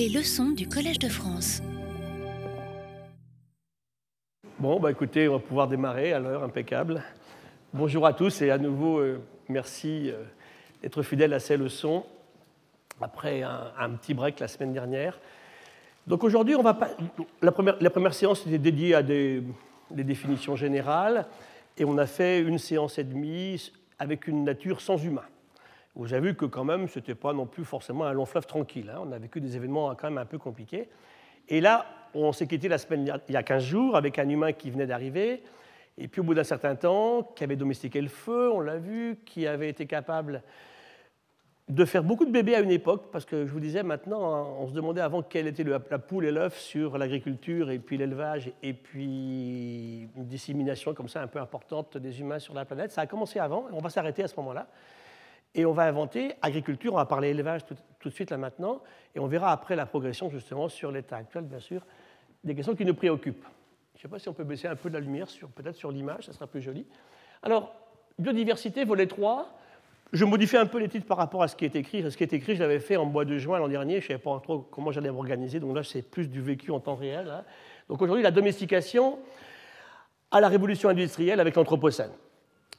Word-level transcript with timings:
Les 0.00 0.08
leçons 0.08 0.52
du 0.52 0.66
Collège 0.66 0.98
de 0.98 1.10
France. 1.10 1.60
Bon, 4.58 4.80
bah 4.80 4.90
écoutez, 4.90 5.28
on 5.28 5.32
va 5.32 5.38
pouvoir 5.40 5.68
démarrer 5.68 6.14
à 6.14 6.18
l'heure 6.18 6.42
impeccable. 6.42 7.02
Bonjour 7.74 8.06
à 8.06 8.14
tous 8.14 8.40
et 8.40 8.50
à 8.50 8.56
nouveau, 8.56 8.98
euh, 8.98 9.20
merci 9.50 10.08
euh, 10.08 10.24
d'être 10.80 11.02
fidèles 11.02 11.34
à 11.34 11.38
ces 11.38 11.58
leçons 11.58 12.06
après 12.98 13.42
un, 13.42 13.90
petit 13.90 14.14
break 14.14 14.40
la 14.40 14.48
semaine 14.48 14.72
dernière. 14.72 15.20
Donc 16.06 16.24
aujourd'hui, 16.24 16.54
on 16.54 16.62
va 16.62 16.72
pas... 16.72 16.88
la, 17.42 17.52
première, 17.52 18.14
séance 18.14 18.46
était 18.46 18.56
dédiée 18.56 18.94
à 18.94 19.02
des, 19.02 19.42
des 19.90 20.04
définitions 20.04 20.56
générales 20.56 21.26
et 21.76 21.84
on 21.84 21.98
a 21.98 22.06
fait 22.06 22.40
une 22.40 22.58
séance 22.58 22.98
et 22.98 23.04
demie 23.04 23.70
avec 23.98 24.28
une 24.28 24.44
nature 24.44 24.80
sans 24.80 24.96
humain. 24.96 25.24
Vous 25.94 26.14
avez 26.14 26.28
vu 26.28 26.34
que 26.34 26.44
quand 26.44 26.64
même, 26.64 26.88
ce 26.88 26.98
n'était 26.98 27.14
pas 27.14 27.32
non 27.32 27.46
plus 27.46 27.64
forcément 27.64 28.04
un 28.04 28.12
long 28.12 28.26
fleuve 28.26 28.46
tranquille. 28.46 28.90
Hein. 28.94 29.00
On 29.04 29.12
a 29.12 29.18
vécu 29.18 29.40
des 29.40 29.56
événements 29.56 29.94
quand 29.94 30.08
même 30.08 30.18
un 30.18 30.26
peu 30.26 30.38
compliqués. 30.38 30.88
Et 31.48 31.60
là, 31.60 31.86
on 32.14 32.32
s'est 32.32 32.46
quitté 32.46 32.68
la 32.68 32.78
semaine, 32.78 33.20
il 33.28 33.32
y 33.32 33.36
a 33.36 33.42
15 33.42 33.62
jours 33.62 33.96
avec 33.96 34.18
un 34.18 34.28
humain 34.28 34.52
qui 34.52 34.70
venait 34.70 34.86
d'arriver, 34.86 35.42
et 35.98 36.08
puis 36.08 36.20
au 36.20 36.24
bout 36.24 36.34
d'un 36.34 36.44
certain 36.44 36.76
temps, 36.76 37.22
qui 37.34 37.44
avait 37.44 37.56
domestiqué 37.56 38.00
le 38.00 38.08
feu, 38.08 38.50
on 38.52 38.60
l'a 38.60 38.78
vu, 38.78 39.18
qui 39.26 39.46
avait 39.46 39.68
été 39.68 39.86
capable 39.86 40.42
de 41.68 41.84
faire 41.84 42.02
beaucoup 42.02 42.24
de 42.24 42.32
bébés 42.32 42.56
à 42.56 42.60
une 42.60 42.70
époque, 42.70 43.10
parce 43.12 43.24
que 43.24 43.46
je 43.46 43.52
vous 43.52 43.60
disais 43.60 43.82
maintenant, 43.82 44.56
on 44.58 44.66
se 44.66 44.72
demandait 44.72 45.00
avant 45.00 45.22
quelle 45.22 45.46
était 45.46 45.62
la 45.62 45.78
poule 45.78 46.24
et 46.24 46.32
l'œuf 46.32 46.58
sur 46.58 46.98
l'agriculture 46.98 47.70
et 47.70 47.78
puis 47.78 47.96
l'élevage 47.96 48.50
et 48.62 48.72
puis 48.72 50.08
une 50.16 50.26
dissémination 50.26 50.94
comme 50.94 51.08
ça 51.08 51.22
un 51.22 51.28
peu 51.28 51.38
importante 51.38 51.96
des 51.96 52.20
humains 52.20 52.40
sur 52.40 52.54
la 52.54 52.64
planète. 52.64 52.90
Ça 52.90 53.02
a 53.02 53.06
commencé 53.06 53.38
avant, 53.38 53.66
on 53.72 53.80
va 53.80 53.90
s'arrêter 53.90 54.24
à 54.24 54.28
ce 54.28 54.34
moment-là. 54.36 54.66
Et 55.54 55.64
on 55.64 55.72
va 55.72 55.84
inventer 55.84 56.34
agriculture, 56.42 56.94
on 56.94 56.96
va 56.96 57.06
parler 57.06 57.30
élevage 57.30 57.62
tout, 57.66 58.08
de 58.08 58.14
suite 58.14 58.30
là 58.30 58.36
maintenant, 58.36 58.82
et 59.14 59.18
on 59.18 59.26
verra 59.26 59.50
après 59.50 59.74
la 59.76 59.86
progression 59.86 60.30
justement 60.30 60.68
sur 60.68 60.92
l'état 60.92 61.16
actuel, 61.16 61.44
bien 61.44 61.58
sûr, 61.58 61.84
des 62.44 62.54
questions 62.54 62.76
qui 62.76 62.84
nous 62.84 62.94
préoccupent. 62.94 63.44
Je 63.94 63.98
ne 63.98 64.02
sais 64.02 64.08
pas 64.08 64.18
si 64.18 64.28
on 64.28 64.32
peut 64.32 64.44
baisser 64.44 64.68
un 64.68 64.76
peu 64.76 64.88
de 64.88 64.94
la 64.94 65.00
lumière, 65.00 65.26
peut-être 65.54 65.76
sur 65.76 65.90
l'image, 65.90 66.26
ça 66.26 66.32
sera 66.32 66.46
plus 66.46 66.62
joli. 66.62 66.86
Alors, 67.42 67.74
biodiversité, 68.18 68.84
volet 68.84 69.06
3, 69.06 69.52
je 70.12 70.24
modifie 70.24 70.56
un 70.56 70.66
peu 70.66 70.78
les 70.78 70.88
titres 70.88 71.06
par 71.06 71.18
rapport 71.18 71.42
à 71.42 71.48
ce 71.48 71.54
qui 71.54 71.64
est 71.64 71.76
écrit. 71.76 72.08
Ce 72.10 72.16
qui 72.16 72.24
est 72.24 72.32
écrit, 72.32 72.56
je 72.56 72.60
l'avais 72.60 72.80
fait 72.80 72.96
en 72.96 73.04
mois 73.04 73.24
de 73.24 73.38
juin 73.38 73.58
l'an 73.58 73.68
dernier, 73.68 74.00
je 74.00 74.06
ne 74.06 74.08
savais 74.08 74.18
pas 74.18 74.40
trop 74.40 74.58
comment 74.58 74.90
j'allais 74.90 75.10
m'organiser, 75.10 75.60
donc 75.60 75.74
là 75.76 75.82
c'est 75.82 76.02
plus 76.02 76.28
du 76.28 76.40
vécu 76.40 76.70
en 76.70 76.80
temps 76.80 76.96
réel. 76.96 77.28
Hein. 77.28 77.44
Donc 77.88 78.00
aujourd'hui, 78.02 78.22
la 78.22 78.30
domestication 78.30 79.18
à 80.30 80.40
la 80.40 80.48
révolution 80.48 80.88
industrielle 80.88 81.40
avec 81.40 81.56
l'Anthropocène. 81.56 82.12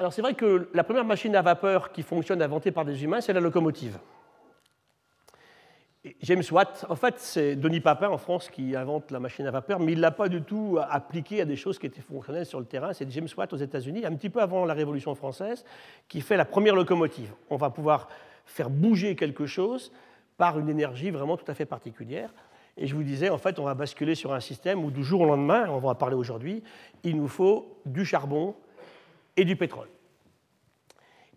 Alors 0.01 0.11
c'est 0.11 0.23
vrai 0.23 0.33
que 0.33 0.67
la 0.73 0.83
première 0.83 1.05
machine 1.05 1.35
à 1.35 1.43
vapeur 1.43 1.91
qui 1.91 2.01
fonctionne 2.01 2.41
inventée 2.41 2.71
par 2.71 2.85
des 2.85 3.03
humains, 3.03 3.21
c'est 3.21 3.33
la 3.33 3.39
locomotive. 3.39 3.99
James 6.23 6.41
Watt, 6.51 6.87
en 6.89 6.95
fait, 6.95 7.19
c'est 7.19 7.55
Denis 7.55 7.81
Papin 7.81 8.09
en 8.09 8.17
France 8.17 8.49
qui 8.49 8.75
invente 8.75 9.11
la 9.11 9.19
machine 9.19 9.45
à 9.45 9.51
vapeur, 9.51 9.79
mais 9.79 9.91
il 9.91 9.97
ne 9.97 10.01
l'a 10.01 10.09
pas 10.09 10.27
du 10.27 10.41
tout 10.41 10.79
appliquée 10.89 11.41
à 11.41 11.45
des 11.45 11.55
choses 11.55 11.77
qui 11.77 11.85
étaient 11.85 12.01
fonctionnelles 12.01 12.47
sur 12.47 12.59
le 12.59 12.65
terrain. 12.65 12.93
C'est 12.93 13.11
James 13.11 13.27
Watt 13.37 13.53
aux 13.53 13.57
États-Unis, 13.57 14.03
un 14.03 14.15
petit 14.15 14.31
peu 14.31 14.41
avant 14.41 14.65
la 14.65 14.73
Révolution 14.73 15.13
française, 15.13 15.63
qui 16.07 16.21
fait 16.21 16.35
la 16.35 16.45
première 16.45 16.73
locomotive. 16.73 17.31
On 17.51 17.57
va 17.57 17.69
pouvoir 17.69 18.07
faire 18.47 18.71
bouger 18.71 19.15
quelque 19.15 19.45
chose 19.45 19.91
par 20.35 20.57
une 20.57 20.69
énergie 20.69 21.11
vraiment 21.11 21.37
tout 21.37 21.45
à 21.47 21.53
fait 21.53 21.67
particulière. 21.67 22.33
Et 22.75 22.87
je 22.87 22.95
vous 22.95 23.03
disais, 23.03 23.29
en 23.29 23.37
fait, 23.37 23.59
on 23.59 23.65
va 23.65 23.75
basculer 23.75 24.15
sur 24.15 24.33
un 24.33 24.39
système 24.39 24.83
où 24.83 24.89
du 24.89 25.03
jour 25.03 25.21
au 25.21 25.25
lendemain, 25.25 25.67
on 25.69 25.77
va 25.77 25.89
en 25.89 25.95
parler 25.95 26.15
aujourd'hui, 26.15 26.63
il 27.03 27.17
nous 27.17 27.27
faut 27.27 27.77
du 27.85 28.03
charbon, 28.03 28.55
et 29.37 29.45
du 29.45 29.55
pétrole. 29.55 29.87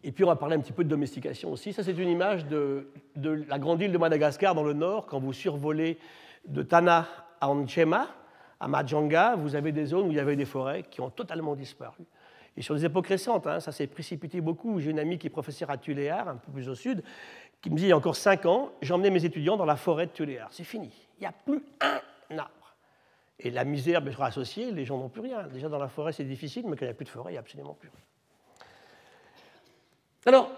Et 0.03 0.13
puis 0.13 0.23
on 0.23 0.29
va 0.29 0.37
parler 0.37 0.57
un 0.57 0.61
petit 0.61 0.73
peu 0.73 0.85
de 0.85 0.89
domestication 0.89 1.51
aussi. 1.51 1.73
Ça, 1.73 1.83
c'est 1.83 1.97
une 1.97 2.11
image 2.11 2.47
de, 2.47 2.89
la 3.17 3.59
grande 3.59 3.81
île 3.81 3.91
de 3.91 3.99
Madagascar 3.99 4.55
dans 4.55 4.63
le 4.63 4.75
nord. 4.75 5.07
Quand 5.07 5.19
vous 5.19 5.33
survolez 5.33 5.99
de 6.47 6.63
Tana 6.63 7.09
à 7.41 7.49
Anchema, 7.49 8.09
à 8.61 8.69
Majanga, 8.69 9.35
vous 9.37 9.57
avez 9.57 9.73
des 9.73 9.87
zones 9.87 10.09
où 10.09 10.11
il 10.11 10.17
y 10.17 10.21
avait 10.21 10.37
des 10.37 10.45
forêts 10.45 10.83
qui 10.83 11.01
ont 11.01 11.09
totalement 11.09 11.55
disparu. 11.55 12.05
Et 12.57 12.63
sur 12.63 12.75
des 12.75 12.85
époques 12.85 13.07
récentes, 13.07 13.47
hein, 13.47 13.61
ça 13.61 13.73
s'est 13.73 13.87
précipité 13.87 14.43
beaucoup. 14.43 14.79
J'ai 14.79 14.91
une 14.91 14.99
amie 14.99 15.19
qui 15.19 15.27
est 15.27 15.31
professeure 15.31 15.71
à 15.71 15.79
Tuléar, 15.79 16.29
un 16.29 16.37
peu 16.37 16.53
plus 16.53 16.69
au 16.69 16.75
sud, 16.75 17.03
qui 17.63 17.71
me 17.71 17.77
dit 17.77 17.85
il 17.85 17.89
y 17.89 17.93
a 17.93 17.97
encore 17.97 18.15
cinq 18.15 18.45
ans, 18.45 18.73
j'emmenais 18.83 19.11
mes 19.11 19.25
étudiants 19.25 19.57
dans 19.57 19.65
la 19.65 19.77
forêt 19.77 20.07
de 20.07 20.13
Tuléar. 20.13 20.49
C'est 20.53 20.65
fini. 20.65 20.91
Il 21.19 21.23
n'y 21.23 21.27
a 21.27 21.33
plus 21.33 21.63
un 21.81 22.39
arbre. 22.39 22.64
Et 23.45 23.51
la 23.51 23.65
misère 23.65 24.03
sûr 24.03 24.23
associée, 24.23 24.73
les 24.73 24.87
gens 24.87 24.97
n'ont 24.97 25.11
plus 25.11 25.21
rien. 25.21 25.43
Déjà 25.53 25.69
dans 25.69 25.79
la 25.79 25.89
forêt 25.89 26.13
c'est 26.13 26.25
difficile, 26.25 26.65
mais 26.67 26.77
quand 26.77 26.87
il 26.87 26.89
n'y 26.89 26.93
a 26.93 26.95
plus 26.95 27.05
de 27.05 27.11
forêt, 27.11 27.31
il 27.31 27.35
n'y 27.35 27.39
a 27.39 27.41
absolument 27.41 27.75
plus 27.75 27.91
rien. 27.91 28.01
Alors, 30.25 30.51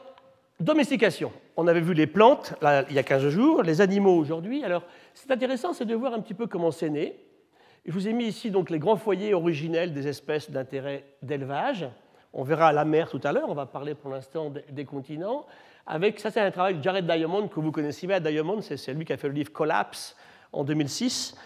domestication. 0.61 1.33
On 1.57 1.67
avait 1.67 1.81
vu 1.81 1.95
les 1.95 2.07
plantes 2.07 2.55
il 2.89 2.95
y 2.95 2.99
a 2.99 3.03
15 3.03 3.29
jours, 3.29 3.63
les 3.65 3.81
animaux 3.81 4.17
aujourd'hui. 4.17 4.63
Alors, 4.63 4.85
c'est 5.15 5.31
intéressant, 5.33 5.73
c'est 5.73 5.85
de 5.85 5.97
voir 5.97 6.15
un 6.15 6.21
petit 6.21 6.35
peu 6.35 6.47
comment 6.47 6.71
c'est 6.71 6.89
né. 6.89 7.17
Je 7.85 7.93
vous 7.93 8.07
ai 8.07 8.13
mis 8.13 8.27
ici 8.27 8.53
donc 8.53 8.71
les 8.71 8.79
grands 8.79 8.97
foyers 8.97 9.35
originels 9.35 9.93
des 9.93 10.07
espèces 10.07 10.51
d'intérêt 10.51 11.05
d'élevage. 11.23 11.87
On 12.33 12.45
verra 12.45 12.73
la 12.73 12.85
mer 12.85 13.11
tout 13.11 13.21
à 13.25 13.33
l'heure, 13.33 13.49
on 13.49 13.55
va 13.55 13.67
parler 13.67 13.95
pour 13.95 14.11
l'instant 14.11 14.53
des 14.71 14.85
continents. 14.85 15.47
Avec, 15.89 16.21
ça, 16.21 16.31
c'est 16.31 16.41
un 16.41 16.51
travail 16.51 16.75
de 16.75 16.83
Jared 16.83 17.07
Diamond 17.07 17.49
que 17.49 17.59
vous 17.59 17.73
connaissez 17.73 18.07
bien. 18.07 18.21
Diamond, 18.21 18.61
c'est 18.61 18.93
lui 18.93 19.05
qui 19.05 19.13
a 19.13 19.17
fait 19.17 19.29
le 19.29 19.35
livre 19.35 19.53
Collapse 19.53 20.17
en 20.53 20.63
2006 20.63 21.37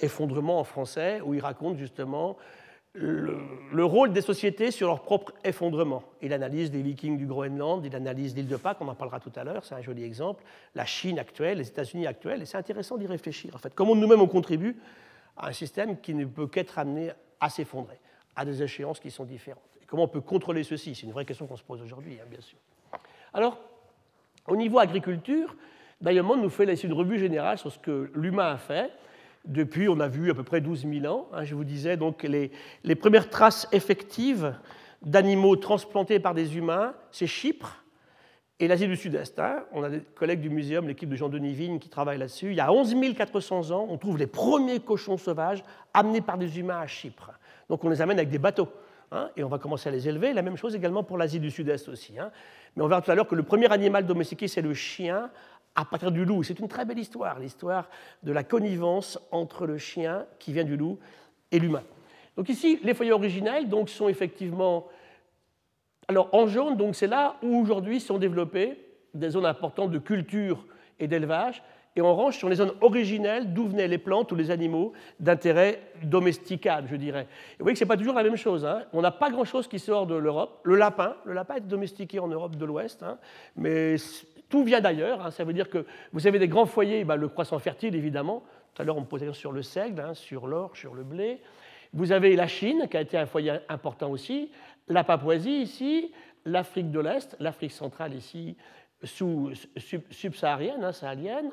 effondrement 0.00 0.60
en 0.60 0.64
français, 0.64 1.20
où 1.24 1.34
il 1.34 1.40
raconte 1.40 1.76
justement 1.76 2.36
le, 2.94 3.84
rôle 3.84 4.12
des 4.12 4.20
sociétés 4.20 4.70
sur 4.70 4.88
leur 4.88 5.02
propre 5.02 5.32
effondrement. 5.44 6.02
Il 6.20 6.32
analyse 6.32 6.70
les 6.72 6.82
vikings 6.82 7.16
du 7.16 7.26
Groenland, 7.26 7.84
il 7.84 7.94
analyse 7.96 8.34
l'île 8.34 8.48
de 8.48 8.56
Pâques, 8.56 8.78
on 8.80 8.88
en 8.88 8.94
parlera 8.94 9.18
tout 9.18 9.32
à 9.34 9.44
l'heure, 9.44 9.64
c'est 9.64 9.74
un 9.74 9.80
joli 9.80 10.04
exemple, 10.04 10.44
la 10.74 10.84
Chine 10.84 11.18
actuelle, 11.18 11.58
les 11.58 11.68
États-Unis 11.68 12.06
actuels, 12.06 12.42
et 12.42 12.44
c'est 12.44 12.58
intéressant 12.58 12.98
d'y 12.98 13.06
réfléchir. 13.06 13.54
En 13.54 13.58
fait, 13.58 13.74
comment 13.74 13.94
nous-mêmes 13.94 14.20
on 14.20 14.28
contribue 14.28 14.76
à 15.36 15.48
un 15.48 15.52
système 15.52 15.98
qui 16.00 16.14
ne 16.14 16.26
peut 16.26 16.46
qu'être 16.46 16.78
amené 16.78 17.12
à 17.40 17.48
s'effondrer, 17.48 17.98
à 18.36 18.44
des 18.44 18.62
échéances 18.62 19.00
qui 19.00 19.10
sont 19.10 19.24
différentes. 19.24 19.62
Comment 19.86 20.04
on 20.04 20.08
peut 20.08 20.20
contrôler 20.20 20.62
ceci? 20.62 20.94
C'est 20.94 21.06
une 21.06 21.12
vraie 21.12 21.24
question 21.24 21.46
qu'on 21.46 21.56
se 21.56 21.62
pose 21.62 21.82
aujourd'hui, 21.82 22.18
hein, 22.20 22.26
bien 22.30 22.40
sûr. 22.40 22.58
Alors, 23.34 23.58
au 24.46 24.56
niveau 24.56 24.78
agriculture, 24.78 25.54
Diamond 26.00 26.36
nous 26.36 26.50
fait 26.50 26.66
laisser 26.66 26.86
une 26.86 26.92
revue 26.92 27.18
générale 27.18 27.58
sur 27.58 27.72
ce 27.72 27.78
que 27.78 28.10
l'humain 28.14 28.52
a 28.52 28.58
fait 28.58 28.90
depuis, 29.44 29.88
on 29.88 30.00
a 30.00 30.08
vu 30.08 30.30
à 30.30 30.34
peu 30.34 30.44
près 30.44 30.60
12 30.60 30.86
000 31.00 31.12
ans. 31.12 31.28
Hein, 31.32 31.44
je 31.44 31.54
vous 31.54 31.64
disais, 31.64 31.96
donc 31.96 32.22
les, 32.22 32.50
premières 32.94 33.28
traces 33.28 33.68
effectives 33.72 34.54
d'animaux 35.02 35.56
transplantés 35.56 36.20
par 36.20 36.34
des 36.34 36.56
humains, 36.56 36.94
c'est 37.10 37.26
Chypre 37.26 37.84
et 38.60 38.68
l'Asie 38.68 38.86
du 38.86 38.96
Sud-Est. 38.96 39.38
Hein. 39.40 39.64
On 39.72 39.82
a 39.82 39.90
des 39.90 40.00
collègues 40.00 40.40
du 40.40 40.50
muséum, 40.50 40.86
l'équipe 40.86 41.08
de 41.08 41.16
Jean-Denis 41.16 41.54
Vigne, 41.54 41.78
qui 41.80 41.88
travaille 41.88 42.18
là-dessus. 42.18 42.50
Il 42.50 42.56
y 42.56 42.60
a 42.60 42.72
11 42.72 42.94
400 43.16 43.72
ans, 43.72 43.86
on 43.90 43.98
trouve 43.98 44.18
les 44.18 44.28
premiers 44.28 44.78
cochons 44.78 45.16
sauvages 45.16 45.64
amenés 45.92 46.20
par 46.20 46.38
des 46.38 46.60
humains 46.60 46.78
à 46.78 46.86
Chypre. 46.86 47.32
Donc 47.68 47.82
on 47.84 47.88
les 47.88 48.00
amène 48.00 48.18
avec 48.18 48.30
des 48.30 48.38
bateaux. 48.38 48.68
Hein, 49.14 49.28
et 49.36 49.44
on 49.44 49.48
va 49.48 49.58
commencer 49.58 49.90
à 49.90 49.92
les 49.92 50.08
élever. 50.08 50.32
La 50.32 50.40
même 50.40 50.56
chose 50.56 50.74
également 50.74 51.02
pour 51.02 51.18
l'Asie 51.18 51.38
du 51.38 51.50
Sud-Est 51.50 51.88
aussi. 51.88 52.14
Mais 52.14 52.82
on 52.82 52.88
verra 52.88 53.02
tout 53.02 53.10
à 53.10 53.14
l'heure 53.14 53.28
que 53.28 53.34
le 53.34 53.42
premier 53.42 53.70
animal 53.70 54.06
domestiqué, 54.06 54.48
c'est 54.48 54.62
le 54.62 54.72
chien, 54.72 55.30
à 55.74 55.84
partir 55.84 56.10
du 56.10 56.24
loup. 56.24 56.42
C'est 56.42 56.58
une 56.58 56.68
très 56.68 56.84
belle 56.84 56.98
histoire, 56.98 57.38
l'histoire 57.38 57.88
de 58.22 58.32
la 58.32 58.44
connivence 58.44 59.18
entre 59.30 59.66
le 59.66 59.78
chien 59.78 60.26
qui 60.38 60.52
vient 60.52 60.64
du 60.64 60.76
loup 60.76 60.98
et 61.50 61.58
l'humain. 61.58 61.82
Donc 62.36 62.48
ici, 62.48 62.78
les 62.82 62.94
foyers 62.94 63.12
originels 63.12 63.68
donc, 63.68 63.88
sont 63.88 64.08
effectivement... 64.08 64.88
Alors 66.08 66.28
en 66.32 66.46
jaune, 66.46 66.76
donc 66.76 66.94
c'est 66.94 67.06
là 67.06 67.36
où 67.42 67.56
aujourd'hui 67.56 68.00
sont 68.00 68.18
développées 68.18 68.76
des 69.14 69.30
zones 69.30 69.46
importantes 69.46 69.90
de 69.90 69.98
culture 69.98 70.66
et 70.98 71.06
d'élevage, 71.06 71.62
et 71.94 72.00
en 72.00 72.06
orange 72.06 72.38
sont 72.38 72.48
les 72.48 72.56
zones 72.56 72.72
originelles 72.80 73.52
d'où 73.52 73.68
venaient 73.68 73.88
les 73.88 73.98
plantes 73.98 74.32
ou 74.32 74.34
les 74.34 74.50
animaux 74.50 74.92
d'intérêt 75.20 75.80
domesticable, 76.02 76.88
je 76.90 76.96
dirais. 76.96 77.22
Et 77.22 77.56
vous 77.58 77.64
voyez 77.64 77.74
que 77.74 77.78
ce 77.78 77.84
n'est 77.84 77.88
pas 77.88 77.96
toujours 77.96 78.14
la 78.14 78.22
même 78.22 78.36
chose. 78.36 78.64
Hein. 78.64 78.84
On 78.92 79.02
n'a 79.02 79.10
pas 79.10 79.30
grand-chose 79.30 79.68
qui 79.68 79.78
sort 79.78 80.06
de 80.06 80.14
l'Europe. 80.14 80.60
Le 80.64 80.76
lapin, 80.76 81.16
le 81.24 81.34
lapin 81.34 81.56
est 81.56 81.60
domestiqué 81.60 82.18
en 82.18 82.28
Europe 82.28 82.56
de 82.56 82.64
l'Ouest, 82.64 83.02
hein, 83.02 83.18
mais 83.56 83.96
tout 84.48 84.64
vient 84.64 84.80
d'ailleurs. 84.80 85.24
Hein. 85.24 85.30
Ça 85.30 85.44
veut 85.44 85.52
dire 85.52 85.68
que 85.68 85.84
vous 86.12 86.26
avez 86.26 86.38
des 86.38 86.48
grands 86.48 86.66
foyers, 86.66 87.04
bah, 87.04 87.16
le 87.16 87.28
croissant 87.28 87.58
fertile 87.58 87.94
évidemment. 87.94 88.42
Tout 88.74 88.82
à 88.82 88.84
l'heure, 88.86 88.96
on 88.96 89.02
me 89.02 89.06
posait 89.06 89.30
sur 89.34 89.52
le 89.52 89.62
seigle, 89.62 90.02
sur 90.14 90.46
l'or, 90.46 90.74
sur 90.74 90.94
le 90.94 91.02
blé. 91.02 91.40
Vous 91.92 92.12
avez 92.12 92.36
la 92.36 92.46
Chine, 92.46 92.86
qui 92.90 92.96
a 92.96 93.02
été 93.02 93.18
un 93.18 93.26
foyer 93.26 93.58
important 93.68 94.10
aussi, 94.10 94.50
la 94.88 95.04
Papouasie 95.04 95.60
ici, 95.60 96.10
l'Afrique 96.46 96.90
de 96.90 97.00
l'Est, 97.00 97.36
l'Afrique 97.38 97.72
centrale 97.72 98.14
ici, 98.14 98.56
sous, 99.04 99.52
subsaharienne, 100.10 100.90
sahélienne, 100.92 101.50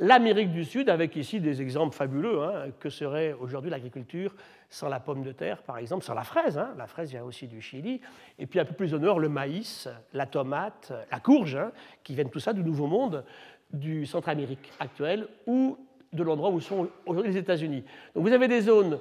l'Amérique 0.00 0.52
du 0.52 0.64
Sud, 0.64 0.88
avec 0.88 1.16
ici 1.16 1.40
des 1.40 1.62
exemples 1.62 1.94
fabuleux, 1.94 2.40
que 2.80 2.90
serait 2.90 3.34
aujourd'hui 3.34 3.70
l'agriculture 3.70 4.34
sans 4.68 4.88
la 4.88 5.00
pomme 5.00 5.22
de 5.22 5.32
terre, 5.32 5.62
par 5.62 5.78
exemple, 5.78 6.04
sans 6.04 6.14
la 6.14 6.24
fraise. 6.24 6.58
Hein. 6.58 6.74
La 6.78 6.86
fraise 6.86 7.10
vient 7.10 7.24
aussi 7.24 7.46
du 7.46 7.60
Chili. 7.60 8.00
Et 8.38 8.46
puis 8.46 8.58
un 8.58 8.64
peu 8.64 8.74
plus 8.74 8.94
au 8.94 8.98
nord, 8.98 9.20
le 9.20 9.28
maïs, 9.28 9.88
la 10.12 10.26
tomate, 10.26 10.92
la 11.10 11.20
courge, 11.20 11.56
hein, 11.56 11.72
qui 12.02 12.14
viennent 12.14 12.30
tout 12.30 12.40
ça 12.40 12.52
du 12.52 12.64
Nouveau 12.64 12.86
Monde, 12.86 13.24
du 13.72 14.06
Centre-Amérique 14.06 14.72
actuel 14.80 15.26
ou 15.46 15.78
de 16.12 16.22
l'endroit 16.22 16.50
où 16.50 16.60
sont 16.60 16.88
aujourd'hui 17.06 17.32
les 17.32 17.38
États-Unis. 17.38 17.84
Donc 18.14 18.26
vous 18.26 18.32
avez 18.32 18.48
des 18.48 18.62
zones 18.62 18.98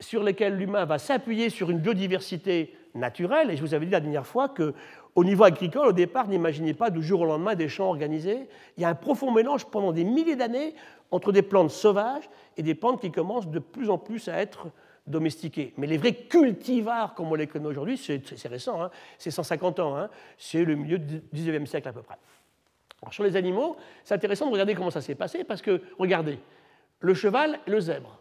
sur 0.00 0.22
lesquelles 0.22 0.56
l'humain 0.56 0.84
va 0.84 0.98
s'appuyer 0.98 1.50
sur 1.50 1.70
une 1.70 1.78
biodiversité 1.78 2.74
naturelle. 2.94 3.50
Et 3.50 3.56
je 3.56 3.62
vous 3.62 3.74
avais 3.74 3.86
dit 3.86 3.92
la 3.92 4.00
dernière 4.00 4.26
fois 4.26 4.48
que 4.48 4.74
au 5.16 5.24
niveau 5.24 5.44
agricole, 5.44 5.88
au 5.88 5.92
départ, 5.92 6.28
n'imaginez 6.28 6.74
pas 6.74 6.90
du 6.90 7.02
jour 7.02 7.22
au 7.22 7.24
lendemain 7.24 7.54
des 7.54 7.70
champs 7.70 7.88
organisés. 7.88 8.48
Il 8.76 8.82
y 8.82 8.84
a 8.84 8.90
un 8.90 8.94
profond 8.94 9.32
mélange 9.32 9.64
pendant 9.64 9.90
des 9.90 10.04
milliers 10.04 10.36
d'années 10.36 10.74
entre 11.10 11.32
des 11.32 11.40
plantes 11.40 11.70
sauvages 11.70 12.28
et 12.58 12.62
des 12.62 12.74
plantes 12.74 13.00
qui 13.00 13.10
commencent 13.10 13.48
de 13.48 13.58
plus 13.58 13.88
en 13.88 13.96
plus 13.96 14.28
à 14.28 14.36
être 14.36 14.66
domestiquées. 15.06 15.72
Mais 15.78 15.86
les 15.86 15.96
vrais 15.96 16.12
cultivars, 16.12 17.14
comme 17.14 17.28
on 17.28 17.34
les 17.34 17.46
connaît 17.46 17.66
aujourd'hui, 17.66 17.96
c'est 17.96 18.48
récent, 18.48 18.82
hein, 18.82 18.90
c'est 19.16 19.30
150 19.30 19.80
ans, 19.80 19.96
hein, 19.96 20.10
c'est 20.36 20.64
le 20.64 20.74
milieu 20.74 20.98
du 20.98 21.22
19e 21.34 21.64
siècle 21.64 21.88
à 21.88 21.92
peu 21.92 22.02
près. 22.02 22.18
Alors, 23.00 23.14
sur 23.14 23.24
les 23.24 23.36
animaux, 23.36 23.76
c'est 24.04 24.14
intéressant 24.14 24.46
de 24.46 24.52
regarder 24.52 24.74
comment 24.74 24.90
ça 24.90 25.00
s'est 25.00 25.14
passé, 25.14 25.44
parce 25.44 25.62
que, 25.62 25.80
regardez, 25.98 26.38
le 27.00 27.14
cheval 27.14 27.58
et 27.66 27.70
le 27.70 27.80
zèbre. 27.80 28.20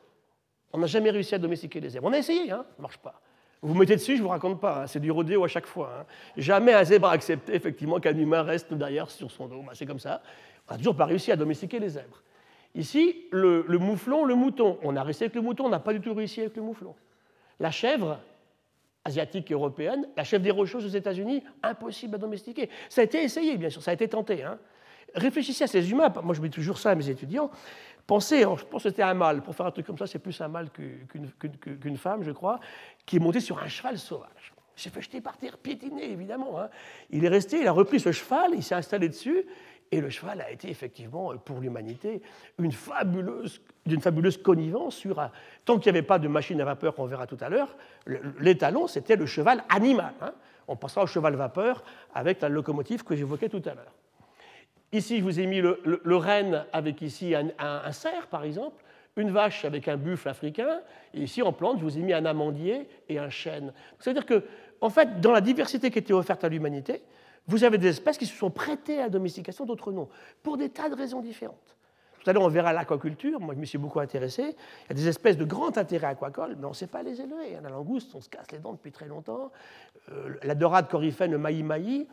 On 0.71 0.77
n'a 0.77 0.87
jamais 0.87 1.09
réussi 1.09 1.35
à 1.35 1.39
domestiquer 1.39 1.81
les 1.81 1.89
zèbres. 1.89 2.07
On 2.07 2.13
a 2.13 2.17
essayé, 2.17 2.51
hein, 2.51 2.65
ça 2.69 2.75
ne 2.77 2.81
marche 2.83 2.99
pas. 2.99 3.19
Vous 3.61 3.73
mettez 3.73 3.95
dessus, 3.95 4.13
je 4.13 4.21
ne 4.21 4.23
vous 4.23 4.29
raconte 4.29 4.59
pas, 4.59 4.83
hein, 4.83 4.87
c'est 4.87 4.99
du 4.99 5.11
rodéo 5.11 5.43
à 5.43 5.47
chaque 5.47 5.65
fois. 5.65 5.91
Hein. 5.99 6.05
Jamais 6.37 6.73
un 6.73 6.83
zèbre 6.83 7.07
a 7.07 7.11
accepté 7.11 7.55
effectivement 7.55 7.99
qu'un 7.99 8.17
humain 8.17 8.43
reste 8.43 8.73
derrière 8.73 9.09
sur 9.09 9.31
son 9.31 9.47
dos. 9.47 9.61
Bah, 9.61 9.71
c'est 9.73 9.85
comme 9.85 9.99
ça. 9.99 10.21
On 10.67 10.73
n'a 10.73 10.77
toujours 10.77 10.95
pas 10.95 11.05
réussi 11.05 11.31
à 11.31 11.35
domestiquer 11.35 11.79
les 11.79 11.89
zèbres. 11.89 12.21
Ici, 12.75 13.25
le, 13.31 13.63
mouflon, 13.79 14.25
le 14.25 14.35
mouton. 14.35 14.77
On 14.83 14.95
a 14.95 15.03
resté 15.03 15.25
avec 15.25 15.35
le 15.35 15.41
mouton, 15.41 15.65
on 15.65 15.69
n'a 15.69 15.79
pas 15.79 15.93
du 15.93 16.01
tout 16.01 16.13
réussi 16.13 16.41
avec 16.41 16.55
le 16.57 16.61
mouflon. 16.61 16.93
La 17.59 17.71
chèvre, 17.71 18.19
asiatique 19.05 19.49
et 19.49 19.53
européenne, 19.53 20.07
la 20.17 20.25
chèvre 20.25 20.43
des 20.43 20.51
rocheuses 20.51 20.85
aux 20.85 20.97
États-Unis, 20.97 21.41
impossible 21.63 22.15
à 22.15 22.17
domestiquer. 22.17 22.69
Ça 22.89 23.01
a 23.01 23.03
été 23.05 23.23
essayé, 23.23 23.55
bien 23.57 23.69
sûr, 23.69 23.81
ça 23.81 23.91
a 23.91 23.93
été 23.93 24.07
tenté. 24.09 24.43
Hein. 24.43 24.59
Réfléchissez 25.15 25.63
à 25.63 25.67
ces 25.67 25.89
humains, 25.89 26.13
moi 26.23 26.35
je 26.35 26.41
mets 26.41 26.49
toujours 26.49 26.77
ça 26.77 26.91
à 26.91 26.95
mes 26.95 27.09
étudiants. 27.09 27.49
Pensez, 28.05 28.41
je 28.41 28.65
pense 28.65 28.83
que 28.83 28.89
c'était 28.89 29.01
un 29.01 29.15
mâle, 29.15 29.41
pour 29.41 29.55
faire 29.55 29.65
un 29.65 29.71
truc 29.71 29.87
comme 29.87 29.97
ça, 29.97 30.05
c'est 30.05 30.19
plus 30.19 30.39
un 30.41 30.47
mâle 30.47 30.69
qu'une 30.69 31.97
femme, 31.97 32.21
je 32.21 32.31
crois, 32.31 32.59
qui 33.05 33.15
est 33.15 33.19
monté 33.19 33.39
sur 33.39 33.57
un 33.57 33.67
cheval 33.67 33.97
sauvage. 33.97 34.53
Il 34.77 34.81
s'est 34.81 34.89
fait 34.89 35.01
jeter 35.01 35.21
par 35.21 35.37
terre, 35.37 35.57
piétiner, 35.57 36.11
évidemment. 36.11 36.59
Hein. 36.59 36.69
Il 37.09 37.25
est 37.25 37.29
resté, 37.29 37.61
il 37.61 37.67
a 37.67 37.71
repris 37.71 37.99
ce 37.99 38.11
cheval, 38.11 38.51
il 38.53 38.61
s'est 38.61 38.75
installé 38.75 39.09
dessus, 39.09 39.45
et 39.91 40.01
le 40.01 40.09
cheval 40.09 40.41
a 40.41 40.51
été 40.51 40.69
effectivement, 40.69 41.35
pour 41.37 41.61
l'humanité, 41.61 42.21
une 42.59 42.73
fabuleuse, 42.73 43.61
d'une 43.85 44.01
fabuleuse 44.01 44.37
connivence 44.37 44.95
sur 44.95 45.19
un... 45.19 45.31
Tant 45.63 45.79
qu'il 45.79 45.91
n'y 45.91 45.97
avait 45.97 46.05
pas 46.05 46.19
de 46.19 46.27
machine 46.27 46.59
à 46.59 46.65
vapeur 46.65 46.93
qu'on 46.93 47.05
verra 47.05 47.25
tout 47.25 47.37
à 47.39 47.49
l'heure, 47.49 47.75
l'étalon, 48.39 48.87
c'était 48.87 49.15
le 49.15 49.25
cheval 49.25 49.63
animal. 49.69 50.13
Hein. 50.21 50.33
On 50.67 50.75
passera 50.75 51.03
au 51.03 51.07
cheval 51.07 51.35
vapeur 51.35 51.83
avec 52.13 52.41
la 52.41 52.49
locomotive 52.49 53.03
que 53.03 53.15
j'évoquais 53.15 53.49
tout 53.49 53.63
à 53.65 53.73
l'heure. 53.73 53.93
Ici, 54.95 55.19
je 55.19 55.23
vous 55.25 55.41
ai 55.41 55.45
mis 55.45 55.59
le, 55.59 56.15
renne 56.15 56.65
avec 56.71 57.01
ici 57.01 57.35
un, 57.35 57.91
cerf, 57.91 58.27
par 58.27 58.45
exemple, 58.45 58.81
une 59.17 59.29
vache 59.29 59.65
avec 59.65 59.89
un 59.89 59.97
buffle 59.97 60.29
africain, 60.29 60.79
et 61.13 61.23
ici 61.23 61.41
en 61.41 61.51
plante, 61.51 61.79
je 61.79 61.83
vous 61.83 61.97
ai 61.97 62.01
mis 62.01 62.13
un 62.13 62.23
amandier 62.23 62.87
et 63.09 63.19
un 63.19 63.29
chêne. 63.29 63.73
C'est-à-dire 63.99 64.25
que, 64.25 64.45
en 64.79 64.89
fait, 64.89 65.19
dans 65.19 65.33
la 65.33 65.41
diversité 65.41 65.91
qui 65.91 65.99
était 65.99 66.13
offerte 66.13 66.45
à 66.45 66.49
l'humanité, 66.49 67.01
vous 67.45 67.65
avez 67.65 67.77
des 67.77 67.89
espèces 67.89 68.17
qui 68.17 68.25
se 68.25 68.37
sont 68.37 68.49
prêtées 68.49 68.99
à 68.99 69.03
la 69.03 69.09
domestication, 69.09 69.65
d'autres 69.65 69.91
non, 69.91 70.07
pour 70.41 70.55
des 70.55 70.69
tas 70.69 70.87
de 70.87 70.95
raisons 70.95 71.19
différentes. 71.19 71.75
Tout 72.23 72.29
à 72.29 72.33
l'heure, 72.33 72.43
on 72.43 72.47
verra 72.47 72.71
l'aquaculture. 72.71 73.41
Moi, 73.41 73.53
je 73.53 73.59
me 73.59 73.65
suis 73.65 73.77
beaucoup 73.77 73.99
intéressé. 73.99 74.55
Il 74.85 74.89
y 74.89 74.91
a 74.91 74.95
des 74.95 75.09
espèces 75.09 75.35
de 75.35 75.43
grand 75.43 75.77
intérêt 75.77 76.07
aquacole, 76.07 76.55
mais 76.57 76.65
on 76.65 76.69
ne 76.69 76.73
sait 76.73 76.87
pas 76.87 77.03
les 77.03 77.19
élever. 77.19 77.59
La 77.61 77.69
langouste, 77.69 78.15
on 78.15 78.21
se 78.21 78.29
casse 78.29 78.49
les 78.53 78.59
dents 78.59 78.71
depuis 78.71 78.93
très 78.93 79.07
longtemps. 79.07 79.51
Euh, 80.09 80.35
la 80.41 80.55
dorade 80.55 80.87
coryphène, 80.87 81.31
le 81.31 81.37
maï-maï, 81.37 82.07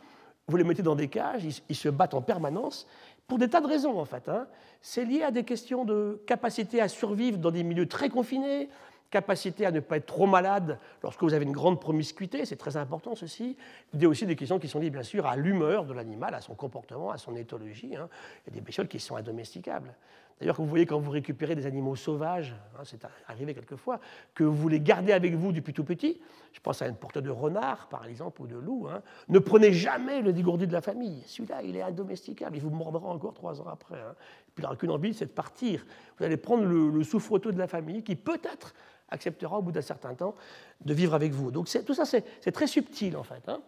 vous 0.47 0.57
les 0.57 0.63
mettez 0.63 0.83
dans 0.83 0.95
des 0.95 1.07
cages, 1.07 1.43
ils, 1.69 1.75
se 1.75 1.89
battent 1.89 2.13
en 2.13 2.21
permanence, 2.21 2.87
pour 3.27 3.37
des 3.37 3.49
tas 3.49 3.61
de 3.61 3.67
raisons, 3.67 3.97
en 3.99 4.05
fait. 4.05 4.27
Hein. 4.27 4.47
C'est 4.81 5.05
lié 5.05 5.23
à 5.23 5.31
des 5.31 5.43
questions 5.43 5.85
de 5.85 6.21
capacité 6.27 6.81
à 6.81 6.87
survivre 6.87 7.37
dans 7.37 7.51
des 7.51 7.63
milieux 7.63 7.87
très 7.87 8.09
confinés, 8.09 8.69
capacité 9.09 9.65
à 9.65 9.71
ne 9.71 9.79
pas 9.79 9.97
être 9.97 10.07
trop 10.07 10.25
malade 10.25 10.79
lorsque 11.03 11.21
vous 11.21 11.33
avez 11.35 11.45
une 11.45 11.51
grande 11.51 11.79
promiscuité, 11.79 12.45
c'est 12.45 12.55
très 12.55 12.77
important 12.77 13.13
ceci. 13.13 13.55
Il 13.93 14.01
y 14.01 14.05
a 14.05 14.09
aussi 14.09 14.25
des 14.25 14.35
questions 14.35 14.57
qui 14.57 14.67
sont 14.67 14.79
liées 14.79 14.89
bien 14.89 15.03
sûr 15.03 15.27
à 15.27 15.35
l'humeur 15.35 15.85
de 15.85 15.93
l'animal, 15.93 16.33
à 16.33 16.41
son 16.41 16.55
comportement, 16.55 17.11
à 17.11 17.19
son 17.19 17.35
éthologie. 17.35 17.95
Hein. 17.95 18.09
Il 18.45 18.49
y 18.49 18.53
a 18.53 18.59
des 18.59 18.61
bestioles 18.61 18.87
qui 18.87 18.99
sont 18.99 19.15
indomesticables. 19.15 19.93
D'ailleurs, 20.43 20.57
vous 20.57 20.65
voyez 20.65 20.85
quand 20.85 20.99
vous 20.99 21.09
récupérez 21.09 21.55
des 21.55 21.65
animaux 21.65 21.95
sauvages, 21.95 22.53
hein, 22.77 22.81
c'est 22.83 23.07
arrivé 23.29 23.53
quelquefois, 23.53 24.01
que 24.35 24.43
vous 24.43 24.67
les 24.67 24.81
gardez 24.81 25.13
avec 25.13 25.35
vous 25.35 25.53
depuis 25.53 25.71
tout 25.71 25.85
petit, 25.85 26.19
je 26.51 26.59
pense 26.59 26.81
à 26.81 26.87
une 26.89 26.97
porte 26.97 27.17
de 27.17 27.29
renard 27.29 27.87
par 27.87 28.05
exemple 28.05 28.41
ou 28.41 28.47
de 28.47 28.57
loup, 28.57 28.89
hein, 28.91 29.01
ne 29.29 29.39
prenez 29.39 29.71
jamais 29.71 30.19
le 30.21 30.33
dégourdi 30.33 30.67
de 30.67 30.73
la 30.73 30.81
famille. 30.81 31.23
Celui-là, 31.27 31.63
il 31.63 31.77
est 31.77 31.81
indomesticable, 31.81 32.57
il 32.57 32.61
vous 32.61 32.71
mordra 32.71 33.07
encore 33.07 33.33
trois 33.33 33.61
ans 33.61 33.67
après. 33.67 33.95
Hein. 33.95 34.15
Et 34.49 34.51
puis 34.53 34.55
il 34.57 34.61
n'aura 34.63 34.75
qu'une 34.75 34.91
envie, 34.91 35.13
c'est 35.13 35.27
de 35.27 35.31
partir. 35.31 35.85
Vous 36.17 36.25
allez 36.25 36.35
prendre 36.35 36.65
le, 36.65 36.89
le 36.89 37.03
souffretot 37.05 37.53
de 37.53 37.57
la 37.57 37.67
famille 37.67 38.03
qui 38.03 38.17
peut-être 38.17 38.73
acceptera 39.07 39.59
au 39.59 39.61
bout 39.61 39.71
d'un 39.71 39.79
certain 39.79 40.13
temps 40.13 40.35
de 40.83 40.93
vivre 40.93 41.13
avec 41.13 41.31
vous. 41.31 41.51
Donc 41.51 41.69
tout 41.85 41.93
ça, 41.93 42.03
c'est 42.03 42.51
très 42.51 42.67
subtil 42.67 43.15
en 43.15 43.23
fait. 43.23 43.47
Hein. 43.47 43.61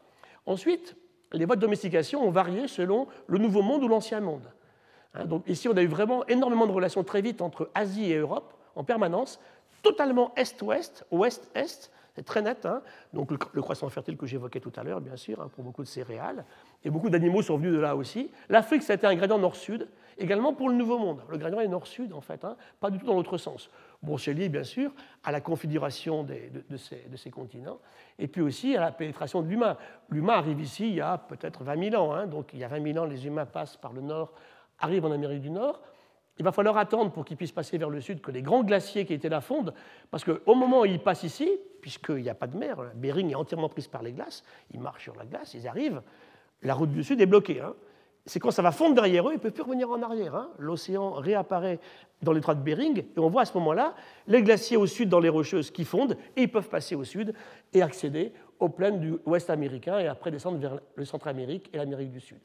Ensuite, 0.46 0.98
les 1.32 1.46
voies 1.46 1.56
de 1.56 1.62
domestication 1.62 2.28
ont 2.28 2.32
varié 2.32 2.68
selon 2.68 3.08
le 3.28 3.38
nouveau 3.38 3.62
monde 3.62 3.82
ou 3.82 3.88
l'ancien 3.88 4.20
monde. 4.20 4.52
Hein. 5.16 5.26
donc 5.26 5.48
ici, 5.48 5.68
on 5.68 5.78
a 5.78 5.82
eu 5.82 5.88
vraiment 5.88 6.26
énormément 6.28 6.68
de 6.68 6.72
relations 6.72 7.04
très 7.04 7.22
vite 7.22 7.42
entre 7.42 7.70
Asie 7.74 8.12
et 8.12 8.18
Europe 8.18 8.54
en 8.76 8.84
permanence, 8.84 9.40
totalement 9.82 10.34
est-ouest, 10.36 11.06
ouest-est, 11.12 11.92
c'est 12.16 12.24
très 12.24 12.42
net. 12.42 12.66
Hein. 12.66 12.82
donc 13.14 13.30
le, 13.32 13.62
croissant 13.62 13.90
fertile 13.90 14.18
que 14.18 14.26
j'évoquais 14.26 14.62
tout 14.62 14.72
à 14.78 14.84
l'heure, 14.84 15.02
bien 15.02 15.18
sûr, 15.18 15.50
pour 15.50 15.64
beaucoup 15.64 15.84
de 15.84 15.88
céréales. 15.88 16.46
Et 16.84 16.90
beaucoup 16.90 17.10
d'animaux 17.10 17.42
sont 17.42 17.58
venus 17.58 17.74
de 17.74 17.80
là 17.80 17.96
aussi. 17.96 18.32
L'Afrique, 18.48 18.84
ça 18.84 18.94
a 18.94 18.96
été 18.96 19.06
un 19.06 19.16
gradient 19.16 19.38
nord-sud, 19.38 19.90
également 20.18 20.54
pour 20.54 20.70
le 20.70 20.76
Nouveau 20.76 20.98
Monde. 20.98 21.22
Le 21.30 21.38
gradient 21.38 21.60
est 21.60 21.68
nord-sud, 21.68 22.14
en 22.14 22.22
fait, 22.22 22.46
pas 22.80 22.90
du 22.90 23.00
tout 23.00 23.06
dans 23.06 23.16
l'autre 23.16 23.38
sens. 23.38 23.70
Bon, 24.02 24.18
c'est 24.18 24.34
lié 24.34 24.48
bien 24.48 24.64
sûr 24.64 24.92
à 25.24 25.32
la 25.32 25.42
configuration 25.42 26.24
de, 26.24 26.78
ces, 26.78 27.30
continents 27.30 27.80
et 28.18 28.28
puis 28.28 28.42
aussi 28.42 28.78
à 28.78 28.82
la 28.82 28.92
pénétration 28.92 29.42
de 29.42 29.50
l'humain. 29.50 29.78
L'humain 30.10 30.36
arrive 30.36 30.62
ici 30.62 30.88
il 30.88 30.96
y 30.96 31.02
a 31.02 31.18
peut-être 31.18 31.64
20 31.64 31.90
000 31.90 32.02
ans, 32.02 32.14
hein. 32.14 32.28
donc 32.28 32.52
il 32.54 32.60
y 32.60 32.64
a 32.64 32.68
20 32.68 32.94
000 32.94 33.04
ans, 33.04 33.08
les 33.08 33.28
humains 33.28 33.46
passent 33.46 33.78
par 33.78 33.92
le 33.94 34.02
nord, 34.02 34.32
arrivent 34.80 35.06
en 35.06 35.12
Amérique 35.12 35.42
du 35.42 35.50
Nord. 35.50 35.82
Il 36.38 36.44
va 36.44 36.52
falloir 36.52 36.78
attendre 36.78 37.12
pour 37.12 37.24
qu'ils 37.24 37.38
puissent 37.38 37.52
passer 37.52 37.78
vers 37.78 37.90
le 37.90 38.02
sud 38.02 38.22
que 38.22 38.32
les 38.32 38.42
grands 38.42 38.64
glaciers 38.64 39.06
qui 39.06 39.14
étaient 39.14 39.30
là 39.30 39.42
fondent, 39.42 39.74
parce 40.12 40.24
qu'au 40.24 40.56
moment 40.56 40.82
où 40.82 40.86
ils 40.86 41.00
passent 41.00 41.24
ici, 41.24 41.50
puisqu'il 41.82 42.24
n'y 42.24 42.30
a 42.30 42.36
pas 42.36 42.48
de 42.48 42.58
mer, 42.58 42.78
Bering 42.96 43.32
est 43.32 43.36
entièrement 43.36 43.70
prise 43.70 43.88
par 43.88 44.04
les 44.04 44.12
glaces, 44.12 44.44
ils 44.74 44.80
marchent 44.80 45.04
sur 45.04 45.16
la 45.16 45.26
glace, 45.26 45.54
ils 45.54 45.68
arrivent, 45.68 46.02
la 46.62 46.74
route 46.74 46.92
du 46.92 47.04
sud 47.04 47.22
est 47.22 47.26
bloquée. 47.26 47.62
Hein 47.62 47.74
c'est 48.26 48.40
quand 48.40 48.52
ça 48.52 48.62
va 48.62 48.72
fondre 48.72 48.96
derrière 48.96 49.28
eux, 49.28 49.34
ils 49.34 49.36
ne 49.36 49.40
peuvent 49.40 49.52
plus 49.52 49.64
revenir 49.64 49.90
en 49.90 50.02
arrière. 50.02 50.36
Hein. 50.36 50.50
L'océan 50.58 51.12
réapparaît 51.12 51.80
dans 52.24 52.32
l'étroit 52.32 52.56
de 52.56 52.62
Bering, 52.62 52.98
et 53.00 53.20
on 53.20 53.30
voit 53.30 53.44
à 53.44 53.46
ce 53.46 53.56
moment-là 53.58 53.94
les 54.28 54.42
glaciers 54.42 54.78
au 54.78 54.88
sud 54.88 55.10
dans 55.10 55.20
les 55.20 55.30
rocheuses 55.30 55.70
qui 55.70 55.86
fondent, 55.86 56.18
et 56.36 56.44
ils 56.44 56.52
peuvent 56.52 56.70
passer 56.70 56.96
au 56.96 57.04
sud 57.04 57.36
et 57.74 57.84
accéder 57.84 58.34
aux 58.60 58.70
plaines 58.70 59.00
du 59.00 59.16
ouest 59.26 59.50
américain, 59.50 60.00
et 60.00 60.08
après 60.08 60.32
descendre 60.32 60.58
vers 60.58 60.80
le 60.96 61.06
Centre-Amérique 61.06 61.70
et 61.74 61.78
l'Amérique 61.78 62.12
du 62.12 62.20
Sud. 62.22 62.40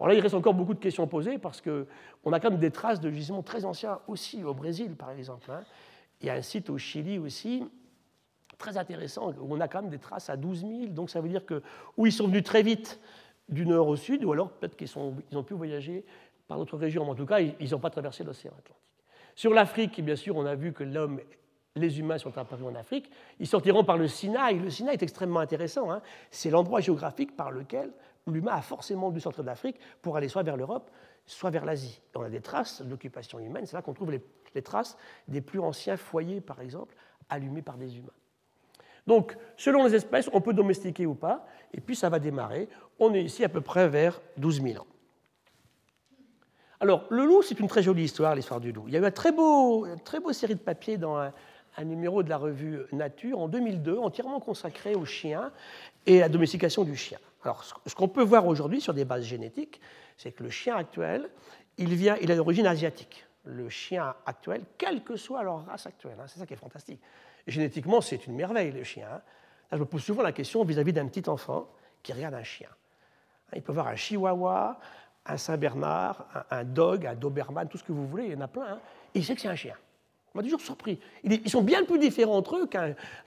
Alors 0.00 0.08
là, 0.08 0.14
il 0.14 0.20
reste 0.20 0.34
encore 0.34 0.54
beaucoup 0.54 0.72
de 0.72 0.78
questions 0.78 1.06
posées, 1.06 1.38
parce 1.38 1.60
qu'on 1.60 2.32
a 2.32 2.40
quand 2.40 2.50
même 2.50 2.58
des 2.58 2.70
traces 2.70 3.00
de 3.00 3.10
gisements 3.10 3.42
très 3.42 3.66
anciens 3.66 4.00
aussi 4.08 4.42
au 4.42 4.54
Brésil, 4.54 4.96
par 4.96 5.10
exemple. 5.10 5.50
Hein. 5.50 5.60
Il 6.22 6.26
y 6.26 6.30
a 6.30 6.34
un 6.34 6.42
site 6.42 6.70
au 6.70 6.78
Chili 6.78 7.18
aussi, 7.18 7.62
très 8.56 8.78
intéressant, 8.78 9.32
où 9.38 9.54
on 9.54 9.60
a 9.60 9.68
quand 9.68 9.82
même 9.82 9.90
des 9.90 9.98
traces 9.98 10.30
à 10.30 10.38
12 10.38 10.60
000, 10.60 10.72
donc 10.86 11.10
ça 11.10 11.20
veut 11.20 11.28
dire 11.28 11.44
que, 11.44 11.62
où 11.98 12.06
ils 12.06 12.12
sont 12.12 12.28
venus 12.28 12.44
très 12.44 12.62
vite 12.62 12.98
du 13.50 13.66
nord 13.66 13.88
au 13.88 13.96
sud, 13.96 14.24
ou 14.24 14.32
alors 14.32 14.50
peut-être 14.52 14.74
qu'ils 14.74 14.88
ils 15.30 15.36
ont 15.36 15.44
pu 15.44 15.52
voyager 15.52 16.04
par 16.48 16.56
d'autres 16.56 16.78
régions, 16.78 17.04
mais 17.04 17.10
en 17.10 17.14
tout 17.14 17.26
cas, 17.26 17.40
ils 17.40 17.70
n'ont 17.70 17.78
pas 17.78 17.90
traversé 17.90 18.24
l'océan 18.24 18.52
Atlantique. 18.52 18.76
Sur 19.34 19.52
l'Afrique, 19.52 20.02
bien 20.02 20.16
sûr, 20.16 20.34
on 20.36 20.46
a 20.46 20.54
vu 20.54 20.72
que 20.72 20.82
l'homme, 20.82 21.20
les 21.76 22.00
humains 22.00 22.18
sont 22.18 22.36
apparus 22.36 22.66
en 22.66 22.74
Afrique. 22.74 23.10
Ils 23.38 23.46
sortiront 23.46 23.84
par 23.84 23.96
le 23.96 24.08
Sinaï. 24.08 24.58
Le 24.58 24.70
Sinaï 24.70 24.94
est 24.94 25.02
extrêmement 25.02 25.40
intéressant. 25.40 25.90
Hein. 25.90 26.02
C'est 26.30 26.50
l'endroit 26.50 26.80
géographique 26.80 27.36
par 27.36 27.50
lequel 27.50 27.90
l'humain 28.26 28.52
a 28.52 28.62
forcément 28.62 29.10
dû 29.10 29.20
sortir 29.20 29.44
d'Afrique 29.44 29.76
pour 30.02 30.16
aller 30.16 30.28
soit 30.28 30.42
vers 30.42 30.56
l'Europe, 30.56 30.90
soit 31.26 31.50
vers 31.50 31.64
l'Asie. 31.64 32.00
On 32.14 32.22
a 32.22 32.28
des 32.28 32.40
traces 32.40 32.82
d'occupation 32.82 33.38
humaine. 33.38 33.66
C'est 33.66 33.76
là 33.76 33.82
qu'on 33.82 33.94
trouve 33.94 34.10
les, 34.10 34.62
traces 34.62 34.96
des 35.28 35.40
plus 35.40 35.60
anciens 35.60 35.96
foyers, 35.96 36.40
par 36.40 36.60
exemple, 36.60 36.94
allumés 37.28 37.62
par 37.62 37.76
des 37.76 37.96
humains. 37.96 38.08
Donc, 39.06 39.36
selon 39.56 39.84
les 39.84 39.94
espèces, 39.94 40.28
on 40.32 40.40
peut 40.40 40.52
domestiquer 40.52 41.06
ou 41.06 41.14
pas, 41.14 41.46
et 41.72 41.80
puis 41.80 41.96
ça 41.96 42.08
va 42.08 42.18
démarrer. 42.18 42.68
On 42.98 43.14
est 43.14 43.22
ici 43.22 43.44
à 43.44 43.48
peu 43.48 43.60
près 43.60 43.88
vers 43.88 44.20
12 44.36 44.62
000 44.62 44.82
ans. 44.82 44.86
Alors, 46.80 47.04
le 47.10 47.24
loup, 47.24 47.42
c'est 47.42 47.60
une 47.60 47.68
très 47.68 47.82
jolie 47.82 48.04
histoire, 48.04 48.34
l'histoire 48.34 48.60
du 48.60 48.72
loup. 48.72 48.84
Il 48.86 48.94
y 48.94 48.96
a 48.96 49.00
eu 49.00 49.04
une 49.04 49.10
très, 49.10 49.32
beau, 49.32 49.86
très 50.04 50.18
beau 50.18 50.32
série 50.32 50.54
de 50.54 50.60
papiers 50.60 50.96
dans 50.96 51.30
numéro 51.84 52.22
de 52.22 52.28
la 52.28 52.36
revue 52.36 52.80
Nature 52.92 53.38
en 53.38 53.48
2002, 53.48 53.98
entièrement 53.98 54.40
consacré 54.40 54.94
au 54.94 55.04
chien 55.04 55.50
et 56.06 56.18
à 56.18 56.26
la 56.26 56.28
domestication 56.28 56.84
du 56.84 56.96
chien. 56.96 57.18
Alors, 57.42 57.64
ce 57.86 57.94
qu'on 57.94 58.08
peut 58.08 58.22
voir 58.22 58.46
aujourd'hui 58.46 58.80
sur 58.80 58.92
des 58.92 59.04
bases 59.04 59.24
génétiques, 59.24 59.80
c'est 60.16 60.32
que 60.32 60.42
le 60.42 60.50
chien 60.50 60.76
actuel, 60.76 61.30
il, 61.78 61.94
vient, 61.94 62.16
il 62.20 62.30
a 62.30 62.36
d'origine 62.36 62.66
asiatique. 62.66 63.24
Le 63.44 63.70
chien 63.70 64.14
actuel, 64.26 64.62
quelle 64.76 65.02
que 65.02 65.16
soit 65.16 65.42
leur 65.42 65.64
race 65.64 65.86
actuelle, 65.86 66.16
hein, 66.20 66.26
c'est 66.26 66.38
ça 66.38 66.46
qui 66.46 66.52
est 66.52 66.58
fantastique. 66.58 67.00
Génétiquement, 67.46 68.02
c'est 68.02 68.26
une 68.26 68.34
merveille, 68.34 68.70
le 68.70 68.84
chien. 68.84 69.08
Hein. 69.10 69.20
je 69.72 69.78
me 69.78 69.86
pose 69.86 70.02
souvent 70.02 70.22
la 70.22 70.32
question 70.32 70.62
vis-à-vis 70.64 70.92
d'un 70.92 71.06
petit 71.06 71.28
enfant 71.30 71.68
qui 72.02 72.12
regarde 72.12 72.34
un 72.34 72.42
chien. 72.42 72.68
Hein, 72.68 73.52
il 73.56 73.62
peut 73.62 73.72
voir 73.72 73.88
un 73.88 73.96
chihuahua, 73.96 74.78
un 75.24 75.36
Saint-Bernard, 75.38 76.26
un, 76.50 76.64
dog, 76.64 77.06
un 77.06 77.14
Doberman, 77.14 77.68
tout 77.68 77.78
ce 77.78 77.84
que 77.84 77.92
vous 77.92 78.06
voulez, 78.06 78.26
il 78.26 78.32
y 78.32 78.36
en 78.36 78.40
a 78.42 78.48
plein. 78.48 78.78
Il 79.14 79.24
sait 79.24 79.34
que 79.34 79.40
c'est 79.40 79.48
un 79.48 79.56
chien. 79.56 79.76
On 80.34 80.38
m'a 80.38 80.42
toujours 80.42 80.60
surpris. 80.60 80.98
Ils 81.24 81.50
sont 81.50 81.62
bien 81.62 81.84
plus 81.84 81.98
différents 81.98 82.36
entre 82.36 82.56
eux 82.56 82.68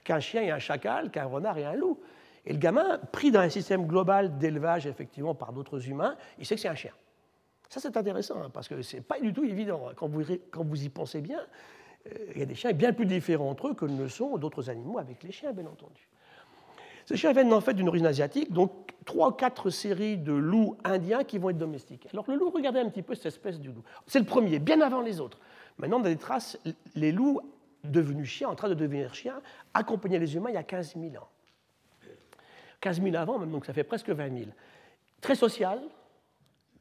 qu'un 0.04 0.20
chien 0.20 0.42
et 0.42 0.50
un 0.50 0.58
chacal, 0.58 1.10
qu'un 1.10 1.26
renard 1.26 1.58
et 1.58 1.64
un 1.64 1.74
loup. 1.74 2.00
Et 2.46 2.52
le 2.52 2.58
gamin, 2.58 2.98
pris 3.12 3.30
dans 3.30 3.40
un 3.40 3.48
système 3.48 3.86
global 3.86 4.38
d'élevage, 4.38 4.86
effectivement, 4.86 5.34
par 5.34 5.52
d'autres 5.52 5.88
humains, 5.88 6.16
il 6.38 6.46
sait 6.46 6.54
que 6.54 6.60
c'est 6.60 6.68
un 6.68 6.74
chien. 6.74 6.92
Ça, 7.68 7.80
c'est 7.80 7.96
intéressant, 7.96 8.36
hein, 8.42 8.50
parce 8.52 8.68
que 8.68 8.80
ce 8.82 8.96
n'est 8.96 9.02
pas 9.02 9.18
du 9.18 9.32
tout 9.32 9.44
évident. 9.44 9.90
Quand 9.96 10.08
vous, 10.08 10.84
y 10.84 10.88
pensez 10.88 11.20
bien, 11.20 11.40
euh, 12.06 12.14
il 12.34 12.38
y 12.38 12.42
a 12.42 12.46
des 12.46 12.54
chiens 12.54 12.72
bien 12.72 12.92
plus 12.92 13.06
différents 13.06 13.50
entre 13.50 13.68
eux 13.68 13.74
que 13.74 13.86
ne 13.86 14.02
le 14.02 14.08
sont 14.08 14.36
d'autres 14.36 14.70
animaux 14.70 14.98
avec 14.98 15.22
les 15.22 15.32
chiens, 15.32 15.52
bien 15.52 15.66
entendu. 15.66 16.08
Ces 17.06 17.16
chiens 17.16 17.32
viennent 17.32 17.52
en 17.52 17.60
fait 17.60 17.74
d'une 17.74 17.88
origine 17.88 18.06
asiatique, 18.06 18.52
donc 18.52 18.72
trois 19.04 19.36
quatre 19.36 19.70
séries 19.70 20.16
de 20.16 20.32
loups 20.32 20.76
indiens 20.84 21.24
qui 21.24 21.38
vont 21.38 21.50
être 21.50 21.58
domestiqués. 21.58 22.08
Alors 22.12 22.24
le 22.28 22.36
loup, 22.36 22.50
regardez 22.50 22.80
un 22.80 22.88
petit 22.88 23.02
peu 23.02 23.14
cette 23.14 23.26
espèce 23.26 23.60
de 23.60 23.70
loup. 23.70 23.82
C'est 24.06 24.18
le 24.18 24.24
premier, 24.24 24.58
bien 24.58 24.80
avant 24.80 25.00
les 25.00 25.20
autres. 25.20 25.38
Maintenant, 25.78 26.00
on 26.00 26.04
a 26.04 26.08
des 26.08 26.16
traces, 26.16 26.58
les 26.94 27.12
loups 27.12 27.40
devenus 27.82 28.28
chiens, 28.28 28.48
en 28.48 28.54
train 28.54 28.68
de 28.68 28.74
devenir 28.74 29.14
chiens, 29.14 29.40
accompagnaient 29.74 30.18
les 30.18 30.36
humains 30.36 30.50
il 30.50 30.54
y 30.54 30.58
a 30.58 30.62
15 30.62 30.94
000 30.94 31.22
ans. 31.22 31.28
15 32.80 33.02
000 33.02 33.16
avant 33.16 33.38
même, 33.38 33.50
donc 33.50 33.66
ça 33.66 33.72
fait 33.72 33.84
presque 33.84 34.10
20 34.10 34.38
000. 34.38 34.50
Très 35.20 35.34
social, 35.34 35.80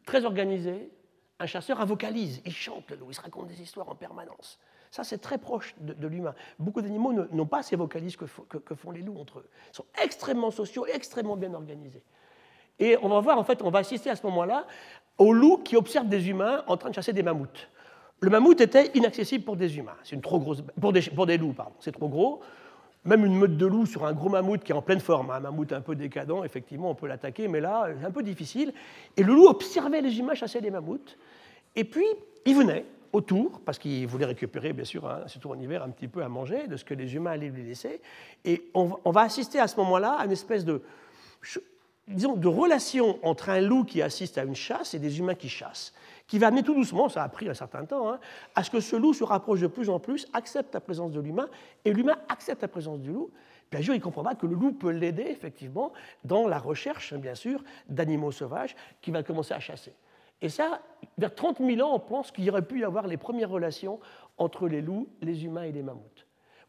très 0.06 0.26
organisé, 0.26 0.92
un 1.40 1.46
chasseur 1.46 1.80
a 1.82 1.86
vocalise, 1.86 2.42
il 2.46 2.54
chante 2.54 2.90
le 2.90 2.98
loup, 2.98 3.08
il 3.10 3.16
se 3.16 3.22
raconte 3.22 3.48
des 3.48 3.62
histoires 3.62 3.90
en 3.90 3.96
permanence. 3.96 4.60
Ça, 4.92 5.04
c'est 5.04 5.18
très 5.18 5.40
proche 5.40 5.74
de, 5.80 6.08
l'humain. 6.08 6.36
Beaucoup 6.60 6.82
d'animaux 6.82 7.14
n'ont 7.14 7.46
pas 7.48 7.64
ces 7.64 7.76
vocalises 7.76 8.16
que, 8.16 8.28
font 8.76 8.92
les 8.92 9.02
loups 9.02 9.20
entre 9.20 9.40
eux. 9.40 9.50
Ils 9.72 9.76
sont 9.76 9.86
extrêmement 10.00 10.52
sociaux, 10.52 10.86
extrêmement 10.86 11.36
bien 11.36 11.54
organisés. 11.56 12.04
Et 12.78 12.98
on 13.02 13.10
va 13.10 13.20
voir, 13.20 13.40
en 13.40 13.44
fait, 13.44 13.64
on 13.64 13.72
va 13.72 13.80
assister 13.80 14.12
à 14.12 14.16
ce 14.16 14.24
moment-là 14.28 14.68
aux 15.18 15.34
loups 15.34 15.58
qui 15.58 15.76
observent 15.76 16.10
des 16.10 16.30
humains 16.30 16.64
en 16.68 16.78
train 16.78 16.90
de 16.90 16.96
chasser 16.96 17.12
des 17.12 17.24
mammouths. 17.24 17.70
Le 18.24 18.30
mammouth 18.30 18.62
était 18.62 18.90
inaccessible 18.94 19.44
pour 19.44 19.58
des 19.58 19.78
humains, 19.78 19.98
c'est 20.02 20.16
une 20.16 20.22
trop 20.22 20.40
grosse, 20.40 20.64
pour 20.80 20.94
des, 20.94 21.38
loups, 21.38 21.52
pardon, 21.52 21.74
c'est 21.82 21.92
trop 21.92 22.08
gros. 22.08 22.40
Même 23.04 23.26
une 23.26 23.36
meute 23.36 23.58
de 23.58 23.66
loups 23.66 23.86
sur 23.86 24.06
un 24.06 24.14
gros 24.14 24.30
mammouth 24.30 24.64
qui 24.64 24.72
est 24.72 24.76
en 24.76 24.82
pleine 24.82 25.02
forme, 25.02 25.30
un 25.32 25.42
mammouth 25.42 25.74
un 25.74 25.82
peu 25.82 25.94
décadent, 25.94 26.46
effectivement, 26.46 26.90
on 26.90 26.96
peut 26.96 27.08
l'attaquer, 27.08 27.50
mais 27.50 27.60
là, 27.60 27.90
c'est 28.00 28.06
un 28.06 28.12
peu 28.12 28.24
difficile. 28.24 28.74
Et 29.18 29.24
le 29.24 29.34
loup 29.34 29.48
observait 29.48 30.00
les 30.00 30.20
humains 30.20 30.36
chasser 30.36 30.62
des 30.62 30.72
mammouths, 30.72 31.18
et 31.76 31.84
puis 31.84 32.06
il 32.46 32.56
venait, 32.56 32.86
autour, 33.12 33.60
parce 33.66 33.78
qu'il 33.78 34.08
voulait 34.08 34.26
récupérer, 34.26 34.72
bien 34.72 34.86
sûr, 34.86 35.06
hein, 35.06 35.24
surtout 35.28 35.50
en 35.50 35.60
hiver, 35.60 35.84
un 35.84 35.90
petit 35.90 36.08
peu 36.08 36.24
à 36.24 36.30
manger 36.30 36.68
de 36.68 36.78
ce 36.78 36.86
que 36.86 36.94
les 36.94 37.16
humains 37.16 37.32
allaient 37.32 37.50
lui 37.50 37.64
laisser. 37.64 38.00
Et 38.46 38.70
on, 38.74 39.12
va 39.12 39.22
assister 39.22 39.60
à 39.60 39.68
ce 39.68 39.76
moment-là 39.78 40.14
à 40.14 40.26
une 40.26 40.32
espèce 40.32 40.64
de, 40.64 40.82
disons, 42.08 42.38
de 42.38 42.48
relation 42.48 43.20
entre 43.22 43.50
un 43.50 43.60
loup 43.60 43.84
qui 43.84 44.02
assiste 44.02 44.38
à 44.38 44.44
une 44.44 44.56
chasse 44.56 44.94
et 44.94 45.00
des 45.00 45.20
humains 45.20 45.36
qui 45.36 45.50
chassent, 45.50 45.94
qui 46.28 46.40
va 46.40 46.48
amener 46.48 46.64
tout 46.64 46.74
doucement, 46.74 47.10
ça 47.10 47.24
a 47.24 47.30
pris 47.30 47.50
un 47.50 47.54
certain 47.54 47.86
temps, 47.86 48.12
hein, 48.12 48.20
à 48.56 48.64
ce 48.64 48.70
que 48.70 48.80
ce 48.80 48.96
loup 48.96 49.14
se 49.14 49.24
rapproche 49.24 49.60
de 49.60 49.68
plus 49.68 49.90
en 49.90 50.00
plus, 50.00 50.28
accepte 50.34 50.74
la 50.74 50.80
présence 50.80 51.12
de 51.12 51.20
l'humain, 51.20 51.50
et 51.86 51.94
l'humain 51.94 52.18
accepte 52.30 52.62
la 52.62 52.68
présence 52.68 53.00
du 53.00 53.12
loup. 53.12 53.32
Bien 53.72 53.82
sûr, 53.82 53.96
il 53.96 54.02
comprendra 54.02 54.36
que 54.36 54.46
le 54.46 54.56
loup 54.56 54.72
peut 54.72 54.92
l'aider, 54.92 55.26
effectivement, 55.28 55.94
dans 56.24 56.48
la 56.48 56.60
recherche, 56.60 57.14
bien 57.16 57.36
sûr, 57.36 57.64
d'animaux 57.90 58.32
sauvages 58.32 58.76
qu'il 59.02 59.14
va 59.14 59.24
commencer 59.24 59.54
à 59.54 59.60
chasser. 59.60 59.94
Et 60.42 60.50
ça, 60.50 60.82
vers 61.18 61.34
30 61.34 61.60
000 61.60 61.82
ans, 61.88 61.96
on 61.96 62.00
pense 62.00 62.32
qu'il 62.32 62.50
aurait 62.50 62.68
pu 62.68 62.82
y 62.82 62.84
avoir 62.84 63.08
les 63.08 63.18
premières 63.18 63.50
relations 63.50 64.00
entre 64.38 64.68
les 64.68 64.82
loups, 64.82 65.08
les 65.22 65.46
humains 65.46 65.64
et 65.64 65.72
les 65.72 65.82
mammouths. 65.82 66.13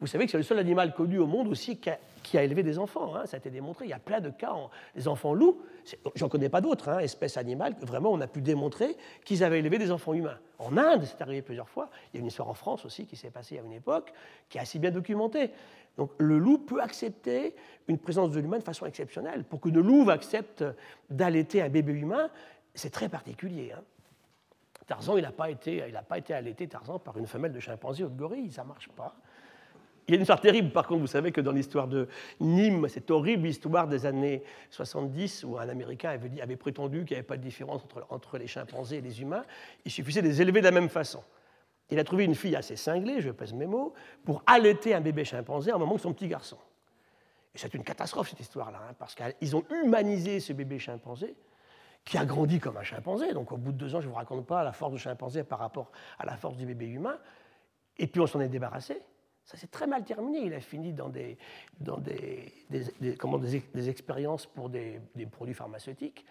Vous 0.01 0.07
savez 0.07 0.25
que 0.25 0.31
c'est 0.31 0.37
le 0.37 0.43
seul 0.43 0.59
animal 0.59 0.95
connu 0.95 1.19
au 1.19 1.27
monde 1.27 1.49
aussi 1.49 1.79
qui 1.79 2.39
a, 2.39 2.43
élevé 2.43 2.63
des 2.63 2.79
enfants. 2.79 3.15
Hein. 3.15 3.27
ça 3.27 3.37
a 3.37 3.39
été 3.39 3.51
démontré. 3.51 3.87
Il 3.87 3.91
y 3.91 3.95
a 3.95 3.99
plein 3.99 4.21
de 4.21 4.31
cas. 4.31 4.53
En, 4.53 4.71
les 4.95 5.09
enfants 5.09 5.35
loups, 5.35 5.61
j'en 6.15 6.29
connais 6.29 6.49
pas 6.49 6.61
d'autres, 6.61 6.89
hein, 6.89 6.99
espèces 6.99 7.37
animales, 7.37 7.75
vraiment 7.81 8.11
on 8.13 8.21
a 8.21 8.27
pu 8.27 8.41
démontrer 8.41 8.97
qu'ils 9.25 9.45
avaient 9.45 9.61
élevé 9.61 9.79
des 9.79 9.91
enfants 9.91 10.15
humains. 10.15 10.39
En 10.59 10.77
Inde, 10.77 11.05
c'est 11.05 11.21
arrivé 11.23 11.43
plusieurs 11.43 11.69
fois. 11.69 11.91
Il 12.13 12.17
y 12.17 12.19
a 12.19 12.21
une 12.21 12.27
histoire 12.27 12.49
en 12.49 12.55
France 12.55 12.85
aussi 12.85 13.07
qui 13.07 13.17
s'est 13.17 13.31
passée 13.31 13.59
à 13.59 13.63
une 13.63 13.73
époque, 13.73 14.13
qui 14.49 14.59
est 14.59 14.61
assez 14.61 14.79
bien 14.79 14.91
documentée. 14.91 15.51
Donc 15.97 16.11
le 16.19 16.39
loup 16.39 16.59
peut 16.59 16.81
accepter 16.81 17.55
une 17.87 17.99
présence 17.99 18.33
de 18.33 18.41
l'humain 18.41 18.59
de 18.59 18.65
façon 18.65 18.87
exceptionnelle. 18.87 19.45
Pour 19.45 19.61
qu'une 19.61 19.81
louve 19.81 20.11
accepte 20.11 20.65
d'allaiter 21.11 21.63
un 21.63 21.69
bébé 21.69 21.93
humain, 21.93 22.31
c'est 22.75 22.91
très 22.91 23.09
particulier. 23.09 23.73
Hein. 23.77 23.83
Tarzan, 24.87 25.17
il 25.17 25.23
n'a 25.23 25.33
pas, 25.33 25.51
été, 25.51 25.83
pas 26.09 26.19
été 26.19 26.35
allaité, 26.35 26.69
Tarzan, 26.69 26.99
par 26.99 27.17
une 27.17 27.27
femelle 27.27 27.53
de 27.53 27.61
chimpanzé 27.61 28.05
ou 28.05 28.09
de 28.09 28.19
gorille, 28.19 28.53
ça 28.53 28.63
ne 28.63 28.69
marche 28.69 28.89
pas. 28.91 29.15
Il 30.07 30.11
y 30.11 30.15
a 30.15 30.17
une 30.17 30.23
histoire 30.23 30.41
terrible, 30.41 30.71
par 30.71 30.87
contre, 30.87 31.01
vous 31.01 31.07
savez 31.07 31.33
que 31.33 31.41
dans 31.41 31.53
l'histoire 31.53 31.89
de 31.89 32.09
Nîmes, 32.41 32.89
cette 32.89 33.11
horrible 33.11 33.49
histoire 33.49 33.89
des 33.89 34.05
années 34.05 34.43
70, 34.71 35.45
où 35.45 35.57
un 35.59 35.69
Américain 35.69 36.11
avait, 36.11 36.57
prétendu 36.57 37.05
qu'il 37.05 37.15
n'y 37.15 37.19
avait 37.19 37.27
pas 37.27 37.39
de 37.39 37.43
différence 37.43 37.83
entre, 38.11 38.37
les 38.37 38.47
chimpanzés 38.47 38.99
et 38.99 39.01
les 39.01 39.23
humains, 39.23 39.45
il 39.85 39.91
suffisait 39.91 40.21
de 40.21 40.29
les 40.29 40.43
élever 40.43 40.61
de 40.61 40.67
la 40.67 40.73
même 40.73 40.91
façon. 40.91 41.23
Il 41.91 41.99
a 41.99 42.05
trouvé 42.05 42.25
une 42.25 42.35
fille 42.35 42.55
assez 42.55 42.77
cinglée, 42.77 43.23
je 43.23 43.31
pèse 43.31 43.55
mes 43.55 43.67
mots, 43.67 43.95
pour 44.25 44.43
allaiter 44.47 44.95
un 44.95 45.01
bébé 45.01 45.25
chimpanzé 45.25 45.73
en 45.73 45.79
moment 45.79 45.95
que 45.97 46.03
son 46.03 46.13
petit 46.13 46.29
garçon. 46.29 46.59
Et 47.55 47.59
c'est 47.59 47.73
une 47.73 47.85
catastrophe, 47.85 48.29
cette 48.29 48.41
histoire-là, 48.41 48.81
hein, 48.91 48.95
parce 48.99 49.15
qu'ils 49.15 49.57
ont 49.57 49.65
humanisé 49.71 50.41
ce 50.41 50.53
bébé 50.53 50.79
chimpanzé, 50.79 51.35
qui 52.05 52.19
a 52.19 52.27
grandi 52.27 52.59
comme 52.59 52.77
un 52.77 52.83
chimpanzé. 52.83 53.33
Donc 53.33 53.53
au 53.53 53.57
bout 53.57 53.73
de 53.73 53.79
deux 53.79 53.95
ans, 53.95 54.01
je 54.01 54.07
ne 54.07 54.11
vous 54.11 54.19
raconte 54.19 54.47
pas 54.47 54.63
la 54.65 54.73
force 54.73 54.93
du 54.93 54.99
chimpanzé 54.99 55.45
par 55.45 55.61
rapport 55.61 55.91
à 56.19 56.27
la 56.27 56.37
force 56.37 56.57
du 56.57 56.67
bébé 56.67 56.87
humain. 56.87 57.17
Et 57.97 58.07
puis 58.07 58.21
on 58.21 58.27
s'en 58.27 58.41
est 58.41 58.49
débarrassé. 58.49 59.01
Ça 59.45 59.57
s'est 59.57 59.67
très 59.67 59.87
mal 59.87 60.05
terminé. 60.05 60.41
Il 60.41 60.55
a 60.55 60.61
fini 60.61 60.93
dans 60.93 61.09
des, 61.09 61.37
comment, 63.19 63.39
des, 63.39 63.89
expériences 63.89 64.47
pour 64.47 64.71
des, 64.71 65.01
produits 65.31 65.55
pharmaceutiques. 65.55 66.25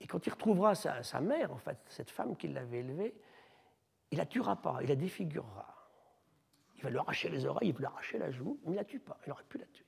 Et 0.00 0.06
quand 0.06 0.26
il 0.26 0.30
retrouvera 0.30 0.74
sa, 0.74 1.20
mère, 1.20 1.52
en 1.52 1.58
fait, 1.58 1.78
cette 1.88 2.10
femme 2.10 2.36
qui 2.36 2.48
l'avait 2.48 2.78
élevé, 2.78 3.14
il 4.10 4.18
la 4.18 4.26
tuera 4.26 4.56
pas, 4.56 4.78
il 4.82 4.88
la 4.88 4.96
défigurera. 4.96 5.74
Il 6.76 6.84
va 6.84 6.90
lui 6.90 6.98
arracher 6.98 7.28
les 7.28 7.44
oreilles, 7.44 7.68
il 7.68 7.72
va 7.72 7.80
lui 7.80 7.86
arracher 7.86 8.18
la 8.18 8.30
joue, 8.30 8.58
mais 8.62 8.70
il 8.70 8.72
ne 8.72 8.76
la 8.76 8.84
tue 8.84 9.00
pas. 9.00 9.18
Il 9.26 9.32
aurait 9.32 9.44
pu 9.48 9.58
la 9.58 9.66
tuer. 9.66 9.84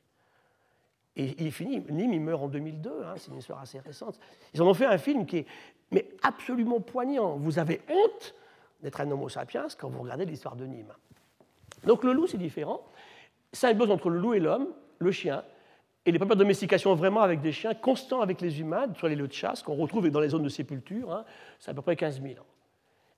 Et 1.16 1.40
il 1.40 1.46
est 1.46 1.52
fini. 1.52 1.80
Nîmes, 1.88 2.12
il 2.12 2.20
meurt 2.20 2.42
en 2.42 2.48
2002, 2.48 3.04
hein, 3.04 3.14
c'est 3.16 3.30
une 3.30 3.38
histoire 3.38 3.60
assez 3.60 3.78
récente. 3.78 4.18
Ils 4.52 4.60
en 4.60 4.66
ont 4.66 4.74
fait 4.74 4.86
un 4.86 4.98
film 4.98 5.24
qui 5.26 5.38
est 5.38 5.46
mais 5.90 6.08
absolument 6.22 6.80
poignant. 6.80 7.36
Vous 7.36 7.58
avez 7.58 7.80
honte 7.88 8.34
d'être 8.80 9.00
un 9.00 9.10
homo 9.10 9.28
sapiens 9.28 9.66
quand 9.78 9.88
vous 9.88 10.02
regardez 10.02 10.24
l'histoire 10.24 10.56
de 10.56 10.66
Nîmes. 10.66 10.94
Donc 11.84 12.04
le 12.04 12.12
loup, 12.12 12.26
c'est 12.26 12.38
différent. 12.38 12.82
Symbiose 13.52 13.90
entre 13.90 14.10
le 14.10 14.18
loup 14.18 14.34
et 14.34 14.40
l'homme, 14.40 14.68
le 14.98 15.10
chien, 15.10 15.42
et 16.06 16.12
les 16.12 16.18
premières 16.18 16.36
domestications 16.36 16.94
vraiment 16.94 17.20
avec 17.20 17.40
des 17.40 17.52
chiens 17.52 17.74
constants 17.74 18.22
avec 18.22 18.40
les 18.40 18.60
humains, 18.60 18.86
sur 18.96 19.08
les 19.08 19.16
lieux 19.16 19.28
de 19.28 19.32
chasse, 19.32 19.62
qu'on 19.62 19.74
retrouve 19.74 20.08
dans 20.10 20.20
les 20.20 20.30
zones 20.30 20.42
de 20.42 20.48
sépulture, 20.48 21.12
hein, 21.12 21.24
c'est 21.58 21.70
à 21.70 21.74
peu 21.74 21.82
près 21.82 21.96
15 21.96 22.22
000 22.22 22.34
ans. 22.34 22.46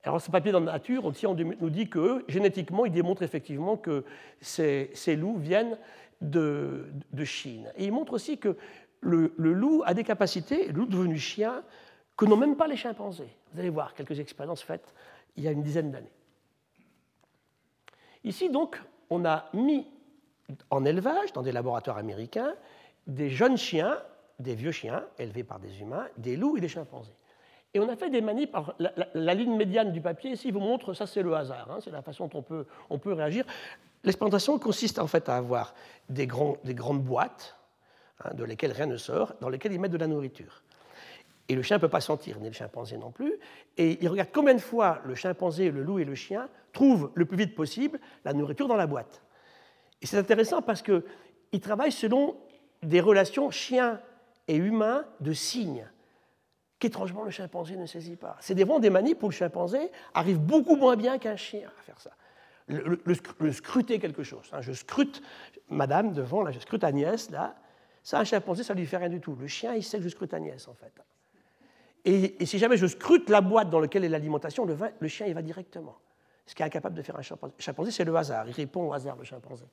Alors, 0.04 0.20
ce 0.20 0.32
papier 0.32 0.50
dans 0.50 0.58
la 0.58 0.72
nature 0.72 1.04
on 1.04 1.12
nous 1.34 1.70
dit 1.70 1.88
que 1.88 2.24
génétiquement, 2.26 2.84
il 2.84 2.92
démontre 2.92 3.22
effectivement 3.22 3.76
que 3.76 4.04
ces, 4.40 4.90
loups 5.16 5.38
viennent 5.38 5.78
de, 6.20 6.86
Chine. 7.24 7.72
Et 7.76 7.84
il 7.84 7.92
montre 7.92 8.14
aussi 8.14 8.38
que 8.38 8.56
le, 9.00 9.32
loup 9.36 9.82
a 9.86 9.94
des 9.94 10.02
capacités, 10.02 10.66
le 10.66 10.72
loup 10.72 10.86
devenu 10.86 11.18
chien, 11.18 11.62
que 12.16 12.24
n'ont 12.24 12.36
même 12.36 12.56
pas 12.56 12.66
les 12.66 12.76
chimpanzés. 12.76 13.30
Vous 13.52 13.60
allez 13.60 13.70
voir 13.70 13.94
quelques 13.94 14.18
expériences 14.18 14.62
faites 14.62 14.92
il 15.36 15.44
y 15.44 15.48
a 15.48 15.52
une 15.52 15.62
dizaine 15.62 15.90
d'années. 15.90 16.10
Ici, 18.24 18.50
donc, 18.50 18.80
on 19.10 19.24
a 19.24 19.46
mis 19.52 19.86
en 20.70 20.84
élevage, 20.84 21.32
dans 21.32 21.42
des 21.42 21.52
laboratoires 21.52 21.98
américains, 21.98 22.54
des 23.06 23.30
jeunes 23.30 23.56
chiens, 23.56 23.98
des 24.38 24.54
vieux 24.54 24.72
chiens 24.72 25.04
élevés 25.18 25.44
par 25.44 25.58
des 25.58 25.80
humains, 25.80 26.06
des 26.18 26.36
loups 26.36 26.56
et 26.56 26.60
des 26.60 26.68
chimpanzés. 26.68 27.12
Et 27.74 27.80
on 27.80 27.88
a 27.88 27.96
fait 27.96 28.10
des 28.10 28.20
manips. 28.20 28.54
la, 28.78 29.34
ligne 29.34 29.56
médiane 29.56 29.92
du 29.92 30.00
papier 30.00 30.32
ici 30.32 30.50
vous 30.50 30.60
montre, 30.60 30.92
ça 30.92 31.06
c'est 31.06 31.22
le 31.22 31.34
hasard, 31.34 31.70
hein, 31.70 31.78
c'est 31.82 31.90
la 31.90 32.02
façon 32.02 32.26
dont 32.26 32.38
on 32.38 32.42
peut, 32.42 32.66
on 32.90 32.98
peut 32.98 33.14
réagir. 33.14 33.44
L'explantation 34.04 34.58
consiste 34.58 34.98
en 34.98 35.06
fait 35.06 35.28
à 35.28 35.36
avoir 35.36 35.74
des, 36.08 36.26
grandes 36.26 37.02
boîtes, 37.02 37.56
hein, 38.22 38.34
de 38.34 38.44
lesquelles 38.44 38.72
rien 38.72 38.86
ne 38.86 38.98
sort, 38.98 39.34
dans 39.40 39.48
lesquelles 39.48 39.72
ils 39.72 39.80
mettent 39.80 39.92
de 39.92 39.98
la 39.98 40.06
nourriture. 40.06 40.62
Et 41.48 41.54
le 41.54 41.62
chien 41.62 41.76
ne 41.76 41.80
peut 41.80 41.88
pas 41.88 42.00
sentir, 42.00 42.38
ni 42.40 42.48
le 42.48 42.52
chimpanzé 42.52 42.96
non 42.96 43.10
plus. 43.10 43.34
Et 43.76 43.98
il 44.02 44.08
regarde 44.08 44.30
combien 44.32 44.54
de 44.54 44.60
fois 44.60 45.00
le 45.04 45.14
chimpanzé, 45.14 45.70
le 45.70 45.82
loup 45.82 45.98
et 45.98 46.04
le 46.04 46.14
chien 46.14 46.48
trouvent 46.72 47.10
le 47.14 47.24
plus 47.24 47.36
vite 47.36 47.54
possible 47.54 47.98
la 48.24 48.32
nourriture 48.32 48.68
dans 48.68 48.76
la 48.76 48.86
boîte. 48.86 49.22
Et 50.00 50.06
c'est 50.06 50.18
intéressant 50.18 50.62
parce 50.62 50.82
qu'ils 50.82 51.60
travaillent 51.60 51.92
selon 51.92 52.36
des 52.82 53.00
relations 53.00 53.50
chien 53.50 54.00
et 54.48 54.56
humain 54.56 55.04
de 55.20 55.32
signes 55.32 55.86
qu'étrangement 56.78 57.22
le 57.22 57.30
chimpanzé 57.30 57.76
ne 57.76 57.86
saisit 57.86 58.16
pas. 58.16 58.36
C'est 58.40 58.54
vraiment 58.54 58.80
des 58.80 58.90
manies 58.90 59.14
où 59.20 59.26
le 59.26 59.32
chimpanzé 59.32 59.90
arrive 60.14 60.38
beaucoup 60.38 60.76
moins 60.76 60.96
bien 60.96 61.18
qu'un 61.18 61.36
chien 61.36 61.68
à 61.78 61.82
faire 61.82 62.00
ça 62.00 62.10
le, 62.68 63.52
scruter 63.52 63.98
quelque 63.98 64.22
chose. 64.22 64.48
Hein. 64.52 64.60
Je 64.60 64.72
scrute 64.72 65.22
madame 65.68 66.12
devant, 66.12 66.48
je 66.50 66.58
scrute 66.58 66.84
Agnès, 66.84 67.30
là. 67.30 67.56
Ça, 68.02 68.18
un 68.18 68.24
chimpanzé, 68.24 68.64
ça 68.64 68.74
lui 68.74 68.84
fait 68.84 68.96
rien 68.96 69.08
du 69.08 69.20
tout. 69.20 69.36
Le 69.36 69.46
chien, 69.46 69.74
il 69.74 69.84
sait 69.84 69.98
que 69.98 70.04
je 70.04 70.08
scrute 70.08 70.34
Agnès, 70.34 70.66
en 70.66 70.74
fait. 70.74 70.92
Et, 72.04 72.44
si 72.44 72.58
jamais 72.58 72.76
je 72.76 72.86
scrute 72.86 73.30
la 73.30 73.40
boîte 73.40 73.70
dans 73.70 73.80
laquelle 73.80 74.04
est 74.04 74.08
l'alimentation, 74.08 74.64
le, 74.64 75.08
chien, 75.08 75.26
il 75.26 75.34
va 75.34 75.42
directement. 75.42 75.96
Ce 76.46 76.54
qui 76.54 76.62
est 76.62 76.66
incapable 76.66 76.96
de 76.96 77.02
faire 77.02 77.16
un 77.16 77.22
chimpanzé. 77.22 77.90
C'est 77.90 78.04
le 78.04 78.14
hasard. 78.16 78.48
Il 78.48 78.52
répond 78.52 78.88
au 78.88 78.92
hasard, 78.92 79.16
le 79.16 79.24
chimpanzé. 79.24 79.64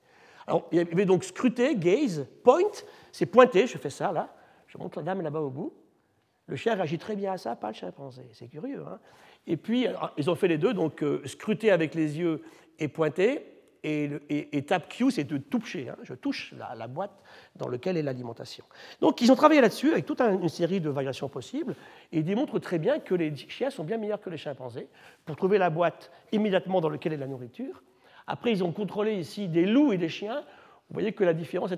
Alors, 0.45 0.67
il 0.71 0.79
avait 0.79 1.05
donc 1.05 1.23
scruter, 1.23 1.75
gaze, 1.75 2.25
point, 2.43 2.71
c'est 3.11 3.25
pointer, 3.25 3.67
je 3.67 3.77
fais 3.77 3.89
ça, 3.89 4.11
là. 4.11 4.33
Je 4.67 4.77
montre 4.77 4.99
la 4.99 5.03
dame 5.03 5.21
là-bas 5.21 5.39
au 5.39 5.49
bout. 5.49 5.73
Le 6.45 6.55
chien 6.55 6.75
réagit 6.75 6.97
très 6.97 7.15
bien 7.15 7.33
à 7.33 7.37
ça, 7.37 7.55
pas 7.55 7.69
le 7.69 7.73
chimpanzé. 7.73 8.23
C'est 8.33 8.47
curieux. 8.47 8.83
Hein 8.87 8.99
et 9.47 9.57
puis, 9.57 9.87
ils 10.17 10.29
ont 10.29 10.35
fait 10.35 10.47
les 10.47 10.57
deux, 10.57 10.73
donc 10.73 11.01
euh, 11.01 11.21
scruter 11.25 11.71
avec 11.71 11.95
les 11.95 12.19
yeux 12.19 12.43
et 12.77 12.87
pointer, 12.87 13.45
et, 13.83 14.57
étape 14.57 14.89
Q, 14.89 15.11
c'est 15.11 15.23
de 15.23 15.37
toucher. 15.37 15.89
Hein. 15.89 15.95
je 16.03 16.13
touche 16.13 16.53
la, 16.75 16.87
boîte 16.87 17.23
dans 17.55 17.67
laquelle 17.67 17.97
est 17.97 18.01
l'alimentation. 18.01 18.63
Donc, 19.01 19.21
ils 19.21 19.31
ont 19.31 19.35
travaillé 19.35 19.61
là-dessus 19.61 19.91
avec 19.91 20.05
toute 20.05 20.21
une 20.21 20.49
série 20.49 20.81
de 20.81 20.89
variations 20.89 21.29
possibles 21.29 21.75
et 22.11 22.23
démontrent 22.23 22.59
très 22.59 22.79
bien 22.79 22.99
que 22.99 23.15
les 23.15 23.35
chiens 23.35 23.69
sont 23.69 23.83
bien 23.83 23.97
meilleurs 23.97 24.21
que 24.21 24.29
les 24.29 24.37
chimpanzés 24.37 24.87
pour 25.25 25.35
trouver 25.35 25.57
la 25.57 25.69
boîte 25.69 26.11
immédiatement 26.31 26.81
dans 26.81 26.89
laquelle 26.89 27.13
est 27.13 27.17
la 27.17 27.27
nourriture. 27.27 27.83
Après, 28.27 28.51
ils 28.51 28.63
ont 28.63 28.71
contrôlé 28.71 29.15
ici 29.15 29.47
des 29.47 29.65
loups 29.65 29.93
et 29.93 29.97
des 29.97 30.09
chiens. 30.09 30.41
Vous 30.89 30.93
voyez 30.93 31.13
que 31.13 31.23
la 31.23 31.33
différence 31.33 31.71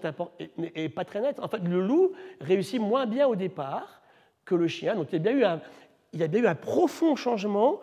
n'est 0.57 0.89
pas 0.89 1.05
très 1.05 1.21
nette. 1.21 1.39
En 1.39 1.47
fait, 1.47 1.59
le 1.59 1.85
loup 1.85 2.13
réussit 2.39 2.79
moins 2.79 3.05
bien 3.05 3.27
au 3.27 3.35
départ 3.35 4.01
que 4.45 4.55
le 4.55 4.67
chien. 4.67 4.95
Donc, 4.95 5.09
il 5.11 5.15
y 5.15 6.23
a 6.23 6.27
bien 6.27 6.41
eu 6.41 6.47
un 6.47 6.55
profond 6.55 7.15
changement 7.15 7.79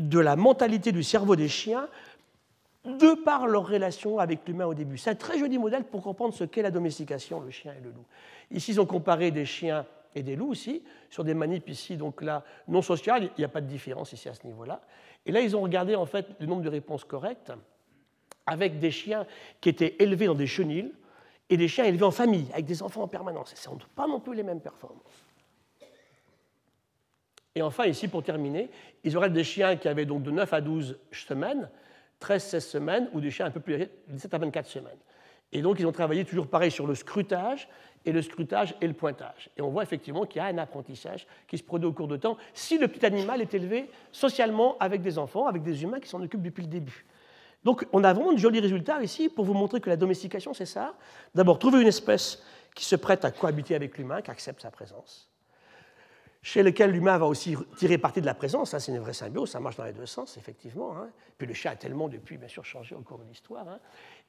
de 0.00 0.18
la 0.18 0.36
mentalité 0.36 0.92
du 0.92 1.02
cerveau 1.02 1.36
des 1.36 1.48
chiens 1.48 1.88
de 2.84 3.14
par 3.14 3.46
leur 3.46 3.68
relation 3.68 4.18
avec 4.18 4.46
l'humain 4.46 4.66
au 4.66 4.74
début. 4.74 4.96
C'est 4.96 5.10
un 5.10 5.14
très 5.14 5.38
joli 5.38 5.58
modèle 5.58 5.84
pour 5.84 6.02
comprendre 6.02 6.34
ce 6.34 6.44
qu'est 6.44 6.62
la 6.62 6.70
domestication, 6.70 7.40
le 7.40 7.50
chien 7.50 7.74
et 7.78 7.82
le 7.82 7.90
loup. 7.90 8.04
Ici, 8.50 8.72
ils 8.72 8.80
ont 8.80 8.86
comparé 8.86 9.30
des 9.30 9.44
chiens 9.44 9.86
et 10.14 10.22
des 10.22 10.34
loups 10.34 10.50
aussi, 10.50 10.82
sur 11.08 11.22
des 11.22 11.34
manips 11.34 11.68
ici, 11.68 11.96
donc 11.96 12.22
là, 12.22 12.42
non 12.66 12.82
sociales, 12.82 13.24
il 13.36 13.40
n'y 13.40 13.44
a 13.44 13.48
pas 13.48 13.60
de 13.60 13.66
différence 13.66 14.12
ici 14.12 14.28
à 14.28 14.34
ce 14.34 14.46
niveau-là. 14.46 14.80
Et 15.26 15.32
là, 15.32 15.40
ils 15.40 15.56
ont 15.56 15.60
regardé 15.60 15.94
en 15.94 16.06
fait 16.06 16.26
le 16.40 16.46
nombre 16.46 16.62
de 16.62 16.68
réponses 16.68 17.04
correctes 17.04 17.52
avec 18.46 18.78
des 18.78 18.90
chiens 18.90 19.26
qui 19.60 19.68
étaient 19.68 19.96
élevés 20.00 20.26
dans 20.26 20.34
des 20.34 20.46
chenilles 20.46 20.92
et 21.48 21.56
des 21.56 21.68
chiens 21.68 21.84
élevés 21.84 22.04
en 22.04 22.10
famille, 22.10 22.46
avec 22.52 22.64
des 22.64 22.82
enfants 22.82 23.02
en 23.02 23.08
permanence. 23.08 23.52
Et 23.52 23.56
ce 23.56 23.68
ne 23.68 23.74
sont 23.74 23.86
pas 23.94 24.06
non 24.06 24.20
plus 24.20 24.34
les 24.34 24.42
mêmes 24.42 24.60
performances. 24.60 25.24
Et 27.54 27.62
enfin, 27.62 27.86
ici, 27.86 28.08
pour 28.08 28.22
terminer, 28.22 28.70
ils 29.04 29.16
auraient 29.16 29.30
des 29.30 29.44
chiens 29.44 29.76
qui 29.76 29.88
avaient 29.88 30.06
donc 30.06 30.22
de 30.22 30.30
9 30.30 30.52
à 30.52 30.60
12 30.60 30.98
semaines, 31.12 31.68
13-16 32.20 32.60
semaines, 32.60 33.10
ou 33.12 33.20
des 33.20 33.30
chiens 33.30 33.46
un 33.46 33.50
peu 33.50 33.60
plus 33.60 33.74
âgés, 33.74 33.90
17 34.08 34.34
à 34.34 34.38
24 34.38 34.66
semaines. 34.66 34.98
Et 35.52 35.62
donc, 35.62 35.80
ils 35.80 35.86
ont 35.86 35.92
travaillé 35.92 36.24
toujours 36.24 36.46
pareil 36.46 36.70
sur 36.70 36.86
le 36.86 36.94
scrutage, 36.94 37.68
et 38.04 38.12
le 38.12 38.22
scrutage 38.22 38.74
et 38.80 38.86
le 38.86 38.94
pointage. 38.94 39.50
Et 39.56 39.62
on 39.62 39.68
voit 39.68 39.82
effectivement 39.82 40.24
qu'il 40.24 40.40
y 40.40 40.44
a 40.44 40.46
un 40.46 40.58
apprentissage 40.58 41.26
qui 41.46 41.58
se 41.58 41.62
produit 41.62 41.86
au 41.86 41.92
cours 41.92 42.08
de 42.08 42.16
temps 42.16 42.36
si 42.54 42.78
le 42.78 42.88
petit 42.88 43.04
animal 43.04 43.40
est 43.42 43.52
élevé 43.52 43.90
socialement 44.10 44.76
avec 44.78 45.02
des 45.02 45.18
enfants, 45.18 45.46
avec 45.46 45.62
des 45.62 45.82
humains 45.82 46.00
qui 46.00 46.08
s'en 46.08 46.22
occupent 46.22 46.42
depuis 46.42 46.62
le 46.62 46.68
début. 46.68 47.04
Donc, 47.62 47.86
on 47.92 48.02
a 48.04 48.12
vraiment 48.14 48.32
de 48.32 48.38
jolis 48.38 48.60
résultats 48.60 49.02
ici 49.02 49.28
pour 49.28 49.44
vous 49.44 49.52
montrer 49.52 49.80
que 49.80 49.90
la 49.90 49.96
domestication, 49.96 50.54
c'est 50.54 50.66
ça. 50.66 50.94
D'abord, 51.34 51.58
trouver 51.58 51.82
une 51.82 51.88
espèce 51.88 52.42
qui 52.74 52.86
se 52.86 52.96
prête 52.96 53.24
à 53.24 53.30
cohabiter 53.30 53.74
avec 53.74 53.98
l'humain, 53.98 54.22
qui 54.22 54.30
accepte 54.30 54.62
sa 54.62 54.70
présence 54.70 55.29
chez 56.42 56.62
lequel 56.62 56.92
l'humain 56.92 57.18
va 57.18 57.26
aussi 57.26 57.54
tirer 57.76 57.98
parti 57.98 58.20
de 58.20 58.26
la 58.26 58.34
présence. 58.34 58.76
c'est 58.76 58.92
une 58.92 58.98
vraie 58.98 59.12
symbiose, 59.12 59.50
ça 59.50 59.60
marche 59.60 59.76
dans 59.76 59.84
les 59.84 59.92
deux 59.92 60.06
sens, 60.06 60.36
effectivement. 60.36 60.96
Hein. 60.96 61.10
Puis 61.36 61.46
le 61.46 61.54
chat 61.54 61.70
a 61.72 61.76
tellement 61.76 62.08
depuis, 62.08 62.38
bien 62.38 62.48
sûr, 62.48 62.64
changé 62.64 62.94
au 62.94 63.00
cours 63.00 63.18
de 63.18 63.24
l'histoire. 63.24 63.68
Hein. 63.68 63.78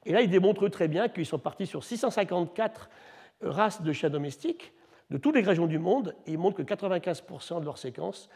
Et 0.04 0.12
là, 0.12 0.20
il 0.20 0.28
démontre 0.28 0.68
très 0.68 0.88
bien 0.88 1.08
qu'ils 1.08 1.26
sont 1.26 1.38
partis 1.38 1.66
sur 1.66 1.82
654 1.82 2.90
races 3.40 3.82
de 3.82 3.92
chats 3.92 4.10
domestiques 4.10 4.72
de 5.10 5.18
toutes 5.18 5.34
les 5.34 5.42
régions 5.42 5.66
du 5.66 5.78
monde, 5.78 6.16
et 6.26 6.32
ils 6.32 6.38
montrent 6.38 6.56
que 6.56 6.62
95% 6.62 7.60
de 7.60 7.64
leurs 7.64 7.78
séquences 7.78 8.30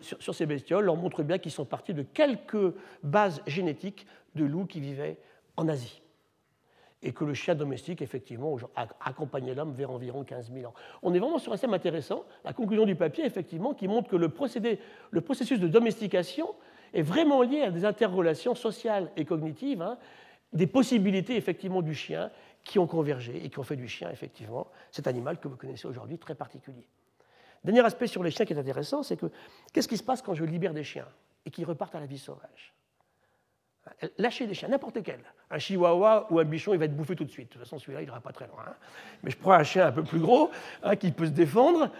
sur, 0.00 0.34
ces 0.34 0.46
bestioles 0.46 0.84
leur 0.84 0.96
montrent 0.96 1.22
bien 1.22 1.38
qu'ils 1.38 1.52
sont 1.52 1.64
partis 1.64 1.94
de 1.94 2.02
quelques 2.02 2.74
bases 3.02 3.42
génétiques 3.46 4.06
de 4.34 4.44
loups 4.44 4.66
qui 4.66 4.80
vivaient 4.80 5.16
en 5.56 5.68
Asie 5.68 6.01
et 7.02 7.12
que 7.12 7.24
le 7.24 7.34
chien 7.34 7.54
domestique, 7.54 8.00
effectivement, 8.00 8.56
accompagnait 9.00 9.54
l'homme 9.54 9.72
vers 9.72 9.90
environ 9.90 10.22
15 10.24 10.52
000 10.52 10.66
ans. 10.66 10.74
On 11.02 11.12
est 11.14 11.18
vraiment 11.18 11.38
sur 11.38 11.52
un 11.52 11.58
thème 11.58 11.74
intéressant, 11.74 12.24
la 12.44 12.52
conclusion 12.52 12.86
du 12.86 12.94
papier, 12.94 13.24
effectivement, 13.24 13.74
qui 13.74 13.88
montre 13.88 14.08
que 14.08 14.16
le, 14.16 14.28
processus 14.28 15.60
de 15.60 15.68
domestication 15.68 16.48
est 16.94 17.02
vraiment 17.02 17.42
lié 17.42 17.62
à 17.62 17.70
des 17.70 17.84
interrelations 17.84 18.54
sociales 18.54 19.10
et 19.16 19.24
cognitives, 19.24 19.82
hein, 19.82 19.98
des 20.52 20.66
possibilités, 20.66 21.36
effectivement, 21.36 21.82
du 21.82 21.94
chien 21.94 22.30
qui 22.62 22.78
ont 22.78 22.86
convergé 22.86 23.44
et 23.44 23.50
qui 23.50 23.58
ont 23.58 23.64
fait 23.64 23.76
du 23.76 23.88
chien, 23.88 24.10
effectivement, 24.10 24.68
cet 24.92 25.08
animal 25.08 25.40
que 25.40 25.48
vous 25.48 25.56
connaissez 25.56 25.88
aujourd'hui 25.88 26.18
très 26.18 26.36
particulier. 26.36 26.86
Dernier 27.64 27.84
aspect 27.84 28.06
sur 28.06 28.22
les 28.22 28.30
chiens 28.30 28.44
qui 28.44 28.52
est 28.52 28.58
intéressant, 28.58 29.02
c'est 29.02 29.16
que 29.16 29.26
qu'est-ce 29.72 29.88
qui 29.88 29.96
se 29.96 30.02
passe 30.02 30.22
quand 30.22 30.34
je 30.34 30.44
libère 30.44 30.74
des 30.74 30.84
chiens 30.84 31.08
et 31.46 31.50
qu'ils 31.50 31.64
repartent 31.64 31.94
à 31.94 32.00
la 32.00 32.06
vie 32.06 32.18
sauvage? 32.18 32.74
Lâchez 34.18 34.46
des 34.46 34.54
chiens, 34.54 34.68
n'importe 34.68 34.96
lequel. 34.96 35.20
Un 35.50 35.58
chihuahua 35.58 36.26
ou 36.30 36.38
un 36.38 36.44
bichon, 36.44 36.72
il 36.72 36.78
va 36.78 36.84
être 36.84 36.96
bouffé 36.96 37.16
tout 37.16 37.24
de 37.24 37.30
suite. 37.30 37.48
De 37.48 37.52
toute 37.54 37.62
façon, 37.62 37.78
celui-là, 37.78 38.02
il 38.02 38.04
n'ira 38.04 38.20
pas 38.20 38.32
très 38.32 38.46
loin. 38.46 38.64
Hein. 38.66 38.74
Mais 39.22 39.30
je 39.30 39.36
prends 39.36 39.52
un 39.52 39.64
chien 39.64 39.86
un 39.86 39.92
peu 39.92 40.04
plus 40.04 40.20
gros, 40.20 40.50
hein, 40.82 40.96
qui 40.96 41.10
peut 41.10 41.26
se 41.26 41.30
défendre. 41.30 41.90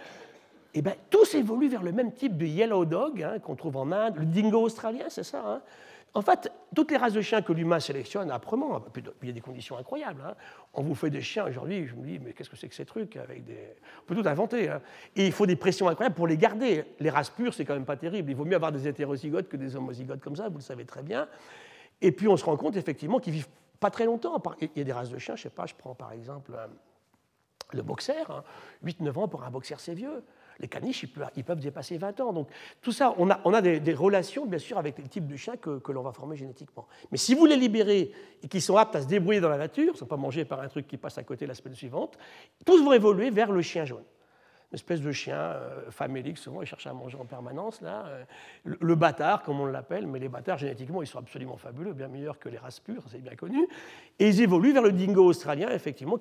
Et 0.75 0.79
eh 0.79 0.81
bien, 0.81 0.95
tous 1.09 1.35
évoluent 1.35 1.69
vers 1.69 1.83
le 1.83 1.91
même 1.91 2.13
type 2.13 2.35
de 2.35 2.45
yellow 2.45 2.85
dog 2.85 3.21
hein, 3.21 3.37
qu'on 3.39 3.55
trouve 3.55 3.77
en 3.77 3.91
Inde, 3.91 4.15
le 4.17 4.25
dingo 4.25 4.59
australien, 4.61 5.05
c'est 5.07 5.23
ça. 5.23 5.61
En 6.15 6.21
fait, 6.21 6.51
toutes 6.75 6.91
les 6.91 6.97
races 6.97 7.13
de 7.13 7.21
chiens 7.21 7.41
que 7.41 7.53
l'humain 7.53 7.79
sélectionne 7.79 8.29
âprement, 8.29 8.83
il 9.21 9.27
y 9.27 9.31
a 9.31 9.33
des 9.33 9.41
conditions 9.41 9.77
incroyables. 9.77 10.23
On 10.73 10.83
vous 10.83 10.93
fait 10.93 11.09
des 11.09 11.21
chiens 11.21 11.45
aujourd'hui, 11.45 11.87
je 11.87 11.95
me 11.95 12.05
dis, 12.05 12.19
mais 12.19 12.33
qu'est-ce 12.33 12.49
que 12.49 12.55
c'est 12.55 12.67
que 12.67 12.75
ces 12.75 12.85
trucs 12.85 13.17
avec 13.17 13.43
des... 13.45 13.57
On 14.01 14.05
peut 14.05 14.15
tout 14.15 14.27
inventer. 14.27 14.71
Et 15.15 15.25
il 15.25 15.31
faut 15.31 15.47
des 15.47 15.55
pressions 15.55 15.87
incroyables 15.89 16.15
pour 16.15 16.27
les 16.27 16.37
garder. 16.37 16.85
Les 16.99 17.09
races 17.09 17.31
pures, 17.31 17.53
c'est 17.53 17.65
quand 17.65 17.73
même 17.73 17.85
pas 17.85 17.97
terrible. 17.97 18.29
Il 18.29 18.35
vaut 18.35 18.45
mieux 18.45 18.55
avoir 18.55 18.71
des 18.71 18.87
hétérozygotes 18.87 19.49
que 19.49 19.57
des 19.57 19.75
homozygotes 19.75 20.21
comme 20.21 20.35
ça, 20.35 20.49
vous 20.49 20.57
le 20.57 20.63
savez 20.63 20.85
très 20.85 21.01
bien. 21.01 21.27
Et 22.03 22.11
puis 22.11 22.27
on 22.27 22.37
se 22.37 22.45
rend 22.45 22.57
compte 22.57 22.75
effectivement 22.75 23.19
qu'ils 23.19 23.33
vivent 23.33 23.49
pas 23.79 23.89
très 23.89 24.05
longtemps. 24.05 24.39
Il 24.61 24.69
y 24.75 24.81
a 24.81 24.83
des 24.83 24.91
races 24.91 25.09
de 25.09 25.17
chiens, 25.17 25.35
je 25.35 25.43
sais 25.43 25.49
pas, 25.49 25.65
je 25.65 25.73
prends 25.73 25.95
par 25.95 26.11
exemple 26.11 26.51
euh, 26.53 26.67
le 27.71 27.81
boxer, 27.81 28.13
8-9 28.85 29.07
hein. 29.07 29.15
ans 29.15 29.27
pour 29.27 29.43
un 29.43 29.49
boxer 29.49 29.75
c'est 29.79 29.95
vieux. 29.95 30.23
Les 30.59 30.67
caniches, 30.67 31.07
ils 31.35 31.43
peuvent, 31.43 31.59
dépasser 31.59 31.97
20 31.97 32.19
ans. 32.19 32.31
Donc 32.31 32.47
tout 32.79 32.91
ça, 32.91 33.15
on 33.17 33.27
a, 33.27 33.61
des, 33.61 33.93
relations 33.95 34.45
bien 34.45 34.59
sûr 34.59 34.77
avec 34.77 34.99
les 34.99 35.07
types 35.07 35.25
de 35.25 35.35
chiens 35.35 35.57
que, 35.57 35.79
que 35.79 35.91
l'on 35.91 36.03
va 36.03 36.11
former 36.11 36.35
génétiquement. 36.35 36.87
Mais 37.11 37.17
si 37.17 37.33
vous 37.33 37.47
les 37.47 37.55
libérez 37.55 38.11
et 38.43 38.47
qu'ils 38.47 38.61
sont 38.61 38.77
aptes 38.77 38.95
à 38.95 39.01
se 39.01 39.07
débrouiller 39.07 39.39
dans 39.39 39.49
la 39.49 39.57
nature, 39.57 39.85
ils 39.85 39.93
ne 39.93 39.97
sont 39.97 40.05
pas 40.05 40.17
mangés 40.17 40.45
par 40.45 40.61
un 40.61 40.67
truc 40.67 40.87
qui 40.87 40.97
passe 40.97 41.17
à 41.17 41.23
côté 41.23 41.47
la 41.47 41.55
semaine 41.55 41.73
suivante, 41.73 42.19
tous 42.65 42.83
vont 42.83 42.93
évoluer 42.93 43.31
vers 43.31 43.51
le 43.51 43.63
chien 43.63 43.85
jaune 43.85 44.03
espèce 44.73 45.01
de 45.01 45.11
chien 45.11 45.35
euh, 45.35 45.91
famélique, 45.91 46.37
souvent, 46.37 46.61
il 46.61 46.67
cherche 46.67 46.87
à 46.87 46.93
manger 46.93 47.17
en 47.17 47.25
permanence. 47.25 47.81
Là. 47.81 48.05
Euh, 48.07 48.23
le, 48.63 48.95
bâtard, 48.95 49.43
comme 49.43 49.59
on 49.59 49.65
l'appelle, 49.65 50.07
mais 50.07 50.19
les 50.19 50.29
bâtards, 50.29 50.57
génétiquement, 50.57 51.01
ils 51.01 51.07
sont 51.07 51.19
absolument 51.19 51.57
fabuleux, 51.57 51.93
bien 51.93 52.07
meilleurs 52.07 52.39
que 52.39 52.49
les 52.49 52.57
races 52.57 52.79
pures, 52.79 53.03
c'est 53.09 53.21
bien 53.21 53.35
connu. 53.35 53.67
Et 54.19 54.29
ils 54.29 54.41
évoluent 54.41 54.73
vers 54.73 54.81
le 54.81 54.91
dingo 54.91 55.23
australien, 55.25 55.69
effectivement, 55.69 56.17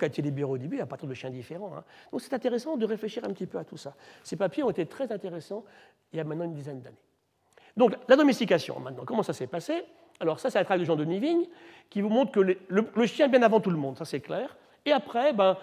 début, 0.59 0.81
à 0.81 0.87
partir 0.87 1.09
de 1.09 1.15
chiens 1.15 1.31
différents. 1.31 1.77
Hein. 1.77 1.85
Donc 2.11 2.21
c'est 2.21 2.35
intéressant 2.35 2.77
de 2.77 2.87
réfléchir 2.87 3.25
un 3.25 3.33
petit 3.33 3.47
peu 3.47 3.59
à 3.59 3.65
tout 3.65 3.77
ça. 3.77 3.95
Ces 4.23 4.37
papiers 4.37 4.63
ont 4.63 4.71
été 4.71 4.87
très 4.87 5.11
intéressants 5.13 5.65
il 6.13 6.19
y 6.19 6.21
a 6.21 6.25
maintenant 6.25 6.45
une 6.45 6.55
dizaine 6.55 6.81
d'années. 6.81 6.97
Donc 7.77 7.95
la 8.09 8.17
domestication, 8.17 8.79
maintenant, 8.81 9.05
comment 9.05 9.23
ça 9.23 9.33
s'est 9.33 9.47
passé? 9.47 9.85
Alors 10.21 10.39
ça, 10.39 10.51
c'est 10.51 10.59
un 10.59 10.65
travail 10.65 10.81
de 10.81 10.85
Jean 10.85 10.97
de 10.97 11.05
Nivigne, 11.05 11.47
qui 11.91 12.01
vous 12.01 12.09
montre 12.09 12.33
que 12.33 12.41
le, 12.41 12.59
le, 12.69 13.07
chien 13.07 13.29
bien 13.29 13.43
avant 13.43 13.61
tout 13.61 13.71
le 13.71 13.77
monde, 13.77 13.97
ça 13.97 14.05
c'est 14.05 14.21
clair. 14.21 14.57
Et 14.85 14.93
après, 14.93 15.33
ben, 15.33 15.57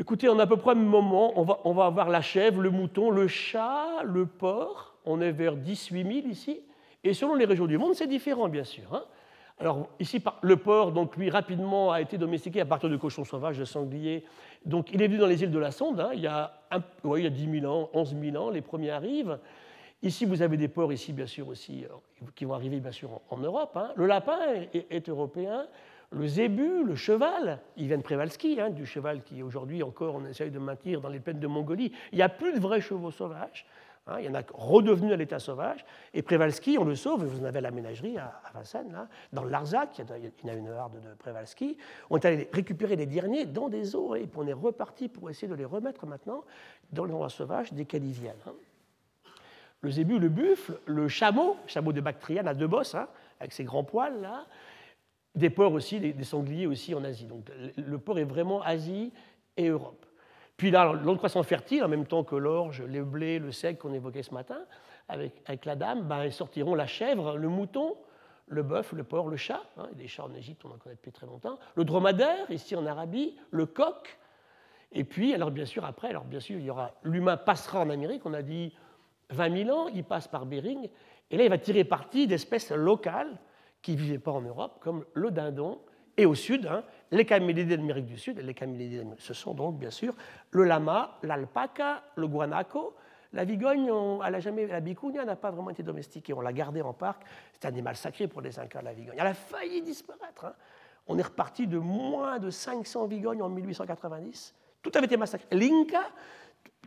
Écoutez, 0.00 0.28
en 0.28 0.38
à 0.38 0.46
peu 0.46 0.56
près 0.56 0.74
le 0.74 0.80
même 0.80 0.88
moment, 0.88 1.32
on 1.36 1.72
va, 1.72 1.84
avoir 1.84 2.08
la 2.08 2.20
chèvre, 2.20 2.60
le 2.60 2.70
mouton, 2.70 3.10
le 3.10 3.26
chat, 3.26 4.04
le 4.04 4.26
porc. 4.26 4.94
On 5.04 5.20
est 5.20 5.32
vers 5.32 5.56
10-8 5.56 6.22
000 6.22 6.28
ici. 6.28 6.60
Et 7.02 7.14
selon 7.14 7.34
les 7.34 7.44
régions 7.44 7.66
du 7.66 7.78
monde, 7.78 7.94
c'est 7.94 8.06
différent, 8.06 8.48
bien 8.48 8.62
sûr. 8.62 8.94
Hein. 8.94 9.02
Alors, 9.58 9.88
ici, 9.98 10.22
le 10.42 10.56
porc, 10.56 10.92
donc, 10.92 11.16
lui, 11.16 11.30
rapidement 11.30 11.90
a 11.90 12.00
été 12.00 12.16
domestiqué 12.16 12.60
à 12.60 12.64
partir 12.64 12.88
de 12.88 12.96
cochons 12.96 13.24
sauvages, 13.24 13.58
de 13.58 13.64
sangliers. 13.64 14.24
Donc, 14.64 14.92
il 14.92 15.02
est 15.02 15.08
venu 15.08 15.18
dans 15.18 15.26
les 15.26 15.42
îles 15.42 15.50
de 15.50 15.58
la 15.58 15.72
Sonde, 15.72 15.98
hein. 15.98 16.10
il, 16.14 16.20
y 16.20 16.28
a 16.28 16.52
il 16.72 17.22
y 17.22 17.26
a 17.26 17.30
10 17.30 17.60
000 17.60 17.66
ans, 17.66 17.90
11 17.92 18.16
000 18.20 18.36
ans, 18.36 18.50
les 18.50 18.60
premiers 18.60 18.90
arrivent. 18.90 19.40
Ici, 20.04 20.26
vous 20.26 20.42
avez 20.42 20.56
des 20.56 20.68
porcs, 20.68 20.92
ici, 20.92 21.12
bien 21.12 21.26
sûr, 21.26 21.48
aussi, 21.48 21.84
euh, 21.84 22.24
qui 22.36 22.44
vont 22.44 22.54
arriver, 22.54 22.78
bien 22.78 22.92
sûr, 22.92 23.20
en, 23.30 23.38
Europe. 23.38 23.76
Hein. 23.76 23.90
Le 23.96 24.06
lapin 24.06 24.38
est 24.72 25.08
européen. 25.08 25.66
Le 26.10 26.26
zébu, 26.26 26.84
le 26.84 26.94
cheval, 26.94 27.60
de 27.76 27.96
Prévalski, 27.96 28.60
hein, 28.60 28.70
du 28.70 28.86
cheval 28.86 29.22
qui 29.22 29.42
aujourd'hui 29.42 29.82
encore 29.82 30.14
on 30.14 30.24
essaye 30.24 30.50
de 30.50 30.58
maintenir 30.58 31.02
dans 31.02 31.10
les 31.10 31.20
plaines 31.20 31.40
de 31.40 31.46
Mongolie. 31.46 31.92
Il 32.12 32.16
n'y 32.16 32.22
a 32.22 32.30
plus 32.30 32.54
de 32.54 32.60
vrais 32.60 32.80
chevaux 32.80 33.10
sauvages. 33.10 33.66
Hein, 34.06 34.16
il 34.20 34.24
y 34.24 34.28
en 34.28 34.34
a 34.34 34.42
redevenus 34.54 35.12
à 35.12 35.16
l'état 35.16 35.38
sauvage. 35.38 35.84
Et 36.14 36.22
Prévalski, 36.22 36.78
on 36.78 36.84
le 36.84 36.94
sauve, 36.94 37.24
vous 37.24 37.42
en 37.42 37.44
avez 37.44 37.60
la 37.60 37.70
ménagerie 37.70 38.16
à, 38.16 38.40
Vincennes, 38.54 38.90
là, 38.90 39.06
dans 39.34 39.44
Larzac, 39.44 39.98
il 39.98 40.46
y 40.46 40.50
a 40.50 40.54
une 40.54 40.68
harde 40.68 40.94
de 40.94 41.14
Prévalski. 41.18 41.76
On 42.08 42.16
est 42.16 42.24
allé 42.24 42.48
récupérer 42.52 42.96
les 42.96 43.04
derniers 43.04 43.44
dans 43.44 43.68
des 43.68 43.94
eaux 43.94 44.14
et 44.14 44.26
puis 44.26 44.38
on 44.38 44.46
est 44.46 44.54
reparti 44.54 45.08
pour 45.08 45.28
essayer 45.28 45.48
de 45.48 45.54
les 45.54 45.66
remettre 45.66 46.06
maintenant 46.06 46.42
dans 46.90 47.04
l'endroit 47.04 47.28
sauvage 47.28 47.74
des 47.74 47.84
viennent. 47.84 48.34
Hein. 48.46 48.54
Le 49.82 49.90
zébu, 49.90 50.18
le 50.18 50.30
buffle, 50.30 50.80
le 50.86 51.06
chameau, 51.08 51.56
chameau 51.66 51.92
de 51.92 52.00
Bactriane 52.00 52.48
à 52.48 52.54
deux 52.54 52.66
bosses, 52.66 52.96
avec 53.38 53.52
ses 53.52 53.64
grands 53.64 53.84
poils 53.84 54.20
là, 54.22 54.46
des 55.38 55.50
porcs 55.50 55.72
aussi, 55.72 56.00
des, 56.00 56.24
sangliers 56.24 56.66
aussi 56.66 56.94
en 56.94 57.04
Asie. 57.04 57.26
Donc 57.26 57.50
le 57.76 57.98
porc 57.98 58.18
est 58.18 58.24
vraiment 58.24 58.60
Asie 58.62 59.12
et 59.56 59.68
Europe. 59.68 60.04
Puis 60.56 60.70
là, 60.70 60.92
l'autre 60.92 61.18
croissant 61.18 61.42
fertile, 61.42 61.84
en 61.84 61.88
même 61.88 62.06
temps 62.06 62.24
que 62.24 62.34
l'orge, 62.34 62.82
le 62.82 63.04
blé, 63.04 63.38
le 63.38 63.52
sec 63.52 63.78
qu'on 63.78 63.92
évoquait 63.92 64.24
ce 64.24 64.34
matin, 64.34 64.58
avec, 65.08 65.40
avec 65.46 65.64
la 65.64 65.76
dame, 65.76 66.02
ben, 66.02 66.24
ils 66.24 66.32
sortiront 66.32 66.74
la 66.74 66.86
chèvre, 66.86 67.36
le 67.36 67.48
mouton, 67.48 67.96
le 68.48 68.62
bœuf, 68.62 68.92
le 68.92 69.04
porc, 69.04 69.28
le 69.28 69.36
chat. 69.36 69.62
Hein, 69.76 69.88
des 69.94 70.08
chats 70.08 70.24
en 70.24 70.34
Égypte, 70.34 70.64
on 70.64 70.70
en 70.70 70.78
connaît 70.78 70.96
depuis 70.96 71.12
très 71.12 71.26
longtemps. 71.26 71.58
Le 71.76 71.84
dromadaire, 71.84 72.50
ici 72.50 72.74
en 72.74 72.84
Arabie, 72.86 73.36
le 73.50 73.66
coq. 73.66 74.18
Et 74.90 75.04
puis, 75.04 75.34
alors 75.34 75.50
bien 75.50 75.66
sûr, 75.66 75.84
après, 75.84 76.08
alors 76.08 76.24
bien 76.24 76.40
sûr, 76.40 76.58
il 76.58 76.64
y 76.64 76.70
aura 76.70 76.92
l'humain 77.02 77.36
passera 77.36 77.80
en 77.80 77.90
Amérique, 77.90 78.22
on 78.24 78.34
a 78.34 78.42
dit 78.42 78.74
20 79.30 79.64
000 79.64 79.78
ans, 79.78 79.88
il 79.88 80.02
passe 80.02 80.26
par 80.26 80.46
Bering, 80.46 80.88
et 81.30 81.36
là, 81.36 81.44
il 81.44 81.50
va 81.50 81.58
tirer 81.58 81.84
parti 81.84 82.26
d'espèces 82.26 82.70
locales 82.70 83.38
qui 83.82 83.92
ne 83.92 83.96
vivaient 83.96 84.18
pas 84.18 84.32
en 84.32 84.40
Europe, 84.40 84.78
comme 84.80 85.04
le 85.14 85.30
dindon 85.30 85.80
Et 86.16 86.26
au 86.26 86.34
sud, 86.34 86.66
hein, 86.66 86.84
les 87.10 87.24
camélidés 87.24 87.76
d'Amérique 87.76 88.06
du 88.06 88.18
Sud, 88.18 88.38
les 88.38 88.54
camélidés, 88.54 89.04
ce 89.18 89.34
sont 89.34 89.54
donc 89.54 89.78
bien 89.78 89.90
sûr 89.90 90.14
le 90.50 90.64
lama, 90.64 91.18
l'alpaca, 91.22 92.02
le 92.16 92.26
guanaco. 92.26 92.94
La 93.34 93.44
vigogne, 93.44 93.92
elle 94.26 94.34
a 94.34 94.40
jamais, 94.40 94.66
la 94.66 94.80
bicounia 94.80 95.22
n'a 95.24 95.36
pas 95.36 95.50
vraiment 95.50 95.68
été 95.68 95.82
domestiquée. 95.82 96.32
On 96.32 96.40
l'a 96.40 96.52
gardée 96.52 96.80
en 96.80 96.94
parc. 96.94 97.24
C'est 97.52 97.66
un 97.66 97.68
animal 97.68 97.94
sacré 97.94 98.26
pour 98.26 98.40
les 98.40 98.58
Incas, 98.58 98.80
la 98.80 98.94
vigogne. 98.94 99.16
Elle 99.18 99.26
a 99.26 99.34
failli 99.34 99.82
disparaître. 99.82 100.46
Hein. 100.46 100.54
On 101.06 101.18
est 101.18 101.22
reparti 101.22 101.66
de 101.66 101.78
moins 101.78 102.38
de 102.38 102.48
500 102.48 103.06
vigognes 103.06 103.42
en 103.42 103.50
1890. 103.50 104.54
Tout 104.82 104.90
avait 104.94 105.06
été 105.06 105.18
massacré. 105.18 105.46
L'Inca 105.54 106.04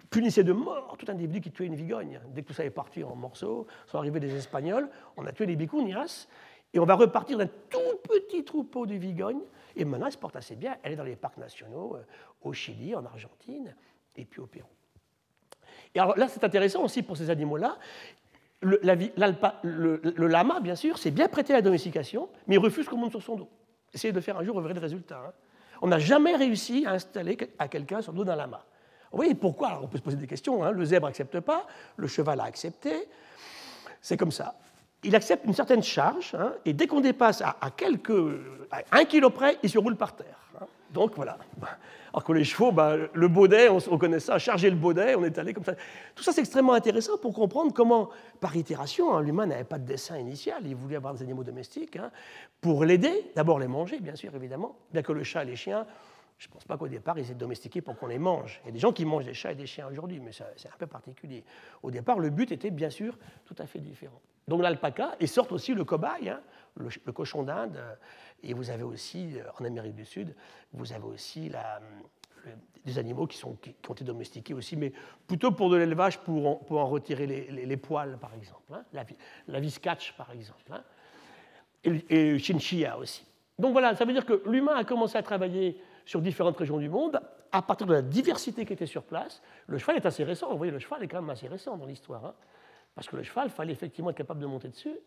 punissait 0.09 0.43
de 0.43 0.53
mort 0.53 0.95
tout 0.97 1.09
individu 1.09 1.41
qui 1.41 1.51
tuait 1.51 1.65
une 1.65 1.75
vigogne. 1.75 2.19
Dès 2.29 2.43
que 2.43 2.47
tout 2.47 2.53
ça 2.53 2.65
est 2.65 2.69
parti 2.69 3.03
en 3.03 3.15
morceaux, 3.15 3.65
sont 3.87 3.97
arrivés 3.97 4.19
des 4.19 4.35
Espagnols, 4.35 4.89
on 5.17 5.25
a 5.25 5.31
tué 5.31 5.45
les 5.45 5.55
bicunias, 5.55 6.27
et 6.73 6.79
on 6.79 6.85
va 6.85 6.95
repartir 6.95 7.37
d'un 7.37 7.47
tout 7.47 7.97
petit 8.03 8.43
troupeau 8.43 8.85
de 8.85 8.95
vigognes, 8.95 9.41
et 9.75 9.85
maintenant 9.85 10.07
elle 10.07 10.11
se 10.13 10.17
porte 10.17 10.35
assez 10.35 10.55
bien. 10.55 10.77
Elle 10.83 10.93
est 10.93 10.95
dans 10.95 11.03
les 11.03 11.15
parcs 11.15 11.37
nationaux, 11.37 11.95
euh, 11.95 12.03
au 12.41 12.53
Chili, 12.53 12.95
en 12.95 13.05
Argentine, 13.05 13.75
et 14.15 14.25
puis 14.25 14.39
au 14.39 14.47
Pérou. 14.47 14.69
Et 15.93 15.99
alors 15.99 16.17
là, 16.17 16.27
c'est 16.27 16.43
intéressant 16.43 16.83
aussi 16.83 17.03
pour 17.03 17.17
ces 17.17 17.29
animaux-là. 17.29 17.77
Le, 18.61 20.27
lama, 20.27 20.59
bien 20.59 20.75
sûr, 20.75 20.97
c'est 20.97 21.11
bien 21.11 21.27
prêté 21.27 21.51
à 21.53 21.57
la 21.57 21.61
domestication, 21.61 22.29
mais 22.47 22.55
il 22.55 22.59
refuse 22.59 22.87
qu'on 22.87 22.97
monte 22.97 23.11
sur 23.11 23.23
son 23.23 23.35
dos. 23.35 23.49
Essayez 23.93 24.13
de 24.13 24.21
faire 24.21 24.37
un 24.37 24.43
jour, 24.43 24.59
verrez 24.61 24.75
le 24.75 24.79
résultat. 24.79 25.21
Hein. 25.27 25.33
On 25.81 25.87
n'a 25.87 25.99
jamais 25.99 26.35
réussi 26.35 26.85
à 26.85 26.91
installer 26.91 27.37
à 27.57 27.67
quelqu'un 27.67 28.01
sur 28.01 28.11
le 28.11 28.19
dos 28.19 28.23
d'un 28.23 28.35
lama. 28.35 28.63
Vous 29.11 29.17
voyez 29.17 29.35
pourquoi? 29.35 29.79
On 29.83 29.87
peut 29.87 29.97
se 29.97 30.03
poser 30.03 30.17
des 30.17 30.27
questions. 30.27 30.63
Hein. 30.63 30.71
Le 30.71 30.85
zèbre 30.85 31.07
n'accepte 31.07 31.39
pas, 31.39 31.65
le 31.97 32.07
cheval 32.07 32.39
a 32.39 32.43
accepté. 32.43 33.09
C'est 33.99 34.15
comme 34.15 34.31
ça. 34.31 34.55
Il 35.03 35.15
accepte 35.15 35.45
une 35.45 35.53
certaine 35.53 35.81
charge, 35.81 36.35
hein, 36.35 36.53
et 36.65 36.73
dès 36.73 36.87
qu'on 36.87 37.01
dépasse 37.01 37.41
à, 37.41 37.55
quelques, 37.75 38.11
un 38.91 39.05
kilo 39.05 39.29
près, 39.31 39.57
il 39.63 39.69
se 39.69 39.79
roule 39.79 39.95
par 39.95 40.15
terre. 40.15 40.37
Donc 40.93 41.13
voilà. 41.15 41.37
Alors 42.13 42.23
que 42.23 42.33
les 42.33 42.43
chevaux, 42.43 42.71
bah, 42.71 42.95
le 43.13 43.27
baudet, 43.29 43.69
on, 43.69 43.97
connaît 43.97 44.19
ça, 44.19 44.37
charger 44.37 44.69
le 44.69 44.75
baudet, 44.75 45.15
on 45.15 45.23
est 45.23 45.37
allé 45.37 45.53
comme 45.53 45.63
ça. 45.63 45.75
Tout 46.13 46.23
ça, 46.23 46.33
c'est 46.33 46.41
extrêmement 46.41 46.73
intéressant 46.73 47.17
pour 47.17 47.33
comprendre 47.33 47.73
comment, 47.73 48.09
par 48.41 48.55
itération, 48.55 49.15
hein, 49.15 49.21
l'humain 49.21 49.45
n'avait 49.45 49.63
pas 49.63 49.79
de 49.79 49.85
dessin 49.85 50.17
initial, 50.17 50.61
il 50.65 50.75
voulait 50.75 50.97
avoir 50.97 51.13
des 51.13 51.23
animaux 51.23 51.45
domestiques, 51.45 51.95
hein, 51.95 52.11
pour 52.59 52.83
l'aider, 52.83 53.31
d'abord 53.35 53.59
les 53.59 53.67
manger, 53.67 53.99
bien 54.01 54.15
sûr, 54.15 54.35
évidemment, 54.35 54.75
bien 54.91 55.01
que 55.01 55.13
le 55.13 55.23
chat 55.23 55.43
et 55.43 55.45
les 55.45 55.55
chiens, 55.55 55.87
je 56.37 56.47
ne 56.47 56.53
pense 56.53 56.65
pas 56.65 56.75
qu'au 56.75 56.87
départ, 56.87 57.17
ils 57.17 57.25
étaient 57.25 57.35
domestiqués 57.35 57.81
pour 57.81 57.95
qu'on 57.95 58.07
les 58.07 58.17
mange. 58.17 58.59
Il 58.63 58.67
y 58.67 58.69
a 58.69 58.73
des 58.73 58.79
gens 58.79 58.91
qui 58.91 59.05
mangent 59.05 59.25
des 59.25 59.33
chats 59.33 59.51
et 59.51 59.55
des 59.55 59.67
chiens 59.67 59.87
aujourd'hui, 59.87 60.19
mais 60.19 60.31
c'est 60.31 60.67
un 60.67 60.77
peu 60.77 60.87
particulier. 60.87 61.43
Au 61.83 61.91
départ, 61.91 62.17
le 62.17 62.31
but 62.31 62.51
était 62.51 62.71
bien 62.71 62.89
sûr 62.89 63.15
tout 63.45 63.55
à 63.59 63.67
fait 63.67 63.79
différent. 63.79 64.19
Donc 64.51 64.63
l'alpaca, 64.63 65.15
et 65.21 65.27
sortent 65.27 65.53
aussi 65.53 65.73
le 65.73 65.85
cobaye, 65.85 66.27
hein, 66.27 66.41
le, 66.75 67.11
cochon 67.13 67.43
d'Inde, 67.43 67.79
et 68.43 68.53
vous 68.53 68.69
avez 68.69 68.83
aussi, 68.83 69.39
euh, 69.39 69.43
en 69.57 69.63
Amérique 69.63 69.95
du 69.95 70.03
Sud, 70.03 70.35
vous 70.73 70.91
avez 70.91 71.05
aussi 71.05 71.47
la, 71.47 71.79
des 72.83 72.99
animaux 72.99 73.27
qui, 73.27 73.41
ont 73.45 73.55
été 73.55 74.03
domestiqués 74.03 74.53
aussi, 74.53 74.75
mais 74.75 74.91
plutôt 75.25 75.53
pour 75.53 75.69
de 75.69 75.77
l'élevage, 75.77 76.19
pour, 76.19 76.61
en, 76.69 76.85
retirer 76.85 77.27
les, 77.27 77.77
poils, 77.77 78.17
par 78.19 78.33
exemple. 78.33 78.73
Hein, 78.73 78.83
la, 78.91 79.05
la 79.47 79.61
viscatch, 79.61 80.17
par 80.17 80.29
exemple. 80.33 80.65
Hein, 80.69 80.83
et, 81.85 82.33
et 82.33 82.37
chinchilla 82.37 82.97
aussi. 82.97 83.25
Donc 83.57 83.71
voilà, 83.71 83.95
ça 83.95 84.03
veut 84.03 84.11
dire 84.11 84.25
que 84.25 84.43
l'humain 84.45 84.75
a 84.75 84.83
commencé 84.83 85.17
à 85.17 85.23
travailler 85.23 85.81
sur 86.03 86.21
différentes 86.21 86.57
régions 86.57 86.77
du 86.77 86.89
monde 86.89 87.21
à 87.53 87.61
partir 87.61 87.87
de 87.87 87.93
la 87.93 88.01
diversité 88.01 88.65
qui 88.65 88.73
était 88.73 88.85
sur 88.85 89.03
place. 89.03 89.41
Le 89.67 89.77
cheval 89.77 89.95
est 89.95 90.05
assez 90.05 90.25
récent, 90.25 90.49
vous 90.51 90.57
voyez, 90.57 90.73
le 90.73 90.79
cheval 90.79 91.01
est 91.03 91.07
quand 91.07 91.21
même 91.21 91.29
assez 91.29 91.47
récent 91.47 91.77
dans 91.77 91.85
l'histoire. 91.85 92.33
Parce 92.95 93.07
que 93.07 93.15
le 93.15 93.23
cheval, 93.23 93.49
fallait 93.49 93.73
effectivement 93.73 94.09
être 94.09 94.17
capable 94.17 94.39
de 94.39 94.45
monter 94.45 94.69
dessus. 94.69 94.97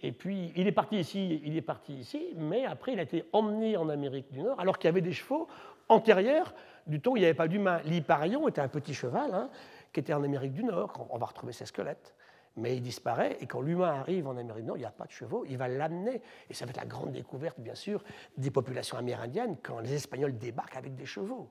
Et 0.00 0.12
puis, 0.12 0.52
il 0.56 0.66
est 0.66 0.72
parti 0.72 0.98
ici, 0.98 1.40
il 1.44 1.56
est 1.56 1.62
parti 1.62 1.94
ici, 1.94 2.34
mais 2.36 2.64
après, 2.64 2.92
il 2.92 2.98
a 2.98 3.02
été 3.02 3.24
emmené 3.32 3.76
en 3.76 3.88
Amérique 3.88 4.30
du 4.32 4.42
Nord, 4.42 4.58
alors 4.60 4.78
qu'il 4.78 4.88
y 4.88 4.90
avait 4.90 5.00
des 5.00 5.12
chevaux 5.12 5.48
antérieurs 5.88 6.54
du 6.86 7.00
temps 7.00 7.12
où 7.12 7.16
il 7.16 7.20
n'y 7.20 7.26
avait 7.26 7.34
pas 7.34 7.48
d'humain. 7.48 7.80
L'Hyparion 7.84 8.48
était 8.48 8.60
un 8.60 8.68
petit 8.68 8.94
cheval 8.94 9.32
hein, 9.32 9.50
qui 9.92 10.00
était 10.00 10.12
en 10.12 10.22
Amérique 10.22 10.52
du 10.52 10.64
Nord. 10.64 11.06
On 11.10 11.18
va 11.18 11.26
retrouver 11.26 11.52
ses 11.52 11.66
squelettes. 11.66 12.14
Mais 12.56 12.76
il 12.76 12.82
disparaît, 12.82 13.36
et 13.40 13.46
quand 13.46 13.60
l'humain 13.60 14.00
arrive 14.00 14.28
en 14.28 14.36
Amérique 14.36 14.62
du 14.62 14.68
Nord, 14.68 14.76
il 14.76 14.80
n'y 14.80 14.86
a 14.86 14.90
pas 14.90 15.06
de 15.06 15.10
chevaux, 15.10 15.44
il 15.48 15.56
va 15.56 15.66
l'amener. 15.66 16.22
Et 16.48 16.54
ça 16.54 16.66
va 16.66 16.70
être 16.70 16.76
la 16.76 16.86
grande 16.86 17.12
découverte, 17.12 17.58
bien 17.58 17.74
sûr, 17.74 18.04
des 18.36 18.50
populations 18.50 18.96
amérindiennes 18.96 19.56
quand 19.62 19.80
les 19.80 19.92
Espagnols 19.94 20.38
débarquent 20.38 20.76
avec 20.76 20.94
des 20.94 21.06
chevaux. 21.06 21.50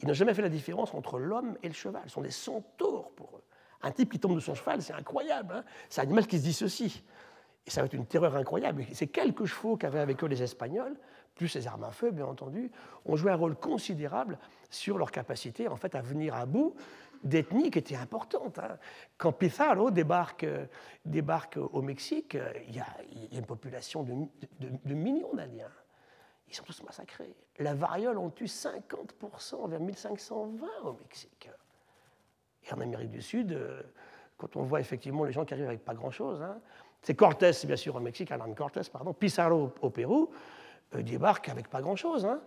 Ils 0.00 0.08
n'ont 0.08 0.14
jamais 0.14 0.34
fait 0.34 0.42
la 0.42 0.48
différence 0.48 0.92
entre 0.92 1.18
l'homme 1.18 1.56
et 1.62 1.68
le 1.68 1.74
cheval. 1.74 2.02
Ce 2.06 2.10
sont 2.10 2.20
des 2.20 2.30
centaures 2.30 3.10
pour 3.12 3.36
eux. 3.36 3.44
Un 3.84 3.90
type 3.90 4.10
qui 4.12 4.18
tombe 4.18 4.34
de 4.34 4.40
son 4.40 4.54
cheval, 4.54 4.82
c'est 4.82 4.94
incroyable. 4.94 5.54
Hein. 5.54 5.64
c'est 5.88 6.00
un 6.00 6.04
animal 6.04 6.26
qui 6.26 6.38
se 6.38 6.42
dissocie. 6.42 7.02
Et 7.66 7.70
ça 7.70 7.80
va 7.80 7.86
être 7.86 7.94
une 7.94 8.06
terreur 8.06 8.34
incroyable. 8.34 8.84
Ces 8.92 9.06
quelques 9.06 9.44
chevaux 9.44 9.76
qu'avaient 9.76 10.00
avec 10.00 10.22
eux 10.24 10.26
les 10.26 10.42
Espagnols, 10.42 10.96
plus 11.34 11.54
les 11.54 11.66
armes 11.66 11.84
à 11.84 11.90
feu, 11.90 12.10
bien 12.10 12.26
entendu, 12.26 12.70
ont 13.04 13.16
joué 13.16 13.30
un 13.30 13.36
rôle 13.36 13.56
considérable 13.56 14.38
sur 14.70 14.98
leur 14.98 15.10
capacité 15.10 15.68
en 15.68 15.76
fait, 15.76 15.94
à 15.94 16.00
venir 16.00 16.34
à 16.34 16.46
bout 16.46 16.74
d'ethnies 17.22 17.70
qui 17.70 17.78
étaient 17.78 17.96
importantes. 17.96 18.58
Hein. 18.58 18.78
Quand 19.16 19.32
Pizarro 19.32 19.90
débarque, 19.90 20.46
débarque, 21.04 21.56
au 21.56 21.82
Mexique, 21.82 22.36
il 22.68 22.76
y, 22.76 22.80
a, 22.80 22.86
une 23.32 23.46
population 23.46 24.02
de, 24.02 24.94
millions 24.94 25.32
d'Indiens. 25.34 25.72
Ils 26.48 26.54
sont 26.54 26.64
tous 26.64 26.82
massacrés. 26.82 27.34
La 27.58 27.74
variole 27.74 28.18
ont 28.18 28.30
tue 28.30 28.44
50% 28.44 29.68
vers 29.68 29.80
1520 29.80 30.66
au 30.84 30.92
Mexique. 30.92 31.50
Et 32.66 32.72
en 32.72 32.80
Amérique 32.80 33.10
du 33.10 33.22
Sud, 33.22 33.52
euh, 33.52 33.82
quand 34.36 34.56
on 34.56 34.62
voit 34.62 34.80
effectivement 34.80 35.24
les 35.24 35.32
gens 35.32 35.44
qui 35.44 35.54
arrivent 35.54 35.68
avec 35.68 35.84
pas 35.84 35.94
grand-chose, 35.94 36.42
hein, 36.42 36.58
c'est 37.02 37.14
Cortés, 37.14 37.50
bien 37.66 37.76
sûr, 37.76 37.96
au 37.96 38.00
Mexique, 38.00 38.30
Alan 38.32 38.52
Cortés, 38.54 38.80
pardon, 38.90 39.12
Pizarro 39.12 39.72
au 39.82 39.90
Pérou, 39.90 40.30
euh, 40.94 41.02
débarque 41.02 41.48
avec 41.50 41.68
pas 41.68 41.82
grand-chose. 41.82 42.24
Hein. 42.24 42.40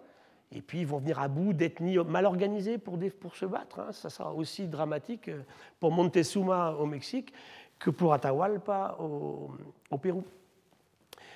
Et 0.52 0.62
puis 0.62 0.80
ils 0.82 0.88
vont 0.88 0.98
venir 0.98 1.20
à 1.20 1.28
bout 1.28 1.54
d'ethnies 1.54 1.98
mal 1.98 2.26
organisées 2.26 2.78
pour, 2.78 2.98
se 3.36 3.46
battre. 3.46 3.80
Hein. 3.80 3.92
Ça 3.92 4.10
sera 4.10 4.34
aussi 4.34 4.68
dramatique 4.68 5.30
euh, 5.30 5.42
pour 5.80 5.92
Montezuma 5.92 6.72
au 6.72 6.86
Mexique 6.86 7.34
que 7.80 7.90
pour 7.90 8.14
Atahualpa 8.14 8.98
au, 9.00 9.98
Pérou. 9.98 10.24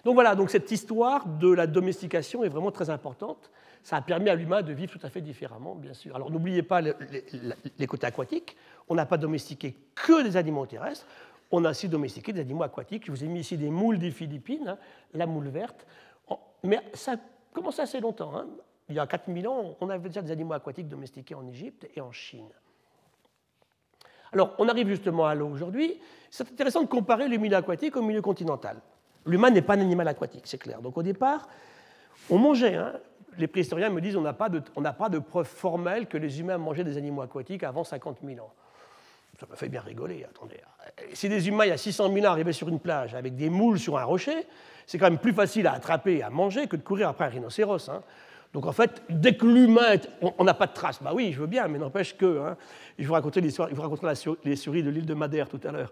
Donc 0.04 0.15
voilà, 0.15 0.34
donc 0.34 0.50
cette 0.50 0.72
histoire 0.72 1.28
de 1.28 1.52
la 1.52 1.67
domestication 1.67 2.44
est 2.44 2.50
vraiment 2.50 2.72
très 2.72 2.89
importante. 2.89 3.52
Ça 3.84 3.98
a 3.98 4.02
permis 4.02 4.30
à 4.30 4.36
l'humain 4.36 4.62
de 4.62 4.74
vivre 4.74 4.91
tout 4.91 5.06
à 5.06 5.10
fait 5.10 5.22
différemment, 5.22 5.76
bien 5.76 5.94
sûr. 5.94 6.15
Alors 6.15 6.32
n'oubliez 6.32 6.63
pas 6.63 6.82
les, 6.82 7.88
côtés 7.88 8.08
aquatiques. 8.08 8.56
On 8.92 8.96
n'a 8.96 9.06
pas 9.06 9.16
domestiqué 9.16 9.74
que 9.96 10.22
des 10.22 10.36
animaux 10.36 10.66
terrestres. 10.66 11.08
On 11.50 11.64
a 11.64 11.70
aussi 11.70 11.88
domestiqué 11.88 12.34
des 12.34 12.42
animaux 12.42 12.64
aquatiques. 12.64 13.06
Je 13.06 13.12
vous 13.12 13.24
ai 13.24 13.28
mis 13.28 13.40
ici 13.40 13.56
des 13.56 13.70
moules 13.70 13.98
des 13.98 14.12
Philippines, 14.12 14.68
hein, 14.68 14.78
la 15.14 15.26
moule 15.26 15.48
verte. 15.48 15.88
Mais 16.64 16.78
ça 16.94 17.16
commence 17.54 17.80
assez 17.80 18.02
longtemps. 18.02 18.36
Hein. 18.36 18.48
Il 18.90 18.96
y 18.96 19.00
a 19.00 19.08
4000 19.08 19.48
ans, 19.48 19.78
on 19.80 19.90
avait 19.90 20.10
déjà 20.10 20.22
des 20.22 20.32
animaux 20.32 20.56
aquatiques 20.56 20.90
domestiqués 20.90 21.36
en 21.36 21.48
Égypte 21.48 21.88
et 21.96 22.02
en 22.02 22.12
Chine. 22.12 22.50
Alors, 24.34 24.56
on 24.58 24.68
arrive 24.68 24.90
justement 24.90 25.26
à 25.26 25.36
l'eau 25.36 25.48
aujourd'hui. 25.48 25.98
C'est 26.30 26.52
intéressant 26.52 26.82
de 26.82 26.88
comparer 26.88 27.30
le 27.30 27.38
milieu 27.38 27.56
aquatique 27.56 27.96
au 27.96 28.02
milieu 28.02 28.22
continental. 28.22 28.82
L'humain 29.26 29.52
n'est 29.52 29.62
pas 29.62 29.76
un 29.76 29.80
animal 29.80 30.10
aquatique, 30.10 30.48
c'est 30.48 30.58
clair. 30.58 30.82
Donc 30.82 30.98
au 30.98 31.04
départ, 31.04 31.48
on 32.30 32.38
mangeait. 32.38 32.76
Hein. 32.76 33.00
Les 33.38 33.48
préhistoriens 33.48 33.90
me 33.90 34.02
disent 34.02 34.16
qu'on 34.16 34.22
n'a 34.22 34.34
pas, 34.34 34.50
de, 34.50 34.60
de 34.60 35.20
preuve 35.20 35.48
formelle 35.48 36.08
que 36.08 36.18
les 36.18 36.42
humains 36.42 36.58
mangeaient 36.58 36.84
des 36.84 36.98
animaux 36.98 37.22
aquatiques 37.22 37.64
avant 37.64 37.86
50 37.86 38.18
000 38.22 38.46
ans. 38.46 38.52
Ça 39.42 39.48
me 39.50 39.56
fait 39.56 39.70
bien 39.70 39.82
rigoler, 39.82 40.24
attendez. 40.24 40.58
Si 41.14 41.28
des 41.28 41.48
humains, 41.48 41.66
il 41.66 41.70
y 41.70 41.72
a 41.72 41.78
600 41.78 42.14
000 42.14 42.28
ans, 42.28 42.30
arrivaient 42.30 42.54
sur 42.54 42.70
une 42.70 42.80
plage 42.80 43.16
avec 43.16 43.36
des 43.36 43.50
moules 43.50 43.80
sur 43.80 43.98
un 43.98 44.04
rocher, 44.04 44.46
c'est 44.86 45.00
quand 45.00 45.10
même 45.10 45.18
plus 45.18 45.34
facile 45.34 45.66
à 45.66 45.74
attraper 45.74 46.18
et 46.18 46.22
à 46.22 46.30
manger 46.30 46.68
que 46.68 46.76
de 46.76 46.84
courir 46.84 47.10
après 47.10 47.26
un 47.26 47.30
rhinocéros. 47.30 47.90
Hein. 47.90 48.04
Donc 48.54 48.68
en 48.68 48.72
fait, 48.72 49.02
dès 49.10 49.36
que 49.36 49.48
l'humain, 49.48 49.96
on 50.38 50.44
n'a 50.44 50.54
pas 50.54 50.68
de 50.68 50.74
traces. 50.74 51.02
Bah 51.02 51.14
oui, 51.16 51.32
je 51.34 51.40
veux 51.40 51.48
bien, 51.48 51.68
mais 51.68 51.80
n'empêche 51.80 52.16
que, 52.16 52.40
hein, 52.40 52.58
je 53.00 53.08
vous 53.08 53.14
racontais 53.14 53.42
l'histoire, 53.42 53.68
je 53.68 53.74
vous 53.74 53.82
raconterai 53.82 54.14
les 54.44 54.56
souris 54.56 54.84
de 54.84 54.92
l'île 54.92 55.08
de 55.08 55.16
Madère 55.16 55.50
tout 55.50 55.60
à 55.64 55.72
l'heure. 55.72 55.92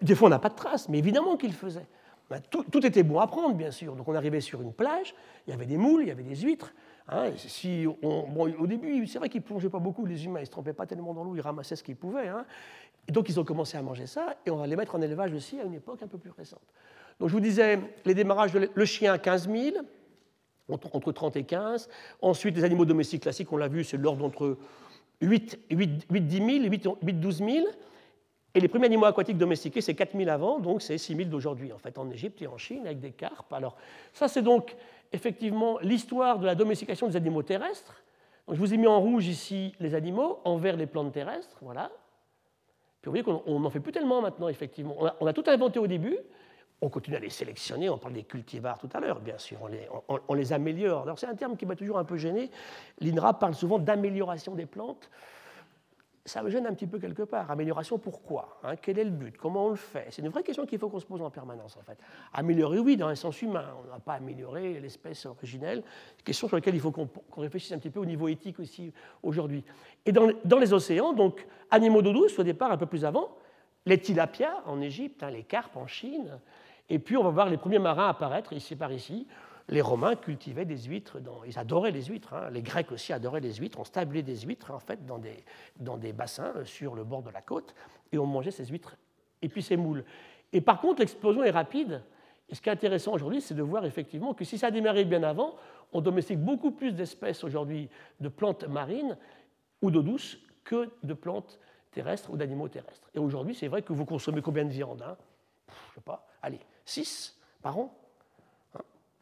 Des 0.00 0.14
fois, 0.14 0.28
on 0.28 0.30
n'a 0.30 0.38
pas 0.38 0.50
de 0.50 0.54
traces, 0.54 0.88
mais 0.88 0.98
évidemment 0.98 1.36
qu'il 1.36 1.52
faisait. 1.52 1.88
Bah, 2.30 2.36
tout, 2.40 2.86
était 2.86 3.02
bon 3.02 3.18
à 3.18 3.26
prendre, 3.26 3.54
bien 3.54 3.70
sûr. 3.70 3.96
Donc 3.96 4.08
on 4.08 4.14
arrivait 4.14 4.40
sur 4.40 4.62
une 4.62 4.72
plage, 4.72 5.14
il 5.46 5.50
y 5.50 5.52
avait 5.52 5.66
des 5.66 5.76
moules, 5.76 6.02
il 6.02 6.08
y 6.08 6.12
avait 6.12 6.22
des 6.22 6.36
huîtres. 6.36 6.72
Hein, 7.06 7.32
si 7.36 7.86
au 7.86 8.66
début, 8.66 9.06
c'est 9.06 9.18
vrai 9.18 9.28
qu'ils 9.28 9.42
plongeaient 9.42 9.68
pas 9.68 9.78
beaucoup, 9.78 10.06
les 10.06 10.24
humains, 10.24 10.40
ils 10.40 10.46
se 10.46 10.50
trempaient 10.50 10.72
pas 10.72 10.86
tellement 10.86 11.12
dans 11.12 11.22
l'eau, 11.22 11.36
ils 11.36 11.42
ramassaient 11.42 11.76
ce 11.76 11.82
qu'ils 11.82 11.96
pouvaient. 11.96 12.28
Hein. 12.28 12.46
Et 13.08 13.12
donc 13.12 13.28
ils 13.28 13.38
ont 13.38 13.44
commencé 13.44 13.76
à 13.76 13.82
manger 13.82 14.06
ça, 14.06 14.36
et 14.46 14.50
on 14.50 14.56
va 14.56 14.66
les 14.66 14.76
mettre 14.76 14.94
en 14.94 15.02
élevage 15.02 15.32
aussi 15.32 15.60
à 15.60 15.64
une 15.64 15.74
époque 15.74 16.02
un 16.02 16.08
peu 16.08 16.18
plus 16.18 16.30
récente. 16.30 16.62
Donc 17.20 17.28
je 17.28 17.34
vous 17.34 17.40
disais, 17.40 17.78
les 18.04 18.14
démarrages, 18.14 18.52
le 18.54 18.84
chien 18.84 19.18
15 19.18 19.48
000, 19.48 19.76
entre 20.68 21.12
30 21.12 21.36
et 21.36 21.44
15. 21.44 21.88
Ensuite, 22.22 22.56
les 22.56 22.64
animaux 22.64 22.84
domestiques 22.84 23.22
classiques, 23.22 23.52
on 23.52 23.56
l'a 23.56 23.68
vu, 23.68 23.84
c'est 23.84 23.96
l'ordre 23.96 24.24
entre 24.24 24.56
8, 25.20 25.58
8, 25.70 26.06
8 26.10 26.20
10 26.20 26.36
000 26.36 26.48
et 26.48 26.68
8, 26.68 26.88
8 27.02 27.20
12 27.20 27.38
000. 27.38 27.66
Et 28.56 28.60
les 28.60 28.68
premiers 28.68 28.86
animaux 28.86 29.06
aquatiques 29.06 29.36
domestiqués, 29.36 29.80
c'est 29.80 29.94
4 29.94 30.16
000 30.16 30.30
avant, 30.30 30.60
donc 30.60 30.80
c'est 30.80 30.96
6 30.96 31.16
000 31.16 31.28
d'aujourd'hui, 31.28 31.72
en 31.72 31.78
fait, 31.78 31.98
en 31.98 32.08
Égypte 32.10 32.40
et 32.40 32.46
en 32.46 32.56
Chine, 32.56 32.86
avec 32.86 33.00
des 33.00 33.10
carpes. 33.10 33.52
Alors, 33.52 33.76
ça, 34.12 34.28
c'est 34.28 34.42
donc 34.42 34.76
effectivement 35.12 35.78
l'histoire 35.80 36.38
de 36.38 36.46
la 36.46 36.54
domestication 36.54 37.08
des 37.08 37.16
animaux 37.16 37.42
terrestres. 37.42 38.02
Donc, 38.46 38.56
je 38.56 38.60
vous 38.60 38.72
ai 38.72 38.76
mis 38.76 38.86
en 38.86 39.00
rouge 39.00 39.26
ici 39.26 39.74
les 39.80 39.94
animaux, 39.94 40.38
en 40.44 40.56
vert 40.56 40.76
les 40.76 40.86
plantes 40.86 41.12
terrestres, 41.12 41.58
voilà. 41.62 41.90
Puis 43.04 43.20
vous 43.20 43.22
voyez 43.22 43.42
qu'on 43.44 43.60
n'en 43.60 43.68
fait 43.68 43.80
plus 43.80 43.92
tellement 43.92 44.22
maintenant, 44.22 44.48
effectivement. 44.48 44.96
On 45.20 45.26
a, 45.26 45.32
tout 45.34 45.44
inventé 45.46 45.78
au 45.78 45.86
début, 45.86 46.16
On 46.80 46.88
continue 46.88 47.16
à 47.16 47.20
les 47.20 47.28
sélectionner, 47.28 47.90
on 47.90 47.98
parle 47.98 48.14
des 48.14 48.22
cultivars 48.22 48.78
tout 48.78 48.88
à 48.94 49.00
l'heure, 49.00 49.20
bien 49.20 49.36
sûr, 49.36 49.58
on 49.60 49.66
les, 49.66 49.86
on 50.08 50.32
les 50.32 50.54
améliore. 50.54 51.02
Alors 51.02 51.18
c'est 51.18 51.26
un 51.26 51.34
terme 51.34 51.54
qui 51.58 51.66
m'a 51.66 51.76
toujours 51.76 51.98
un 51.98 52.04
peu 52.04 52.16
gêné. 52.16 52.50
L'INRA 53.00 53.38
parle 53.38 53.54
souvent 53.54 53.78
d'amélioration 53.78 54.54
des 54.54 54.64
plantes 54.64 55.10
ça 56.26 56.42
me 56.42 56.48
gêne 56.48 56.66
un 56.66 56.72
petit 56.72 56.86
peu 56.86 56.98
quelque 56.98 57.22
part. 57.22 57.50
Amélioration, 57.50 57.98
pourquoi 57.98 58.58
hein 58.62 58.76
Quel 58.76 58.98
est 58.98 59.04
le 59.04 59.10
but 59.10 59.36
Comment 59.36 59.66
on 59.66 59.70
le 59.70 59.76
fait? 59.76 60.06
C'est 60.10 60.22
une 60.22 60.30
vraie 60.30 60.42
question 60.42 60.64
qu'il 60.64 60.78
faut 60.78 60.88
qu'on 60.88 61.00
se 61.00 61.04
pose 61.04 61.20
en 61.20 61.30
permanence, 61.30 61.76
en 61.76 61.82
fait. 61.82 61.98
Améliorer, 62.32 62.78
oui, 62.78 62.96
dans 62.96 63.08
un 63.08 63.14
sens 63.14 63.42
humain. 63.42 63.66
On 63.84 63.92
n'a 63.92 64.00
pas 64.00 64.14
amélioré 64.14 64.80
l'espèce 64.80 65.26
originelle. 65.26 65.82
Question 66.24 66.48
sur 66.48 66.56
laquelle 66.56 66.74
il 66.74 66.80
faut 66.80 66.92
qu'on 66.92 67.08
réfléchisse 67.36 67.72
un 67.72 67.78
petit 67.78 67.90
peu 67.90 68.00
au 68.00 68.06
niveau 68.06 68.28
éthique 68.28 68.58
aussi 68.58 68.90
aujourd'hui. 69.22 69.64
Et 70.06 70.12
dans, 70.12 70.58
les 70.58 70.72
océans, 70.72 71.12
donc, 71.12 71.46
animaux 71.70 72.00
d'eau 72.00 72.12
douce, 72.12 72.38
au 72.38 72.42
départ, 72.42 72.72
un 72.72 72.78
peu 72.78 72.86
plus 72.86 73.04
avant, 73.04 73.36
les 73.84 73.98
tilapias 73.98 74.62
en 74.64 74.80
Égypte, 74.80 75.22
hein, 75.22 75.30
les 75.30 75.42
carpes 75.42 75.76
en 75.76 75.86
Chine, 75.86 76.38
et 76.88 76.98
puis 76.98 77.18
on 77.18 77.22
va 77.22 77.30
voir 77.30 77.50
les 77.50 77.58
premiers 77.58 77.78
marins 77.78 78.08
apparaître 78.08 78.54
ici 78.54 78.76
par 78.76 78.92
ici, 78.92 79.26
les 79.68 79.80
Romains 79.80 80.14
cultivaient 80.14 80.64
des 80.64 80.76
huîtres, 80.78 81.18
ils 81.46 81.58
adoraient 81.58 81.90
les 81.90 82.04
huîtres, 82.04 82.34
hein. 82.34 82.50
les 82.50 82.62
Grecs 82.62 82.92
aussi 82.92 83.12
adoraient 83.12 83.40
les 83.40 83.54
huîtres, 83.54 83.80
on 83.80 83.84
stablait 83.84 84.22
des 84.22 84.36
huîtres 84.40 84.70
en 84.70 84.78
fait 84.78 85.06
dans 85.06 85.18
des, 85.18 86.12
bassins 86.12 86.52
euh, 86.56 86.64
sur 86.64 86.94
le 86.94 87.04
bord 87.04 87.22
de 87.22 87.30
la 87.30 87.40
côte 87.40 87.74
et 88.12 88.18
on 88.18 88.26
mangeait 88.26 88.50
ces 88.50 88.66
huîtres 88.66 88.96
et 89.40 89.48
puis 89.48 89.62
ces 89.62 89.76
moules. 89.76 90.04
Et 90.52 90.60
par 90.60 90.80
contre, 90.80 91.00
l'explosion 91.00 91.42
est 91.44 91.50
rapide. 91.50 92.02
Et 92.50 92.54
ce 92.54 92.60
qui 92.60 92.68
est 92.68 92.72
intéressant 92.72 93.12
aujourd'hui, 93.12 93.40
c'est 93.40 93.54
de 93.54 93.62
voir 93.62 93.86
effectivement 93.86 94.34
que 94.34 94.44
si 94.44 94.58
ça 94.58 94.66
a 94.66 94.70
démarré 94.70 95.04
bien 95.06 95.22
avant, 95.22 95.56
on 95.92 96.02
domestique 96.02 96.38
beaucoup 96.38 96.70
plus 96.70 96.92
d'espèces 96.92 97.42
aujourd'hui 97.42 97.88
de 98.20 98.28
plantes 98.28 98.64
marines 98.64 99.16
ou 99.80 99.90
d'eau 99.90 100.02
douce 100.02 100.38
que 100.62 100.90
de 101.02 101.14
plantes 101.14 101.58
terrestres 101.90 102.30
ou 102.30 102.36
d'animaux 102.36 102.68
terrestres. 102.68 103.08
Et 103.14 103.18
aujourd'hui, 103.18 103.54
c'est 103.54 103.68
vrai 103.68 103.80
que 103.80 103.94
vous 103.94 104.04
consommez 104.04 104.42
combien 104.42 104.64
de 104.64 104.70
viande 104.70 105.02
hein? 105.02 105.16
Je 105.68 105.72
ne 105.72 105.94
sais 105.94 106.00
pas, 106.02 106.26
allez, 106.42 106.60
6 106.84 107.38
par 107.62 107.78
an? 107.78 107.96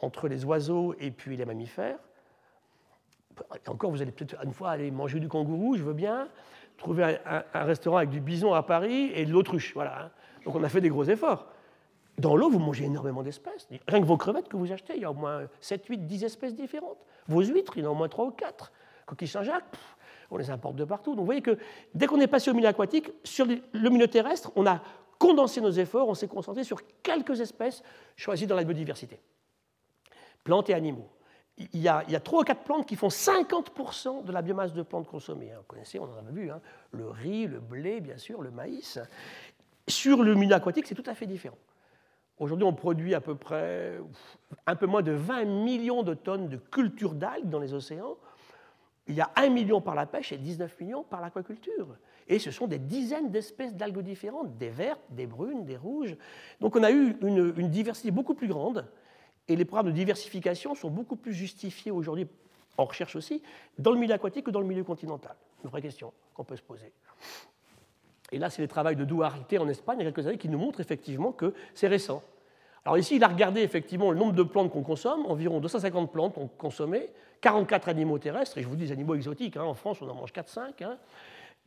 Entre 0.03 0.29
les 0.29 0.45
oiseaux 0.45 0.95
et 0.99 1.11
puis 1.11 1.37
les 1.37 1.45
mammifères. 1.45 1.99
encore, 3.67 3.91
vous 3.91 4.03
allez 4.03 4.13
peut-être 4.13 4.37
une 4.45 4.53
fois 4.53 4.71
aller 4.71 4.91
manger 4.91 5.21
du 5.21 5.29
kangourou, 5.29 5.77
je 5.77 5.83
veux 5.83 5.95
bien, 5.95 6.29
trouver 6.77 7.19
un, 7.25 7.65
restaurant 7.65 7.99
avec 7.99 8.11
du 8.11 8.21
bison 8.21 8.53
à 8.53 8.63
Paris 8.63 9.13
et 9.15 9.25
de 9.25 9.33
l'autruche. 9.33 9.73
Voilà. 9.75 10.05
Hein. 10.05 10.11
Donc 10.45 10.57
on 10.57 10.65
a 10.65 10.69
fait 10.69 10.81
des 10.81 10.89
gros 10.89 11.05
efforts. 11.05 11.47
Dans 12.19 12.37
l'eau, 12.37 12.51
vous 12.51 12.59
mangez 12.59 12.85
énormément 12.85 13.23
d'espèces. 13.23 13.69
Rien 13.89 14.01
que 14.01 14.07
vos 14.07 14.19
crevettes 14.19 14.49
que 14.49 14.57
vous 14.57 14.71
achetez, 14.71 14.97
il 14.97 15.03
y 15.03 15.05
a 15.05 15.11
au 15.11 15.15
moins 15.15 15.47
7, 15.61 15.87
8, 15.87 16.07
10 16.07 16.25
espèces 16.25 16.55
différentes. 16.55 16.99
Vos 17.27 17.43
huîtres, 17.43 17.73
il 17.77 17.85
y 17.85 17.87
en 17.87 17.91
a 17.91 17.93
au 17.93 17.97
moins 17.97 18.09
3 18.09 18.27
ou 18.27 18.31
4. 18.33 18.73
Coquilles 19.07 19.29
Saint-Jacques, 19.29 19.65
on 20.31 20.37
les 20.37 20.51
importe 20.51 20.77
de 20.77 20.85
partout. 20.85 21.13
Donc 21.13 21.21
vous 21.21 21.27
voyez 21.27 21.41
que 21.41 21.57
dès 21.95 22.07
qu'on 22.07 22.21
est 22.21 22.27
passé 22.27 22.51
au 22.51 22.55
milieu 22.55 22.69
aquatique, 22.69 23.11
sur 23.25 23.47
le 23.47 23.91
milieu 23.91 24.09
terrestre, 24.09 24.53
on 24.57 24.67
a 24.67 24.83
condensé 25.19 25.61
nos 25.61 25.71
efforts, 25.71 26.09
on 26.09 26.15
s'est 26.15 26.29
concentré 26.29 26.65
sur 26.65 26.81
quelques 27.03 27.41
espèces 27.41 27.83
choisies 28.17 28.47
dans 28.47 28.57
la 28.57 28.65
biodiversité 28.65 29.21
plantes 30.45 30.71
et 30.71 30.75
animaux. 30.75 31.09
Il 31.59 31.81
y, 31.81 31.89
a, 31.89 32.03
il 32.07 32.13
y 32.13 32.17
a 32.17 32.21
3 32.21 32.41
ou 32.41 32.45
4 32.45 32.65
plantes 32.65 32.87
qui 32.87 32.97
font 32.97 33.09
50% 33.09 34.25
de 34.25 34.33
la 34.33 34.41
biomasse 34.41 34.73
de 34.73 34.83
plantes 34.83 35.07
consommées. 35.07 35.53
Hein. 35.53 35.59
Vous 35.59 35.67
connaissez, 35.67 35.99
on 35.99 36.05
en 36.05 36.27
a 36.27 36.31
vu, 36.31 36.51
hein. 36.51 36.61
le 36.93 37.11
riz, 37.11 37.47
le 37.47 37.61
blé, 37.61 38.01
bien 38.01 38.17
sûr, 38.17 38.41
le 38.41 38.51
maïs. 38.51 38.99
Sur 39.87 40.23
le 40.23 40.35
milieu 40.35 40.55
aquatique, 40.55 40.87
c'est 40.87 40.95
tout 40.95 41.05
à 41.07 41.15
fait 41.15 41.27
différent. 41.27 41.59
Aujourd'hui, 42.39 42.65
on 42.65 42.73
produit 42.73 43.15
à 43.15 43.21
peu 43.21 43.35
près 43.35 43.99
un 44.67 44.77
peu 44.77 44.87
moins 44.87 45.03
de 45.03 45.13
20 45.13 45.45
millions 45.45 46.03
de 46.03 46.15
tonnes 46.15 46.49
de 46.49 46.57
culture 46.57 47.15
d'algues 47.15 47.49
dans 47.49 47.61
les 47.61 47.75
océans. 47.75 48.17
Il 49.07 49.15
y 49.15 49.21
a 49.21 49.31
1 49.37 49.51
million 49.51 49.81
par 49.81 49.95
la 49.95 50.07
pêche 50.07 50.33
et 50.33 50.39
19 50.39 50.81
millions 50.81 51.05
par 51.05 51.21
l'aquaculture. 51.21 51.89
Et 52.29 52.39
ce 52.39 52.51
sont 52.51 52.67
des 52.67 52.79
dizaines 52.79 53.31
d'espèces 53.31 53.75
d'algues 53.75 54.01
différentes, 54.01 54.57
des 54.57 54.71
vertes, 54.71 55.03
des 55.11 55.27
brunes, 55.27 55.65
des 55.65 55.77
rouges. 55.77 56.17
Donc 56.61 56.77
on 56.77 56.83
a 56.83 56.91
eu 56.91 57.17
une 57.23 57.69
diversité 57.69 58.11
beaucoup 58.11 58.35
plus 58.35 58.49
grande 58.49 58.87
et 59.53 59.57
les 59.57 59.65
programmes 59.65 59.87
de 59.87 59.93
diversification 59.93 60.75
sont 60.75 60.91
beaucoup 60.91 61.17
plus 61.17 61.35
justifiés 61.35 61.91
aujourd'hui, 61.91 62.27
en 62.79 62.85
recherche 62.85 63.17
aussi, 63.17 63.43
dans 63.79 63.93
le 63.93 63.99
milieu 63.99 64.15
aquatique 64.15 64.47
que 64.47 64.51
dans 64.51 64.61
le 64.61 64.67
milieu 64.67 64.85
continental. 64.85 65.37
Une 65.63 65.71
vraie 65.71 65.83
question 65.83 66.13
qu'on 66.35 66.45
peut 66.45 66.57
se 66.57 66.63
poser. 66.63 66.93
Et 68.33 68.39
là, 68.39 68.49
c'est 68.49 68.63
les 68.63 68.69
travaux 68.69 68.95
de 68.95 69.05
Duarte 69.05 69.53
en 69.59 69.69
Espagne, 69.69 69.99
il 70.01 70.05
y 70.05 70.09
a 70.09 70.11
quelques 70.11 70.27
années, 70.27 70.39
qui 70.39 70.49
nous 70.49 70.59
montrent 70.59 70.81
effectivement 70.81 71.33
que 71.33 71.53
c'est 71.75 71.89
récent. 71.89 72.23
Alors 72.85 72.97
ici, 72.97 73.17
il 73.17 73.25
a 73.25 73.29
regardé 73.29 73.61
effectivement 73.61 74.11
le 74.11 74.19
nombre 74.19 74.33
de 74.33 74.43
plantes 74.43 74.73
qu'on 74.73 74.83
consomme, 74.83 75.27
environ 75.27 75.61
250 75.61 76.11
plantes 76.11 76.35
qu'on 76.35 76.49
consommait, 76.49 77.13
44 77.43 77.89
animaux 77.89 78.19
terrestres, 78.19 78.57
et 78.59 78.63
je 78.63 78.69
vous 78.69 78.75
dis 78.75 78.91
animaux 78.91 79.15
exotiques, 79.15 79.57
hein, 79.57 79.65
en 79.65 79.75
France 79.75 80.01
on 80.01 80.09
en 80.09 80.15
mange 80.15 80.33
4-5, 80.33 80.97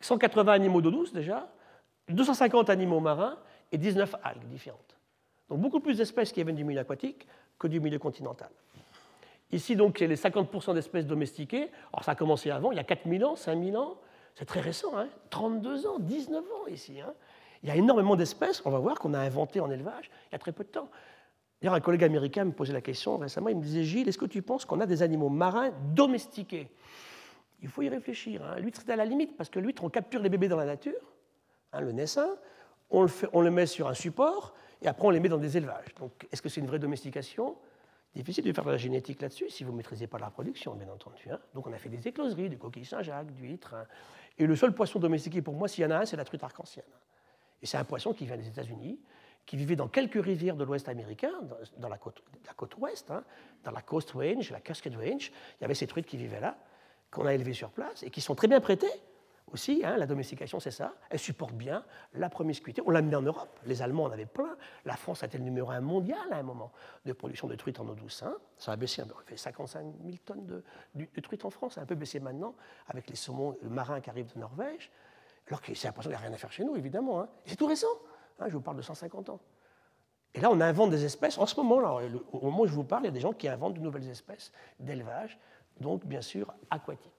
180 0.02 0.52
hein. 0.52 0.56
animaux 0.56 0.82
d'eau 0.82 0.92
douce 0.92 1.14
déjà, 1.14 1.48
250 2.10 2.70
animaux 2.70 3.00
marins 3.00 3.38
et 3.72 3.78
19 3.78 4.16
algues 4.24 4.48
différentes. 4.48 4.98
Donc 5.50 5.60
beaucoup 5.60 5.80
plus 5.80 5.98
d'espèces 5.98 6.32
qui 6.32 6.44
viennent 6.44 6.56
du 6.56 6.64
milieu 6.64 6.80
aquatique 6.80 7.28
que 7.60 7.68
du 7.68 7.80
milieu 7.80 8.00
continental. 8.00 8.50
Ici, 9.52 9.76
donc, 9.76 10.00
les 10.00 10.16
50% 10.16 10.74
d'espèces 10.74 11.06
domestiquées. 11.06 11.70
Alors, 11.94 12.04
ça 12.04 12.12
a 12.12 12.16
commencé 12.16 12.50
avant, 12.52 12.72
il 12.72 12.78
y 12.78 12.80
a 12.80 12.84
4000 12.84 13.24
ans, 13.26 13.36
5000 13.36 13.78
ans. 13.78 13.98
C'est 14.36 14.46
très 14.46 14.60
récent, 14.60 14.92
32 15.30 15.86
hein. 15.86 15.90
ans, 15.90 16.00
19 16.00 16.44
ans 16.44 16.68
ici. 16.68 17.00
Hein. 17.00 17.14
Il 17.64 17.70
y 17.70 17.72
a 17.72 17.76
énormément 17.76 18.16
d'espèces, 18.16 18.62
on 18.66 18.70
va 18.70 18.80
voir, 18.80 19.00
qu'on 19.00 19.14
a 19.14 19.20
inventées 19.20 19.60
en 19.60 19.72
élevage 19.72 20.12
il 20.30 20.34
y 20.34 20.36
a 20.36 20.40
très 20.40 20.52
peu 20.52 20.64
de 20.64 20.70
temps. 20.70 20.90
D'ailleurs, 21.62 21.76
un 21.76 21.80
collègue 21.80 22.04
américain 22.04 22.44
me 22.44 22.52
posait 22.52 22.74
la 22.74 22.82
question 22.82 23.18
récemment, 23.18 23.50
il 23.50 23.56
me 23.56 23.62
disait, 23.62 23.84
Gilles, 23.84 24.08
est-ce 24.10 24.18
que 24.18 24.26
tu 24.26 24.42
penses 24.42 24.66
qu'on 24.66 24.82
a 24.82 24.86
des 24.86 25.02
animaux 25.02 25.30
marins 25.30 25.72
domestiqués? 25.94 26.70
Il 27.62 27.70
faut 27.70 27.82
y 27.82 27.90
réfléchir. 27.90 28.44
Hein. 28.44 28.60
L'huître, 28.60 28.82
c'est 28.86 28.92
à 28.92 28.96
la 28.98 29.06
limite, 29.06 29.38
parce 29.38 29.50
que 29.50 29.60
l'huître, 29.60 29.84
on 29.84 29.90
capture 29.90 30.22
les 30.22 30.30
bébés 30.30 30.50
dans 30.50 30.58
la 30.58 30.66
nature, 30.66 31.00
hein, 31.72 31.82
le 31.82 31.94
naissin, 31.94 32.28
on 32.92 33.42
le 33.42 33.52
met 33.52 33.66
sur 33.66 33.88
un 33.88 33.94
support, 33.94 34.54
et 34.82 34.88
après 34.88 35.08
on 35.08 35.10
les 35.10 35.20
met 35.20 35.30
dans 35.30 35.38
des 35.38 35.58
élevages. 35.58 35.94
Donc 36.00 36.28
est-ce 36.32 36.42
que 36.42 36.50
c'est 36.50 36.62
une 36.62 36.68
vraie 36.68 36.80
domestication? 36.80 37.56
Difficile 38.16 38.46
de 38.46 38.54
faire 38.54 38.64
de 38.64 38.72
la 38.72 38.78
génétique 38.78 39.22
là-dessus 39.22 39.50
si 39.50 39.66
vous 39.66 39.72
ne 39.72 39.78
maîtrisez 39.78 40.08
pas 40.08 40.18
la 40.18 40.28
reproduction, 40.28 40.74
bien 40.76 40.88
entendu. 40.90 41.30
Hein. 41.30 41.40
Donc 41.54 41.68
on 41.68 41.74
a 41.74 41.78
fait 41.78 41.90
des 41.90 42.08
écloseries, 42.08 42.50
des 42.50 42.56
coquilles 42.56 42.86
Saint-Jacques, 42.86 43.34
d'huîtres. 43.34 43.74
Hein. 43.74 43.86
Et 44.38 44.48
le 44.48 44.56
seul 44.56 44.74
poisson 44.74 45.00
domestiqué 45.00 45.42
pour 45.42 45.54
moi, 45.54 45.68
s'il 45.68 45.84
y 45.84 45.88
en 45.88 45.92
a 45.92 45.98
un, 45.98 46.06
c'est 46.06 46.16
la 46.16 46.24
truite 46.24 46.44
arc-en-ciel. 46.44 46.86
Et 47.62 47.66
c'est 47.66 47.78
un 47.78 47.84
poisson 47.84 48.14
qui 48.14 48.26
vient 48.26 48.38
des 48.38 48.48
États-Unis, 48.48 49.00
qui 49.46 49.58
vivait 49.58 49.76
dans 49.76 49.90
quelques 49.90 50.24
rivières 50.24 50.56
de 50.56 50.64
l'Ouest 50.64 50.88
américain, 50.88 51.32
dans, 51.78 51.90
la, 51.90 51.98
côte, 51.98 52.24
la 52.48 52.54
côte 52.54 52.78
ouest, 52.78 53.12
hein, 53.12 53.24
dans 53.64 53.72
la 53.72 53.82
Coast 53.82 54.12
Range, 54.12 54.50
la 54.50 54.62
Cascade 54.62 54.96
Range. 54.96 55.32
Il 55.60 55.62
y 55.62 55.66
avait 55.66 55.76
ces 55.76 55.88
truites 55.88 56.06
qui 56.06 56.18
vivaient 56.18 56.40
là, 56.40 56.58
qu'on 57.12 57.26
a 57.26 57.34
élevées 57.34 57.54
sur 57.54 57.70
place 57.70 58.04
et 58.04 58.10
qui 58.10 58.22
sont 58.22 58.36
très 58.36 58.48
bien 58.48 58.62
prêtées 58.62 58.92
aussi, 59.52 59.84
hein, 59.86 59.96
la 59.98 60.08
domestication, 60.08 60.60
c'est 60.60 60.72
ça. 60.72 60.96
Elle 61.10 61.20
supporte 61.20 61.54
bien 61.54 61.86
la 62.14 62.30
promiscuité. 62.30 62.82
On 62.86 62.90
l'a 62.90 63.02
mis 63.02 63.16
en 63.16 63.22
Europe. 63.22 63.60
Les 63.66 63.82
Allemands 63.82 64.06
en 64.06 64.12
avaient 64.12 64.26
plein. 64.26 64.58
La 64.86 64.96
France 64.96 65.24
a 65.24 65.28
été 65.28 65.38
le 65.38 65.44
numéro 65.44 65.70
un 65.70 65.82
mondial 65.82 66.18
à 66.32 66.38
un 66.38 66.44
moment 66.44 66.72
de 67.06 67.14
production 67.14 67.48
de 67.48 67.56
truites 67.56 67.80
en 67.80 67.88
eau 67.88 67.94
douce. 67.94 68.24
Hein. 68.24 68.36
Ça 68.58 68.72
a 68.72 68.76
baissé, 68.76 69.04
on 69.04 69.26
fait 69.26 69.38
55 69.38 69.86
000 70.04 70.18
tonnes 70.26 70.46
de, 70.96 71.22
truites 71.22 71.46
en 71.46 71.52
France. 71.52 71.76
Ça 71.76 71.82
a 71.82 71.84
un 71.84 71.88
peu 71.88 71.96
baissé 71.96 72.20
maintenant 72.20 72.56
avec 72.88 73.10
les 73.10 73.16
saumons 73.16 73.56
marins 73.64 74.02
qui 74.02 74.10
arrivent 74.10 74.34
de 74.34 74.40
Norvège. 74.40 74.92
Alors 75.48 75.62
que 75.62 75.74
c'est 75.76 75.88
l'impression 75.88 76.10
qu'il 76.10 76.18
n'y 76.18 76.24
a 76.24 76.28
rien 76.28 76.34
à 76.34 76.38
faire 76.38 76.52
chez 76.52 76.64
nous, 76.64 76.76
évidemment. 76.76 77.22
Hein. 77.22 77.30
C'est 77.46 77.56
tout 77.56 77.68
récent. 77.68 77.88
je 78.46 78.52
vous 78.52 78.62
parle 78.62 78.78
de 78.78 78.82
150 78.82 79.30
ans. 79.30 79.40
Et 80.34 80.42
là, 80.42 80.50
on 80.52 80.60
invente 80.60 80.90
des 80.90 81.06
espèces. 81.06 81.38
En 81.38 81.46
ce 81.46 81.56
moment, 81.56 81.80
là, 81.80 81.98
au 82.34 82.42
moment 82.42 82.62
où 82.62 82.68
je 82.68 82.74
vous 82.74 82.84
parle, 82.84 83.04
il 83.04 83.06
y 83.06 83.10
a 83.10 83.12
des 83.12 83.22
gens 83.22 83.32
qui 83.32 83.48
inventent 83.48 83.76
de 83.76 83.80
nouvelles 83.80 84.10
espèces 84.10 84.52
d'élevage, 84.80 85.40
donc 85.80 86.06
bien 86.06 86.22
sûr 86.22 86.54
aquatiques. 86.70 87.15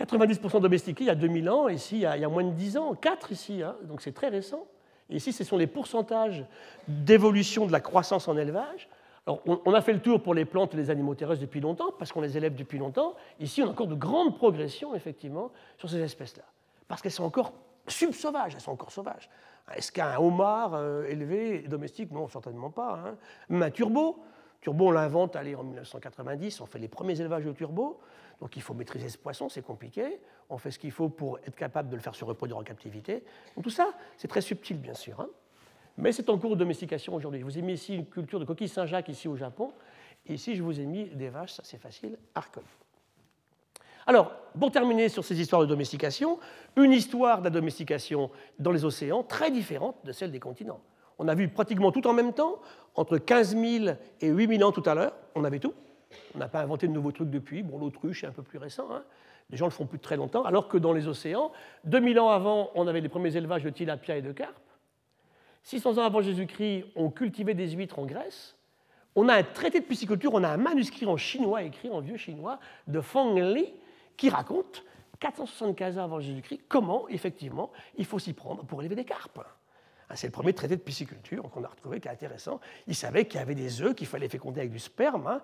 90% 0.00 0.60
domestiqués 0.60 1.04
il 1.04 1.06
y 1.08 1.10
a 1.10 1.14
2000 1.14 1.50
ans, 1.50 1.68
ici 1.68 1.96
il 1.96 2.00
y 2.02 2.06
a, 2.06 2.28
moins 2.28 2.44
de 2.44 2.50
10 2.50 2.76
ans, 2.78 2.94
4 2.94 3.32
ici, 3.32 3.62
hein, 3.62 3.76
donc 3.84 4.00
c'est 4.00 4.12
très 4.12 4.28
récent. 4.28 4.66
Et 5.10 5.16
ici, 5.16 5.32
ce 5.32 5.44
sont 5.44 5.56
les 5.56 5.66
pourcentages 5.66 6.44
d'évolution 6.86 7.66
de 7.66 7.72
la 7.72 7.80
croissance 7.80 8.28
en 8.28 8.36
élevage. 8.36 8.88
Alors, 9.26 9.42
on, 9.46 9.74
a 9.74 9.82
fait 9.82 9.92
le 9.92 10.00
tour 10.00 10.22
pour 10.22 10.34
les 10.34 10.44
plantes 10.44 10.72
et 10.74 10.76
les 10.76 10.88
animaux 10.88 11.14
terrestres 11.14 11.42
depuis 11.42 11.60
longtemps, 11.60 11.92
parce 11.98 12.12
qu'on 12.12 12.20
les 12.20 12.36
élève 12.36 12.54
depuis 12.54 12.78
longtemps. 12.78 13.14
Ici, 13.40 13.62
on 13.62 13.66
a 13.66 13.70
encore 13.70 13.88
de 13.88 13.94
grandes 13.94 14.36
progressions, 14.36 14.94
effectivement, 14.94 15.50
sur 15.78 15.90
ces 15.90 15.98
espèces-là. 16.00 16.44
Parce 16.88 17.02
qu'elles 17.02 17.12
sont 17.12 17.24
encore 17.24 17.52
subsauvages, 17.86 18.54
elles 18.54 18.60
sont 18.60 18.72
encore 18.72 18.92
sauvages. 18.92 19.28
Est-ce 19.74 19.92
qu'un 19.92 20.16
homard 20.18 20.74
euh, 20.74 21.04
élevé 21.04 21.60
domestique? 21.60 22.10
Non, 22.12 22.28
certainement 22.28 22.70
pas. 22.70 23.00
Hein. 23.04 23.16
Même 23.48 23.62
un 23.62 23.70
turbo? 23.70 24.18
Turbo, 24.60 24.88
on 24.88 24.90
l'invente 24.90 25.36
en 25.36 25.42
1990, 25.42 26.60
on 26.60 26.66
fait 26.66 26.78
les 26.78 26.88
premiers 26.88 27.18
élevages 27.20 27.44
de 27.44 27.52
turbo. 27.52 27.98
Donc 28.40 28.56
il 28.56 28.62
faut 28.62 28.74
maîtriser 28.74 29.08
ce 29.08 29.18
poisson, 29.18 29.48
c'est 29.48 29.62
compliqué. 29.62 30.20
On 30.48 30.58
fait 30.58 30.70
ce 30.70 30.78
qu'il 30.78 30.90
faut 30.90 31.08
pour 31.08 31.38
être 31.40 31.54
capable 31.54 31.90
de 31.90 31.96
le 31.96 32.02
faire 32.02 32.14
se 32.14 32.24
reproduire 32.24 32.56
en 32.56 32.62
captivité. 32.62 33.22
Tout 33.62 33.70
ça, 33.70 33.92
c'est 34.16 34.28
très 34.28 34.40
subtil, 34.40 34.78
bien 34.78 34.94
sûr. 34.94 35.20
Hein. 35.20 35.28
Mais 35.98 36.12
c'est 36.12 36.30
en 36.30 36.38
cours 36.38 36.52
de 36.52 36.56
domestication 36.56 37.14
aujourd'hui. 37.14 37.40
Je 37.40 37.44
vous 37.44 37.58
ai 37.58 37.62
mis 37.62 37.74
ici 37.74 37.94
une 37.94 38.06
culture 38.06 38.40
de 38.40 38.44
coquille 38.44 38.68
Saint-Jacques 38.68 39.08
ici 39.08 39.28
au 39.28 39.36
Japon. 39.36 39.72
Et 40.26 40.34
ici, 40.34 40.56
je 40.56 40.62
vous 40.62 40.80
ai 40.80 40.86
mis 40.86 41.04
des 41.10 41.28
vaches, 41.28 41.52
ça 41.52 41.62
c'est 41.64 41.78
facile, 41.78 42.18
Arcon. 42.34 42.62
Alors, 44.06 44.32
pour 44.58 44.72
terminer 44.72 45.08
sur 45.08 45.24
ces 45.24 45.40
histoires 45.40 45.60
de 45.60 45.66
domestication, 45.66 46.38
une 46.76 46.92
histoire 46.92 47.40
de 47.40 47.44
la 47.44 47.50
domestication 47.50 48.30
dans 48.58 48.72
les 48.72 48.84
océans 48.84 49.22
très 49.22 49.50
différente 49.50 49.96
de 50.04 50.12
celle 50.12 50.32
des 50.32 50.40
continents. 50.40 50.80
On 51.18 51.28
a 51.28 51.34
vu 51.34 51.48
pratiquement 51.48 51.92
tout 51.92 52.06
en 52.06 52.14
même 52.14 52.32
temps, 52.32 52.60
entre 52.94 53.18
15 53.18 53.56
000 53.56 53.96
et 54.20 54.28
8 54.28 54.56
000 54.58 54.68
ans 54.68 54.72
tout 54.72 54.82
à 54.86 54.94
l'heure, 54.94 55.12
on 55.34 55.44
avait 55.44 55.58
tout. 55.58 55.74
On 56.34 56.38
n'a 56.38 56.48
pas 56.48 56.60
inventé 56.60 56.86
de 56.86 56.92
nouveaux 56.92 57.12
trucs 57.12 57.30
depuis. 57.30 57.62
Bon, 57.62 57.78
l'autruche 57.78 58.24
est 58.24 58.26
un 58.26 58.32
peu 58.32 58.42
plus 58.42 58.58
récent. 58.58 58.88
Hein. 58.90 59.02
Les 59.50 59.56
gens 59.56 59.66
le 59.66 59.70
font 59.70 59.86
plus 59.86 59.98
de 59.98 60.02
très 60.02 60.16
longtemps. 60.16 60.44
Alors 60.44 60.68
que 60.68 60.78
dans 60.78 60.92
les 60.92 61.08
océans, 61.08 61.52
2000 61.84 62.20
ans 62.20 62.30
avant, 62.30 62.70
on 62.74 62.86
avait 62.86 63.00
les 63.00 63.08
premiers 63.08 63.36
élevages 63.36 63.64
de 63.64 63.70
tilapia 63.70 64.16
et 64.16 64.22
de 64.22 64.32
carpe. 64.32 64.54
600 65.64 65.98
ans 65.98 66.04
avant 66.04 66.22
Jésus-Christ, 66.22 66.86
on 66.96 67.10
cultivait 67.10 67.54
des 67.54 67.70
huîtres 67.70 67.98
en 67.98 68.06
Grèce. 68.06 68.56
On 69.16 69.28
a 69.28 69.34
un 69.34 69.42
traité 69.42 69.80
de 69.80 69.84
pisciculture, 69.84 70.32
on 70.34 70.44
a 70.44 70.48
un 70.48 70.56
manuscrit 70.56 71.06
en 71.06 71.16
chinois, 71.16 71.62
écrit 71.62 71.90
en 71.90 72.00
vieux 72.00 72.16
chinois, 72.16 72.60
de 72.86 73.00
Feng 73.00 73.34
Li, 73.34 73.74
qui 74.16 74.30
raconte, 74.30 74.84
475 75.18 75.98
ans 75.98 76.04
avant 76.04 76.20
Jésus-Christ, 76.20 76.62
comment, 76.68 77.08
effectivement, 77.08 77.70
il 77.96 78.06
faut 78.06 78.18
s'y 78.18 78.32
prendre 78.32 78.64
pour 78.64 78.80
élever 78.80 78.94
des 78.94 79.04
carpes. 79.04 79.40
Ah, 80.10 80.16
c'est 80.16 80.26
le 80.26 80.32
premier 80.32 80.52
traité 80.52 80.76
de 80.76 80.80
pisciculture 80.80 81.48
qu'on 81.50 81.62
a 81.62 81.68
retrouvé 81.68 82.00
qui 82.00 82.08
est 82.08 82.10
intéressant. 82.10 82.60
Il 82.88 82.96
savait 82.96 83.26
qu'il 83.26 83.38
y 83.38 83.42
avait 83.42 83.54
des 83.54 83.80
œufs 83.80 83.94
qu'il 83.94 84.08
fallait 84.08 84.28
féconder 84.28 84.58
avec 84.58 84.72
du 84.72 84.80
sperme. 84.80 85.28
Hein. 85.28 85.40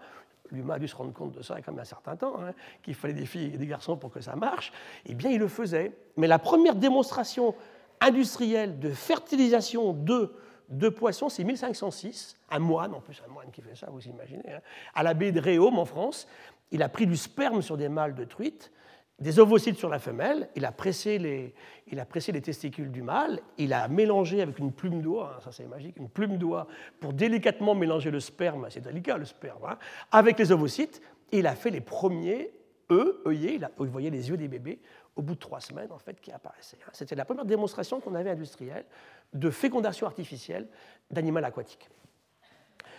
L'humain 0.51 0.75
a 0.75 0.79
dû 0.81 0.89
se 0.89 0.97
rendre 0.97 1.13
compte 1.13 1.33
de 1.33 1.43
ça 1.43 1.55
il 1.55 1.59
y 1.59 1.61
a 1.61 1.63
quand 1.63 1.71
même 1.71 1.81
un 1.81 1.85
certain 1.85 2.17
temps, 2.17 2.35
hein, 2.41 2.53
qu'il 2.83 2.97
fallait 2.97 3.15
des 3.15 3.27
filles 3.27 3.53
et 3.55 3.59
des 3.59 3.67
garçons 3.67 3.97
pour 3.97 4.11
que 4.11 4.21
ça 4.21 4.35
marche. 4.35 4.73
Eh 5.07 5.15
bien, 5.15 5.31
il 5.31 5.39
le 5.39 5.47
faisait. 5.47 5.93
Mais 6.17 6.27
la 6.27 6.41
première 6.41 6.75
démonstration 6.75 7.55
industrielle 8.01 8.81
de 8.81 8.91
fertilisation 8.91 9.93
d'œufs 9.93 10.31
de 10.69 10.89
poissons, 10.89 11.29
c'est 11.29 11.45
1506. 11.45 12.37
Un 12.51 12.59
moine, 12.59 12.93
en 12.93 13.01
plus, 13.01 13.23
un 13.25 13.33
moine 13.33 13.53
qui 13.53 13.63
fait 13.63 13.77
ça, 13.77 13.87
vous 13.89 14.03
imaginez, 14.09 14.53
hein, 14.53 14.61
à 14.95 15.05
la 15.05 15.15
baie 15.15 15.31
de 15.31 15.39
Réaume 15.39 15.79
en 15.79 15.85
France. 15.85 16.27
Il 16.73 16.83
a 16.83 16.89
pris 16.89 17.07
du 17.07 17.17
sperme 17.17 17.63
sur 17.63 17.77
des 17.77 17.89
mâles 17.89 18.17
de 18.17 18.25
truite 18.25 18.73
des 19.19 19.39
ovocytes 19.39 19.79
sur 19.79 19.89
la 19.89 19.99
femelle, 19.99 20.49
il 20.57 20.65
a, 20.67 20.73
pressé 20.73 21.19
les, 21.19 21.55
il 21.87 21.99
a 22.01 22.05
pressé 22.05 22.33
les 22.33 22.43
testicules 22.43 22.91
du 22.91 23.03
mâle, 23.03 23.41
il 23.57 23.73
a 23.73 23.89
mélangé 23.89 24.43
avec 24.43 24.59
une 24.59 24.73
plume 24.73 25.01
d'oie, 25.01 25.37
hein, 25.37 25.41
ça 25.43 25.53
c'est 25.53 25.67
magique, 25.67 25.97
une 25.97 26.11
plume 26.11 26.37
d'oie 26.37 26.67
pour 27.01 27.15
délicatement 27.15 27.75
mélanger 27.75 28.11
le 28.11 28.21
sperme, 28.21 28.67
c'est 28.69 28.83
délicat 28.83 29.17
le 29.17 29.25
sperme, 29.25 29.65
hein, 29.67 29.79
avec 30.13 30.39
les 30.39 30.53
ovocytes, 30.53 31.01
et 31.33 31.39
il 31.39 31.47
a 31.47 31.55
fait 31.55 31.71
les 31.71 31.81
premiers 31.81 32.51
œufs, 32.91 33.17
œillets, 33.27 33.59
vous 33.79 33.87
voyez 33.87 34.11
les 34.11 34.29
yeux 34.29 34.37
des 34.37 34.49
bébés, 34.49 34.81
au 35.17 35.23
bout 35.23 35.35
de 35.35 35.41
trois 35.41 35.61
semaines 35.61 35.91
en 35.93 35.99
fait 35.99 36.21
qui 36.21 36.31
apparaissaient. 36.31 36.79
Hein. 36.87 36.91
C'était 36.93 37.15
la 37.15 37.25
première 37.25 37.47
démonstration 37.47 38.01
qu'on 38.01 38.15
avait 38.15 38.31
industrielle 38.31 38.85
de 39.33 39.49
fécondation 39.49 40.07
artificielle 40.07 40.69
d'animal 41.11 41.43
aquatique. 41.47 41.89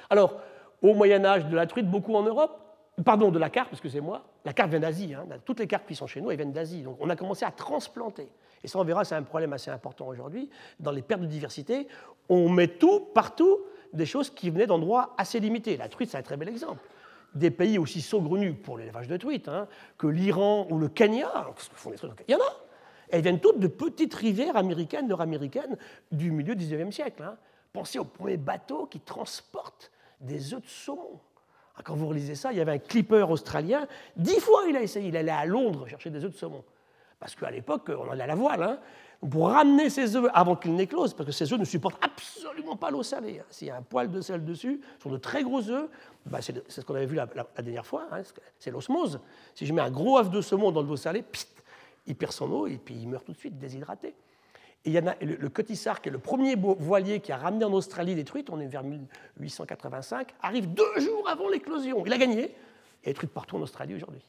Alors, 0.10 0.42
au 0.82 0.96
Moyen 0.96 1.24
Âge, 1.26 1.46
de 1.46 1.56
la 1.56 1.68
truite, 1.68 1.88
beaucoup 1.88 2.16
en 2.16 2.24
Europe, 2.24 2.68
Pardon, 3.06 3.30
de 3.30 3.38
la 3.38 3.50
carpe, 3.50 3.70
excusez-moi. 3.74 4.24
La 4.48 4.54
carpe 4.54 4.70
vient 4.70 4.80
d'Asie. 4.80 5.14
Hein. 5.14 5.26
Toutes 5.44 5.60
les 5.60 5.68
carpes 5.68 5.86
qui 5.86 5.94
sont 5.94 6.08
chez 6.08 6.22
nous, 6.22 6.32
elles 6.32 6.38
viennent 6.38 6.54
d'Asie. 6.54 6.82
Donc 6.82 6.96
on 7.02 7.10
a 7.10 7.18
commencé 7.18 7.44
à 7.44 7.52
transplanter. 7.52 8.30
Et 8.64 8.70
ça, 8.70 8.80
on 8.80 8.84
verra, 8.86 9.04
c'est 9.04 9.16
un 9.16 9.24
problème 9.24 9.52
assez 9.52 9.70
important 9.70 10.08
aujourd'hui. 10.08 10.50
Dans 10.80 10.92
les 10.92 11.02
pertes 11.02 11.20
de 11.20 11.26
diversité, 11.26 11.90
on 12.30 12.48
met 12.48 12.70
tout, 12.70 13.02
partout, 13.14 13.60
des 13.92 14.06
choses 14.06 14.30
qui 14.30 14.50
venaient 14.50 14.66
d'endroits 14.66 15.16
assez 15.18 15.42
limités. 15.42 15.76
La 15.76 15.90
truite, 15.90 16.12
c'est 16.12 16.18
un 16.18 16.22
très 16.22 16.38
bel 16.38 16.48
exemple. 16.48 16.80
Des 17.36 17.52
pays 17.52 17.78
aussi 17.78 18.00
saugrenus 18.00 18.56
pour 18.64 18.78
l'élevage 18.78 19.10
de 19.10 19.18
truite 19.18 19.50
hein, 19.50 19.68
que 19.98 20.08
l'Iran 20.08 20.66
ou 20.70 20.78
le 20.80 20.88
Kenya. 20.88 21.30
Il 22.30 22.32
y 22.32 22.36
en 22.36 22.40
a. 22.40 22.56
Elles 23.10 23.24
viennent 23.24 23.42
toutes 23.42 23.60
de 23.60 23.68
petites 23.68 24.14
rivières 24.14 24.56
américaines, 24.56 25.10
nord-américaines 25.10 25.76
du 26.14 26.32
milieu 26.32 26.56
du 26.56 26.64
19e 26.64 26.92
siècle. 26.92 27.22
Hein. 27.22 27.36
Pensez 27.74 28.00
aux 28.00 28.06
premiers 28.06 28.38
bateaux 28.38 28.86
qui 28.86 29.02
transportent 29.02 29.92
des 30.22 30.54
œufs 30.54 30.62
de 30.62 30.68
saumon. 30.68 31.20
Ah, 31.78 31.82
quand 31.84 31.96
vous 31.96 32.08
relisez 32.08 32.36
ça, 32.36 32.52
il 32.52 32.58
y 32.58 32.62
avait 32.62 32.72
un 32.72 32.80
clipper 32.80 33.30
australien, 33.30 33.88
dix 34.16 34.40
fois 34.40 34.64
il 34.68 34.76
a 34.76 34.82
essayé, 34.82 35.10
il 35.10 35.18
allait 35.18 35.32
à 35.32 35.46
Londres 35.46 35.88
chercher 35.88 36.10
des 36.10 36.24
œufs 36.24 36.32
de 36.32 36.38
saumon. 36.38 36.64
Parce 37.20 37.36
qu'à 37.36 37.52
l'époque, 37.52 37.90
on 37.90 38.10
allait 38.12 38.24
à 38.24 38.28
la 38.28 38.36
voile, 38.36 38.64
hein, 38.64 38.80
pour 39.30 39.50
ramener 39.50 39.90
ses 39.90 40.16
œufs 40.16 40.30
avant 40.34 40.56
qu'ils 40.56 40.76
n'éclosent, 40.76 41.14
parce 41.14 41.28
que 41.28 41.32
ces 41.32 41.52
œufs 41.52 41.60
ne 41.60 41.66
supportent 41.66 42.04
absolument 42.04 42.76
pas 42.76 42.92
l'eau 42.92 43.04
salée. 43.04 43.40
Hein. 43.40 43.46
S'il 43.50 43.68
y 43.68 43.72
a 43.72 43.78
un 43.78 43.82
poil 43.82 44.10
de 44.12 44.22
sel 44.22 44.44
dessus, 44.46 44.82
ce 44.98 45.04
sont 45.04 45.10
de 45.12 45.18
très 45.18 45.44
gros 45.44 45.68
œufs, 45.70 45.90
bah, 46.26 46.40
c'est 46.42 46.70
ce 46.70 46.82
qu'on 46.82 46.96
avait 46.96 47.06
vu 47.06 47.16
la, 47.16 47.28
dernière 47.62 47.86
fois, 47.86 48.08
hein, 48.12 48.22
c'est 48.60 48.72
l'osmose. 48.72 49.20
Si 49.56 49.66
je 49.66 49.74
mets 49.74 49.82
un 49.82 49.92
gros 49.92 50.20
œuf 50.20 50.30
de 50.30 50.42
saumon 50.42 50.72
dans 50.72 50.82
l'eau 50.82 50.98
salée, 50.98 51.24
il 52.06 52.16
perd 52.16 52.32
son 52.32 52.52
eau 52.52 52.68
et 52.68 52.78
puis 52.78 52.96
il 52.96 53.08
meurt 53.08 53.26
tout 53.26 53.34
de 53.34 53.38
suite 53.38 53.58
déshydraté. 53.58 54.14
Et 54.88 55.26
le, 55.26 55.36
le 55.36 55.50
Cotissar, 55.50 56.02
qui 56.02 56.08
est 56.08 56.12
le 56.14 56.18
premier 56.18 56.56
voilier 56.56 57.20
qui 57.20 57.34
a 57.34 57.38
ramené 57.38 57.66
en 57.66 57.74
Australie 57.74 58.16
des 58.16 58.24
truites, 58.24 58.50
on 58.50 58.60
est 58.62 58.68
vers 58.68 58.84
1885, 58.84 60.34
arrive 60.42 60.74
deux 60.74 61.00
jours 61.00 61.28
avant 61.28 61.50
l'éclosion. 61.50 62.06
Il 62.06 62.14
a 62.14 62.18
gagné. 62.18 62.56
Il 63.04 63.08
y 63.08 63.10
a 63.10 63.12
des 63.12 63.14
truites 63.14 63.34
partout 63.34 63.58
en 63.58 63.62
Australie 63.62 63.96
aujourd'hui. 63.96 64.22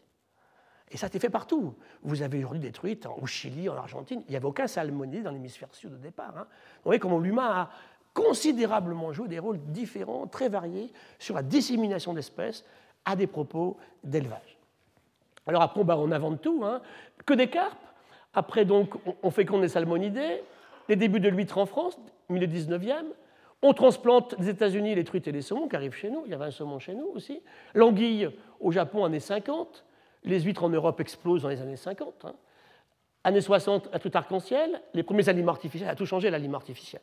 Et 0.91 0.97
ça 0.97 1.07
été 1.07 1.21
fait 1.21 1.31
partout. 1.31 1.75
Vous 2.03 2.23
avez 2.23 2.39
aujourd'hui 2.39 2.59
des 2.59 2.73
truites 2.73 3.07
au 3.07 3.25
Chili, 3.27 3.69
en 3.69 3.77
Argentine. 3.77 4.25
Il 4.27 4.31
n'y 4.31 4.37
avait 4.37 4.47
aucun 4.47 4.67
salmonier 4.67 5.21
dans 5.21 5.31
l'hémisphère 5.31 5.73
sud 5.73 5.93
au 5.93 5.99
départ. 5.99 6.37
Hein. 6.37 6.47
Vous 6.79 6.87
voyez 6.87 6.99
comment 6.99 7.21
l'humain 7.21 7.47
a 7.47 7.71
considérablement 8.13 9.13
joué 9.13 9.29
des 9.29 9.39
rôles 9.39 9.61
différents, 9.67 10.27
très 10.27 10.49
variés, 10.49 10.93
sur 11.21 11.37
la 11.37 11.45
dissémination 11.45 12.15
d'espèces 12.15 12.65
à 13.05 13.15
des 13.15 13.29
propos 13.29 13.77
d'élevage. 14.03 14.59
Alors 15.47 15.63
après, 15.63 15.83
on 15.87 16.11
invente 16.11 16.43
tout. 16.43 16.63
Hein. 16.65 16.83
Que 17.25 17.35
des 17.35 17.49
carpes 17.49 17.79
après, 18.35 18.65
donc, 18.65 18.95
on 19.23 19.31
qu'on 19.31 19.63
est 19.63 19.69
salmonidés. 19.69 20.43
Les 20.89 20.97
débuts 20.97 21.21
de 21.21 21.29
l'huître 21.29 21.59
en 21.59 21.67
France, 21.67 21.99
milieu 22.29 22.47
19e. 22.47 23.05
On 23.63 23.73
transplante 23.73 24.39
des 24.39 24.49
États-Unis 24.49 24.95
les 24.95 25.05
truites 25.05 25.27
et 25.27 25.33
les 25.33 25.43
saumons 25.43 25.69
qui 25.69 25.77
arrivent 25.77 25.95
chez 25.95 26.11
nous. 26.11 26.23
Il 26.27 26.31
y 26.31 26.35
avait 26.35 26.45
un 26.45 26.51
saumon 26.51 26.79
chez 26.79 26.95
nous 26.95 27.07
aussi. 27.15 27.43
L'anguille 27.75 28.31
au 28.61 28.71
Japon, 28.71 29.05
années 29.05 29.21
50. 29.21 29.85
Les 30.25 30.41
huîtres 30.41 30.65
en 30.65 30.69
Europe 30.69 31.01
explosent 31.01 31.43
dans 31.43 31.49
les 31.49 31.61
années 31.61 31.77
50. 31.77 32.25
Hein. 32.25 32.35
Années 33.25 33.41
60, 33.41 33.91
un 33.93 33.99
truc 33.99 34.15
arc-en-ciel. 34.15 34.81
Les 34.95 35.03
premiers 35.03 35.29
aliments 35.29 35.53
artificiels, 35.53 35.89
a 35.89 35.97
tout 35.97 36.07
changé 36.07 36.31
l'aliment 36.31 36.59
artificiel. 36.59 37.03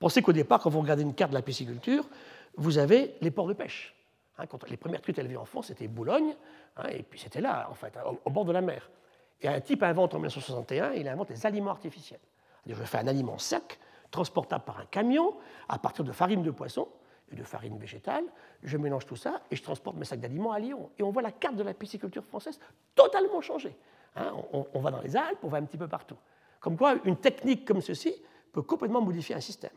Pensez 0.00 0.20
qu'au 0.20 0.32
départ, 0.32 0.60
quand 0.60 0.70
vous 0.70 0.80
regardez 0.80 1.02
une 1.02 1.14
carte 1.14 1.30
de 1.30 1.36
la 1.36 1.42
pisciculture, 1.42 2.08
vous 2.56 2.78
avez 2.78 3.14
les 3.20 3.30
ports 3.30 3.46
de 3.46 3.54
pêche. 3.54 3.94
Hein, 4.38 4.46
quand 4.46 4.68
les 4.68 4.76
premières 4.76 5.00
truites 5.00 5.18
élevées 5.18 5.36
en 5.36 5.44
France, 5.44 5.68
c'était 5.68 5.86
Boulogne, 5.86 6.34
hein, 6.76 6.88
et 6.90 7.04
puis 7.04 7.20
c'était 7.20 7.40
là, 7.40 7.68
en 7.70 7.74
fait, 7.74 7.96
au 8.24 8.30
bord 8.30 8.44
de 8.44 8.52
la 8.52 8.60
mer. 8.60 8.90
Et 9.40 9.48
un 9.48 9.60
type 9.60 9.82
invente 9.82 10.14
en 10.14 10.18
1961, 10.18 10.92
il 10.92 11.08
invente 11.08 11.30
les 11.30 11.46
aliments 11.46 11.70
artificiels. 11.70 12.20
Je 12.66 12.74
fais 12.74 12.98
un 12.98 13.06
aliment 13.06 13.38
sec, 13.38 13.78
transportable 14.10 14.64
par 14.64 14.78
un 14.78 14.86
camion, 14.86 15.34
à 15.68 15.78
partir 15.78 16.04
de 16.04 16.12
farine 16.12 16.42
de 16.42 16.50
poisson 16.50 16.88
et 17.30 17.36
de 17.36 17.42
farine 17.42 17.78
végétale. 17.78 18.24
Je 18.62 18.76
mélange 18.76 19.06
tout 19.06 19.16
ça 19.16 19.42
et 19.50 19.56
je 19.56 19.62
transporte 19.62 19.96
mes 19.96 20.04
sacs 20.04 20.20
d'aliments 20.20 20.52
à 20.52 20.58
Lyon. 20.58 20.90
Et 20.98 21.02
on 21.02 21.10
voit 21.10 21.22
la 21.22 21.32
carte 21.32 21.56
de 21.56 21.62
la 21.62 21.74
pisciculture 21.74 22.24
française 22.24 22.58
totalement 22.94 23.40
changer. 23.40 23.76
Hein. 24.16 24.32
on, 24.52 24.80
va 24.80 24.90
dans 24.90 25.00
les 25.00 25.16
Alpes, 25.16 25.40
on 25.42 25.48
va 25.48 25.58
un 25.58 25.64
petit 25.64 25.76
peu 25.76 25.88
partout. 25.88 26.16
Comme 26.60 26.76
quoi, 26.78 26.94
une 27.04 27.16
technique 27.16 27.66
comme 27.66 27.82
ceci 27.82 28.14
peut 28.52 28.62
complètement 28.62 29.02
modifier 29.02 29.34
un 29.34 29.40
système. 29.40 29.72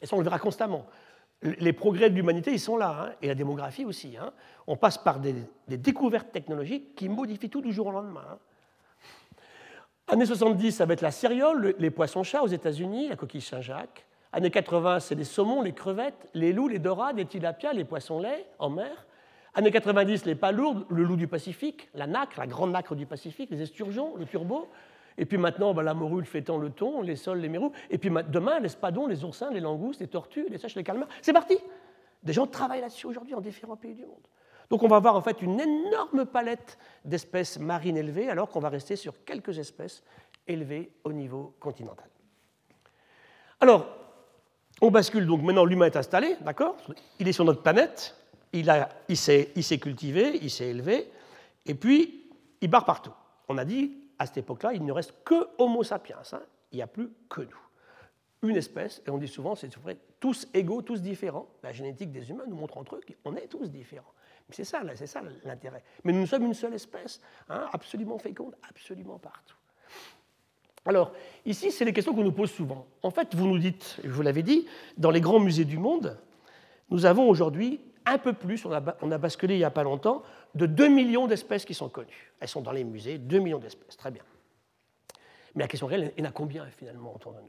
Et 0.00 0.06
ça, 0.06 0.14
on 0.14 0.18
le 0.18 0.24
verra 0.24 0.38
constamment 0.38 0.86
les 1.42 1.72
progrès 1.72 2.10
de 2.10 2.14
l'humanité, 2.14 2.52
ils 2.52 2.60
sont 2.60 2.76
là, 2.76 2.96
hein, 3.00 3.12
et 3.22 3.28
la 3.28 3.34
démographie 3.34 3.84
aussi. 3.84 4.16
Hein. 4.16 4.32
On 4.66 4.76
passe 4.76 4.98
par 4.98 5.20
des, 5.20 5.34
découvertes 5.68 6.32
technologiques 6.32 6.94
qui 6.94 7.08
modifient 7.08 7.48
tout 7.48 7.62
du 7.62 7.72
jour 7.72 7.86
au 7.86 7.92
lendemain. 7.92 8.24
Hein. 8.30 8.38
Années 10.08 10.26
70, 10.26 10.72
ça 10.72 10.86
va 10.86 10.94
être 10.94 11.02
la 11.02 11.12
céréole, 11.12 11.74
les 11.78 11.90
poissons-chats 11.90 12.42
aux 12.42 12.48
États-Unis, 12.48 13.08
la 13.08 13.16
coquille 13.16 13.40
Saint-Jacques. 13.40 14.06
Années 14.32 14.50
80, 14.50 15.00
c'est 15.00 15.14
les 15.14 15.24
saumons, 15.24 15.62
les 15.62 15.72
crevettes, 15.72 16.28
les 16.34 16.52
loups, 16.52 16.68
les 16.68 16.78
dorades, 16.78 17.16
les 17.16 17.26
tilapias, 17.26 17.72
les 17.72 17.84
poissons-laits 17.84 18.46
en 18.58 18.70
mer. 18.70 19.06
Années 19.54 19.70
90, 19.70 20.26
les 20.26 20.34
palourdes, 20.34 20.84
le 20.90 21.02
loup 21.02 21.16
du 21.16 21.26
Pacifique, 21.26 21.88
la 21.94 22.06
nacre, 22.06 22.38
la 22.38 22.46
grande 22.46 22.70
nacre 22.70 22.94
du 22.94 23.06
Pacifique, 23.06 23.50
les 23.50 23.62
esturgeons, 23.62 24.14
le 24.16 24.26
turbo. 24.26 24.68
Et 25.18 25.26
puis 25.26 25.38
maintenant, 25.38 25.74
bah, 25.74 25.82
la 25.82 25.94
morue, 25.94 26.20
le 26.20 26.26
fétan, 26.26 26.58
le 26.58 26.70
thon, 26.70 27.02
les 27.02 27.16
sols, 27.16 27.38
les 27.38 27.48
mérous. 27.48 27.72
Et 27.90 27.98
puis 27.98 28.10
demain, 28.28 28.60
les 28.60 28.68
spadons, 28.68 29.06
les 29.06 29.24
oursins, 29.24 29.50
les 29.50 29.60
langoustes, 29.60 30.00
les 30.00 30.08
tortues, 30.08 30.46
les 30.48 30.58
sèches, 30.58 30.76
les 30.76 30.84
calmars. 30.84 31.08
C'est 31.22 31.32
parti 31.32 31.58
Des 32.22 32.32
gens 32.32 32.46
travaillent 32.46 32.80
là-dessus 32.80 33.06
aujourd'hui 33.06 33.34
en 33.34 33.40
différents 33.40 33.76
pays 33.76 33.94
du 33.94 34.06
monde. 34.06 34.26
Donc 34.70 34.84
on 34.84 34.88
va 34.88 34.96
avoir 34.96 35.16
en 35.16 35.20
fait 35.20 35.42
une 35.42 35.60
énorme 35.60 36.26
palette 36.26 36.78
d'espèces 37.04 37.58
marines 37.58 37.96
élevées, 37.96 38.30
alors 38.30 38.48
qu'on 38.48 38.60
va 38.60 38.68
rester 38.68 38.94
sur 38.94 39.24
quelques 39.24 39.58
espèces 39.58 40.04
élevées 40.46 40.92
au 41.04 41.12
niveau 41.12 41.54
continental. 41.58 42.06
Alors, 43.58 43.88
on 44.80 44.90
bascule 44.90 45.26
donc 45.26 45.42
maintenant, 45.42 45.64
l'humain 45.64 45.86
est 45.86 45.96
installé, 45.96 46.36
d'accord? 46.40 46.76
Il 47.18 47.28
est 47.28 47.32
sur 47.32 47.44
notre 47.44 47.62
planète, 47.62 48.16
il, 48.52 48.70
a, 48.70 48.88
il 49.08 49.16
s'est 49.16 49.78
cultivé, 49.80 50.38
il 50.40 50.50
s'est 50.50 50.68
élevé, 50.68 51.10
et 51.66 51.74
puis 51.74 52.30
il 52.60 52.70
barre 52.70 52.84
partout. 52.84 53.12
On 53.48 53.58
a 53.58 53.64
dit, 53.64 53.99
à 54.20 54.26
cette 54.26 54.36
époque-là, 54.36 54.74
il 54.74 54.84
ne 54.84 54.92
reste 54.92 55.14
que 55.24 55.48
Homo 55.56 55.82
sapiens. 55.82 56.18
Hein. 56.32 56.42
Il 56.72 56.76
n'y 56.76 56.82
a 56.82 56.86
plus 56.86 57.10
que 57.30 57.40
nous. 57.40 58.48
Une 58.48 58.54
espèce, 58.54 59.02
et 59.06 59.10
on 59.10 59.16
dit 59.16 59.26
souvent, 59.26 59.54
c'est 59.54 59.74
vrai, 59.78 59.96
tous 60.20 60.46
égaux, 60.52 60.82
tous 60.82 61.00
différents. 61.00 61.48
La 61.62 61.72
génétique 61.72 62.12
des 62.12 62.28
humains 62.28 62.44
nous 62.46 62.54
montre 62.54 62.76
entre 62.76 62.96
eux 62.96 63.00
qu'on 63.24 63.34
est 63.34 63.46
tous 63.46 63.70
différents. 63.70 64.12
C'est 64.50 64.64
ça, 64.64 64.82
c'est 64.94 65.06
ça 65.06 65.22
l'intérêt. 65.44 65.82
Mais 66.04 66.12
nous 66.12 66.26
sommes 66.26 66.44
une 66.44 66.52
seule 66.52 66.74
espèce, 66.74 67.22
hein, 67.48 67.66
absolument 67.72 68.18
féconde, 68.18 68.54
absolument 68.68 69.18
partout. 69.18 69.56
Alors, 70.84 71.12
ici, 71.46 71.70
c'est 71.70 71.86
les 71.86 71.92
questions 71.94 72.14
qu'on 72.14 72.24
nous 72.24 72.32
pose 72.32 72.50
souvent. 72.50 72.86
En 73.02 73.10
fait, 73.10 73.34
vous 73.34 73.46
nous 73.46 73.58
dites, 73.58 74.00
je 74.04 74.10
vous 74.10 74.22
l'avais 74.22 74.42
dit, 74.42 74.66
dans 74.98 75.10
les 75.10 75.22
grands 75.22 75.40
musées 75.40 75.64
du 75.64 75.78
monde, 75.78 76.18
nous 76.90 77.06
avons 77.06 77.26
aujourd'hui 77.26 77.80
un 78.06 78.18
peu 78.18 78.32
plus, 78.32 78.64
on 78.64 78.72
a, 78.72 79.18
basculé 79.18 79.54
il 79.54 79.58
n'y 79.58 79.64
a 79.64 79.70
pas 79.70 79.82
longtemps, 79.82 80.22
de 80.54 80.66
2 80.66 80.88
millions 80.88 81.26
d'espèces 81.26 81.64
qui 81.64 81.74
sont 81.74 81.88
connues. 81.88 82.32
Elles 82.40 82.48
sont 82.48 82.60
dans 82.60 82.72
les 82.72 82.84
musées, 82.84 83.18
2 83.18 83.38
millions 83.38 83.58
d'espèces, 83.58 83.96
très 83.96 84.10
bien. 84.10 84.22
Mais 85.54 85.64
la 85.64 85.68
question 85.68 85.86
réelle, 85.86 86.12
il 86.16 86.24
y 86.24 86.26
en 86.26 86.30
a 86.30 86.32
combien 86.32 86.66
finalement 86.66 87.14
autour 87.14 87.32
de 87.32 87.40
nous? 87.40 87.46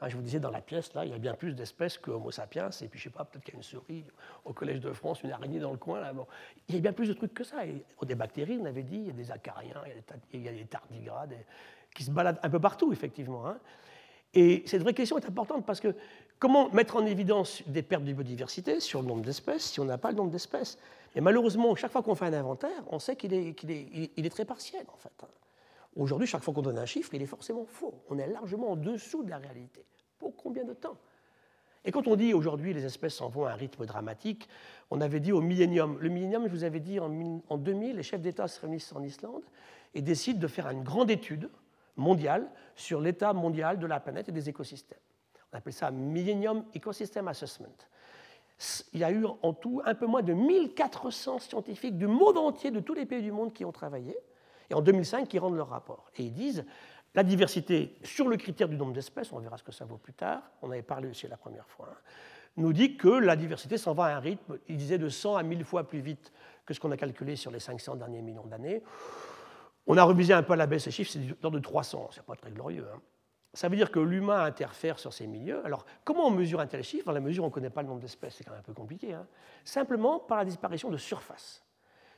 Hein, 0.00 0.08
Je 0.08 0.16
vous 0.16 0.22
disais, 0.22 0.40
dans 0.40 0.50
la 0.50 0.60
pièce, 0.60 0.92
là, 0.94 1.04
il 1.04 1.10
y 1.10 1.14
a 1.14 1.18
bien 1.18 1.34
plus 1.34 1.54
d'espèces 1.54 1.98
que 1.98 2.10
Homo 2.10 2.30
sapiens, 2.30 2.70
et 2.70 2.88
puis 2.88 2.98
je 2.98 3.04
sais 3.04 3.10
pas, 3.10 3.24
peut-être 3.24 3.44
qu'il 3.44 3.54
y 3.54 3.56
a 3.56 3.58
une 3.58 3.62
souris 3.62 4.04
au 4.44 4.52
Collège 4.52 4.80
de 4.80 4.92
France, 4.92 5.22
une 5.22 5.32
araignée 5.32 5.60
dans 5.60 5.72
le 5.72 5.78
coin. 5.78 6.00
Là. 6.00 6.12
Il 6.68 6.74
y 6.74 6.78
a 6.78 6.80
bien 6.80 6.92
plus 6.92 7.08
de 7.08 7.14
trucs 7.14 7.34
que 7.34 7.44
ça. 7.44 7.58
A 7.60 8.04
des 8.04 8.14
bactéries, 8.14 8.58
on 8.60 8.64
avait 8.64 8.82
dit, 8.82 8.96
il 8.96 9.06
y 9.06 9.10
a 9.10 9.12
des 9.12 9.30
acariens, 9.30 9.82
il 10.32 10.42
y 10.42 10.48
a 10.48 10.52
des, 10.52 10.64
tardigrades 10.64 11.34
qui 11.94 12.02
se 12.02 12.10
baladent 12.10 12.40
un 12.42 12.50
peu 12.50 12.60
partout, 12.60 12.92
effectivement. 12.92 13.46
Hein. 13.46 13.58
Et 14.34 14.64
cette 14.66 14.82
vraie 14.82 14.94
question 14.94 15.16
est 15.16 15.26
importante 15.26 15.64
parce 15.64 15.80
que 15.80 15.94
comment 16.38 16.70
mettre 16.70 16.96
en 16.96 17.06
évidence 17.06 17.62
des 17.66 17.82
pertes 17.82 18.04
de 18.04 18.12
biodiversité 18.12 18.80
sur 18.80 19.02
le 19.02 19.08
nombre 19.08 19.22
d'espèces 19.22 19.64
si 19.64 19.80
on 19.80 19.84
n'a 19.84 19.98
pas 19.98 20.10
le 20.10 20.16
nombre 20.16 20.30
d'espèces? 20.30 20.78
Et 21.14 21.20
malheureusement, 21.20 21.74
chaque 21.74 21.92
fois 21.92 22.02
qu'on 22.02 22.14
fait 22.14 22.26
un 22.26 22.32
inventaire, 22.32 22.82
on 22.90 22.98
sait 22.98 23.16
qu'il 23.16 23.32
est, 23.32 24.30
très 24.30 24.44
partiel 24.44 24.84
en 24.92 24.96
fait. 24.96 25.12
Aujourd'hui, 25.96 26.26
chaque 26.26 26.42
fois 26.42 26.52
qu'on 26.52 26.62
donne 26.62 26.78
un 26.78 26.86
chiffre, 26.86 27.14
il 27.14 27.22
est 27.22 27.26
forcément 27.26 27.64
faux. 27.66 27.94
On 28.10 28.18
est 28.18 28.26
largement 28.26 28.72
en 28.72 28.76
dessous 28.76 29.22
de 29.22 29.30
la 29.30 29.38
réalité. 29.38 29.84
Pour 30.18 30.36
combien 30.36 30.64
de 30.64 30.74
temps? 30.74 30.96
Et 31.84 31.92
quand 31.92 32.08
on 32.08 32.16
dit 32.16 32.32
aujourd'hui 32.32 32.72
les 32.72 32.84
espèces 32.84 33.14
s'en 33.14 33.28
vont 33.28 33.44
à 33.44 33.52
un 33.52 33.56
rythme 33.56 33.84
dramatique, 33.84 34.48
on 34.90 35.00
avait 35.00 35.20
dit 35.20 35.32
au 35.32 35.40
millénium. 35.40 35.98
Le 36.00 36.08
millénium, 36.08 36.46
je 36.46 36.50
vous 36.50 36.64
avais 36.64 36.80
dit 36.80 36.98
en 36.98 37.58
2000, 37.58 37.96
les 37.96 38.02
chefs 38.02 38.22
d'État 38.22 38.48
se 38.48 38.60
réunissent 38.60 38.92
en 38.92 39.02
Islande 39.02 39.42
et 39.94 40.02
décident 40.02 40.40
de 40.40 40.48
faire 40.48 40.68
une 40.70 40.82
grande 40.82 41.10
étude 41.10 41.48
mondiale 41.96 42.48
sur 42.74 43.00
l'état 43.00 43.32
mondial 43.32 43.78
de 43.78 43.86
la 43.86 44.00
planète 44.00 44.28
et 44.28 44.32
des 44.32 44.48
écosystèmes. 44.48 44.98
On 45.54 45.58
appelle 45.58 45.72
ça 45.72 45.92
Millennium 45.92 46.64
Ecosystem 46.74 47.28
Assessment. 47.28 47.76
Il 48.92 48.98
y 48.98 49.04
a 49.04 49.12
eu 49.12 49.24
en 49.24 49.52
tout 49.52 49.80
un 49.84 49.94
peu 49.94 50.04
moins 50.04 50.22
de 50.22 50.32
1400 50.32 51.38
scientifiques 51.38 51.96
du 51.96 52.08
monde 52.08 52.36
entier, 52.38 52.72
de 52.72 52.80
tous 52.80 52.94
les 52.94 53.06
pays 53.06 53.22
du 53.22 53.30
monde 53.30 53.52
qui 53.52 53.64
ont 53.64 53.70
travaillé, 53.70 54.16
et 54.68 54.74
en 54.74 54.80
2005 54.80 55.28
qui 55.28 55.38
rendent 55.38 55.56
leur 55.56 55.68
rapport. 55.68 56.10
Et 56.16 56.24
ils 56.24 56.32
disent 56.32 56.64
la 57.14 57.22
diversité 57.22 57.94
sur 58.02 58.26
le 58.26 58.36
critère 58.36 58.68
du 58.68 58.76
nombre 58.76 58.92
d'espèces, 58.92 59.32
on 59.32 59.38
verra 59.38 59.56
ce 59.56 59.62
que 59.62 59.70
ça 59.70 59.84
vaut 59.84 59.96
plus 59.96 60.12
tard, 60.12 60.42
on 60.60 60.72
avait 60.72 60.82
parlé 60.82 61.08
aussi 61.08 61.28
la 61.28 61.36
première 61.36 61.68
fois, 61.68 61.88
hein, 61.92 62.00
nous 62.56 62.72
dit 62.72 62.96
que 62.96 63.08
la 63.08 63.36
diversité 63.36 63.78
s'en 63.78 63.94
va 63.94 64.06
à 64.06 64.16
un 64.16 64.20
rythme, 64.20 64.58
il 64.68 64.76
disait 64.76 64.98
de 64.98 65.08
100 65.08 65.36
à 65.36 65.44
1000 65.44 65.64
fois 65.64 65.84
plus 65.84 66.00
vite 66.00 66.32
que 66.66 66.74
ce 66.74 66.80
qu'on 66.80 66.90
a 66.90 66.96
calculé 66.96 67.36
sur 67.36 67.52
les 67.52 67.60
500 67.60 67.94
derniers 67.94 68.22
millions 68.22 68.46
d'années. 68.46 68.82
On 69.86 69.96
a 69.96 70.02
revisé 70.02 70.32
un 70.32 70.42
peu 70.42 70.54
à 70.54 70.56
la 70.56 70.66
baisse 70.66 70.84
ces 70.84 70.90
chiffres, 70.90 71.12
c'est 71.12 71.20
de 71.20 71.58
300, 71.60 72.10
c'est 72.12 72.24
pas 72.24 72.34
très 72.34 72.50
glorieux. 72.50 72.88
Hein. 72.92 73.00
Ça 73.54 73.68
veut 73.68 73.76
dire 73.76 73.90
que 73.92 74.00
l'humain 74.00 74.44
interfère 74.44 74.98
sur 74.98 75.12
ces 75.12 75.28
milieux. 75.28 75.64
Alors, 75.64 75.86
comment 76.04 76.26
on 76.26 76.30
mesure 76.30 76.58
un 76.60 76.66
tel 76.66 76.82
chiffre? 76.82 77.06
Dans 77.06 77.12
la 77.12 77.20
mesure 77.20 77.44
où 77.44 77.46
on 77.46 77.50
ne 77.50 77.54
connaît 77.54 77.70
pas 77.70 77.82
le 77.82 77.88
nombre 77.88 78.00
d'espèces, 78.00 78.34
c'est 78.34 78.44
quand 78.44 78.50
même 78.50 78.60
un 78.60 78.64
peu 78.64 78.74
compliqué. 78.74 79.14
Hein. 79.14 79.26
Simplement 79.64 80.18
par 80.18 80.38
la 80.38 80.44
disparition 80.44 80.90
de 80.90 80.96
surface. 80.96 81.64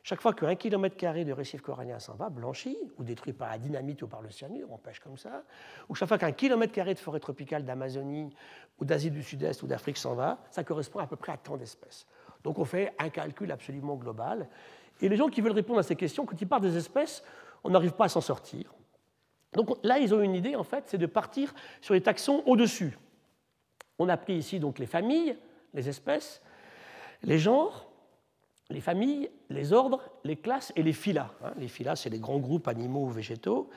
Chaque 0.03 0.21
fois 0.23 0.33
qu'un 0.33 0.55
kilomètre 0.55 0.97
carré 0.97 1.25
de 1.25 1.33
récif 1.33 1.61
corallien 1.61 1.99
s'en 1.99 2.15
va, 2.15 2.31
blanchi, 2.31 2.79
ou 2.97 3.03
détruit 3.03 3.33
par 3.33 3.51
la 3.51 3.59
dynamite 3.59 4.01
ou 4.03 4.07
par 4.07 4.23
le 4.23 4.31
cyanure, 4.31 4.69
on 4.71 4.79
pêche 4.79 5.01
comme 5.01 5.19
ça, 5.19 5.43
ou 5.89 5.97
chaque 5.97 6.09
fois 6.09 6.17
qu'un 6.17 6.31
kilomètre 6.31 6.73
carré 6.73 6.95
de 6.95 7.01
forêt 7.01 7.19
tropicale 7.19 7.65
d'Amazonie 7.65 8.33
ou 8.79 8.85
d'Asie 8.85 9.11
du 9.11 9.25
Sud-Est 9.25 9.65
ou 9.65 9.67
d'Afrique 9.67 9.97
s'en 9.97 10.15
va, 10.15 10.39
ça 10.53 10.63
correspond 10.63 11.01
à 11.01 11.09
peu 11.09 11.17
près 11.17 11.33
à 11.33 11.37
tant 11.37 11.57
d'espèces. 11.57 12.07
Donc 12.45 12.61
on 12.61 12.65
fait 12.65 12.95
un 13.01 13.09
calcul 13.09 13.51
absolument 13.51 13.97
global. 13.97 14.49
Et 15.01 15.09
les 15.09 15.17
gens 15.17 15.29
qui 15.29 15.41
veulent 15.41 15.51
répondre 15.51 15.81
à 15.81 15.83
ces 15.83 15.97
questions, 15.97 16.25
quand 16.25 16.41
ils 16.41 16.47
parlent 16.47 16.63
des 16.63 16.77
espèces, 16.77 17.25
on 17.65 17.71
n'arrive 17.71 17.93
pas 17.93 18.05
à 18.05 18.09
s'en 18.09 18.21
sortir. 18.21 18.76
Donc 19.57 19.71
là, 19.83 19.99
ils 19.99 20.15
ont 20.15 20.21
une 20.21 20.35
idée, 20.35 20.55
en 20.55 20.63
fait, 20.63 20.85
c'est 20.87 20.99
de 20.99 21.07
partir 21.07 21.55
sur 21.81 21.95
les 21.95 22.03
taxons 22.03 22.43
au-dessus. 22.47 22.97
On 23.99 24.09
a 24.09 24.17
pris 24.19 24.35
ici 24.35 24.61
donc 24.61 24.79
les 24.79 24.87
familles, 24.87 25.37
les 25.73 25.89
espèces, 25.89 26.43
les 27.23 27.39
genres, 27.39 27.91
les 28.69 28.83
familles, 28.83 29.31
les 29.49 29.73
ordres, 29.73 30.03
les 30.25 30.37
classes 30.37 30.73
et 30.77 30.83
les 30.83 30.93
phyla. 30.93 31.31
Hein. 31.43 31.53
Les 31.57 31.69
phyla, 31.69 31.97
c'est 31.97 32.11
les 32.11 32.19
grands 32.19 32.39
groupes 32.39 32.69
animaux 32.69 33.05
ou 33.05 33.09
végétaux. 33.09 33.71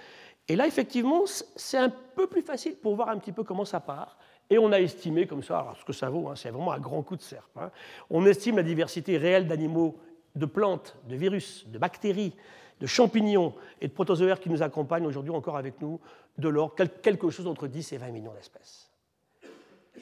Et 0.50 0.58
là, 0.58 0.68
effectivement, 0.68 1.24
c'est 1.26 1.78
un 1.78 1.90
peu 1.90 2.28
plus 2.28 2.42
facile 2.42 2.76
pour 2.76 2.96
voir 2.96 3.10
un 3.10 3.18
petit 3.18 3.32
peu 3.32 3.44
comment 3.44 3.66
ça 3.66 3.80
part. 3.80 4.18
Et 4.50 4.58
on 4.58 4.74
a 4.74 4.82
estimé 4.82 5.28
comme 5.28 5.44
ça, 5.44 5.60
alors 5.60 5.78
ce 5.78 5.86
que 5.86 5.94
ça 5.94 6.10
vaut, 6.10 6.28
hein, 6.28 6.36
c'est 6.36 6.50
vraiment 6.50 6.74
un 6.74 6.80
grand 6.80 7.04
coup 7.04 7.16
de 7.16 7.22
serpe. 7.22 7.56
Hein. 7.56 7.72
On 8.10 8.26
estime 8.26 8.58
la 8.58 8.64
diversité 8.64 9.18
réelle 9.18 9.48
d'animaux, 9.48 9.98
de 10.36 10.46
plantes, 10.46 10.98
de 11.08 11.16
virus, 11.16 11.68
de 11.68 11.78
bactéries, 11.78 12.34
de 12.80 12.88
champignons 12.88 13.54
et 13.82 13.88
de 13.88 13.94
protozoaires 13.94 14.40
qui 14.40 14.50
nous 14.50 14.64
accompagnent 14.64 15.06
aujourd'hui 15.06 15.32
encore 15.32 15.58
avec 15.58 15.82
nous 15.82 16.00
de 16.38 16.48
l'or, 16.48 16.76
quelque 16.76 17.30
chose 17.30 17.48
entre 17.48 17.68
10 17.68 17.94
et 17.94 17.98
20 17.98 18.12
millions 18.12 18.34
d'espèces. 18.34 18.90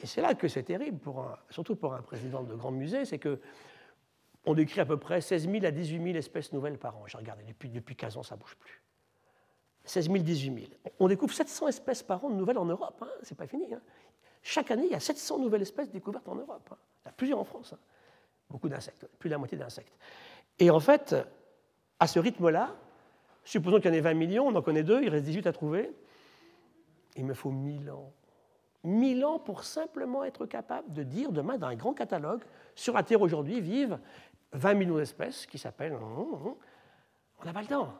Et 0.02 0.06
c'est 0.06 0.20
là 0.20 0.34
que 0.34 0.46
c'est 0.48 0.62
terrible, 0.62 1.00
surtout 1.50 1.74
pour 1.74 1.94
un 1.94 2.02
président 2.02 2.42
de 2.42 2.54
grand 2.54 2.70
musée, 2.70 3.04
c'est 3.04 3.18
que 3.18 3.40
on 4.44 4.54
décrit 4.54 4.80
à 4.80 4.86
peu 4.86 4.96
près 4.96 5.20
16 5.20 5.50
000 5.50 5.64
à 5.64 5.70
18 5.70 6.02
000 6.02 6.16
espèces 6.16 6.52
nouvelles 6.52 6.78
par 6.78 6.96
an. 6.96 7.04
J'ai 7.06 7.18
regardé, 7.18 7.42
depuis, 7.44 7.68
depuis 7.68 7.96
15 7.96 8.16
ans, 8.16 8.22
ça 8.22 8.34
ne 8.34 8.40
bouge 8.40 8.56
plus. 8.56 8.82
16 9.84 10.06
000, 10.06 10.18
18 10.18 10.54
000. 10.54 10.66
On 11.00 11.08
découvre 11.08 11.34
700 11.34 11.68
espèces 11.68 12.02
par 12.02 12.24
an 12.24 12.30
nouvelles 12.30 12.58
en 12.58 12.64
Europe, 12.64 12.96
hein, 13.02 13.10
c'est 13.22 13.36
pas 13.36 13.46
fini. 13.46 13.74
Hein. 13.74 13.80
Chaque 14.42 14.70
année, 14.70 14.84
il 14.86 14.92
y 14.92 14.94
a 14.94 15.00
700 15.00 15.40
nouvelles 15.40 15.62
espèces 15.62 15.90
découvertes 15.90 16.28
en 16.28 16.36
Europe. 16.36 16.68
Hein. 16.72 16.76
Il 17.04 17.08
y 17.08 17.10
a 17.10 17.12
plusieurs 17.12 17.38
en 17.38 17.44
France. 17.44 17.72
Hein. 17.74 17.78
Beaucoup 18.48 18.68
d'insectes, 18.68 19.06
plus 19.18 19.28
de 19.28 19.34
la 19.34 19.38
moitié 19.38 19.58
d'insectes. 19.58 19.92
Et 20.58 20.70
en 20.70 20.80
fait, 20.80 21.14
à 22.00 22.06
ce 22.06 22.18
rythme-là, 22.18 22.74
supposons 23.44 23.80
qu'il 23.80 23.90
y 23.90 23.94
en 23.94 23.96
ait 23.96 24.00
20 24.00 24.14
millions, 24.14 24.46
on 24.46 24.54
en 24.54 24.62
connaît 24.62 24.82
deux, 24.82 25.02
il 25.02 25.08
reste 25.08 25.24
18 25.24 25.46
à 25.46 25.52
trouver, 25.52 25.92
il 27.16 27.24
me 27.24 27.34
faut 27.34 27.50
1000 27.50 27.90
ans. 27.90 28.12
1000 28.84 29.24
ans 29.24 29.38
pour 29.38 29.64
simplement 29.64 30.24
être 30.24 30.46
capable 30.46 30.92
de 30.92 31.02
dire 31.02 31.32
demain, 31.32 31.58
dans 31.58 31.66
un 31.66 31.74
grand 31.74 31.94
catalogue, 31.94 32.44
sur 32.74 32.94
la 32.94 33.02
Terre 33.02 33.20
aujourd'hui 33.20 33.60
vivent 33.60 33.98
20 34.52 34.74
millions 34.74 34.96
d'espèces 34.96 35.46
qui 35.46 35.58
s'appellent. 35.58 35.94
On 35.94 36.56
n'a 37.44 37.52
pas 37.52 37.62
le 37.62 37.66
temps. 37.66 37.92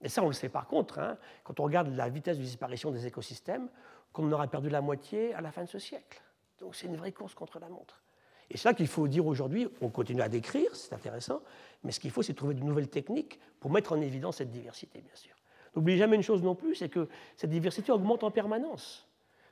Et 0.00 0.08
ça, 0.08 0.22
on 0.22 0.28
le 0.28 0.32
sait 0.32 0.48
par 0.48 0.66
contre, 0.66 0.98
hein, 0.98 1.18
quand 1.44 1.60
on 1.60 1.64
regarde 1.64 1.88
la 1.88 2.08
vitesse 2.08 2.38
de 2.38 2.42
disparition 2.42 2.90
des 2.90 3.06
écosystèmes, 3.06 3.68
qu'on 4.12 4.30
aura 4.32 4.46
perdu 4.46 4.70
la 4.70 4.80
moitié 4.80 5.34
à 5.34 5.40
la 5.40 5.50
fin 5.50 5.64
de 5.64 5.68
ce 5.68 5.78
siècle. 5.78 6.22
Donc 6.60 6.74
c'est 6.76 6.86
une 6.86 6.96
vraie 6.96 7.12
course 7.12 7.34
contre 7.34 7.58
la 7.58 7.68
montre. 7.68 8.03
Et 8.50 8.56
c'est 8.56 8.64
ça 8.64 8.74
qu'il 8.74 8.86
faut 8.86 9.08
dire 9.08 9.26
aujourd'hui. 9.26 9.68
On 9.80 9.88
continue 9.88 10.22
à 10.22 10.28
décrire, 10.28 10.74
c'est 10.74 10.94
intéressant, 10.94 11.40
mais 11.82 11.92
ce 11.92 12.00
qu'il 12.00 12.10
faut, 12.10 12.22
c'est 12.22 12.34
trouver 12.34 12.54
de 12.54 12.62
nouvelles 12.62 12.88
techniques 12.88 13.40
pour 13.60 13.70
mettre 13.70 13.92
en 13.92 14.00
évidence 14.00 14.36
cette 14.36 14.50
diversité, 14.50 15.00
bien 15.00 15.14
sûr. 15.14 15.34
N'oubliez 15.74 15.98
jamais 15.98 16.16
une 16.16 16.22
chose 16.22 16.42
non 16.42 16.54
plus, 16.54 16.76
c'est 16.76 16.88
que 16.88 17.08
cette 17.36 17.50
diversité 17.50 17.90
augmente 17.90 18.22
en 18.22 18.30
permanence. 18.30 19.08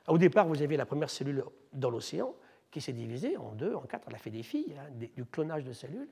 Au 0.07 0.17
départ, 0.17 0.47
vous 0.47 0.61
aviez 0.61 0.77
la 0.77 0.85
première 0.85 1.09
cellule 1.09 1.43
dans 1.73 1.89
l'océan 1.89 2.33
qui 2.71 2.81
s'est 2.81 2.93
divisée 2.93 3.37
en 3.37 3.53
deux, 3.53 3.73
en 3.75 3.81
quatre. 3.81 4.07
Elle 4.07 4.15
a 4.15 4.19
fait 4.19 4.31
des 4.31 4.43
filles, 4.43 4.75
hein, 4.77 4.89
du 5.15 5.25
clonage 5.25 5.63
de 5.63 5.73
cellules. 5.73 6.09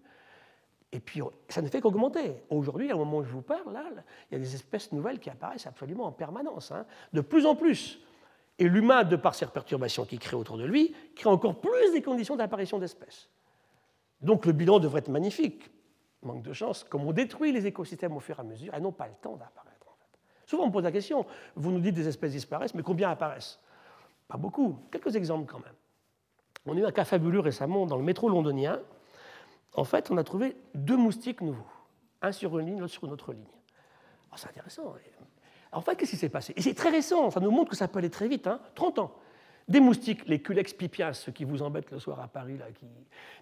Et 0.92 1.00
puis, 1.00 1.22
ça 1.48 1.62
ne 1.62 1.68
fait 1.68 1.80
qu'augmenter. 1.80 2.36
Aujourd'hui, 2.50 2.92
au 2.92 2.98
moment 2.98 3.18
où 3.18 3.24
je 3.24 3.32
vous 3.32 3.42
parle, 3.42 3.72
là, 3.72 3.86
il 4.30 4.34
y 4.34 4.36
a 4.36 4.40
des 4.40 4.56
espèces 4.56 4.92
nouvelles 4.92 5.20
qui 5.20 5.30
apparaissent 5.30 5.68
absolument 5.68 6.06
en 6.06 6.12
permanence, 6.12 6.72
hein, 6.72 6.86
de 7.14 7.22
plus 7.22 7.46
en 7.46 7.56
plus. 7.56 8.00
Et 8.62 8.70
l'humain, 8.70 9.04
de 9.04 9.16
par 9.16 9.34
ces 9.34 9.48
perturbations 9.48 10.06
qu'il 10.06 10.20
crée 10.20 10.36
autour 10.36 10.56
de 10.56 10.66
lui, 10.66 10.94
crée 11.16 11.32
encore 11.32 11.60
plus 11.60 11.94
des 11.94 12.04
conditions 12.04 12.36
d'apparition 12.36 12.78
d'espèces. 12.78 13.28
Donc 14.22 14.46
le 14.46 14.52
bilan 14.52 14.78
devrait 14.78 15.00
être 15.00 15.10
magnifique. 15.10 15.72
Manque 16.22 16.44
de 16.44 16.54
chance, 16.54 16.84
comme 16.84 17.04
on 17.04 17.12
détruit 17.12 17.52
les 17.52 17.66
écosystèmes 17.66 18.16
au 18.16 18.20
fur 18.20 18.38
et 18.38 18.42
à 18.42 18.44
mesure, 18.44 18.72
elles 18.76 18.84
n'ont 18.84 18.92
pas 18.92 19.08
le 19.08 19.16
temps 19.20 19.36
d'apparaître. 19.36 19.88
Souvent 20.46 20.66
on 20.66 20.68
me 20.68 20.72
pose 20.72 20.84
la 20.84 20.92
question, 20.92 21.26
vous 21.56 21.72
nous 21.72 21.80
dites 21.80 21.96
des 21.96 22.08
espèces 22.08 22.34
disparaissent, 22.34 22.76
mais 22.76 22.84
combien 22.84 23.10
apparaissent? 23.10 23.60
Pas 24.28 24.38
beaucoup. 24.38 24.78
Quelques 24.92 25.16
exemples 25.16 25.52
quand 25.52 25.60
même. 25.60 25.74
On 26.68 26.78
a 26.78 26.82
eu 26.82 26.86
un 26.86 26.92
cas 26.92 27.04
fabuleux 27.04 27.40
récemment 27.40 27.88
dans 27.88 27.98
le 27.98 28.04
métro 28.04 28.30
londonien. 28.30 28.80
En 29.74 29.86
fait, 29.86 30.12
on 30.12 30.18
a 30.18 30.24
trouvé 30.24 30.56
deux 30.76 30.98
moustiques 30.98 31.42
nouveaux, 31.42 31.66
un 32.22 32.32
sur 32.32 32.60
une 32.60 32.68
ligne, 32.68 32.80
l'autre 32.80 32.94
sur 32.94 33.06
une 33.06 33.14
autre 33.14 33.34
ligne. 33.34 33.44
Oh, 34.32 34.36
c'est 34.36 34.50
intéressant. 34.50 34.94
En 35.72 35.82
fait, 35.82 35.96
qu'est-ce 35.96 36.12
qui 36.12 36.18
s'est 36.18 36.30
passé? 36.30 36.54
Et 36.56 36.62
c'est 36.62 36.74
très 36.74 36.90
récent, 36.90 37.32
ça 37.32 37.40
nous 37.40 37.52
montre 37.52 37.72
que 37.72 37.78
ça 37.78 37.88
peut 37.88 38.00
aller 38.00 38.10
très 38.10 38.28
vite, 38.28 38.48
hein 38.48 38.60
30 38.76 39.00
ans. 39.00 39.12
Des 39.68 39.80
moustiques, 39.80 40.28
les 40.28 40.42
culex 40.42 40.74
pipiens, 40.74 41.14
ceux 41.14 41.32
qui 41.32 41.46
vous 41.46 41.62
embêtent 41.62 41.92
le 41.92 42.00
soir 42.00 42.20
à 42.20 42.28
Paris, 42.28 42.58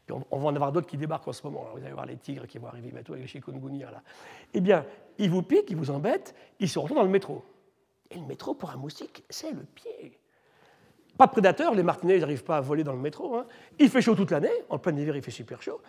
on, 0.09 0.37
va 0.37 0.47
en 0.49 0.55
avoir 0.55 0.71
d'autres 0.71 0.85
qui 0.85 0.97
débarquent 0.97 1.27
en 1.27 1.33
ce 1.33 1.41
moment. 1.43 1.65
Vous 1.73 1.81
allez 1.81 1.93
voir 1.93 2.05
les 2.05 2.17
tigres 2.17 2.45
qui 2.45 2.59
vont 2.59 2.67
arriver 2.67 2.91
bientôt 2.91 3.13
avec 3.13 3.23
les 3.23 3.27
chikungunya. 3.27 3.89
Là. 3.89 4.03
Eh 4.53 4.61
bien, 4.61 4.85
ils 5.17 5.29
vous 5.29 5.41
piquent, 5.41 5.71
ils 5.71 5.77
vous 5.77 5.89
embêtent, 5.89 6.35
ils 6.59 6.69
se 6.69 6.77
retrouvent 6.77 6.97
dans 6.97 7.03
le 7.03 7.09
métro. 7.09 7.43
Et 8.11 8.19
le 8.19 8.25
métro, 8.25 8.53
pour 8.53 8.69
un 8.69 8.75
moustique, 8.75 9.23
c'est 9.29 9.51
le 9.51 9.63
pied. 9.63 10.19
Pas 11.17 11.25
de 11.25 11.31
prédateurs, 11.31 11.73
les 11.73 11.83
martinets 11.83 12.19
n'arrivent 12.19 12.43
pas 12.43 12.57
à 12.57 12.61
voler 12.61 12.83
dans 12.83 12.93
le 12.93 12.99
métro. 12.99 13.35
Hein. 13.35 13.45
Il 13.79 13.89
fait 13.89 14.01
chaud 14.01 14.15
toute 14.15 14.31
l'année, 14.31 14.53
en 14.69 14.77
plein 14.77 14.95
hiver 14.95 15.15
il 15.15 15.23
fait 15.23 15.31
super 15.31 15.61
chaud. 15.61 15.81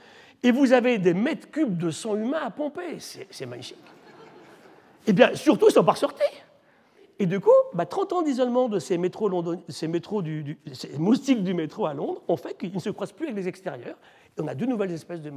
Et 0.43 0.53
vous 0.53 0.73
avez 0.73 0.99
des 0.99 1.15
mètres 1.15 1.51
cubes 1.51 1.77
de 1.77 1.91
sang 1.91 2.17
humain 2.17 2.41
à 2.45 2.51
pomper. 2.51 2.99
C'est 2.99 3.47
magnifique. 3.47 3.79
Eh 5.07 5.13
bien, 5.13 5.35
surtout, 5.35 5.67
ils 5.67 5.71
ne 5.71 5.75
sont 5.75 5.85
pas 5.85 5.93
ressortis. 5.93 6.23
Et 7.19 7.27
du 7.27 7.39
coup, 7.39 7.51
30 7.73 7.75
bah, 7.75 8.17
ans 8.17 8.23
d'isolement 8.23 8.69
de 8.69 8.79
ces, 8.79 8.97
métros 8.97 9.31
ces, 9.69 9.89
du, 9.89 10.59
moustiques 10.99 11.45
du 11.45 11.53
métro 11.53 11.85
à 11.85 11.93
Londres 11.93 12.23
ont 12.29 12.37
fait 12.37 12.57
qu'ils 12.57 12.73
ne 12.73 12.79
se 12.81 12.89
croisent 12.89 13.13
plus 13.13 13.27
avec 13.27 13.37
les 13.37 13.47
extérieurs. 13.47 13.99
Et 14.37 14.41
on 14.41 14.49
a 14.49 14.55
deux 14.55 14.65
nouvelles 14.65 14.93
espèces 14.93 15.21
de, 15.21 15.31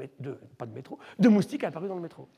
pas 0.58 0.66
de 0.66 0.74
métro, 0.74 0.98
de 1.20 1.28
moustiques 1.28 1.66
apparus 1.66 1.90
dans 1.90 1.96
le 1.96 2.02
métro. 2.02 2.30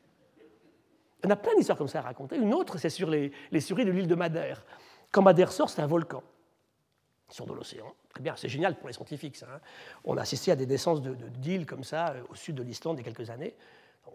On 1.23 1.29
a 1.29 1.35
plein 1.35 1.55
d'histoires 1.55 1.77
comme 1.77 1.87
ça 1.87 1.99
à 1.99 2.01
raconter. 2.01 2.37
Une 2.37 2.55
autre, 2.55 2.79
c'est 2.79 2.89
sur 2.89 3.09
les, 3.09 3.31
les 3.51 3.61
souris 3.61 3.85
de 3.85 3.91
l'île 3.91 4.07
de 4.07 4.15
Madère. 4.15 4.65
Quand 5.11 5.21
Madère 5.21 5.51
sort, 5.51 5.69
c'est 5.69 5.81
un 5.81 5.87
volcan 5.87 6.23
sur 7.29 7.45
de 7.45 7.53
l'océan. 7.53 7.93
Très 8.09 8.23
bien, 8.23 8.35
c'est 8.35 8.49
génial 8.49 8.75
pour 8.77 8.87
les 8.87 8.93
scientifiques. 8.93 9.37
Hein. 9.43 9.59
On 10.05 10.17
a 10.17 10.21
assisté 10.21 10.51
à 10.51 10.55
des 10.55 10.65
naissances 10.65 11.01
d'îles 11.01 11.65
de, 11.65 11.65
comme 11.65 11.83
ça 11.83 12.13
euh, 12.13 12.21
au 12.29 12.35
sud 12.35 12.55
de 12.55 12.63
l'Islande 12.63 12.97
il 12.97 13.05
y 13.05 13.09
a 13.09 13.11
quelques 13.11 13.29
années 13.29 13.55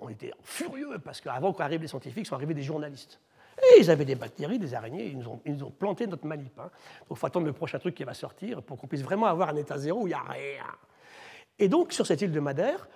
on 0.00 0.08
était 0.08 0.32
furieux 0.42 0.98
parce 1.04 1.20
qu'avant 1.20 1.52
qu'arrivent 1.52 1.82
les 1.82 1.88
scientifiques, 1.88 2.26
sont 2.26 2.34
arrivés 2.34 2.54
des 2.54 2.62
journalistes. 2.62 3.20
Et 3.58 3.80
ils 3.80 3.90
avaient 3.90 4.04
des 4.04 4.14
bactéries, 4.14 4.58
des 4.58 4.74
araignées, 4.74 5.06
ils 5.06 5.18
nous 5.18 5.28
ont, 5.28 5.40
ils 5.44 5.62
ont 5.62 5.70
planté 5.70 6.06
notre 6.06 6.26
manip. 6.26 6.58
Hein. 6.58 6.70
Donc 7.08 7.16
il 7.16 7.16
faut 7.16 7.26
attendre 7.26 7.46
le 7.46 7.52
prochain 7.52 7.78
truc 7.78 7.94
qui 7.94 8.04
va 8.04 8.14
sortir 8.14 8.62
pour 8.62 8.78
qu'on 8.78 8.86
puisse 8.86 9.02
vraiment 9.02 9.26
avoir 9.26 9.50
un 9.50 9.56
état 9.56 9.78
zéro 9.78 10.02
où 10.02 10.06
il 10.06 10.10
n'y 10.10 10.14
a 10.14 10.22
rien. 10.22 10.64
Et 11.58 11.68
donc 11.68 11.92
sur 11.92 12.06
cette 12.06 12.22
île 12.22 12.32
de 12.32 12.40
Madère, 12.40 12.88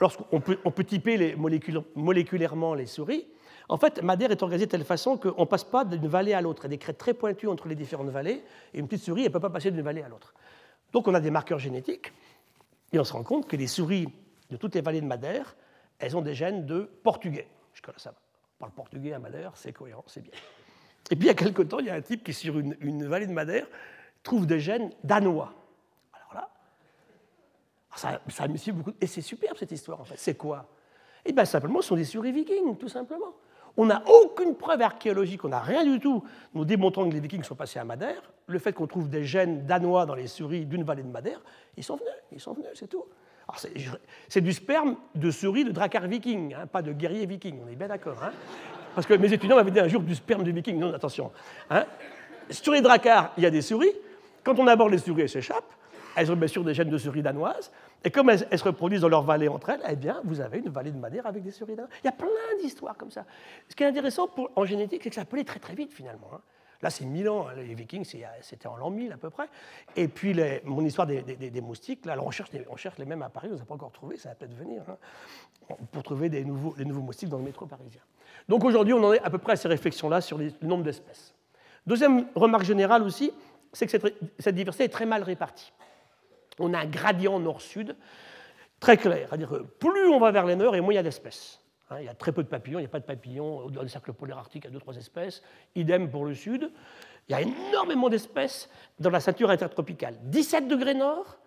lorsqu'on 0.00 0.40
peut, 0.40 0.58
on 0.64 0.70
peut 0.70 0.84
typer 0.84 1.36
moléculairement 1.36 2.74
les 2.74 2.86
souris, 2.86 3.26
En 3.68 3.78
fait, 3.78 4.02
Madère 4.02 4.30
est 4.30 4.42
organisée 4.42 4.66
de 4.66 4.70
telle 4.70 4.84
façon 4.84 5.16
qu'on 5.16 5.40
ne 5.40 5.46
passe 5.46 5.64
pas 5.64 5.84
d'une 5.84 6.06
vallée 6.06 6.32
à 6.32 6.40
l'autre. 6.40 6.62
Il 6.62 6.66
y 6.66 6.66
a 6.66 6.70
des 6.70 6.78
crêtes 6.78 6.98
très 6.98 7.14
pointues 7.14 7.48
entre 7.48 7.68
les 7.68 7.74
différentes 7.74 8.10
vallées, 8.10 8.42
et 8.72 8.78
une 8.78 8.86
petite 8.86 9.04
souris, 9.04 9.22
elle 9.22 9.28
ne 9.28 9.32
peut 9.32 9.40
pas 9.40 9.50
passer 9.50 9.70
d'une 9.70 9.82
vallée 9.82 10.02
à 10.02 10.08
l'autre. 10.08 10.34
Donc 10.92 11.08
on 11.08 11.14
a 11.14 11.20
des 11.20 11.30
marqueurs 11.30 11.58
génétiques, 11.58 12.12
et 12.92 12.98
on 12.98 13.04
se 13.04 13.12
rend 13.12 13.24
compte 13.24 13.48
que 13.48 13.56
les 13.56 13.66
souris 13.66 14.08
de 14.50 14.56
toutes 14.56 14.74
les 14.76 14.80
vallées 14.80 15.00
de 15.00 15.06
Madère, 15.06 15.56
elles 15.98 16.16
ont 16.16 16.22
des 16.22 16.34
gènes 16.34 16.66
de 16.66 16.90
portugais. 17.02 17.48
Je 17.72 17.82
connais 17.82 17.98
ça. 17.98 18.14
Parle 18.58 18.72
portugais 18.72 19.12
à 19.12 19.18
Madère, 19.18 19.52
c'est 19.54 19.72
cohérent, 19.72 20.04
c'est 20.06 20.22
bien. 20.22 20.32
Et 21.10 21.16
puis 21.16 21.24
il 21.24 21.26
y 21.26 21.30
a 21.30 21.34
quelque 21.34 21.62
temps, 21.62 21.78
il 21.78 21.86
y 21.86 21.90
a 21.90 21.94
un 21.94 22.00
type 22.00 22.24
qui, 22.24 22.32
sur 22.32 22.58
une, 22.58 22.76
une 22.80 23.06
vallée 23.06 23.26
de 23.26 23.32
Madère, 23.32 23.66
trouve 24.22 24.46
des 24.46 24.60
gènes 24.60 24.90
danois. 25.04 25.52
Alors 26.12 26.34
là, 26.34 26.50
ça, 27.94 28.20
ça 28.28 28.44
a 28.44 28.48
beaucoup. 28.48 28.92
Et 29.00 29.06
c'est 29.06 29.20
superbe 29.20 29.56
cette 29.56 29.72
histoire, 29.72 30.00
en 30.00 30.04
fait. 30.04 30.16
C'est 30.16 30.36
quoi? 30.36 30.66
Eh 31.24 31.32
bien, 31.32 31.44
simplement, 31.44 31.82
ce 31.82 31.88
sont 31.88 31.96
des 31.96 32.04
souris 32.04 32.32
vikings, 32.32 32.76
tout 32.76 32.88
simplement. 32.88 33.34
On 33.76 33.86
n'a 33.86 34.02
aucune 34.08 34.54
preuve 34.54 34.80
archéologique, 34.80 35.44
on 35.44 35.48
n'a 35.48 35.60
rien 35.60 35.84
du 35.84 36.00
tout 36.00 36.24
nous 36.54 36.64
démontrant 36.64 37.06
que 37.06 37.12
les 37.12 37.20
Vikings 37.20 37.44
sont 37.44 37.54
passés 37.54 37.78
à 37.78 37.84
Madère. 37.84 38.22
Le 38.46 38.58
fait 38.58 38.72
qu'on 38.72 38.86
trouve 38.86 39.10
des 39.10 39.24
gènes 39.24 39.66
danois 39.66 40.06
dans 40.06 40.14
les 40.14 40.28
souris 40.28 40.64
d'une 40.64 40.82
vallée 40.82 41.02
de 41.02 41.10
Madère, 41.10 41.42
ils 41.76 41.84
sont 41.84 41.96
venus, 41.96 42.14
ils 42.32 42.40
sont 42.40 42.54
venus, 42.54 42.70
c'est 42.74 42.86
tout. 42.86 43.04
C'est 44.28 44.40
du 44.40 44.52
sperme 44.52 44.96
de 45.14 45.30
souris 45.30 45.64
de 45.64 45.70
dracar 45.70 46.06
viking, 46.06 46.54
hein, 46.54 46.66
pas 46.66 46.82
de 46.82 46.92
guerrier 46.92 47.26
viking, 47.26 47.60
on 47.64 47.68
est 47.68 47.76
bien 47.76 47.88
d'accord. 47.88 48.16
Hein. 48.22 48.32
Parce 48.94 49.06
que 49.06 49.14
mes 49.14 49.32
étudiants 49.32 49.56
m'avaient 49.56 49.70
dit 49.70 49.80
un 49.80 49.88
jour 49.88 50.02
du 50.02 50.14
sperme 50.14 50.42
de 50.42 50.50
viking, 50.50 50.78
non, 50.78 50.92
attention. 50.92 51.30
Hein. 51.70 51.84
Sur 52.50 52.72
les 52.72 52.80
dracars, 52.80 53.32
il 53.36 53.44
y 53.44 53.46
a 53.46 53.50
des 53.50 53.62
souris. 53.62 53.92
Quand 54.42 54.58
on 54.58 54.66
aborde 54.66 54.92
les 54.92 54.98
souris, 54.98 55.22
elles 55.22 55.28
s'échappent. 55.28 55.74
Elles 56.16 56.32
ont 56.32 56.36
bien 56.36 56.48
sûr 56.48 56.64
des 56.64 56.72
gènes 56.72 56.88
de 56.88 56.98
souris 56.98 57.22
danoises. 57.22 57.70
Et 58.02 58.10
comme 58.10 58.30
elles, 58.30 58.46
se 58.58 58.64
reproduisent 58.64 59.02
dans 59.02 59.08
leur 59.08 59.22
vallée 59.22 59.48
entre 59.48 59.70
elles, 59.70 59.82
eh 59.88 59.96
bien, 59.96 60.20
vous 60.24 60.40
avez 60.40 60.58
une 60.58 60.70
vallée 60.70 60.92
de 60.92 60.98
Madère 60.98 61.26
avec 61.26 61.42
des 61.42 61.50
souris 61.50 61.76
danoises. 61.76 61.92
Il 62.02 62.06
y 62.06 62.08
a 62.08 62.12
plein 62.12 62.28
d'histoires 62.60 62.96
comme 62.96 63.10
ça. 63.10 63.26
Ce 63.68 63.76
qui 63.76 63.82
est 63.82 63.86
intéressant 63.86 64.28
en 64.54 64.64
génétique, 64.64 65.02
c'est 65.04 65.10
que 65.10 65.16
ça 65.16 65.24
peut 65.24 65.36
aller 65.36 65.44
très 65.44 65.58
très 65.60 65.74
vite 65.74 65.92
finalement. 65.92 66.30
Hein. 66.34 66.40
Là, 66.82 66.90
c'est 66.90 67.04
1000 67.04 67.28
ans. 67.28 67.48
Hein. 67.48 67.54
Les 67.56 67.74
Vikings, 67.74 68.04
c'était 68.40 68.66
en 68.66 68.76
l'an 68.76 68.90
1000 68.90 69.12
à 69.12 69.16
peu 69.16 69.30
près. 69.30 69.48
Et 69.96 70.08
puis, 70.08 70.32
les, 70.34 70.60
mon 70.64 70.84
histoire 70.84 71.06
des, 71.06 71.60
moustiques, 71.60 72.04
là, 72.06 72.16
on, 72.20 72.30
cherche 72.30 72.52
les, 72.52 72.64
les 72.98 73.04
mêmes 73.04 73.22
à 73.22 73.28
Paris, 73.28 73.48
on 73.48 73.52
ne 73.52 73.56
les 73.56 73.62
a 73.62 73.64
pas 73.64 73.74
encore 73.74 73.92
trouvés, 73.92 74.16
ça 74.16 74.30
va 74.30 74.34
peut-être 74.34 74.54
venir, 74.54 74.82
hein, 74.88 75.76
pour 75.92 76.02
trouver 76.02 76.28
des 76.28 76.44
nouveaux, 76.44 76.74
nouveaux 76.78 77.02
moustiques 77.02 77.28
dans 77.28 77.38
le 77.38 77.44
métro 77.44 77.66
parisien. 77.66 78.00
Donc 78.48 78.64
aujourd'hui, 78.64 78.92
on 78.94 79.02
en 79.02 79.12
est 79.12 79.22
à 79.22 79.30
peu 79.30 79.38
près 79.38 79.52
à 79.52 79.56
ces 79.56 79.68
réflexions-là 79.68 80.20
sur 80.20 80.38
le 80.38 80.52
nombre 80.62 80.84
d'espèces. 80.84 81.34
Deuxième 81.86 82.26
remarque 82.34 82.64
générale 82.64 83.02
aussi, 83.02 83.32
c'est 83.72 83.86
que 83.86 83.92
cette, 84.38 84.54
diversité 84.54 84.84
est 84.84 84.88
très 84.88 85.06
mal 85.06 85.22
répartie 85.22 85.72
on 86.58 86.74
a 86.74 86.80
un 86.80 86.86
gradient 86.86 87.38
nord-sud 87.38 87.96
très 88.80 88.96
clair. 88.96 89.26
C'est-à-dire 89.28 89.48
que 89.48 89.62
plus 89.62 90.08
on 90.08 90.18
va 90.18 90.30
vers 90.30 90.46
le 90.46 90.54
nord, 90.54 90.74
et 90.76 90.80
moins 90.80 90.92
il 90.92 90.96
y 90.96 90.98
a 90.98 91.02
d'espèces. 91.02 91.60
Hein, 91.90 91.96
il 92.00 92.06
y 92.06 92.08
a 92.08 92.14
très 92.14 92.32
peu 92.32 92.42
de 92.42 92.48
papillons, 92.48 92.78
il 92.78 92.82
n'y 92.82 92.86
a 92.86 92.90
pas 92.90 93.00
de 93.00 93.04
papillons 93.04 93.70
dans 93.70 93.82
le 93.82 93.88
cercle 93.88 94.12
polaire 94.12 94.38
arctique, 94.38 94.64
il 94.64 94.68
y 94.68 94.70
a 94.70 94.72
deux, 94.72 94.80
trois 94.80 94.96
espèces. 94.96 95.42
Idem 95.74 96.10
pour 96.10 96.24
le 96.24 96.34
sud. 96.34 96.70
Il 97.28 97.32
y 97.32 97.34
a 97.34 97.40
énormément 97.40 98.08
d'espèces 98.08 98.68
dans 98.98 99.10
la 99.10 99.20
ceinture 99.20 99.50
intertropicale. 99.50 100.16
17 100.22 100.68
degrés 100.68 100.94
nord, 100.94 101.38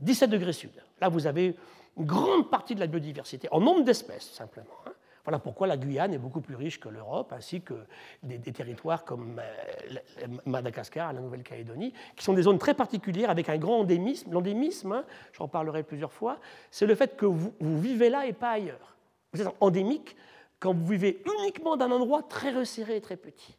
17 0.00 0.30
degrés 0.30 0.52
sud. 0.52 0.72
Là, 1.00 1.08
vous 1.08 1.26
avez 1.26 1.56
une 1.96 2.06
grande 2.06 2.50
partie 2.50 2.74
de 2.74 2.80
la 2.80 2.86
biodiversité, 2.86 3.48
en 3.50 3.60
nombre 3.60 3.84
d'espèces, 3.84 4.30
simplement. 4.32 4.74
Hein. 4.86 4.92
Voilà 5.28 5.40
pourquoi 5.40 5.66
la 5.66 5.76
Guyane 5.76 6.14
est 6.14 6.18
beaucoup 6.18 6.40
plus 6.40 6.54
riche 6.54 6.80
que 6.80 6.88
l'Europe, 6.88 7.34
ainsi 7.34 7.60
que 7.60 7.74
des, 8.22 8.38
territoires 8.38 9.04
comme 9.04 9.38
euh, 9.38 10.26
Madagascar, 10.46 11.12
la 11.12 11.20
Nouvelle-Calédonie, 11.20 11.92
qui 12.16 12.24
sont 12.24 12.32
des 12.32 12.44
zones 12.44 12.58
très 12.58 12.72
particulières 12.72 13.28
avec 13.28 13.50
un 13.50 13.58
grand 13.58 13.80
endémisme. 13.80 14.32
L'endémisme, 14.32 14.92
hein, 14.92 15.04
j'en 15.34 15.46
parlerai 15.46 15.82
plusieurs 15.82 16.14
fois, 16.14 16.38
c'est 16.70 16.86
le 16.86 16.94
fait 16.94 17.14
que 17.14 17.26
vous, 17.26 17.52
vivez 17.60 18.08
là 18.08 18.24
et 18.24 18.32
pas 18.32 18.52
ailleurs. 18.52 18.96
Vous 19.32 19.42
êtes 19.42 19.48
endémique 19.60 20.16
quand 20.60 20.74
vous 20.74 20.86
vivez 20.86 21.22
uniquement 21.38 21.76
d'un 21.76 21.90
endroit 21.90 22.22
très 22.22 22.50
resserré 22.50 22.96
et 22.96 23.00
très 23.00 23.16
petit. 23.16 23.56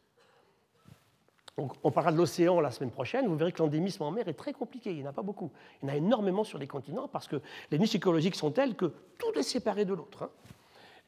on 1.57 1.91
parlera 1.91 2.11
de 2.11 2.17
l'océan 2.17 2.59
la 2.59 2.71
semaine 2.71 2.91
prochaine. 2.91 3.27
Vous 3.27 3.35
verrez 3.35 3.51
que 3.51 3.59
l'endémisme 3.59 4.03
en 4.03 4.11
mer 4.11 4.27
est 4.27 4.33
très 4.33 4.53
compliqué. 4.53 4.91
Il 4.91 4.97
n'y 4.97 5.03
en 5.05 5.09
a 5.09 5.13
pas 5.13 5.21
beaucoup. 5.21 5.51
Il 5.81 5.87
y 5.87 5.91
en 5.91 5.93
a 5.93 5.97
énormément 5.97 6.43
sur 6.43 6.57
les 6.57 6.67
continents 6.67 7.07
parce 7.07 7.27
que 7.27 7.41
les 7.71 7.79
niches 7.79 7.95
écologiques 7.95 8.35
sont 8.35 8.51
telles 8.51 8.75
que 8.75 8.93
tout 9.17 9.37
est 9.37 9.43
séparé 9.43 9.85
de 9.85 9.93
l'autre. 9.93 10.23
Hein. 10.23 10.29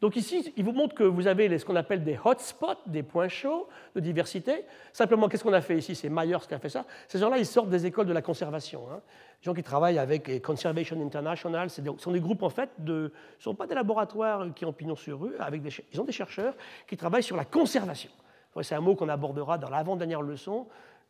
Donc 0.01 0.15
ici, 0.15 0.51
il 0.57 0.63
vous 0.63 0.71
montre 0.71 0.95
que 0.95 1.03
vous 1.03 1.27
avez 1.27 1.55
ce 1.59 1.63
qu'on 1.63 1.75
appelle 1.75 2.03
des 2.03 2.19
hotspots, 2.23 2.81
des 2.87 3.03
points 3.03 3.27
chauds 3.27 3.69
de 3.93 3.99
diversité. 3.99 4.65
Simplement, 4.91 5.29
qu'est-ce 5.29 5.43
qu'on 5.43 5.53
a 5.53 5.61
fait 5.61 5.77
ici? 5.77 5.93
C'est 5.93 6.09
Myers 6.09 6.39
qui 6.47 6.55
a 6.55 6.59
fait 6.59 6.69
ça. 6.69 6.85
Ces 7.07 7.19
gens-là, 7.19 7.37
ils 7.37 7.45
sortent 7.45 7.69
des 7.69 7.85
écoles 7.85 8.07
de 8.07 8.13
la 8.13 8.23
conservation. 8.23 8.81
Hein. 8.91 8.99
Les 9.41 9.45
gens 9.45 9.53
qui 9.53 9.61
travaillent 9.61 9.99
avec 9.99 10.41
Conservation 10.41 10.99
International, 10.99 11.69
ce 11.69 11.83
sont 11.99 12.11
des 12.11 12.19
groupes 12.19 12.41
en 12.41 12.49
fait 12.49 12.71
de, 12.79 13.13
ce 13.37 13.49
ne 13.49 13.53
sont 13.53 13.55
pas 13.55 13.67
des 13.67 13.75
laboratoires 13.75 14.47
qui 14.55 14.65
ont 14.65 14.73
pignon 14.73 14.95
sur 14.95 15.21
rue, 15.21 15.37
avec 15.37 15.61
des, 15.61 15.69
ils 15.93 16.01
ont 16.01 16.05
des 16.05 16.11
chercheurs 16.11 16.55
qui 16.87 16.97
travaillent 16.97 17.23
sur 17.23 17.37
la 17.37 17.45
conservation. 17.45 18.11
C'est 18.63 18.75
un 18.75 18.81
mot 18.81 18.95
qu'on 18.95 19.07
abordera 19.07 19.59
dans 19.59 19.69
l'avant-dernière 19.69 20.23
leçon. 20.23 20.67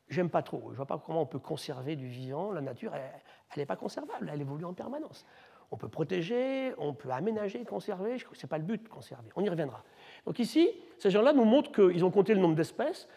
J'aime 0.09 0.29
pas 0.29 0.43
trop. 0.43 0.63
Je 0.65 0.71
ne 0.71 0.75
vois 0.75 0.85
pas 0.85 1.01
comment 1.03 1.21
on 1.21 1.25
peut 1.25 1.39
conserver 1.39 1.95
du 1.95 2.07
vivant. 2.07 2.51
La 2.51 2.59
nature, 2.59 2.93
elle 2.93 3.11
n'est 3.57 3.65
pas 3.65 3.77
conservable, 3.77 4.29
elle 4.31 4.41
évolue 4.41 4.65
en 4.65 4.73
permanence. 4.73 5.25
On 5.71 5.77
peut 5.77 5.87
protéger, 5.87 6.73
on 6.77 6.93
peut 6.93 7.09
aménager, 7.09 7.63
conserver. 7.63 8.17
Ce 8.19 8.45
n'est 8.45 8.49
pas 8.49 8.57
le 8.57 8.65
but 8.65 8.83
de 8.83 8.89
conserver. 8.89 9.29
On 9.37 9.43
y 9.43 9.49
reviendra. 9.49 9.83
Donc 10.25 10.37
ici, 10.39 10.69
ces 10.97 11.09
gens-là 11.09 11.31
nous 11.31 11.45
montrent 11.45 11.71
qu'ils 11.71 12.03
ont 12.03 12.11
compté 12.11 12.33
le 12.33 12.41
nombre 12.41 12.55
d'espèces. 12.55 13.07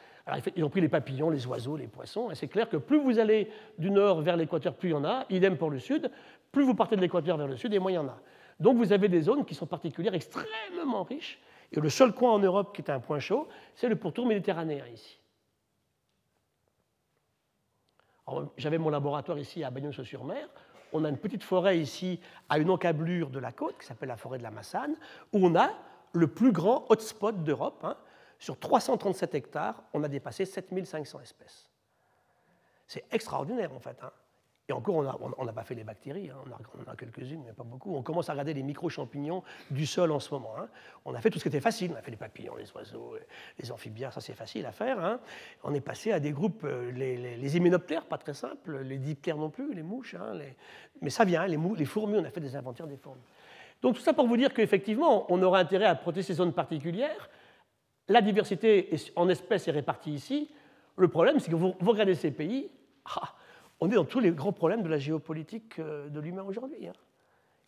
ils 0.55 0.62
ont 0.62 0.70
pris 0.70 0.80
les 0.80 0.88
papillons, 0.88 1.30
les 1.30 1.46
oiseaux, 1.48 1.76
les 1.76 1.88
poissons. 1.88 2.30
Et 2.30 2.36
c'est 2.36 2.46
clair 2.46 2.68
que 2.68 2.76
plus 2.76 3.00
vous 3.00 3.18
allez 3.18 3.50
du 3.76 3.90
nord 3.90 4.20
vers 4.20 4.36
l'équateur, 4.36 4.74
plus 4.74 4.90
il 4.90 4.92
y 4.92 4.94
en 4.94 5.05
a. 5.05 5.26
Idem 5.30 5.57
pour 5.57 5.70
le 5.70 5.80
sud. 5.80 6.11
Plus 6.52 6.62
vous 6.62 6.76
partez 6.76 6.94
de 6.94 7.00
l'équateur 7.00 7.36
vers 7.36 7.48
le 7.48 7.57
sud, 7.57 7.74
et 7.74 7.80
moins 7.80 7.90
il 7.90 7.96
y 7.96 7.98
en 7.98 8.07
a. 8.07 8.20
Donc 8.61 8.76
vous 8.76 8.92
avez 8.92 9.09
des 9.09 9.22
zones 9.22 9.44
qui 9.44 9.57
sont 9.57 9.66
particulières, 9.66 10.14
extrêmement 10.14 11.02
riches. 11.02 11.40
Et 11.72 11.80
le 11.80 11.88
seul 11.88 12.12
coin 12.12 12.30
en 12.30 12.38
Europe 12.38 12.74
qui 12.74 12.82
est 12.82 12.90
un 12.90 13.00
point 13.00 13.18
chaud, 13.18 13.48
c'est 13.74 13.88
le 13.88 13.96
pourtour 13.96 14.26
méditerranéen 14.26 14.86
ici. 14.86 15.18
J'avais 18.57 18.78
mon 18.78 18.90
laboratoire 18.90 19.38
ici 19.38 19.64
à 19.64 19.70
Bagnols-sur-Mer 19.70 20.48
on 20.95 21.05
a 21.05 21.09
une 21.09 21.18
petite 21.18 21.42
forêt 21.42 21.78
ici 21.78 22.20
à 22.49 22.59
une 22.59 22.70
encablure 22.70 23.28
de 23.28 23.40
la 23.40 23.53
côte 23.53 23.78
qui 23.78 23.86
s'appelle 23.86 24.09
la 24.09 24.16
forêt 24.16 24.38
de 24.38 24.45
la 24.45 24.53
Massane, 24.53 24.95
où 25.32 25.45
on 25.45 25.55
a 25.57 25.70
le 26.12 26.28
plus 26.28 26.53
grand 26.53 26.86
hotspot 26.88 27.42
d'Europe. 27.42 27.84
Hein. 27.84 27.97
Sur 28.38 28.59
337 28.59 29.34
hectares, 29.34 29.82
on 29.92 30.05
a 30.05 30.09
dépassé 30.09 30.45
7500 30.45 31.20
espèces. 31.20 31.68
C'est 32.86 33.05
extraordinaire 33.11 33.72
en 33.74 33.80
fait. 33.80 33.99
Hein. 34.03 34.12
Et 34.66 34.72
encore, 34.72 34.96
on 35.36 35.44
n'a 35.44 35.52
pas 35.52 35.62
fait 35.62 35.74
les 35.74 35.84
bactéries, 35.84 36.30
hein. 36.30 36.36
on 36.46 36.90
a, 36.90 36.96
quelques-unes, 36.96 37.42
mais 37.44 37.52
pas 37.52 37.64
beaucoup. 37.64 37.94
On 37.94 38.02
commence 38.02 38.30
à 38.30 38.32
regarder 38.32 38.54
les 38.54 38.62
micro-champignons 38.62 39.42
du 39.70 39.84
sol 39.84 40.10
en 40.10 40.20
ce 40.20 40.32
moment. 40.32 40.54
Hein. 40.58 40.68
On 41.04 41.14
a 41.14 41.20
fait 41.20 41.28
tout 41.28 41.38
ce 41.38 41.44
qui 41.44 41.48
était 41.48 41.60
facile, 41.60 41.90
on 41.92 41.98
a 41.98 42.00
fait 42.00 42.10
les 42.10 42.16
papillons, 42.16 42.56
les 42.56 42.72
oiseaux, 42.72 43.14
les 43.58 43.70
amphibiens, 43.70 44.10
ça 44.10 44.22
c'est 44.22 44.32
facile 44.32 44.64
à 44.64 44.72
faire. 44.72 45.04
Hein. 45.04 45.20
On 45.64 45.74
est 45.74 45.82
passé 45.82 46.12
à 46.12 46.20
des 46.20 46.32
groupes, 46.32 46.64
euh, 46.64 46.90
les, 46.92 47.36
les, 47.36 47.56
hyménoptères, 47.58 48.06
pas 48.06 48.16
très 48.16 48.32
simple, 48.32 48.78
les 48.78 48.96
diptères 48.96 49.36
non 49.36 49.50
plus, 49.50 49.74
les 49.74 49.82
mouches, 49.82 50.16
mais 51.02 51.10
ça 51.10 51.26
vient, 51.26 51.46
les, 51.46 51.84
fourmis, 51.84 52.16
on 52.16 52.24
a 52.24 52.30
fait 52.30 52.40
des 52.40 52.56
inventaires 52.56 52.86
des 52.86 52.96
fourmis. 52.96 53.20
Donc 53.82 53.96
tout 53.96 54.00
ça 54.00 54.14
pour 54.14 54.26
vous 54.26 54.38
dire 54.38 54.54
qu'effectivement, 54.54 55.26
on 55.30 55.42
aura 55.42 55.58
intérêt 55.58 55.84
à 55.84 55.94
protéger 55.94 56.28
ces 56.28 56.34
zones 56.34 56.54
particulières. 56.54 57.28
La 58.08 58.22
diversité 58.22 58.88
en 59.14 59.28
espèces 59.28 59.68
est 59.68 59.72
répartie 59.72 60.12
ici. 60.12 60.50
Le 60.96 61.08
problème, 61.08 61.38
c'est 61.38 61.50
que 61.50 61.56
vous, 61.56 61.74
regardez 61.82 62.14
ces 62.14 62.30
pays, 62.30 62.70
ah, 63.04 63.34
on 63.80 63.90
est 63.90 63.94
dans 63.94 64.04
tous 64.04 64.20
les 64.20 64.30
grands 64.30 64.52
problèmes 64.52 64.82
de 64.82 64.88
la 64.88 64.98
géopolitique 64.98 65.78
euh, 65.78 66.08
de 66.08 66.20
l'humain 66.20 66.42
aujourd'hui. 66.42 66.86
Hein. 66.86 66.92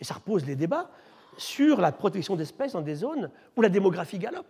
Et 0.00 0.04
ça 0.04 0.14
repose 0.14 0.44
les 0.46 0.57
débats 0.57 0.90
sur 1.36 1.80
la 1.80 1.92
protection 1.92 2.36
d'espèces 2.36 2.72
dans 2.72 2.82
des 2.82 2.94
zones 2.94 3.30
où 3.57 3.62
la 3.62 3.68
démographie 3.68 4.18
galope. 4.18 4.46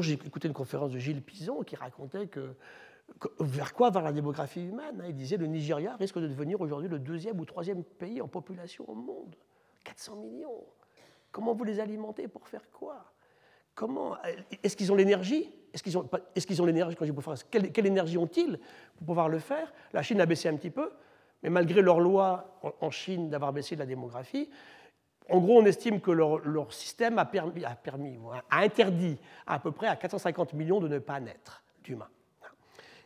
J'ai 0.00 0.12
écouté 0.12 0.48
une 0.48 0.54
conférence 0.54 0.92
de 0.92 0.98
Gilles 0.98 1.22
Pison 1.22 1.62
qui 1.62 1.74
racontait 1.74 2.28
que, 2.28 2.54
vers 3.40 3.74
quoi 3.74 3.90
va 3.90 4.00
la 4.00 4.12
démographie 4.12 4.62
humaine. 4.62 5.00
Hein. 5.00 5.06
Il 5.08 5.14
disait 5.14 5.36
le 5.36 5.46
Nigeria 5.46 5.96
risque 5.96 6.18
de 6.18 6.28
devenir 6.28 6.60
aujourd'hui 6.60 6.88
le 6.88 6.98
deuxième 6.98 7.40
ou 7.40 7.44
troisième 7.44 7.82
pays 7.82 8.20
en 8.20 8.28
population 8.28 8.88
au 8.88 8.94
monde. 8.94 9.34
400 9.84 10.16
millions. 10.16 10.64
Comment 11.32 11.54
vous 11.54 11.64
les 11.64 11.80
alimentez 11.80 12.28
Pour 12.28 12.46
faire 12.46 12.62
quoi? 12.70 13.04
Comment 13.74 14.16
Est-ce 14.62 14.76
qu'ils 14.76 14.92
ont 14.92 14.94
l'énergie? 14.94 15.50
Est-ce 15.72 16.46
qu'ils 16.46 16.60
ont, 16.62 16.66
l'énergie 16.66 16.96
quand 16.96 17.06
quelle, 17.50 17.72
quelle, 17.72 17.86
énergie 17.86 18.18
ont-ils 18.18 18.58
pour 18.96 19.06
pouvoir 19.06 19.28
le 19.28 19.38
faire? 19.38 19.72
La 19.92 20.02
Chine 20.02 20.20
a 20.20 20.26
baissé 20.26 20.48
un 20.48 20.56
petit 20.56 20.70
peu, 20.70 20.90
mais 21.42 21.50
malgré 21.50 21.80
leur 21.80 22.00
loi 22.00 22.58
en 22.80 22.90
Chine 22.90 23.30
d'avoir 23.30 23.52
baissé 23.52 23.74
la 23.76 23.86
démographie, 23.86 24.48
en 25.28 25.38
gros, 25.38 25.60
on 25.60 25.64
estime 25.64 26.00
que 26.00 26.10
leur, 26.10 26.72
système 26.72 27.18
a, 27.18 27.24
permis, 27.24 27.64
a, 27.64 27.76
interdit 28.50 29.18
à, 29.46 29.58
peu 29.58 29.72
près 29.72 29.86
à 29.86 29.96
450 29.96 30.52
millions 30.52 30.80
de 30.80 30.88
ne 30.88 30.98
pas 30.98 31.20
naître 31.20 31.62
d'humains. 31.82 32.08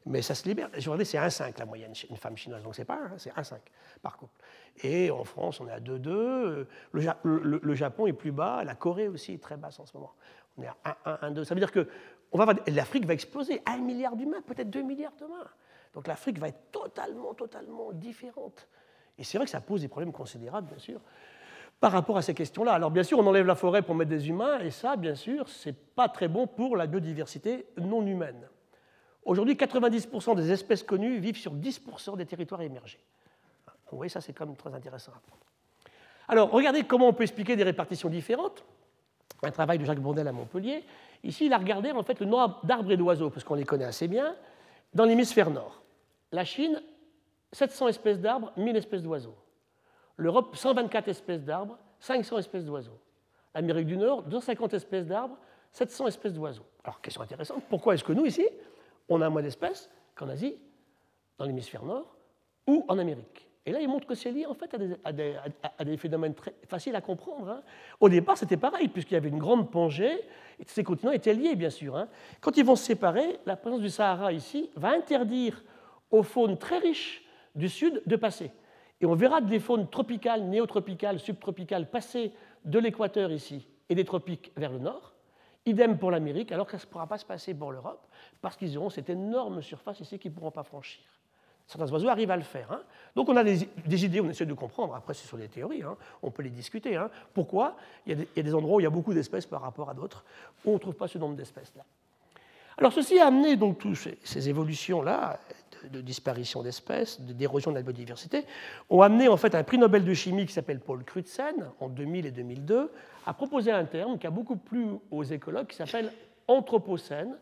Mais 0.06 0.22
ça 0.22 0.36
se 0.36 0.46
libère. 0.48 0.70
Je 0.72 1.04
c'est 1.04 1.18
1,5 1.18 1.58
la 1.58 1.66
moyenne, 1.66 1.92
une 2.08 2.16
femme 2.16 2.36
chinoise, 2.36 2.62
donc 2.62 2.76
c'est 2.76 2.84
pas 2.84 2.98
1, 3.14 3.18
c'est 3.18 3.30
1,5 3.30 3.56
par 4.02 4.16
couple. 4.16 4.40
Et 4.82 5.10
en 5.10 5.24
France, 5.24 5.60
on 5.60 5.68
est 5.68 5.72
à 5.72 5.80
2,2. 5.80 6.66
Le, 6.92 7.60
le, 7.62 7.74
Japon 7.74 8.06
est 8.06 8.12
plus 8.12 8.30
bas, 8.30 8.62
la 8.64 8.76
Corée 8.76 9.08
aussi 9.08 9.34
est 9.34 9.42
très 9.42 9.56
basse 9.56 9.80
en 9.80 9.86
ce 9.86 9.96
moment. 9.96 10.12
On 10.58 10.62
est 10.62 10.68
à 10.84 10.96
1, 11.04 11.18
1, 11.28 11.30
2. 11.32 11.44
Ça 11.44 11.54
veut 11.54 11.60
dire 11.60 11.72
que 11.72 11.88
l'Afrique 12.68 13.06
va 13.06 13.14
exploser. 13.14 13.62
1 13.66 13.78
milliard 13.78 14.16
d'humains, 14.16 14.42
peut-être 14.42 14.70
2 14.70 14.82
milliards 14.82 15.14
demain. 15.18 15.46
Donc 15.94 16.06
l'Afrique 16.06 16.38
va 16.38 16.48
être 16.48 16.70
totalement, 16.72 17.34
totalement 17.34 17.92
différente. 17.92 18.68
Et 19.18 19.24
c'est 19.24 19.38
vrai 19.38 19.46
que 19.46 19.50
ça 19.50 19.60
pose 19.60 19.80
des 19.80 19.88
problèmes 19.88 20.12
considérables, 20.12 20.68
bien 20.68 20.78
sûr, 20.78 21.00
par 21.80 21.92
rapport 21.92 22.18
à 22.18 22.22
ces 22.22 22.34
questions-là. 22.34 22.72
Alors 22.72 22.90
bien 22.90 23.02
sûr, 23.02 23.18
on 23.18 23.26
enlève 23.26 23.46
la 23.46 23.54
forêt 23.54 23.82
pour 23.82 23.94
mettre 23.94 24.10
des 24.10 24.28
humains, 24.28 24.58
et 24.60 24.70
ça, 24.70 24.96
bien 24.96 25.14
sûr, 25.14 25.48
ce 25.48 25.70
n'est 25.70 25.74
pas 25.74 26.08
très 26.08 26.28
bon 26.28 26.46
pour 26.46 26.76
la 26.76 26.86
biodiversité 26.86 27.66
non 27.78 28.06
humaine. 28.06 28.48
Aujourd'hui, 29.24 29.54
90% 29.54 30.36
des 30.36 30.52
espèces 30.52 30.82
connues 30.82 31.18
vivent 31.18 31.38
sur 31.38 31.54
10% 31.54 32.16
des 32.16 32.26
territoires 32.26 32.62
émergés. 32.62 33.00
Vous 33.90 33.96
voyez, 33.96 34.10
ça, 34.10 34.20
c'est 34.20 34.32
quand 34.32 34.46
même 34.46 34.56
très 34.56 34.74
intéressant 34.74 35.12
à 35.12 35.20
prendre. 35.26 35.42
Alors, 36.28 36.50
regardez 36.50 36.84
comment 36.84 37.08
on 37.08 37.12
peut 37.12 37.22
expliquer 37.22 37.56
des 37.56 37.62
répartitions 37.62 38.08
différentes. 38.08 38.64
Un 39.42 39.50
travail 39.50 39.78
de 39.78 39.84
Jacques 39.84 40.00
Bourdel 40.00 40.26
à 40.26 40.32
Montpellier. 40.32 40.84
Ici, 41.22 41.46
il 41.46 41.52
a 41.52 41.58
regardé 41.58 41.92
en 41.92 42.02
fait 42.02 42.18
le 42.20 42.26
nombre 42.26 42.60
d'arbres 42.64 42.90
et 42.92 42.96
d'oiseaux, 42.96 43.30
parce 43.30 43.44
qu'on 43.44 43.54
les 43.54 43.64
connaît 43.64 43.84
assez 43.84 44.08
bien, 44.08 44.34
dans 44.94 45.04
l'hémisphère 45.04 45.50
nord. 45.50 45.82
La 46.32 46.44
Chine, 46.44 46.80
700 47.52 47.88
espèces 47.88 48.20
d'arbres, 48.20 48.52
1000 48.56 48.76
espèces 48.76 49.02
d'oiseaux. 49.02 49.36
L'Europe, 50.16 50.56
124 50.56 51.08
espèces 51.08 51.44
d'arbres, 51.44 51.78
500 52.00 52.38
espèces 52.38 52.64
d'oiseaux. 52.64 52.98
L'Amérique 53.54 53.86
du 53.86 53.96
Nord, 53.96 54.22
250 54.24 54.74
espèces 54.74 55.06
d'arbres, 55.06 55.36
700 55.72 56.06
espèces 56.08 56.32
d'oiseaux. 56.32 56.66
Alors, 56.84 57.00
question 57.00 57.22
intéressante, 57.22 57.62
pourquoi 57.68 57.94
est-ce 57.94 58.04
que 58.04 58.12
nous, 58.12 58.26
ici, 58.26 58.46
on 59.08 59.20
a 59.20 59.28
moins 59.28 59.42
d'espèces 59.42 59.90
qu'en 60.14 60.28
Asie, 60.28 60.56
dans 61.38 61.44
l'hémisphère 61.44 61.84
nord 61.84 62.16
ou 62.66 62.84
en 62.88 62.98
Amérique? 62.98 63.45
Et 63.66 63.72
là, 63.72 63.80
il 63.80 63.88
montre 63.88 64.06
que 64.06 64.14
c'est 64.14 64.30
lié 64.30 64.46
en 64.46 64.54
fait 64.54 64.72
à 65.04 65.12
des, 65.84 65.96
phénomènes 65.96 66.34
très 66.34 66.54
faciles 66.68 66.94
à 66.94 67.00
comprendre. 67.00 67.50
Hein. 67.50 67.62
Au 67.98 68.08
départ, 68.08 68.38
c'était 68.38 68.56
pareil, 68.56 68.86
puisqu'il 68.86 69.14
y 69.14 69.16
avait 69.16 69.28
une 69.28 69.38
grande 69.38 69.72
pongée, 69.72 70.12
et 70.60 70.64
ces 70.66 70.84
continents 70.84 71.10
étaient 71.10 71.34
liés, 71.34 71.56
bien 71.56 71.70
sûr. 71.70 71.96
Hein. 71.96 72.08
Quand 72.40 72.56
ils 72.56 72.64
vont 72.64 72.76
se 72.76 72.84
séparer, 72.84 73.40
la 73.44 73.56
présence 73.56 73.80
du 73.80 73.90
Sahara 73.90 74.32
ici 74.32 74.70
va 74.76 74.90
interdire 74.90 75.64
aux 76.12 76.22
faunes 76.22 76.56
très 76.56 76.78
riches 76.78 77.24
du 77.56 77.68
sud 77.68 78.02
de 78.06 78.14
passer. 78.14 78.52
Et 79.00 79.06
on 79.06 79.16
verra 79.16 79.40
des 79.40 79.58
faunes 79.58 79.90
tropicales, 79.90 80.44
néotropicales, 80.44 81.18
subtropicales 81.18 81.90
passer 81.90 82.32
de 82.64 82.78
l'équateur 82.78 83.32
ici 83.32 83.66
et 83.88 83.96
des 83.96 84.04
tropiques 84.04 84.52
vers 84.56 84.70
le 84.70 84.78
nord. 84.78 85.12
Idem 85.66 85.98
pour 85.98 86.12
l'Amérique, 86.12 86.52
alors 86.52 86.66
que 86.66 86.78
ça 86.78 86.86
ne 86.86 86.90
pourra 86.92 87.08
pas 87.08 87.18
se 87.18 87.24
passer 87.24 87.52
pour 87.52 87.72
l'Europe, 87.72 88.06
parce 88.40 88.56
qu'ils 88.56 88.78
auront 88.78 88.90
cette 88.90 89.10
énorme 89.10 89.60
surface 89.60 89.98
ici 89.98 90.20
qu'ils 90.20 90.30
ne 90.30 90.36
pourront 90.36 90.52
pas 90.52 90.62
franchir. 90.62 91.04
Certains 91.66 91.90
oiseaux 91.90 92.08
arrivent 92.08 92.30
à 92.30 92.36
le 92.36 92.42
faire. 92.42 92.70
Hein. 92.70 92.80
Donc 93.16 93.28
on 93.28 93.36
a 93.36 93.42
des, 93.42 93.64
idées, 94.04 94.20
on 94.20 94.30
essaie 94.30 94.46
de 94.46 94.54
comprendre. 94.54 94.94
Après, 94.94 95.14
ce 95.14 95.26
sont 95.26 95.36
des 95.36 95.48
théories, 95.48 95.82
hein. 95.82 95.96
on 96.22 96.30
peut 96.30 96.42
les 96.42 96.50
discuter. 96.50 96.96
Hein. 96.96 97.10
Pourquoi? 97.34 97.76
Il 98.06 98.16
y, 98.36 98.40
a 98.40 98.42
des, 98.42 98.54
endroits 98.54 98.76
où 98.76 98.80
il 98.80 98.84
y 98.84 98.86
a 98.86 98.90
beaucoup 98.90 99.12
d'espèces 99.12 99.46
par 99.46 99.62
rapport 99.62 99.90
à 99.90 99.94
d'autres, 99.94 100.24
où 100.64 100.70
on 100.70 100.74
ne 100.74 100.78
trouve 100.78 100.94
pas 100.94 101.08
ce 101.08 101.18
nombre 101.18 101.34
d'espèces-là. 101.34 101.84
Alors 102.78 102.92
ceci 102.92 103.18
a 103.18 103.26
amené 103.26 103.56
donc 103.56 103.78
toutes 103.78 103.96
ces 104.22 104.48
évolutions-là 104.48 105.40
de 105.90 106.00
disparition 106.00 106.62
d'espèces, 106.62 107.20
d'érosion 107.20 107.70
de 107.70 107.76
la 107.76 107.82
biodiversité, 107.82 108.44
ont 108.90 109.00
amené 109.02 109.28
en 109.28 109.36
fait 109.36 109.54
un 109.54 109.64
prix 109.64 109.78
Nobel 109.78 110.04
de 110.04 110.14
chimie 110.14 110.46
qui 110.46 110.52
s'appelle 110.52 110.80
Paul 110.80 111.02
Crutzen 111.04 111.70
en 111.80 111.88
2000 111.88 112.26
et 112.26 112.30
2002 112.30 112.90
à 113.24 113.34
proposer 113.34 113.72
un 113.72 113.84
terme 113.84 114.18
qui 114.18 114.26
a 114.26 114.30
beaucoup 114.30 114.56
plu 114.56 114.86
aux 115.10 115.24
écologues 115.24 115.66
qui 115.66 115.76
s'appelle 115.76 116.12
anthropocène. 116.48 117.36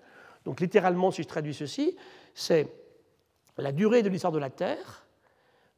Donc 0.44 0.60
littéralement, 0.60 1.10
si 1.10 1.22
je 1.22 1.28
traduis 1.28 1.54
ceci, 1.54 1.96
c'est 2.34 2.68
la 3.56 3.72
durée 3.72 4.02
de 4.02 4.08
l'histoire 4.08 4.32
de 4.32 4.38
la 4.38 4.50
Terre 4.50 5.06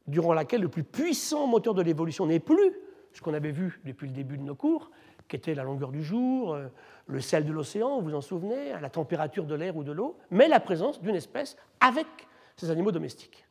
durant 0.07 0.33
laquelle 0.33 0.61
le 0.61 0.69
plus 0.69 0.83
puissant 0.83 1.47
moteur 1.47 1.73
de 1.73 1.81
l'évolution 1.81 2.25
n'est 2.25 2.39
plus 2.39 2.73
ce 3.13 3.21
qu'on 3.21 3.33
avait 3.33 3.51
vu 3.51 3.81
depuis 3.83 4.07
le 4.07 4.13
début 4.13 4.37
de 4.37 4.43
nos 4.43 4.55
cours, 4.55 4.91
qui 5.27 5.35
était 5.35 5.55
la 5.55 5.63
longueur 5.63 5.91
du 5.91 6.03
jour, 6.03 6.53
euh, 6.53 6.67
le 7.07 7.19
sel 7.19 7.45
de 7.45 7.51
l'océan, 7.51 7.99
vous 7.99 8.09
vous 8.09 8.15
en 8.15 8.21
souvenez, 8.21 8.73
la 8.79 8.89
température 8.89 9.45
de 9.45 9.55
l'air 9.55 9.75
ou 9.75 9.83
de 9.83 9.91
l'eau, 9.91 10.17
mais 10.29 10.47
la 10.47 10.59
présence 10.59 11.01
d'une 11.01 11.15
espèce 11.15 11.57
avec 11.79 12.07
ces 12.55 12.69
animaux 12.69 12.91
domestiques. 12.91 13.45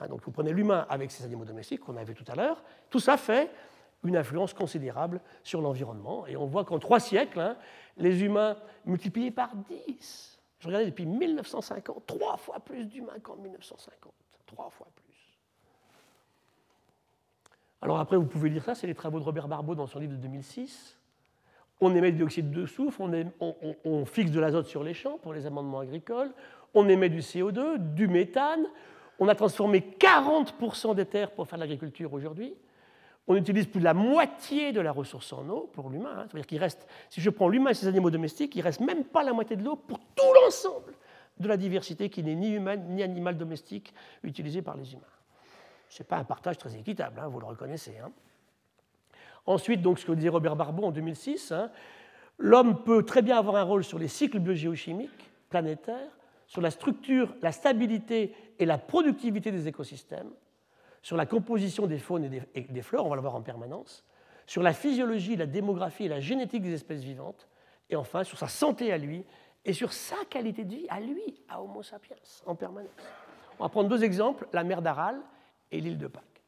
Hein, 0.00 0.06
donc 0.08 0.22
vous 0.22 0.30
prenez 0.30 0.52
l'humain 0.52 0.86
avec 0.88 1.10
ces 1.10 1.24
animaux 1.24 1.44
domestiques 1.44 1.80
qu'on 1.80 1.96
a 1.96 2.04
vu 2.04 2.14
tout 2.14 2.24
à 2.30 2.34
l'heure, 2.34 2.62
tout 2.90 3.00
ça 3.00 3.16
fait 3.16 3.50
une 4.04 4.16
influence 4.16 4.54
considérable 4.54 5.20
sur 5.42 5.60
l'environnement. 5.60 6.26
Et 6.26 6.36
on 6.36 6.46
voit 6.46 6.64
qu'en 6.64 6.78
trois 6.78 7.00
siècles, 7.00 7.40
hein, 7.40 7.56
les 7.96 8.22
humains 8.22 8.56
multipliés 8.84 9.32
par 9.32 9.50
10, 9.56 10.37
je 10.60 10.66
regardais 10.66 10.86
depuis 10.86 11.06
1950, 11.06 12.04
trois 12.06 12.36
fois 12.36 12.58
plus 12.60 12.84
d'humains 12.84 13.18
qu'en 13.22 13.36
1950, 13.36 14.12
trois 14.46 14.70
fois 14.70 14.88
plus. 14.96 15.04
Alors 17.80 18.00
après, 18.00 18.16
vous 18.16 18.26
pouvez 18.26 18.50
lire 18.50 18.64
ça, 18.64 18.74
c'est 18.74 18.88
les 18.88 18.94
travaux 18.94 19.20
de 19.20 19.24
Robert 19.24 19.46
Barbeau 19.46 19.74
dans 19.74 19.86
son 19.86 20.00
livre 20.00 20.12
de 20.12 20.18
2006. 20.18 20.98
On 21.80 21.94
émet 21.94 22.10
du 22.10 22.18
dioxyde 22.18 22.50
de 22.50 22.66
soufre, 22.66 23.00
on, 23.00 24.04
fixe 24.04 24.32
de 24.32 24.40
l'azote 24.40 24.66
sur 24.66 24.82
les 24.82 24.94
champs 24.94 25.18
pour 25.18 25.32
les 25.32 25.46
amendements 25.46 25.78
agricoles, 25.78 26.32
on 26.74 26.88
émet 26.88 27.08
du 27.08 27.20
CO2, 27.20 27.78
du 27.94 28.08
méthane, 28.08 28.66
on 29.20 29.28
a 29.28 29.34
transformé 29.36 29.94
40% 30.00 30.96
des 30.96 31.06
terres 31.06 31.30
pour 31.30 31.46
faire 31.46 31.56
de 31.56 31.62
l'agriculture 31.62 32.12
aujourd'hui, 32.12 32.54
on 33.28 33.36
utilise 33.36 33.66
plus 33.66 33.80
de 33.80 33.84
la 33.84 33.94
moitié 33.94 34.72
de 34.72 34.80
la 34.80 34.90
ressource 34.90 35.32
en 35.34 35.46
eau 35.50 35.70
pour 35.74 35.90
l'humain. 35.90 36.14
Hein. 36.16 36.24
C'est-à-dire 36.26 36.46
qu'il 36.46 36.58
reste, 36.58 36.88
si 37.10 37.20
je 37.20 37.28
prends 37.28 37.48
l'humain 37.48 37.70
et 37.70 37.74
ses 37.74 37.86
animaux 37.86 38.10
domestiques, 38.10 38.56
il 38.56 38.60
ne 38.60 38.64
reste 38.64 38.80
même 38.80 39.04
pas 39.04 39.22
la 39.22 39.34
moitié 39.34 39.54
de 39.54 39.62
l'eau 39.62 39.76
pour 39.76 39.98
tout 39.98 40.32
l'ensemble 40.42 40.94
de 41.38 41.46
la 41.46 41.58
diversité 41.58 42.08
qui 42.08 42.22
n'est 42.22 42.34
ni 42.34 42.54
humaine 42.54 42.86
ni 42.88 43.02
animale 43.02 43.36
domestique 43.36 43.92
utilisée 44.22 44.62
par 44.62 44.76
les 44.76 44.92
humains. 44.94 45.02
Ce 45.90 46.02
n'est 46.02 46.06
pas 46.06 46.16
un 46.16 46.24
partage 46.24 46.56
très 46.56 46.74
équitable, 46.74 47.20
hein, 47.20 47.28
vous 47.28 47.38
le 47.38 47.46
reconnaissez. 47.46 47.98
Hein. 47.98 48.10
Ensuite, 49.46 49.82
donc, 49.82 49.98
ce 49.98 50.06
que 50.06 50.12
disait 50.12 50.28
Robert 50.30 50.56
Barbeau 50.56 50.84
en 50.84 50.90
2006, 50.90 51.52
l'homme 52.38 52.82
peut 52.82 53.02
très 53.04 53.22
bien 53.22 53.38
avoir 53.38 53.56
un 53.56 53.62
rôle 53.62 53.84
sur 53.84 53.98
les 53.98 54.08
cycles 54.08 54.38
biogéochimiques 54.38 55.30
planétaires, 55.50 56.10
sur 56.46 56.62
la 56.62 56.70
structure, 56.70 57.34
la 57.42 57.52
stabilité 57.52 58.34
et 58.58 58.64
la 58.64 58.78
productivité 58.78 59.50
des 59.50 59.68
écosystèmes, 59.68 60.30
sur 61.08 61.16
la 61.16 61.24
composition 61.24 61.86
des 61.86 61.96
faunes 61.96 62.30
et 62.54 62.60
des, 62.60 62.82
fleurs, 62.82 63.06
on 63.06 63.08
va 63.08 63.14
le 63.14 63.22
voir 63.22 63.34
en 63.34 63.40
permanence, 63.40 64.04
sur 64.46 64.62
la 64.62 64.74
physiologie, 64.74 65.36
la 65.36 65.46
démographie 65.46 66.04
et 66.04 66.08
la 66.08 66.20
génétique 66.20 66.60
des 66.60 66.74
espèces 66.74 67.00
vivantes, 67.00 67.48
et 67.88 67.96
enfin 67.96 68.24
sur 68.24 68.36
sa 68.36 68.46
santé 68.46 68.92
à 68.92 68.98
lui 68.98 69.24
et 69.64 69.72
sur 69.72 69.94
sa 69.94 70.16
qualité 70.28 70.64
de 70.64 70.74
vie 70.74 70.86
à 70.90 71.00
lui, 71.00 71.40
à 71.48 71.62
Homo 71.62 71.82
sapiens, 71.82 72.18
en 72.44 72.54
permanence. 72.54 72.90
On 73.58 73.62
va 73.62 73.70
prendre 73.70 73.88
deux 73.88 74.04
exemples, 74.04 74.46
la 74.52 74.64
mer 74.64 74.82
d'Aral 74.82 75.18
et 75.70 75.80
l'île 75.80 75.96
de 75.96 76.08
Pâques. 76.08 76.42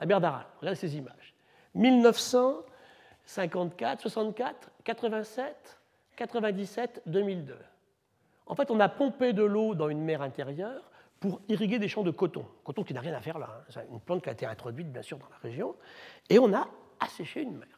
La 0.00 0.06
mer 0.06 0.18
d'Aral, 0.18 0.46
regardez 0.60 0.80
ces 0.80 0.96
images. 0.96 1.34
1954, 1.74 4.00
64, 4.00 4.70
87, 4.84 5.78
97, 6.16 7.02
2002. 7.04 7.58
En 8.46 8.54
fait, 8.54 8.70
on 8.70 8.80
a 8.80 8.88
pompé 8.88 9.34
de 9.34 9.42
l'eau 9.42 9.74
dans 9.74 9.90
une 9.90 10.02
mer 10.02 10.22
intérieure 10.22 10.90
pour 11.20 11.40
irriguer 11.48 11.78
des 11.78 11.88
champs 11.88 12.02
de 12.02 12.10
coton. 12.10 12.46
Coton 12.64 12.84
qui 12.84 12.94
n'a 12.94 13.00
rien 13.00 13.14
à 13.14 13.20
faire 13.20 13.38
là. 13.38 13.64
Hein. 13.76 13.82
Une 13.90 14.00
plante 14.00 14.22
qui 14.22 14.28
a 14.28 14.32
été 14.32 14.46
introduite, 14.46 14.90
bien 14.90 15.02
sûr, 15.02 15.18
dans 15.18 15.28
la 15.28 15.36
région. 15.38 15.74
Et 16.28 16.38
on 16.38 16.52
a 16.54 16.68
asséché 17.00 17.42
une 17.42 17.56
mer. 17.56 17.68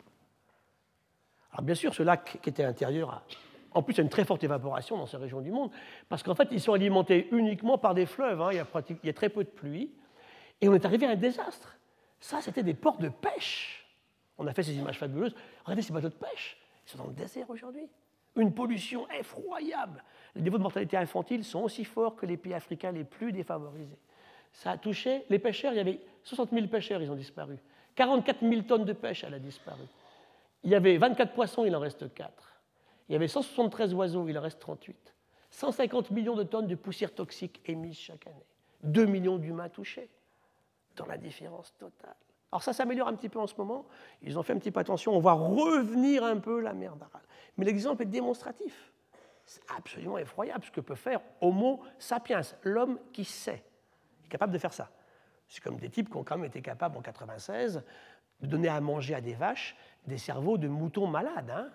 Alors, 1.53 1.63
bien 1.63 1.75
sûr, 1.75 1.95
ce 1.95 2.03
lac 2.03 2.39
qui 2.43 2.51
était 2.51 2.65
intérieur 2.65 3.25
En 3.73 3.83
plus, 3.83 3.95
il 3.95 3.99
y 3.99 4.01
a 4.01 4.05
une 4.05 4.11
très 4.11 4.25
forte 4.25 4.45
évaporation 4.45 4.97
dans 4.97 5.07
ces 5.07 5.17
régions 5.17 5.41
du 5.41 5.51
monde, 5.51 5.71
parce 6.09 6.23
qu'en 6.23 6.35
fait, 6.35 6.49
ils 6.53 6.61
sont 6.61 6.73
alimentés 6.73 7.29
uniquement 7.33 7.79
par 7.79 7.95
des 7.95 8.07
fleuves. 8.07 8.41
Hein. 8.41 8.51
Il, 8.53 8.57
y 8.57 8.61
a 8.61 8.67
il, 8.89 9.07
y 9.07 9.09
a 9.09 9.15
très 9.15 9.29
peu 9.29 9.45
de 9.45 9.49
pluie. 9.49 9.91
Et 10.61 10.69
on 10.69 10.75
est 10.75 10.85
arrivé 10.85 11.07
à 11.07 11.11
un 11.11 11.17
désastre. 11.17 11.77
Ça, 12.21 12.41
c'était 12.43 12.63
des 12.63 12.75
ports 12.75 12.99
de 12.99 13.09
pêche. 13.09 13.87
On 14.37 14.47
a 14.47 14.53
fait 14.53 14.63
ces 14.63 14.75
images 14.75 14.99
fabuleuses. 14.99 15.35
Regardez 15.65 15.83
ces 15.83 15.93
bateaux 15.93 16.09
de 16.09 16.15
pêche. 16.15 16.59
Ils 16.87 16.91
sont 16.91 16.99
dans 16.99 17.07
le 17.07 17.15
désert 17.15 17.49
aujourd'hui 17.49 17.89
une 18.37 18.55
pollution 18.55 19.09
effroyable. 19.11 20.03
Les 20.35 20.43
niveaux 20.43 20.59
de 20.59 20.63
mortalité 20.63 20.97
infantile 20.97 21.45
sont 21.45 21.61
aussi 21.61 21.85
forts 21.85 22.17
que 22.17 22.27
les 22.27 22.37
pays 22.37 22.55
africains 22.55 22.93
les 22.93 23.05
plus 23.05 23.33
défavorisés. 23.33 23.99
Ça 24.53 24.73
a 24.73 24.79
touché 24.79 25.25
les 25.29 25.39
pêcheurs, 25.39 25.73
il 25.73 25.77
y 25.77 25.81
avait 25.81 26.01
60 26.25 26.51
000 26.51 26.67
pêcheurs, 26.67 27.03
ils 27.03 27.11
ont 27.11 27.17
disparu. 27.17 27.59
44 27.95 28.41
000 28.41 28.63
tonnes 28.63 28.85
de 28.85 28.93
pêche, 28.93 29.25
elle 29.25 29.35
a 29.35 29.39
disparu. 29.39 29.83
Il 30.63 30.71
y 30.71 30.75
avait 30.75 30.97
24 30.97 31.33
poissons, 31.33 31.65
il 31.65 31.75
en 31.75 31.81
reste 31.81 32.13
4. 32.13 32.63
Il 33.09 33.13
y 33.13 33.17
avait 33.17 33.29
173 33.29 33.95
oiseaux, 33.95 34.29
il 34.29 34.39
en 34.39 34.43
reste 34.43 34.61
38. 34.61 35.15
150 35.51 36.11
millions 36.11 36.37
de 36.37 36.45
tonnes 36.45 36.67
de 36.67 36.75
poussière 36.75 37.15
toxique 37.15 37.61
émises 37.67 37.99
chaque 37.99 38.27
année. 38.27 38.47
2 38.85 39.05
millions 39.07 39.37
d'humains 39.37 39.69
touchés, 39.69 40.09
dans 40.97 41.07
la 41.07 41.17
différence 41.17 41.75
totale. 41.77 42.15
Alors 42.53 42.63
ça 42.63 42.73
s'améliore 42.73 43.09
un 43.09 43.15
petit 43.15 43.29
peu 43.29 43.39
en 43.39 43.47
ce 43.47 43.55
moment. 43.57 43.87
Ils 44.23 44.39
ont 44.39 44.43
fait 44.43 44.53
un 44.53 44.59
petit 44.59 44.71
peu 44.71 44.81
attention. 44.81 45.17
On 45.17 45.21
va 45.21 45.33
revenir 45.33 46.25
un 46.25 46.39
peu 46.39 46.61
la 46.61 46.73
mer 46.73 46.97
d'Aral. 46.97 47.23
Mais 47.57 47.65
l'exemple 47.65 48.03
est 48.03 48.07
démonstratif. 48.07 48.90
C'est 49.51 49.63
absolument 49.77 50.17
effroyable 50.17 50.65
ce 50.65 50.71
que 50.71 50.81
peut 50.81 50.95
faire 50.95 51.21
Homo 51.41 51.83
sapiens, 51.99 52.43
l'homme 52.63 53.01
qui 53.13 53.25
sait. 53.25 53.65
Il 54.21 54.27
est 54.27 54.29
capable 54.29 54.53
de 54.53 54.59
faire 54.59 54.73
ça. 54.73 54.89
C'est 55.49 55.61
comme 55.61 55.77
des 55.77 55.91
types 55.91 56.09
qui 56.09 56.17
ont 56.17 56.23
quand 56.23 56.37
même 56.37 56.47
été 56.47 56.63
capables 56.63 56.97
en 56.97 57.03
96 57.03 57.83
de 58.43 58.47
donner 58.47 58.69
à 58.69 58.81
manger 58.81 59.17
à 59.17 59.21
des 59.21 59.35
vaches 59.35 59.77
des 60.07 60.19
cerveaux 60.19 60.57
de 60.57 60.69
moutons 60.69 61.09
malades. 61.09 61.51
Hein. 61.51 61.69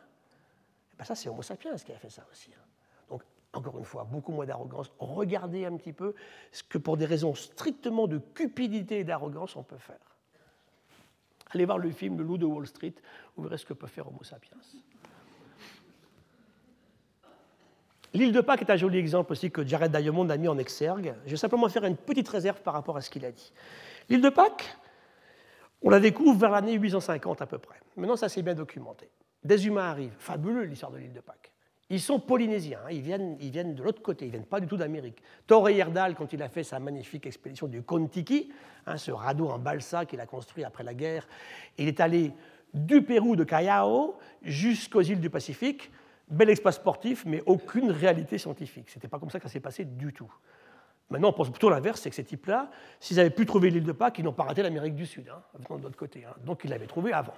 Eh 0.93 0.95
ben 0.95 1.03
ça, 1.03 1.15
c'est 1.15 1.27
Homo 1.27 1.41
sapiens 1.41 1.75
qui 1.75 1.91
a 1.91 1.97
fait 1.97 2.09
ça 2.09 2.25
aussi. 2.31 2.49
Hein. 2.53 2.63
Donc, 3.09 3.23
encore 3.51 3.77
une 3.77 3.83
fois, 3.83 4.05
beaucoup 4.05 4.31
moins 4.31 4.45
d'arrogance. 4.45 4.89
Regardez 4.97 5.65
un 5.65 5.75
petit 5.75 5.91
peu 5.91 6.15
ce 6.53 6.63
que, 6.63 6.77
pour 6.77 6.95
des 6.95 7.05
raisons 7.05 7.35
strictement 7.35 8.07
de 8.07 8.19
cupidité 8.19 8.99
et 8.99 9.03
d'arrogance, 9.03 9.57
on 9.57 9.63
peut 9.63 9.77
faire. 9.77 10.15
Allez 11.49 11.65
voir 11.65 11.79
le 11.79 11.91
film 11.91 12.17
Le 12.19 12.23
loup 12.23 12.37
de 12.37 12.45
Wall 12.45 12.67
Street, 12.67 12.95
vous 13.35 13.43
verrez 13.43 13.57
ce 13.57 13.65
que 13.65 13.73
peut 13.73 13.87
faire 13.87 14.07
Homo 14.07 14.23
sapiens. 14.23 14.55
L'île 18.15 18.31
de 18.31 18.39
Pâques 18.39 18.61
est 18.61 18.71
un 18.71 18.77
joli 18.77 18.97
exemple 18.97 19.33
aussi 19.33 19.51
que 19.51 19.67
Jared 19.67 19.93
Diamond 19.93 20.29
a 20.29 20.37
mis 20.37 20.47
en 20.47 20.57
exergue. 20.57 21.15
Je 21.25 21.31
vais 21.31 21.37
simplement 21.37 21.67
faire 21.67 21.83
une 21.83 21.97
petite 21.97 22.29
réserve 22.29 22.61
par 22.61 22.73
rapport 22.73 22.95
à 22.95 23.01
ce 23.01 23.09
qu'il 23.09 23.25
a 23.25 23.31
dit. 23.31 23.51
L'île 24.07 24.21
de 24.21 24.29
Pâques, 24.29 24.77
On 25.81 25.89
la 25.89 25.99
découvre 25.99 26.39
vers 26.39 26.51
l'année 26.51 26.73
850 26.75 27.41
à 27.41 27.45
peu 27.45 27.57
près. 27.57 27.75
Maintenant, 27.97 28.15
ça 28.15 28.29
s'est 28.29 28.41
bien 28.41 28.53
documenté. 28.53 29.09
Des 29.43 29.67
humains 29.67 29.89
arrivent. 29.89 30.15
Fabuleux 30.17 30.63
l'histoire 30.63 30.93
de 30.93 30.97
l'île 30.97 31.11
de 31.11 31.19
Pâques. 31.19 31.51
Ils 31.89 31.99
sont 31.99 32.19
polynésiens, 32.19 32.79
hein. 32.85 32.89
ils, 32.89 33.01
viennent, 33.01 33.37
ils 33.41 33.51
viennent 33.51 33.75
de 33.75 33.83
l'autre 33.83 34.01
côté, 34.01 34.25
ils 34.25 34.29
ne 34.29 34.31
viennent 34.31 34.45
pas 34.45 34.61
du 34.61 34.65
tout 34.65 34.77
d'Amérique. 34.77 35.21
Thor 35.45 35.67
Heyerdahl, 35.67 36.15
quand 36.15 36.31
il 36.31 36.41
a 36.41 36.47
fait 36.47 36.63
sa 36.63 36.79
magnifique 36.79 37.27
expédition 37.27 37.67
du 37.67 37.83
Kontiki, 37.83 38.49
hein, 38.87 38.97
ce 38.97 39.11
radeau 39.11 39.49
en 39.49 39.59
balsa 39.59 40.05
qu'il 40.05 40.21
a 40.21 40.25
construit 40.25 40.63
après 40.63 40.83
la 40.83 40.93
guerre, 40.93 41.27
il 41.77 41.89
est 41.89 41.99
allé 41.99 42.31
du 42.73 43.03
Pérou 43.03 43.35
de 43.35 43.43
Callao 43.43 44.17
jusqu'aux 44.41 45.01
îles 45.01 45.19
du 45.19 45.29
Pacifique. 45.29 45.91
Bel 46.27 46.49
exploit 46.49 46.71
sportif, 46.71 47.23
mais 47.25 47.43
aucune 47.45 47.91
réalité 47.91 48.37
scientifique. 48.37 48.89
Ce 48.89 48.97
n'était 48.97 49.07
pas 49.07 49.19
comme 49.19 49.29
ça 49.29 49.39
que 49.39 49.47
ça 49.47 49.53
s'est 49.53 49.59
passé 49.59 49.85
du 49.85 50.11
tout. 50.13 50.31
Maintenant, 51.09 51.29
on 51.29 51.33
pense 51.33 51.51
plutôt 51.51 51.69
l'inverse, 51.69 52.01
c'est 52.01 52.09
que 52.09 52.15
ces 52.15 52.23
types-là, 52.23 52.71
s'ils 52.99 53.19
avaient 53.19 53.29
pu 53.29 53.45
trouver 53.45 53.69
l'île 53.69 53.83
de 53.83 53.91
Pâques, 53.91 54.17
ils 54.17 54.25
n'ont 54.25 54.33
pas 54.33 54.43
raté 54.43 54.63
l'Amérique 54.63 54.95
du 54.95 55.05
Sud, 55.05 55.29
hein, 55.29 55.43
de 55.59 55.83
l'autre 55.83 55.97
côté. 55.97 56.25
Hein. 56.25 56.33
Donc 56.43 56.63
ils 56.63 56.69
l'avaient 56.69 56.87
trouvé 56.87 57.13
avant. 57.13 57.35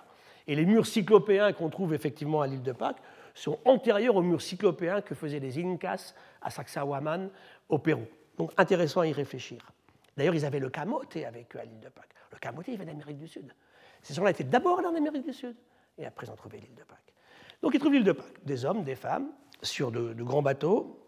Et 0.47 0.55
les 0.55 0.65
murs 0.65 0.85
cyclopéens 0.85 1.51
qu'on 1.51 1.69
trouve 1.69 1.93
effectivement 1.93 2.41
à 2.41 2.47
l'île 2.47 2.63
de 2.63 2.71
Pâques 2.71 3.01
sont 3.33 3.59
antérieurs 3.65 4.15
aux 4.15 4.21
murs 4.21 4.41
cyclopéens 4.41 5.01
que 5.01 5.15
faisaient 5.15 5.39
les 5.39 5.61
Incas 5.61 6.13
à 6.41 6.49
Sacsayhuaman 6.49 7.29
au 7.67 7.77
Pérou. 7.77 8.05
Donc 8.37 8.53
intéressant 8.55 9.01
à 9.01 9.07
y 9.07 9.11
réfléchir. 9.11 9.69
D'ailleurs, 10.15 10.35
ils 10.35 10.45
avaient 10.45 10.59
le 10.59 10.69
camoté 10.69 11.25
avec 11.25 11.53
eux 11.55 11.59
à 11.59 11.65
l'île 11.65 11.81
de 11.81 11.89
Pâques. 11.89 12.15
Le 12.31 12.37
camoté, 12.37 12.71
il 12.71 12.77
vient 12.77 12.85
d'Amérique 12.85 13.17
du 13.17 13.27
Sud. 13.27 13.53
Ces 14.01 14.13
gens-là 14.13 14.31
étaient 14.31 14.45
d'abord 14.45 14.81
là 14.81 14.89
en 14.89 14.95
Amérique 14.95 15.25
du 15.25 15.33
Sud, 15.33 15.55
et 15.97 16.05
après 16.05 16.25
ils 16.25 16.31
ont 16.31 16.35
trouvé 16.35 16.59
l'île 16.59 16.75
de 16.75 16.83
Pâques. 16.83 17.13
Donc 17.61 17.73
ils 17.73 17.79
trouvent 17.79 17.93
l'île 17.93 18.03
de 18.03 18.11
Pâques. 18.11 18.45
Des 18.45 18.65
hommes, 18.65 18.83
des 18.83 18.95
femmes, 18.95 19.29
sur 19.61 19.91
de, 19.91 20.13
grands 20.23 20.41
bateaux, 20.41 20.99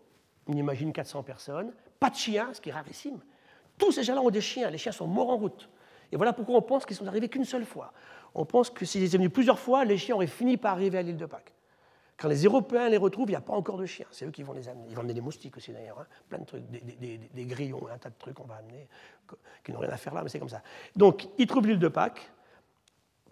on 0.48 0.54
imagine 0.54 0.92
400 0.92 1.24
personnes, 1.24 1.72
pas 2.00 2.10
de 2.10 2.16
chiens, 2.16 2.50
ce 2.54 2.62
qui 2.62 2.70
est 2.70 2.74
rarissime. 2.74 3.20
Tous 3.78 3.92
ces 3.92 4.04
gens-là 4.04 4.22
ont 4.22 4.30
des 4.30 4.42
chiens, 4.42 4.70
les 4.70 4.78
chiens 4.78 4.92
sont 4.92 5.08
morts 5.08 5.30
en 5.30 5.38
route. 5.38 5.70
Et 6.12 6.18
voilà 6.18 6.34
pourquoi 6.34 6.56
on 6.58 6.62
pense 6.62 6.86
qu'ils 6.86 6.96
sont 6.96 7.08
arrivés 7.08 7.30
qu'une 7.30 7.46
seule 7.46 7.66
fois. 7.66 7.94
On 8.34 8.46
pense 8.46 8.70
que 8.70 8.86
s'ils 8.86 9.04
étaient 9.04 9.18
venus 9.18 9.32
plusieurs 9.32 9.60
fois, 9.60 9.86
les 9.86 9.98
chiens 9.98 10.16
auraient 10.16 10.28
fini 10.28 10.58
par 10.58 10.74
arriver 10.74 10.98
à 10.98 11.02
l'île 11.02 11.18
de 11.18 11.26
Pâques. 11.26 11.54
Quand 12.18 12.28
les 12.28 12.44
Européens 12.44 12.90
les 12.90 12.98
retrouvent, 12.98 13.30
il 13.30 13.32
n'y 13.32 13.38
a 13.38 13.42
pas 13.42 13.54
encore 13.54 13.78
de 13.78 13.86
chiens. 13.86 14.08
C'est 14.12 14.26
eux 14.26 14.32
qui 14.32 14.44
vont 14.44 14.52
les 14.52 14.68
amener. 14.68 14.88
Ils 14.90 14.96
vont 14.96 15.02
amener 15.02 15.14
des 15.14 15.22
moustiques 15.22 15.56
aussi 15.56 15.72
d'ailleurs, 15.72 16.00
hein. 16.00 16.08
plein 16.28 16.40
de 16.40 16.44
trucs, 16.44 16.64
des, 16.70 17.46
grillons, 17.46 17.88
un 17.88 17.98
tas 17.98 18.10
de 18.10 18.16
trucs 18.20 18.34
qu'on 18.34 18.44
va 18.44 18.56
amener, 18.56 18.90
qui 19.64 19.72
n'ont 19.72 19.80
rien 19.80 19.90
à 19.90 19.98
faire 19.98 20.14
là, 20.14 20.22
mais 20.22 20.30
c'est 20.30 20.40
comme 20.40 20.50
ça. 20.50 20.62
Donc, 20.96 21.30
ils 21.38 21.48
trouvent 21.48 21.66
l'île 21.66 21.80
de 21.80 21.88
Pâques, 21.88 22.30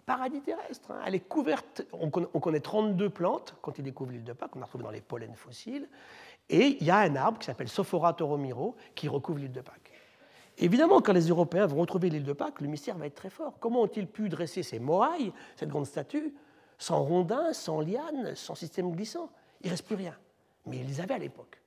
paradis 0.08 0.40
terrestre. 0.40 0.90
Hein. 0.90 1.00
Elle 1.06 1.14
est 1.14 1.28
couverte, 1.28 1.82
on 1.92 2.08
connaît, 2.08 2.60
32 2.60 3.10
plantes 3.10 3.54
quand 3.60 3.78
ils 3.78 3.84
découvrent 3.84 4.12
l'île 4.12 4.24
de 4.24 4.32
Pâques, 4.32 4.56
on 4.56 4.62
a 4.62 4.64
retrouvé 4.64 4.84
dans 4.84 4.90
les 4.90 5.02
pollens 5.02 5.36
fossiles, 5.36 5.86
et 6.48 6.78
il 6.80 6.86
y 6.86 6.90
a 6.90 6.98
un 6.98 7.14
arbre 7.14 7.38
qui 7.38 7.44
s'appelle 7.44 7.68
Sophora 7.68 8.14
toromiro 8.14 8.74
qui 8.94 9.06
recouvre 9.06 9.38
l'île 9.38 9.52
de 9.52 9.60
Pâques. 9.60 9.92
Évidemment, 10.56 11.02
quand 11.02 11.12
les 11.12 11.28
Européens 11.28 11.66
vont 11.66 11.76
retrouver 11.76 12.08
l'île 12.08 12.24
de 12.24 12.32
Pâques, 12.32 12.62
le 12.62 12.68
mystère 12.68 12.96
va 12.96 13.06
être 13.06 13.14
très 13.14 13.28
fort. 13.28 13.58
Comment 13.60 13.82
ont-ils 13.82 14.06
pu 14.06 14.30
dresser 14.30 14.62
ces 14.62 14.78
moailles, 14.78 15.32
cette 15.56 15.68
grande 15.68 15.86
statue, 15.86 16.34
sans 16.78 17.02
rondins, 17.02 17.52
sans 17.52 17.80
lianes, 17.80 18.34
sans 18.34 18.54
système 18.54 18.90
glissant? 18.90 19.30
Il 19.60 19.66
ne 19.66 19.72
reste 19.72 19.86
plus 19.86 19.94
rien. 19.94 20.16
Mais 20.66 20.78
ils 20.78 20.86
les 20.86 21.00
avaient 21.00 21.14
à 21.14 21.18
l'époque. 21.18 21.60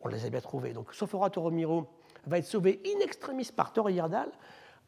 On 0.00 0.08
les 0.08 0.26
a 0.26 0.28
bien 0.28 0.40
trouvés. 0.40 0.72
Donc 0.72 0.92
Sophora 0.92 1.30
toromiro 1.30 1.86
va 2.26 2.38
être 2.38 2.46
sauvé 2.46 2.82
in 2.84 3.00
extremis 3.00 3.48
par 3.54 3.72
Thor 3.72 3.88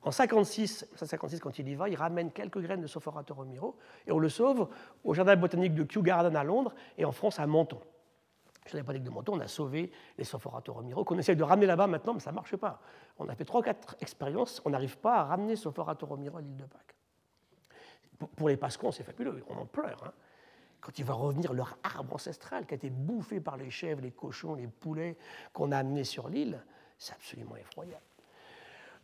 en 0.02 0.10
56, 0.10 0.86
56, 0.94 1.40
quand 1.40 1.58
il 1.58 1.68
y 1.68 1.74
va, 1.74 1.88
il 1.88 1.96
ramène 1.96 2.30
quelques 2.30 2.60
graines 2.60 2.80
de 2.80 2.86
Sophora 2.86 3.24
Romiro 3.28 3.76
et 4.06 4.12
on 4.12 4.18
le 4.18 4.28
sauve 4.28 4.68
au 5.02 5.12
jardin 5.12 5.34
botanique 5.36 5.74
de 5.74 5.82
Kew 5.82 6.02
Garden 6.02 6.34
à 6.36 6.44
Londres 6.44 6.74
et 6.96 7.04
en 7.04 7.12
France 7.12 7.40
à 7.40 7.46
Menton. 7.46 7.80
Le 8.64 8.70
jardin 8.70 8.84
botanique 8.84 9.04
de 9.04 9.10
Menton, 9.10 9.36
on 9.36 9.40
a 9.40 9.48
sauvé 9.48 9.90
les 10.16 10.24
Sophora 10.24 10.62
Romiro 10.66 11.04
qu'on 11.04 11.18
essaye 11.18 11.36
de 11.36 11.42
ramener 11.42 11.66
là-bas 11.66 11.88
maintenant, 11.88 12.14
mais 12.14 12.20
ça 12.20 12.30
ne 12.30 12.36
marche 12.36 12.56
pas. 12.56 12.80
On 13.18 13.28
a 13.28 13.34
fait 13.34 13.44
3-4 13.44 13.96
expériences, 14.00 14.62
on 14.64 14.70
n'arrive 14.70 14.98
pas 14.98 15.16
à 15.16 15.24
ramener 15.24 15.56
Sophora 15.56 15.92
à 15.92 16.40
l'île 16.40 16.56
de 16.56 16.64
Pâques. 16.64 16.94
Pour 18.36 18.48
les 18.48 18.56
Pascons, 18.56 18.92
c'est 18.92 19.04
fabuleux, 19.04 19.42
on 19.48 19.56
en 19.56 19.66
pleure. 19.66 20.02
Hein. 20.04 20.12
Quand 20.80 20.96
il 20.98 21.04
va 21.04 21.14
revenir 21.14 21.52
leur 21.52 21.76
arbre 21.82 22.14
ancestral 22.14 22.66
qui 22.66 22.74
a 22.74 22.76
été 22.76 22.90
bouffé 22.90 23.40
par 23.40 23.56
les 23.56 23.70
chèvres, 23.70 24.00
les 24.00 24.12
cochons, 24.12 24.54
les 24.54 24.68
poulets 24.68 25.16
qu'on 25.52 25.72
a 25.72 25.78
amenés 25.78 26.04
sur 26.04 26.28
l'île, 26.28 26.62
c'est 26.98 27.14
absolument 27.14 27.56
effroyable. 27.56 28.02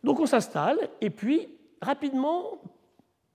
Donc 0.05 0.19
on 0.19 0.27
s'installe, 0.27 0.77
et 1.01 1.09
puis 1.09 1.49
rapidement, 1.81 2.59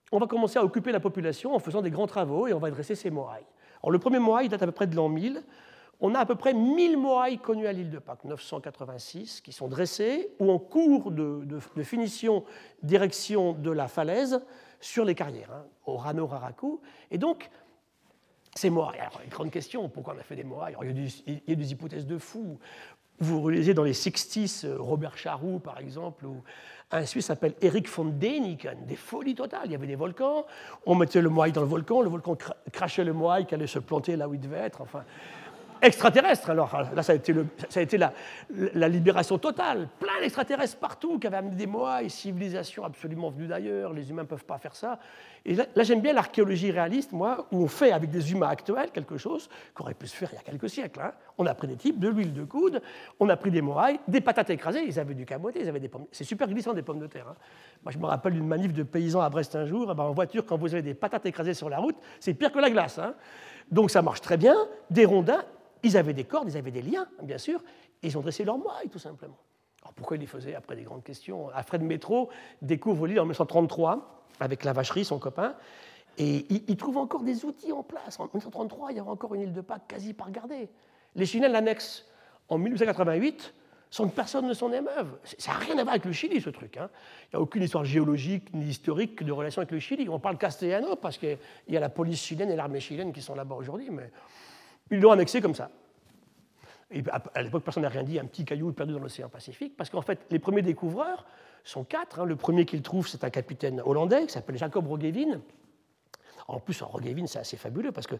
on 0.09 0.19
va 0.19 0.25
commencer 0.25 0.57
à 0.57 0.63
occuper 0.63 0.93
la 0.93 1.01
population 1.01 1.53
en 1.53 1.59
faisant 1.59 1.81
des 1.81 1.91
grands 1.91 2.07
travaux, 2.07 2.47
et 2.47 2.53
on 2.53 2.59
va 2.59 2.71
dresser 2.71 2.95
ces 2.95 3.09
moailles. 3.09 3.45
Alors 3.83 3.91
le 3.91 3.99
premier 3.99 4.19
moaille 4.19 4.47
date 4.47 4.63
à 4.63 4.67
peu 4.67 4.71
près 4.71 4.87
de 4.87 4.95
l'an 4.95 5.09
1000. 5.09 5.43
On 5.99 6.15
a 6.15 6.19
à 6.19 6.25
peu 6.25 6.35
près 6.35 6.53
1000 6.53 6.97
moailles 6.97 7.39
connues 7.39 7.67
à 7.67 7.73
l'île 7.73 7.89
de 7.89 7.99
Pâques, 7.99 8.23
986, 8.23 9.41
qui 9.41 9.51
sont 9.51 9.67
dressées 9.67 10.29
ou 10.39 10.49
en 10.49 10.59
cours 10.59 11.11
de, 11.11 11.59
finition 11.83 12.45
direction 12.81 13.51
de 13.51 13.69
la 13.69 13.89
falaise 13.89 14.41
sur 14.79 15.03
les 15.03 15.13
carrières, 15.13 15.51
hein, 15.51 15.65
au 15.85 15.97
Rano 15.97 16.25
Raraku. 16.25 16.79
Et 17.11 17.17
donc, 17.17 17.49
ces 18.55 18.69
moailles. 18.69 18.99
Alors, 18.99 19.19
une 19.23 19.29
grande 19.29 19.51
question, 19.51 19.89
pourquoi 19.89 20.15
on 20.15 20.19
a 20.19 20.23
fait 20.23 20.37
des 20.37 20.45
moailles 20.45 20.75
il, 20.81 20.87
y 20.87 21.51
a 21.51 21.55
des, 21.55 21.71
hypothèses 21.73 22.07
de 22.07 22.17
fous. 22.17 22.57
Vous 23.21 23.39
relisez 23.39 23.75
dans 23.75 23.83
les 23.83 23.93
60s 23.93 24.65
euh, 24.65 24.77
Robert 24.79 25.15
Charroux, 25.15 25.59
par 25.59 25.79
exemple, 25.79 26.25
ou 26.25 26.41
un 26.91 27.05
Suisse 27.05 27.27
s'appelle 27.27 27.53
Eric 27.61 27.87
von 27.87 28.05
Däniken, 28.05 28.85
des 28.85 28.95
folies 28.95 29.35
totales. 29.35 29.61
Il 29.65 29.71
y 29.71 29.75
avait 29.75 29.87
des 29.87 29.95
volcans, 29.95 30.45
on 30.85 30.95
mettait 30.95 31.21
le 31.21 31.29
moaille 31.29 31.51
dans 31.51 31.61
le 31.61 31.67
volcan, 31.67 32.01
le 32.01 32.09
volcan 32.09 32.35
crachait 32.71 33.03
le 33.03 33.13
moaille 33.13 33.45
qui 33.45 33.53
allait 33.53 33.67
se 33.67 33.79
planter 33.79 34.15
là 34.15 34.27
où 34.27 34.33
il 34.33 34.39
devait 34.39 34.57
être. 34.57 34.81
Enfin, 34.81 35.03
extraterrestres. 35.81 36.49
Alors 36.49 36.75
là, 36.95 37.03
ça 37.03 37.13
a 37.13 37.15
été, 37.15 37.97
la, 37.97 38.87
libération 38.89 39.37
totale. 39.37 39.87
Plein 39.99 40.19
d'extraterrestres 40.21 40.77
partout 40.77 41.19
qui 41.19 41.27
avaient 41.27 41.37
amené 41.37 41.55
des 41.55 41.67
mois 41.67 42.03
et 42.03 42.09
civilisations 42.09 42.83
absolument 42.83 43.29
venues 43.29 43.47
d'ailleurs. 43.47 43.93
Les 43.93 44.09
humains 44.09 44.23
ne 44.23 44.27
peuvent 44.27 44.45
pas 44.45 44.57
faire 44.57 44.75
ça. 44.75 44.99
Et 45.45 45.55
là, 45.55 45.65
j'aime 45.77 46.01
bien 46.01 46.13
l'archéologie 46.13 46.71
réaliste, 46.71 47.13
moi, 47.13 47.47
où 47.51 47.63
on 47.63 47.67
fait 47.67 47.91
avec 47.91 48.11
des 48.11 48.31
humains 48.31 48.49
actuels 48.49 48.91
quelque 48.91 49.17
chose 49.17 49.49
qu'aurait 49.73 49.95
pu 49.95 50.07
se 50.07 50.15
faire 50.15 50.29
il 50.31 50.35
y 50.35 50.39
a 50.39 50.43
quelques 50.43 50.69
siècles. 50.69 50.99
Hein. 51.01 51.13
On 51.37 51.45
a 51.47 51.53
pris 51.55 51.67
des 51.67 51.77
types, 51.77 51.99
de 51.99 52.09
l'huile 52.09 52.33
de 52.33 52.43
coude, 52.43 52.81
on 53.19 53.27
a 53.29 53.35
pris 53.35 53.49
des 53.49 53.61
morailles, 53.61 53.99
des 54.07 54.21
patates 54.21 54.51
écrasées. 54.51 54.83
Ils 54.85 54.99
avaient 54.99 55.15
du 55.15 55.25
camoté, 55.25 55.61
ils 55.61 55.69
avaient 55.69 55.79
des 55.79 55.89
pommes. 55.89 56.05
C'est 56.11 56.23
super 56.23 56.47
glissant 56.47 56.73
des 56.73 56.83
pommes 56.83 56.99
de 56.99 57.07
terre. 57.07 57.27
Hein. 57.29 57.35
Moi, 57.83 57.91
je 57.91 57.97
me 57.97 58.05
rappelle 58.05 58.33
d'une 58.33 58.47
manif 58.47 58.73
de 58.73 58.83
paysans 58.83 59.21
à 59.21 59.29
Brest 59.29 59.55
un 59.55 59.65
jour. 59.65 59.89
Eh 59.91 59.95
ben, 59.95 60.03
en 60.03 60.13
voiture, 60.13 60.45
quand 60.45 60.57
vous 60.57 60.73
avez 60.73 60.83
des 60.83 60.93
patates 60.93 61.25
écrasées 61.25 61.55
sur 61.55 61.69
la 61.69 61.79
route, 61.79 61.95
c'est 62.19 62.35
pire 62.35 62.51
que 62.51 62.59
la 62.59 62.69
glace. 62.69 62.99
Hein. 62.99 63.15
Donc 63.71 63.89
ça 63.89 64.01
marche 64.01 64.21
très 64.21 64.37
bien. 64.37 64.55
Des 64.89 65.05
rondins, 65.05 65.43
ils 65.83 65.97
avaient 65.97 66.13
des 66.13 66.23
cordes, 66.23 66.49
ils 66.49 66.57
avaient 66.57 66.71
des 66.71 66.81
liens, 66.81 67.07
bien 67.21 67.37
sûr, 67.37 67.61
et 68.03 68.07
ils 68.07 68.17
ont 68.17 68.21
dressé 68.21 68.43
leurs 68.43 68.57
moailles, 68.57 68.89
tout 68.89 68.99
simplement. 68.99 69.37
Alors 69.81 69.93
pourquoi 69.93 70.17
ils 70.17 70.19
les 70.19 70.27
faisaient 70.27 70.55
après 70.55 70.75
des 70.75 70.83
grandes 70.83 71.03
questions? 71.03 71.49
Alfred 71.49 71.81
Métro 71.81 72.29
découvre 72.61 73.07
l'île 73.07 73.19
en 73.19 73.23
1933 73.23 74.25
avec 74.39 74.63
la 74.63 74.73
vacherie, 74.73 75.05
son 75.05 75.19
copain, 75.19 75.55
et 76.17 76.45
il, 76.49 76.77
trouve 76.77 76.97
encore 76.97 77.23
des 77.23 77.45
outils 77.45 77.71
en 77.71 77.83
place. 77.83 78.19
En 78.19 78.25
1933, 78.25 78.91
il 78.91 78.97
y 78.97 78.99
avait 78.99 79.09
encore 79.09 79.33
une 79.33 79.41
île 79.41 79.53
de 79.53 79.61
Pâques 79.61 79.87
quasi 79.87 80.13
pas 80.13 80.25
regardée. 80.25 80.69
Les 81.15 81.25
Chiliens 81.25 81.47
l'annexent 81.47 82.05
en 82.49 82.57
1888 82.57 83.53
sans 83.89 84.07
que 84.07 84.13
personne 84.13 84.47
ne 84.47 84.53
s'en 84.53 84.71
émeuve. 84.71 85.17
Ça 85.37 85.51
n'a 85.51 85.57
rien 85.57 85.77
à 85.77 85.83
voir 85.83 85.89
avec 85.89 86.05
le 86.05 86.13
Chili, 86.13 86.39
ce 86.41 86.49
truc. 86.49 86.77
Hein. 86.77 86.89
Il 87.25 87.35
n'y 87.35 87.37
a 87.37 87.41
aucune 87.41 87.63
histoire 87.63 87.83
géologique 87.83 88.53
ni 88.53 88.67
historique 88.67 89.23
de 89.23 89.31
relation 89.31 89.61
avec 89.61 89.71
le 89.71 89.79
Chili. 89.79 90.07
On 90.09 90.19
parle 90.19 90.37
castellano 90.37 90.95
parce 90.95 91.17
qu'il 91.17 91.37
y 91.67 91.75
a 91.75 91.79
la 91.79 91.89
police 91.89 92.21
chilienne 92.21 92.49
et 92.51 92.55
l'armée 92.55 92.79
chilienne 92.79 93.11
qui 93.11 93.21
sont 93.21 93.35
là-bas 93.35 93.55
aujourd'hui, 93.55 93.89
mais 93.89 94.09
ils 94.91 94.99
l'ont 94.99 95.11
annexé 95.11 95.41
comme 95.41 95.55
ça. 95.55 95.71
Et 96.91 97.03
à 97.33 97.41
l'époque, 97.41 97.63
personne 97.63 97.83
n'a 97.83 97.89
rien 97.89 98.03
dit, 98.03 98.19
un 98.19 98.25
petit 98.25 98.43
caillou 98.43 98.71
perdu 98.73 98.93
dans 98.93 98.99
l'océan 98.99 99.29
Pacifique, 99.29 99.75
parce 99.77 99.89
qu'en 99.89 100.01
fait, 100.01 100.19
les 100.29 100.39
premiers 100.39 100.61
découvreurs 100.61 101.25
sont 101.63 101.85
quatre. 101.85 102.19
Hein. 102.19 102.25
Le 102.25 102.35
premier 102.35 102.65
qu'ils 102.65 102.81
trouvent, 102.81 103.07
c'est 103.07 103.23
un 103.23 103.29
capitaine 103.29 103.81
hollandais 103.85 104.25
qui 104.25 104.33
s'appelle 104.33 104.57
Jacob 104.57 104.85
Roggeveen. 104.87 105.39
En 106.47 106.59
plus, 106.59 106.81
Roggeveen, 106.81 107.27
c'est 107.27 107.39
assez 107.39 107.55
fabuleux, 107.55 107.93
parce 107.93 108.07
que 108.07 108.15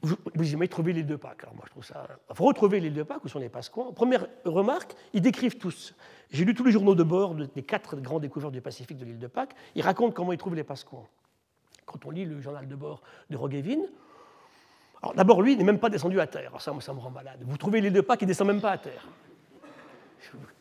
vous, 0.00 0.16
vous 0.34 0.48
imaginez 0.48 0.68
trouver 0.68 0.94
l'île 0.94 1.06
de 1.06 1.16
Pâques. 1.16 1.42
Alors 1.42 1.54
moi, 1.54 1.64
je 1.66 1.70
trouve 1.70 1.84
ça. 1.84 2.06
retrouver 2.30 2.80
l'île 2.80 2.94
de 2.94 3.02
Pâques, 3.02 3.24
où 3.24 3.28
sont 3.28 3.40
les 3.40 3.50
Pasquans. 3.50 3.92
Première 3.92 4.26
remarque, 4.46 4.94
ils 5.12 5.20
décrivent 5.20 5.58
tous. 5.58 5.94
J'ai 6.30 6.46
lu 6.46 6.54
tous 6.54 6.64
les 6.64 6.72
journaux 6.72 6.94
de 6.94 7.02
bord 7.02 7.34
des 7.34 7.62
quatre 7.62 7.96
grands 7.96 8.20
découvreurs 8.20 8.52
du 8.52 8.62
Pacifique 8.62 8.96
de 8.96 9.04
l'île 9.04 9.18
de 9.18 9.26
Pâques. 9.26 9.54
Ils 9.74 9.82
racontent 9.82 10.12
comment 10.12 10.32
ils 10.32 10.38
trouvent 10.38 10.54
les 10.54 10.64
Pasquans. 10.64 11.06
Quand 11.84 12.06
on 12.06 12.10
lit 12.10 12.24
le 12.24 12.40
journal 12.40 12.68
de 12.68 12.76
bord 12.76 13.02
de 13.28 13.36
Roggeveen, 13.36 13.82
d'abord, 15.14 15.42
lui, 15.42 15.52
il 15.52 15.58
n'est 15.58 15.64
même 15.64 15.78
pas 15.78 15.90
descendu 15.90 16.20
à 16.20 16.26
terre. 16.26 16.52
Ça, 16.60 16.72
ça 16.80 16.92
me 16.92 16.98
rend 16.98 17.10
malade. 17.10 17.38
Vous 17.46 17.56
trouvez 17.56 17.80
l'île 17.80 17.92
de 17.92 18.00
Pâques, 18.00 18.22
il 18.22 18.24
ne 18.24 18.30
descend 18.30 18.46
même 18.46 18.60
pas 18.60 18.72
à 18.72 18.78
terre. 18.78 19.06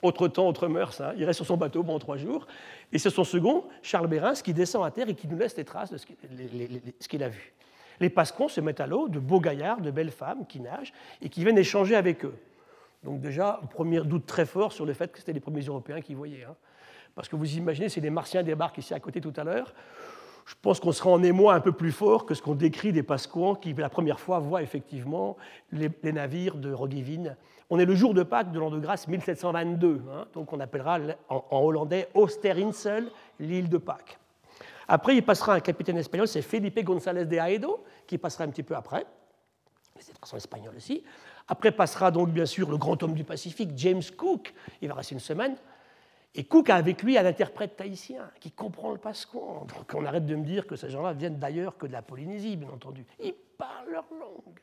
Autre 0.02 0.28
temps, 0.28 0.48
autre 0.48 0.68
mœurs, 0.68 1.02
hein. 1.02 1.14
il 1.18 1.26
reste 1.26 1.38
sur 1.38 1.46
son 1.46 1.58
bateau 1.58 1.84
pendant 1.84 2.00
trois 2.00 2.18
jours. 2.18 2.48
Et 2.92 3.00
c'est 3.00 3.10
son 3.10 3.24
second, 3.24 3.66
Charles 3.82 4.08
Bérins, 4.08 4.36
qui 4.36 4.54
descend 4.54 4.86
à 4.86 4.92
terre 4.92 5.10
et 5.10 5.16
qui 5.16 5.28
nous 5.28 5.38
laisse 5.38 5.58
les 5.58 5.66
traces 5.66 5.92
de 5.92 5.98
ce 5.98 7.08
qu'il 7.08 7.24
a 7.24 7.30
vu. 7.30 7.54
Les 8.00 8.10
Pascons 8.10 8.48
se 8.48 8.62
mettent 8.62 8.80
à 8.80 8.88
l'eau, 8.88 9.10
de 9.10 9.20
beaux 9.20 9.40
gaillards, 9.40 9.82
de 9.82 9.90
belles 9.90 10.12
femmes 10.12 10.46
qui 10.46 10.60
nagent 10.60 10.94
et 11.22 11.30
qui 11.30 11.44
viennent 11.44 11.58
échanger 11.58 11.96
avec 11.96 12.24
eux. 12.26 12.36
Donc 13.04 13.20
déjà, 13.20 13.60
premier 13.72 14.02
doute 14.02 14.26
très 14.26 14.46
fort 14.46 14.72
sur 14.72 14.86
le 14.86 14.94
fait 14.94 15.12
que 15.12 15.18
c'était 15.20 15.34
les 15.34 15.40
premiers 15.40 15.62
Européens 15.62 16.02
qui 16.02 16.14
voyaient. 16.14 16.46
Hein. 16.48 16.56
Parce 17.16 17.28
que 17.28 17.36
vous 17.36 17.58
imaginez, 17.58 17.90
si 17.90 18.00
les 18.00 18.12
Martiens 18.12 18.44
débarquent 18.44 18.78
ici 18.78 18.94
à 18.94 19.00
côté 19.00 19.20
tout 19.20 19.34
à 19.36 19.44
l'heure, 19.44 19.74
je 20.48 20.56
pense 20.62 20.80
qu'on 20.80 20.94
sera 20.94 21.10
en 21.10 21.22
émoi 21.22 21.54
un 21.54 21.60
peu 21.60 21.74
plus 21.74 21.92
fort 21.92 22.26
que 22.26 22.34
ce 22.34 22.42
qu'on 22.42 22.56
décrit 22.56 22.94
des 22.94 23.04
Pasquans 23.04 23.54
qui, 23.54 23.74
la 23.74 23.90
première 23.90 24.18
fois, 24.18 24.40
voient 24.40 24.62
effectivement 24.62 25.36
les, 25.74 25.92
navires 26.06 26.56
de 26.56 26.72
Roggeveen. 26.72 27.36
On 27.70 27.80
est 27.80 27.86
le 27.86 27.96
jour 27.96 28.14
de 28.14 28.24
Pâques 28.24 28.54
de 28.54 28.60
l'an 28.60 28.70
de 28.70 28.80
grâce 28.80 29.10
1722, 29.10 30.04
hein, 30.10 30.26
donc 30.34 30.54
on 30.54 30.62
appellera 30.62 31.00
en, 31.28 31.44
hollandais 31.52 32.08
Osterinsel 32.14 33.10
l'île 33.42 33.68
de 33.68 33.78
Pâques. 33.78 34.18
Après, 34.88 35.18
il 35.18 35.22
passera 35.22 35.54
un 35.54 35.60
capitaine 35.60 35.98
espagnol, 35.98 36.30
c'est 36.30 36.42
Felipe 36.42 36.82
González 36.82 37.26
de 37.26 37.36
Aedo, 37.36 37.84
qui 38.08 38.18
passera 38.18 38.46
un 38.46 38.50
petit 38.50 38.64
peu 38.64 38.78
après. 38.78 39.06
C'est 40.00 40.14
de 40.14 40.18
façon 40.18 40.38
espagnole 40.38 40.78
aussi. 40.78 41.04
Après 41.50 41.72
passera 41.72 42.10
donc 42.10 42.30
bien 42.30 42.46
sûr 42.46 42.70
le 42.70 42.78
grand 42.78 43.02
homme 43.04 43.16
du 43.16 43.26
Pacifique, 43.26 43.72
James 43.76 44.04
Cook. 44.16 44.54
Il 44.82 44.88
va 44.88 44.94
rester 44.96 45.14
une 45.14 45.20
semaine. 45.20 45.58
Et 46.38 46.44
Cook 46.44 46.70
a 46.70 46.76
avec 46.76 47.02
lui 47.02 47.18
un 47.18 47.26
interprète 47.26 47.76
tahitien 47.76 48.30
qui 48.40 48.52
comprend 48.52 48.92
le 48.92 49.00
pasquon. 49.00 49.66
Donc 49.66 49.94
on 49.96 50.06
arrête 50.06 50.26
de 50.26 50.36
me 50.36 50.44
dire 50.44 50.68
que 50.68 50.76
ces 50.76 50.90
gens-là 50.90 51.14
viennent 51.14 51.40
d'ailleurs 51.40 51.78
que 51.78 51.88
de 51.88 51.92
la 51.92 52.04
Polynésie, 52.04 52.56
bien 52.56 52.70
entendu. 52.70 53.06
Ils 53.20 53.34
parlent 53.58 53.90
leur 53.92 54.06
langue. 54.12 54.60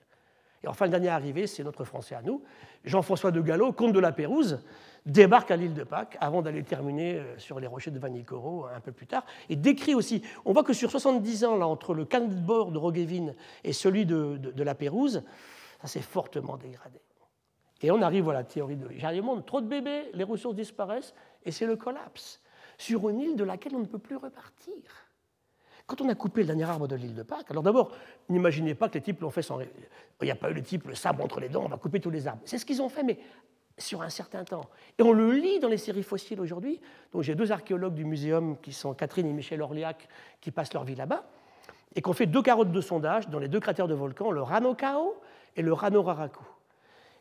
Et 0.63 0.69
enfin, 0.69 0.87
le 0.87 0.93
dernier 0.93 1.09
arrivé, 1.09 1.47
c'est 1.47 1.63
notre 1.63 1.85
Français 1.85 2.15
à 2.15 2.23
nous, 2.23 2.43
Jean-François 2.85 3.33
de 3.33 3.41
Gallo, 3.43 3.73
comte 3.73 3.93
de 3.93 3.99
la 3.99 4.13
Pérouse, 4.13 4.65
débarque 5.05 5.51
à 5.51 5.57
l'île 5.57 5.75
de 5.75 5.85
Pâques 5.85 6.17
avant 6.21 6.41
d'aller 6.41 6.63
terminer 6.63 7.17
euh, 7.17 7.39
sur 7.39 7.61
les 7.61 7.67
rochers 7.67 7.91
de 7.91 7.99
Vanicoro 7.99 8.65
un 8.75 8.81
peu 8.81 8.91
plus 8.91 9.07
tard, 9.07 9.27
et 9.51 9.57
décrit 9.57 9.95
aussi, 9.95 10.23
on 10.47 10.55
voit 10.55 10.65
que 10.65 10.73
sur 10.73 10.91
70 10.91 11.45
ans, 11.45 11.57
là, 11.57 11.67
entre 11.67 11.93
le 11.93 12.07
camp 12.07 12.27
de 12.27 12.35
bord 12.35 12.73
de 12.73 12.79
Roguevin 12.79 13.35
et 13.63 13.75
celui 13.75 14.07
de, 14.07 14.39
de, 14.39 14.63
la 14.63 14.75
Pérouse, 14.75 15.23
ça 15.83 15.89
s'est 15.89 16.01
fortement 16.01 16.57
dégradé. 16.57 16.99
Et 17.83 17.91
on 17.91 18.01
arrive 18.01 18.31
à 18.31 18.33
la 18.33 18.45
théorie 18.45 18.77
de 18.77 19.21
monde 19.21 19.45
trop 19.45 19.61
de 19.61 19.67
bébés, 19.67 20.11
les 20.15 20.25
ressources 20.25 20.55
disparaissent, 20.55 21.15
et 21.45 21.53
c'est 21.53 21.67
le 21.67 21.77
collapse, 21.77 22.41
sur 22.79 23.09
une 23.09 23.21
île 23.21 23.37
de 23.37 23.45
laquelle 23.45 23.75
on 23.75 23.81
ne 23.81 23.87
peut 23.87 23.99
plus 23.99 24.17
repartir. 24.17 24.75
Quand 25.87 26.01
on 26.01 26.09
a 26.09 26.15
coupé 26.15 26.41
le 26.41 26.47
dernier 26.47 26.65
arbre 26.65 26.89
de 26.89 26.97
l'île 26.97 27.15
de 27.15 27.23
Pâques, 27.23 27.51
alors 27.51 27.63
d'abord, 27.63 27.93
n'imaginez 28.31 28.75
pas 28.75 28.89
que 28.89 28.95
les 28.95 29.03
types 29.03 29.21
l'ont 29.21 29.31
fait 29.31 29.43
sans. 29.43 29.61
Il 29.61 29.69
n'y 30.23 30.31
a 30.31 30.35
pas 30.35 30.51
eu 30.51 30.55
le 30.55 30.63
type 30.63 30.89
le 30.89 30.95
sabre 30.95 31.23
entre 31.23 31.41
les 31.41 31.51
dents, 31.51 31.65
on 31.65 31.69
va 31.69 31.77
couper 31.77 32.01
tous 32.01 32.11
les 32.11 32.27
arbres. 32.27 32.41
C'est 32.47 32.57
ce 32.57 32.65
qu'ils 32.65 32.81
ont 32.81 32.89
fait, 32.89 33.03
mais 33.03 33.19
sur 33.77 34.03
un 34.03 34.09
certain 34.09 34.45
temps. 34.45 34.69
Et 34.99 35.03
on 35.03 35.13
le 35.13 35.33
lit 35.33 35.59
dans 35.59 35.69
les 35.69 35.77
séries 35.79 36.03
fossiles 36.03 36.41
aujourd'hui. 36.41 36.81
Donc 37.13 37.23
j'ai 37.23 37.35
deux 37.35 37.53
archéologues 37.53 37.95
du 37.95 38.05
muséum 38.05 38.57
qui 38.61 38.73
sont 38.73 38.95
Catherine 38.95 39.27
et 39.27 39.33
Michel 39.33 39.61
Orliac 39.61 40.09
qui 40.41 40.51
passent 40.51 40.73
leur 40.73 40.85
vie 40.85 40.95
là-bas 40.95 41.25
et 41.95 42.03
qui 42.03 42.09
ont 42.09 42.13
fait 42.13 42.27
deux 42.27 42.43
carottes 42.43 42.73
de 42.73 42.81
sondage 42.81 43.29
dans 43.29 43.39
les 43.39 43.49
deux 43.49 43.61
cratères 43.61 43.89
de 43.89 43.95
volcans, 43.95 44.31
le 44.31 44.43
Rano 44.43 44.75
Kao 44.75 45.17
et 45.57 45.63
le 45.63 45.73
Rano 45.73 46.03
Raraku. 46.03 46.45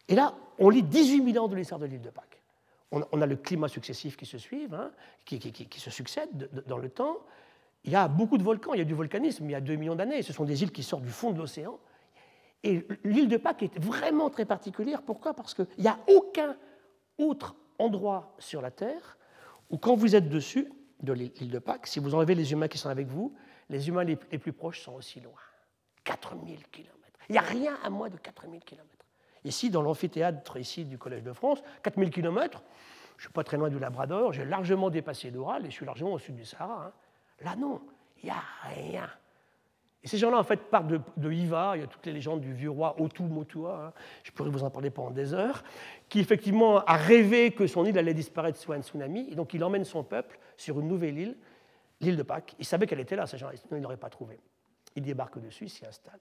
Et 0.08 0.16
là, 0.16 0.36
on 0.60 0.70
lit 0.70 0.84
18 0.84 1.34
000 1.34 1.44
ans 1.44 1.48
de 1.48 1.56
l'histoire 1.56 1.80
de 1.80 1.86
l'île 1.86 2.02
de 2.02 2.10
Pâques. 2.10 2.33
On 2.96 3.22
a 3.22 3.26
le 3.26 3.36
climat 3.36 3.68
successif 3.68 4.16
qui 4.16 4.28
se 4.28 4.38
suivent, 4.38 4.76
hein, 4.76 4.92
qui, 5.26 5.68
se 5.78 5.90
succèdent 5.90 6.50
dans 6.68 6.78
le 6.78 6.90
temps. 6.90 7.18
Il 7.86 7.92
y 7.92 7.96
a 7.96 8.08
beaucoup 8.08 8.38
de 8.38 8.44
volcans, 8.44 8.74
il 8.74 8.78
y 8.78 8.82
a 8.82 8.86
du 8.86 8.94
volcanisme 8.94 9.46
il 9.46 9.52
y 9.52 9.56
a 9.56 9.62
2 9.62 9.76
millions 9.76 9.96
d'années. 9.96 10.22
Ce 10.22 10.32
sont 10.32 10.46
des 10.46 10.62
îles 10.62 10.72
qui 10.72 10.84
sortent 10.84 11.04
du 11.04 11.10
fond 11.10 11.32
de 11.32 11.40
l'océan. 11.40 11.80
Et 12.64 12.88
l'île 13.04 13.28
de 13.28 13.38
Pâques 13.38 13.64
est 13.64 13.80
vraiment 13.80 14.30
très 14.30 14.46
particulière. 14.46 15.02
Pourquoi? 15.02 15.34
Parce 15.34 15.56
qu'il 15.56 15.68
n'y 15.80 15.88
a 15.88 15.98
aucun 16.08 16.56
autre 17.18 17.56
endroit 17.80 18.36
sur 18.38 18.62
la 18.62 18.70
Terre 18.70 19.18
où, 19.72 19.78
quand 19.78 19.96
vous 19.96 20.16
êtes 20.16 20.30
dessus 20.30 20.72
de 21.02 21.14
l'île 21.14 21.52
de 21.52 21.60
Pâques, 21.60 21.88
si 21.88 22.00
vous 22.00 22.14
enlevez 22.14 22.36
les 22.36 22.52
humains 22.52 22.68
qui 22.68 22.78
sont 22.78 22.90
avec 22.90 23.08
vous, 23.08 23.36
les 23.70 23.88
humains 23.88 24.04
les 24.04 24.16
plus 24.16 24.54
proches 24.54 24.82
sont 24.82 24.94
aussi 24.94 25.20
loin. 25.20 25.34
4000 26.04 26.68
km. 26.72 26.94
Il 27.30 27.34
n'y 27.34 27.38
a 27.38 27.42
rien 27.42 27.78
à 27.84 27.90
moins 27.90 28.10
de 28.10 28.18
4000 28.18 28.62
km. 28.64 28.88
Ici, 29.46 29.70
dans 29.70 29.82
l'amphithéâtre 29.82 30.58
ici, 30.58 30.86
du 30.86 30.98
Collège 30.98 31.24
de 31.24 31.34
France, 31.34 31.62
4000 31.84 32.10
km, 32.10 32.64
je 33.18 33.18
ne 33.18 33.22
suis 33.22 33.34
pas 33.34 33.44
très 33.44 33.58
loin 33.58 33.70
du 33.70 33.80
Labrador, 33.80 34.34
j'ai 34.34 34.46
largement 34.46 34.90
dépassé 34.90 35.32
l'Oural 35.32 35.66
et 35.66 35.70
je 35.70 35.76
suis 35.76 35.86
largement 35.86 36.14
au 36.14 36.20
sud 36.20 36.36
du 36.36 36.46
Sahara. 36.46 36.88
Hein. 36.88 36.92
Là, 37.42 37.56
non, 37.56 37.82
il 38.22 38.26
n'y 38.26 38.32
a 38.32 38.44
rien. 38.64 39.10
Et 40.04 40.08
ces 40.08 40.18
gens-là, 40.18 40.38
en 40.38 40.44
fait, 40.44 40.58
partent 40.70 40.88
de, 40.88 41.00
de, 41.16 41.32
Hiva, 41.32 41.74
il 41.76 41.82
y 41.82 41.84
a 41.84 41.88
toutes 41.88 42.06
les 42.06 42.12
légendes 42.12 42.42
du 42.42 42.54
vieux 42.54 42.70
roi 42.70 43.00
Otu 43.00 43.24
Motua, 43.24 43.88
hein. 43.88 43.94
je 44.24 44.32
pourrais 44.32 44.50
vous 44.50 44.64
en 44.64 44.70
parler 44.70 44.90
pendant 44.90 45.12
des 45.12 45.34
heures, 45.34 45.64
qui 46.10 46.20
effectivement 46.20 46.84
a 46.84 46.96
rêvé 46.96 47.52
que 47.52 47.68
son 47.68 47.86
île 47.86 47.98
allait 47.98 48.14
disparaître 48.14 48.58
sous 48.58 48.74
un 48.74 48.82
tsunami, 48.82 49.28
et 49.32 49.36
donc 49.36 49.54
il 49.54 49.64
emmène 49.64 49.86
son 49.86 50.04
peuple 50.04 50.38
sur 50.58 50.80
une 50.80 50.90
nouvelle 50.90 51.18
île, 51.18 51.38
l'île 52.02 52.18
de 52.18 52.24
Pâques. 52.24 52.56
Il 52.60 52.66
savait 52.66 52.86
qu'elle 52.86 53.00
était 53.00 53.16
là, 53.16 53.28
ces 53.28 53.38
gens-là, 53.38 53.56
sinon 53.56 53.78
il 53.78 53.82
n'aurait 53.82 53.96
pas 53.96 54.10
trouvé. 54.10 54.40
Il 54.96 55.04
débarque 55.04 55.40
dessus, 55.40 55.70
s'y 55.70 55.86
installe. 55.86 56.20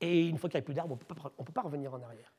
Et 0.00 0.26
une 0.26 0.38
fois 0.38 0.50
qu'il 0.50 0.58
n'y 0.58 0.62
a 0.62 0.64
plus 0.64 0.74
d'arbres, 0.74 0.98
on 1.38 1.42
ne 1.42 1.46
peut 1.46 1.52
pas 1.52 1.62
revenir 1.62 1.94
en 1.94 2.02
arrière. 2.02 2.32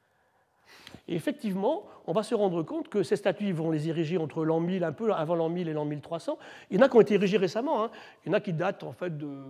Et 1.08 1.16
effectivement, 1.16 1.84
on 2.08 2.14
va 2.14 2.24
se 2.24 2.34
rendre 2.34 2.64
compte 2.64 2.90
que 2.90 3.04
ces 3.04 3.16
statues 3.16 3.52
vont 3.52 3.72
les 3.72 3.90
ériger 3.90 4.18
entre 4.18 4.44
l'an 4.44 4.60
1000, 4.60 4.84
un 4.84 4.92
peu 4.92 5.14
avant 5.14 5.36
l'an 5.36 5.50
1000 5.50 5.68
et 5.68 5.74
l'an 5.74 5.86
1300. 5.86 6.38
Il 6.70 6.78
y 6.78 6.80
en 6.80 6.86
a 6.86 6.90
qui 6.90 6.98
ont 6.98 7.02
été 7.02 7.14
érigées 7.16 7.38
récemment. 7.38 7.84
Hein. 7.84 7.92
Il 8.26 8.30
y 8.30 8.32
en 8.32 8.34
a 8.34 8.40
qui 8.40 8.54
datent 8.54 8.84
en 8.84 8.92
fait 8.92 9.16
de, 9.16 9.44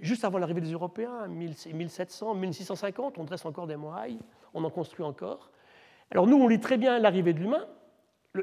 juste 0.00 0.24
avant 0.24 0.38
l'arrivée 0.38 0.60
des 0.60 0.72
Européens, 0.72 1.28
1700, 1.28 2.34
1650. 2.34 3.18
On 3.18 3.24
dresse 3.24 3.44
encore 3.44 3.66
des 3.66 3.76
murailles, 3.76 4.18
on 4.54 4.64
en 4.64 4.70
construit 4.70 5.04
encore. 5.04 5.50
Alors 6.10 6.26
nous, 6.26 6.36
on 6.36 6.48
lit 6.48 6.60
très 6.60 6.76
bien 6.76 6.98
l'arrivée 6.98 7.32
de 7.32 7.40
l'humain, 7.40 7.66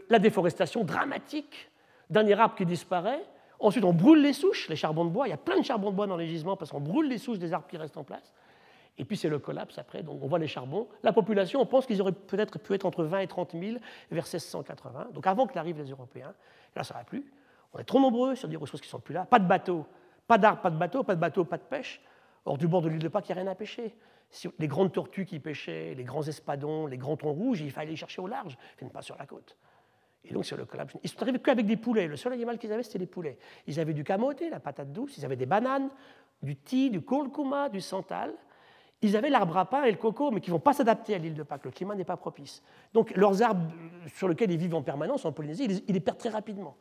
la 0.10 0.20
déforestation 0.20 0.84
dramatique 0.84 1.70
d'un 2.10 2.28
arbre 2.38 2.55
qui 2.55 2.66
disparaît. 2.66 3.24
Ensuite, 3.60 3.84
on 3.84 3.93
brûle 3.93 4.22
les 4.22 4.34
souches, 4.34 4.70
les 4.70 4.76
charbons 4.76 5.05
de 5.05 5.10
bois. 5.10 5.28
Il 5.28 5.32
y 5.32 5.34
a 5.34 5.38
plein 5.38 5.60
de 5.60 5.66
charbons 5.66 5.91
de 5.91 5.95
bois 5.95 6.07
dans 6.07 6.18
les 6.18 6.28
gisements 6.28 6.55
parce 6.55 6.72
qu'on 6.72 6.80
brûle 6.80 7.10
les 7.10 7.18
souches 7.18 7.39
des 7.39 7.53
arbres 7.53 7.68
qui 7.68 7.78
restent 7.78 7.97
en 7.97 8.03
place. 8.03 8.34
Et 8.97 9.05
puis 9.05 9.16
c'est 9.16 9.30
le 9.30 9.39
collapse 9.39 9.78
après, 9.78 10.03
donc 10.03 10.22
on 10.22 10.28
voit 10.28 10.39
les 10.39 10.47
charbons. 10.47 10.88
La 11.03 11.14
population, 11.14 11.62
on 11.62 11.66
pense 11.66 11.86
qu'ils 11.86 12.01
auraient 12.01 12.12
peut-être 12.12 12.60
pu 12.60 12.74
être 12.74 12.86
entre 12.86 13.05
20 13.05 13.20
et 13.20 13.28
30 13.28 13.51
000 13.53 13.78
vers 14.12 14.26
1680, 14.26 15.07
donc 15.14 15.26
avant 15.26 15.47
que 15.47 15.55
n'arrivent 15.55 15.82
les 15.82 15.89
Européens. 15.89 16.34
là, 16.76 16.84
ça 16.84 16.95
plus. 17.05 17.32
On 17.74 17.80
est 17.80 17.86
trop 17.86 18.01
nombreux 18.01 18.36
sur 18.36 18.49
des 18.49 18.57
ressources 18.57 18.82
qui 18.82 18.88
ne 18.88 18.91
sont 18.91 18.99
plus 18.99 19.14
là. 19.14 19.26
Pas 19.26 19.39
de 19.39 19.47
bateaux, 19.47 19.86
pas 20.28 20.38
d'arbres, 20.38 20.62
pas 20.62 20.70
de 20.70 20.78
bateaux, 20.78 21.03
pas 21.03 21.16
de 21.16 21.20
bateaux, 21.20 21.45
pas 21.45 21.57
de 21.57 21.64
pêche. 21.64 22.01
Or, 22.45 22.57
du 22.57 22.68
bord 22.68 22.82
de 22.82 22.89
l'île 22.89 22.99
de 22.99 23.07
Pâques, 23.07 23.30
il 23.30 23.34
n'y 23.34 23.39
a 23.39 23.43
rien 23.43 23.51
à 23.51 23.55
pêcher. 23.55 23.95
Les 24.57 24.68
grandes 24.68 24.91
tortues 24.91 25.26
qui 25.26 25.39
pêchaient, 25.39 25.93
les 25.95 26.03
grands 26.03 26.24
espadons, 26.24 26.86
les 26.86 26.97
grands 26.97 27.16
thons 27.16 27.32
rouges, 27.32 27.62
il 27.62 27.72
fallait 27.72 27.91
les 27.91 27.95
chercher 27.95 28.22
au 28.22 28.28
large, 28.28 28.57
ils 28.82 28.89
pas 28.89 29.01
sur 29.01 29.18
la 29.18 29.26
côte. 29.26 29.55
Et 30.26 30.34
donc, 30.34 30.45
c'est 30.45 30.57
le 30.57 30.65
collapse. 30.65 30.93
Ils 31.01 31.09
sont 31.09 31.22
arrivés 31.22 31.39
qu'avec 31.39 31.65
des 31.65 31.78
poulets. 31.78 32.07
Le 32.07 32.17
seul 32.17 32.34
animal 32.34 32.57
qu'ils 32.57 32.72
avaient, 32.72 32.84
c'était 32.84 32.99
les 32.99 33.07
poulets. 33.07 33.38
Ils 33.67 33.80
avaient 33.80 33.93
du 33.93 34.03
camoté, 34.03 34.49
la 34.49 34.59
patate 34.59 34.91
douce, 34.91 35.17
ils 35.17 35.26
avaient 35.26 35.38
des 35.38 35.45
bananes, 35.45 35.89
du 36.41 36.55
thé, 36.55 36.89
du 36.89 37.01
kurkuma, 37.01 37.70
du 37.70 37.82
santal. 37.82 38.34
Ils 39.01 39.15
avaient 39.15 39.30
l'arbre 39.30 39.57
à 39.57 39.65
pain 39.65 39.84
et 39.84 39.91
le 39.91 39.97
coco, 39.97 40.30
mais 40.30 40.41
qui 40.41 40.49
ne 40.49 40.55
vont 40.55 40.59
pas 40.59 40.74
s'adapter 40.74 41.15
à 41.15 41.17
l'île 41.17 41.34
de 41.34 41.43
Pâques. 41.43 41.63
Le 41.63 41.72
climat 41.72 41.95
n'est 41.95 42.03
pas 42.03 42.17
propice. 42.17 42.61
Donc 42.93 43.15
leurs 43.15 43.41
arbres 43.41 43.72
sur 44.13 44.28
lesquels 44.28 44.51
ils 44.51 44.57
vivent 44.57 44.76
en 44.76 44.82
permanence 44.82 45.24
en 45.24 45.32
Polynésie, 45.32 45.84
ils 45.88 45.93
les 45.93 45.99
perdent 46.01 46.17
très 46.17 46.30
rapidement. 46.30 46.76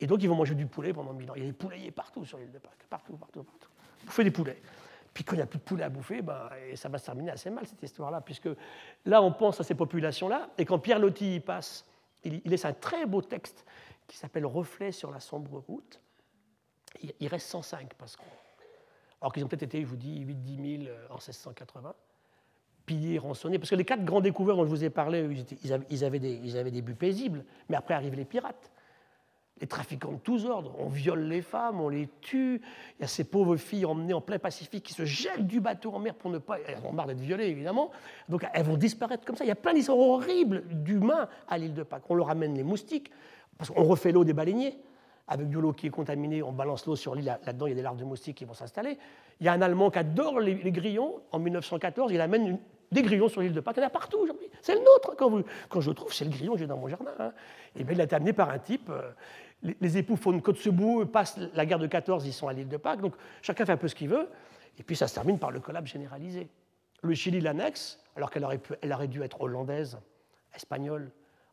Et 0.00 0.08
donc 0.08 0.22
ils 0.22 0.28
vont 0.28 0.34
manger 0.34 0.56
du 0.56 0.66
poulet 0.66 0.92
pendant 0.92 1.12
mille 1.12 1.30
ans. 1.30 1.34
Il 1.36 1.42
y 1.42 1.46
a 1.46 1.48
des 1.48 1.52
poulaillers 1.52 1.92
partout 1.92 2.24
sur 2.24 2.38
l'île 2.38 2.50
de 2.50 2.58
Pâques, 2.58 2.84
partout, 2.90 3.16
partout, 3.16 3.44
partout. 3.44 3.68
Bouffer 4.04 4.24
des 4.24 4.32
poulets. 4.32 4.60
Puis 5.12 5.22
quand 5.22 5.34
il 5.34 5.38
n'y 5.38 5.42
a 5.42 5.46
plus 5.46 5.60
de 5.60 5.64
poulet 5.64 5.84
à 5.84 5.88
bouffer, 5.88 6.20
ben, 6.20 6.48
ça 6.74 6.88
va 6.88 6.98
se 6.98 7.06
terminer 7.06 7.30
assez 7.30 7.48
mal 7.48 7.64
cette 7.64 7.82
histoire-là, 7.82 8.20
puisque 8.20 8.48
là 9.04 9.22
on 9.22 9.30
pense 9.30 9.60
à 9.60 9.62
ces 9.62 9.76
populations-là, 9.76 10.50
et 10.58 10.64
quand 10.64 10.80
Pierre 10.80 10.98
Loti 10.98 11.36
y 11.36 11.40
passe, 11.40 11.86
il, 12.24 12.40
laisse 12.44 12.64
un 12.64 12.72
très 12.72 13.06
beau 13.06 13.22
texte 13.22 13.64
qui 14.06 14.16
s'appelle 14.16 14.46
Reflet 14.46 14.92
sur 14.92 15.10
la 15.10 15.20
sombre 15.20 15.58
route. 15.66 16.00
Il, 17.20 17.28
reste 17.28 17.48
105 17.48 17.94
parce 17.94 18.16
qu'on 18.16 18.24
alors 19.20 19.32
qu'ils 19.32 19.42
ont 19.42 19.48
peut-être 19.48 19.62
été, 19.62 19.80
je 19.80 19.86
vous 19.86 19.96
dis, 19.96 20.22
8-10 20.22 20.84
000 20.84 20.94
en 21.08 21.14
1680, 21.14 21.94
pillés, 22.84 23.18
rançonnés. 23.18 23.58
Parce 23.58 23.70
que 23.70 23.74
les 23.74 23.86
quatre 23.86 24.04
grands 24.04 24.20
découverts 24.20 24.56
dont 24.56 24.66
je 24.66 24.68
vous 24.68 24.84
ai 24.84 24.90
parlé, 24.90 25.26
ils, 25.62 25.72
avaient, 26.04 26.18
des, 26.18 26.40
ils 26.44 26.58
avaient 26.58 26.70
des 26.70 26.82
buts 26.82 26.94
paisibles, 26.94 27.42
mais 27.70 27.76
après 27.76 27.94
arrivent 27.94 28.16
les 28.16 28.26
pirates. 28.26 28.70
Les 29.60 29.68
trafiquants 29.68 30.12
de 30.12 30.18
tous 30.18 30.46
ordres, 30.46 30.74
on 30.78 30.88
viole 30.88 31.28
les 31.28 31.40
femmes, 31.40 31.80
on 31.80 31.88
les 31.88 32.08
tue. 32.20 32.60
Il 32.98 33.02
y 33.02 33.04
a 33.04 33.06
ces 33.06 33.22
pauvres 33.22 33.56
filles 33.56 33.84
emmenées 33.84 34.12
en 34.12 34.20
plein 34.20 34.38
Pacifique 34.38 34.82
qui 34.82 34.92
se 34.92 35.04
jettent 35.04 35.46
du 35.46 35.60
bateau 35.60 35.92
en 35.92 36.00
mer 36.00 36.14
pour 36.14 36.30
ne 36.30 36.38
pas. 36.38 36.58
Elles 36.66 36.78
ont 36.84 36.92
marre 36.92 37.06
d'être 37.06 37.20
violées, 37.20 37.46
évidemment. 37.46 37.92
Donc 38.28 38.44
elles 38.52 38.64
vont 38.64 38.76
disparaître 38.76 39.24
comme 39.24 39.36
ça. 39.36 39.44
Il 39.44 39.48
y 39.48 39.52
a 39.52 39.56
plein 39.56 39.72
d'histoires 39.72 39.98
horribles 39.98 40.64
d'humains 40.66 41.28
à 41.48 41.56
l'île 41.56 41.74
de 41.74 41.84
Pâques. 41.84 42.02
On 42.08 42.16
leur 42.16 42.30
amène 42.30 42.54
les 42.54 42.64
moustiques, 42.64 43.10
parce 43.56 43.70
qu'on 43.70 43.84
refait 43.84 44.10
l'eau 44.10 44.24
des 44.24 44.32
baleiniers 44.32 44.76
avec 45.28 45.48
de 45.48 45.58
l'eau 45.58 45.72
qui 45.72 45.86
est 45.86 45.90
contaminée, 45.90 46.42
on 46.42 46.52
balance 46.52 46.86
l'eau 46.86 46.96
sur 46.96 47.14
l'île, 47.14 47.36
là-dedans 47.44 47.66
il 47.66 47.70
y 47.70 47.72
a 47.72 47.76
des 47.76 47.82
larves 47.82 47.96
de 47.96 48.04
moustiques 48.04 48.36
qui 48.36 48.44
vont 48.44 48.54
s'installer. 48.54 48.98
Il 49.40 49.46
y 49.46 49.48
a 49.48 49.52
un 49.52 49.62
Allemand 49.62 49.90
qui 49.90 49.98
adore 49.98 50.40
les, 50.40 50.70
grillons, 50.70 51.22
en 51.32 51.38
1914 51.38 52.12
il 52.12 52.20
amène 52.20 52.58
des 52.92 53.02
grillons 53.02 53.28
sur 53.28 53.40
l'île 53.40 53.54
de 53.54 53.60
Pâques, 53.60 53.76
il 53.78 53.80
y 53.80 53.84
en 53.84 53.86
a 53.86 53.90
partout 53.90 54.18
aujourd'hui. 54.18 54.48
C'est 54.60 54.74
le 54.74 54.80
nôtre, 54.80 55.14
quand, 55.16 55.42
quand 55.68 55.80
je 55.80 55.90
le 55.90 55.94
trouve, 55.94 56.12
c'est 56.12 56.24
le 56.24 56.30
grillon 56.30 56.52
que 56.52 56.58
j'ai 56.58 56.66
dans 56.66 56.76
mon 56.76 56.88
jardin. 56.88 57.12
Hein. 57.18 57.32
Et 57.74 57.84
bien 57.84 57.94
il 57.94 58.00
a 58.00 58.04
été 58.04 58.14
amené 58.14 58.32
par 58.32 58.50
un 58.50 58.58
type, 58.58 58.90
euh, 58.90 59.10
les, 59.62 59.98
époux 59.98 60.16
font 60.16 60.32
une 60.32 60.42
côte 60.42 60.68
bout, 60.68 61.06
passent 61.06 61.38
la 61.54 61.64
guerre 61.64 61.78
de 61.78 61.86
14, 61.86 62.26
ils 62.26 62.32
sont 62.32 62.48
à 62.48 62.52
l'île 62.52 62.68
de 62.68 62.76
Pâques, 62.76 63.00
donc 63.00 63.14
chacun 63.42 63.64
fait 63.64 63.72
un 63.72 63.76
peu 63.76 63.88
ce 63.88 63.94
qu'il 63.94 64.08
veut, 64.08 64.28
et 64.78 64.82
puis 64.82 64.96
ça 64.96 65.08
se 65.08 65.14
termine 65.14 65.38
par 65.38 65.50
le 65.50 65.60
collapse 65.60 65.90
généralisé. 65.90 66.48
Le 67.02 67.14
Chili 67.14 67.40
l'annexe, 67.40 68.00
alors 68.16 68.30
qu'elle 68.30 68.44
aurait, 68.44 69.08
dû 69.08 69.22
être 69.22 69.40
hollandaise, 69.40 69.98
espagnole, 70.54 71.10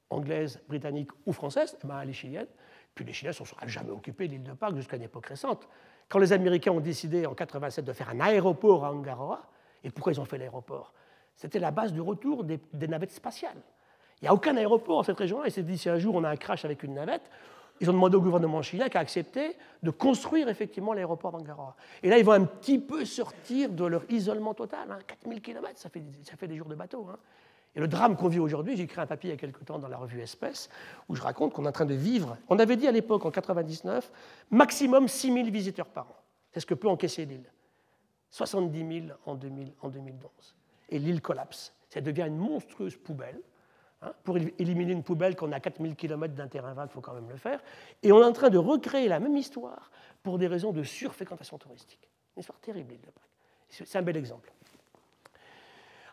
anglaise, 0.10 0.62
britannique 0.68 1.10
ou 1.26 1.34
française, 1.34 1.78
eh 1.84 1.88
ben, 1.88 2.00
elle 2.02 2.10
est 2.10 2.14
chilienne. 2.14 2.48
Puis 2.96 3.06
les 3.06 3.14
Chiliens 3.14 3.32
ne 3.32 3.36
sont 3.36 3.46
jamais 3.66 3.92
occupés 3.92 4.28
de 4.28 4.34
l'île 4.34 4.44
de 4.44 4.54
Pâques 4.54 4.76
jusqu'à 4.76 4.98
une 4.98 5.04
époque 5.04 5.28
récente. 5.28 5.68
Quand 6.10 6.20
les 6.20 6.34
Américains 6.34 6.72
ont 6.72 6.82
décidé 6.82 7.26
en 7.26 7.34
87 7.34 7.86
de 7.86 7.94
faire 7.94 8.10
un 8.10 8.20
aéroport 8.20 8.86
à 8.86 8.92
Angaroa, 8.92 9.48
et 9.84 9.90
pourquoi 9.90 10.12
ils 10.12 10.20
ont 10.20 10.26
fait 10.26 10.38
l'aéroport? 10.38 10.94
C'était 11.36 11.60
la 11.60 11.72
base 11.72 11.94
du 11.94 12.02
retour 12.02 12.44
des, 12.44 12.60
navettes 12.74 13.12
spatiales. 13.12 13.62
Il 14.22 14.26
n'y 14.26 14.28
a 14.28 14.34
aucun 14.34 14.56
aéroport 14.58 14.98
dans 14.98 15.04
cette 15.04 15.18
région-là. 15.18 15.48
Ils 15.48 15.52
s'est 15.52 15.64
dit 15.64 15.78
si 15.78 15.90
un 15.90 15.98
jour 15.98 16.16
on 16.16 16.24
a 16.24 16.30
un 16.30 16.36
crash 16.36 16.66
avec 16.66 16.84
une 16.84 16.94
navette, 16.94 17.30
ils 17.82 17.90
ont 17.90 17.94
demandé 17.94 18.16
au 18.16 18.22
gouvernement 18.22 18.62
chilien 18.62 18.90
qui 18.90 18.98
a 18.98 19.00
accepté 19.02 19.58
de 19.82 19.90
construire 19.90 20.48
effectivement 20.48 20.94
l'aéroport 20.94 21.32
d'Angaroa. 21.32 21.76
Et 22.04 22.10
là, 22.10 22.20
ils 22.20 22.24
vont 22.24 22.34
un 22.34 22.46
petit 22.46 22.78
peu 22.78 23.04
sortir 23.06 23.72
de 23.72 23.84
leur 23.84 24.04
isolement 24.12 24.54
total. 24.54 24.88
4000 25.08 25.38
hein. 25.38 25.42
km, 25.42 25.80
ça 25.80 25.90
fait, 25.90 26.04
ça 26.24 26.38
fait 26.38 26.48
des 26.48 26.58
jours 26.58 26.68
de 26.68 26.76
bateau. 26.76 27.08
Hein. 27.12 27.18
Et 27.76 27.80
le 27.80 27.88
drame 27.88 28.16
qu'on 28.16 28.28
vit 28.28 28.38
aujourd'hui, 28.38 28.78
j'ai 28.78 28.84
écrit 28.84 29.02
un 29.02 29.08
papier 29.08 29.32
il 29.32 29.34
y 29.34 29.36
a 29.36 29.40
quelque 29.40 29.64
temps 29.64 29.80
dans 29.80 29.88
la 29.88 29.98
revue 29.98 30.22
Espèce, 30.22 30.70
où 31.10 31.16
je 31.16 31.24
raconte 31.24 31.54
qu'on 31.54 31.66
est 31.66 31.70
en 31.70 31.72
train 31.72 31.86
de 31.86 31.96
vivre. 31.96 32.38
On 32.50 32.60
avait 32.60 32.76
dit 32.76 32.88
à 32.88 32.92
l'époque, 32.92 33.26
en 33.26 33.32
99, 33.32 34.12
maximum 34.52 35.08
6 35.08 35.34
000 35.34 35.50
visiteurs 35.50 35.88
par 35.88 36.06
an. 36.06 36.16
C'est 36.52 36.60
ce 36.60 36.68
que 36.68 36.76
peut 36.76 36.90
encaisser 36.90 37.26
l'île. 37.26 37.52
70 38.30 39.06
000 39.08 39.18
en, 39.26 39.34
2000, 39.34 39.74
en 39.82 39.90
2011. 39.90 40.30
Et 40.90 41.00
l'île 41.00 41.22
collapse. 41.22 41.74
Ça 41.90 42.00
devient 42.00 42.26
une 42.28 42.38
monstrueuse 42.38 42.96
poubelle. 42.96 43.42
Hein. 44.02 44.14
Pour 44.24 44.38
éliminer 44.38 44.94
une 44.94 45.04
poubelle 45.04 45.36
qu'on 45.36 45.52
a 45.52 45.60
4000 45.60 45.96
km 45.96 46.34
d'un 46.34 46.48
terrain 46.48 46.74
vague, 46.74 46.90
il 46.90 46.94
faut 46.94 47.02
quand 47.02 47.14
même 47.14 47.30
le 47.30 47.38
faire. 47.38 47.60
Et 48.02 48.12
on 48.12 48.20
est 48.20 48.26
en 48.26 48.34
train 48.34 48.50
de 48.50 48.58
recréer 48.58 49.08
la 49.08 49.20
même 49.20 49.38
histoire 49.38 49.92
pour 50.24 50.38
des 50.38 50.48
raisons 50.48 50.72
de 50.72 50.84
surfréquentation 50.84 51.58
touristique. 51.58 52.10
Une 52.36 52.42
histoire 52.42 52.60
terrible, 52.60 52.94
de 52.94 53.12
Pâques. 53.12 53.24
C'est 53.70 53.98
un 53.98 54.02
bel 54.02 54.18
exemple. 54.18 54.52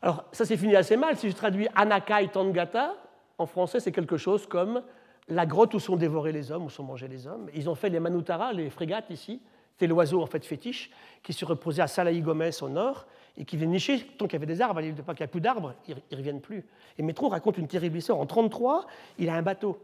Alors, 0.03 0.25
ça 0.33 0.45
s'est 0.45 0.57
fini 0.57 0.77
assez 0.77 0.97
mal. 0.97 1.17
Si 1.17 1.31
je 1.31 1.35
traduis 1.35 1.67
Anakai 1.75 2.29
Tangata, 2.29 2.95
en 3.39 3.47
français, 3.47 3.81
c'est 3.81 3.93
quelque 3.93 4.17
chose 4.17 4.47
comme 4.47 4.83
la 5.29 5.47
grotte 5.47 5.75
où 5.75 5.81
sont 5.81 5.97
dévorés 5.97 6.33
les 6.33 6.53
hommes, 6.53 6.67
où 6.67 6.71
sont 6.71 6.85
mangés 6.85 7.09
les 7.09 7.27
hommes. 7.27 7.49
Ils 7.55 7.69
ont 7.69 7.75
fait 7.75 7.89
les 7.89 8.01
Manutara, 8.01 8.53
les 8.53 8.71
frégates 8.71 9.11
ici. 9.11 9.41
C'était 9.73 9.87
l'oiseau 9.87 10.23
en 10.23 10.27
fait 10.27 10.45
fétiche 10.45 10.91
qui 11.23 11.33
se 11.33 11.45
reposait 11.45 11.83
à 11.83 11.87
Salaï 11.87 12.21
Gomez 12.21 12.51
au 12.63 12.69
nord 12.69 13.07
et 13.39 13.45
qui 13.45 13.57
venait 13.57 13.73
nicher 13.73 14.05
tant 14.19 14.27
qu'il 14.27 14.35
y 14.35 14.37
avait 14.37 14.53
des 14.53 14.61
arbres. 14.61 14.79
À 14.79 14.83
l'île 14.83 14.95
de 14.95 15.03
Pâques, 15.03 15.21
il 15.21 15.23
n'y 15.23 15.27
a 15.27 15.29
plus 15.29 15.41
d'arbres, 15.41 15.75
ils 15.87 15.97
ne 16.11 16.17
reviennent 16.17 16.41
plus. 16.41 16.67
Et 16.99 17.03
Métro 17.03 17.29
raconte 17.29 17.57
une 17.57 17.69
terrible 17.69 17.97
histoire. 17.97 18.19
En 18.19 18.23
1933, 18.23 18.87
il 19.19 19.29
a 19.29 19.35
un 19.35 19.43
bateau. 19.43 19.79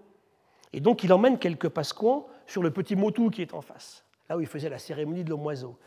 Et 0.72 0.80
donc, 0.80 1.04
il 1.04 1.12
emmène 1.12 1.38
quelques 1.38 1.68
pasquants 1.68 2.26
sur 2.48 2.62
le 2.62 2.72
petit 2.72 2.96
motu 2.96 3.30
qui 3.30 3.42
est 3.42 3.54
en 3.54 3.62
face, 3.62 4.04
là 4.28 4.36
où 4.36 4.40
il 4.40 4.46
faisait 4.48 4.68
la 4.68 4.78
cérémonie 4.78 5.22
de 5.22 5.30
l'homme 5.30 5.46
oiseau. 5.46 5.78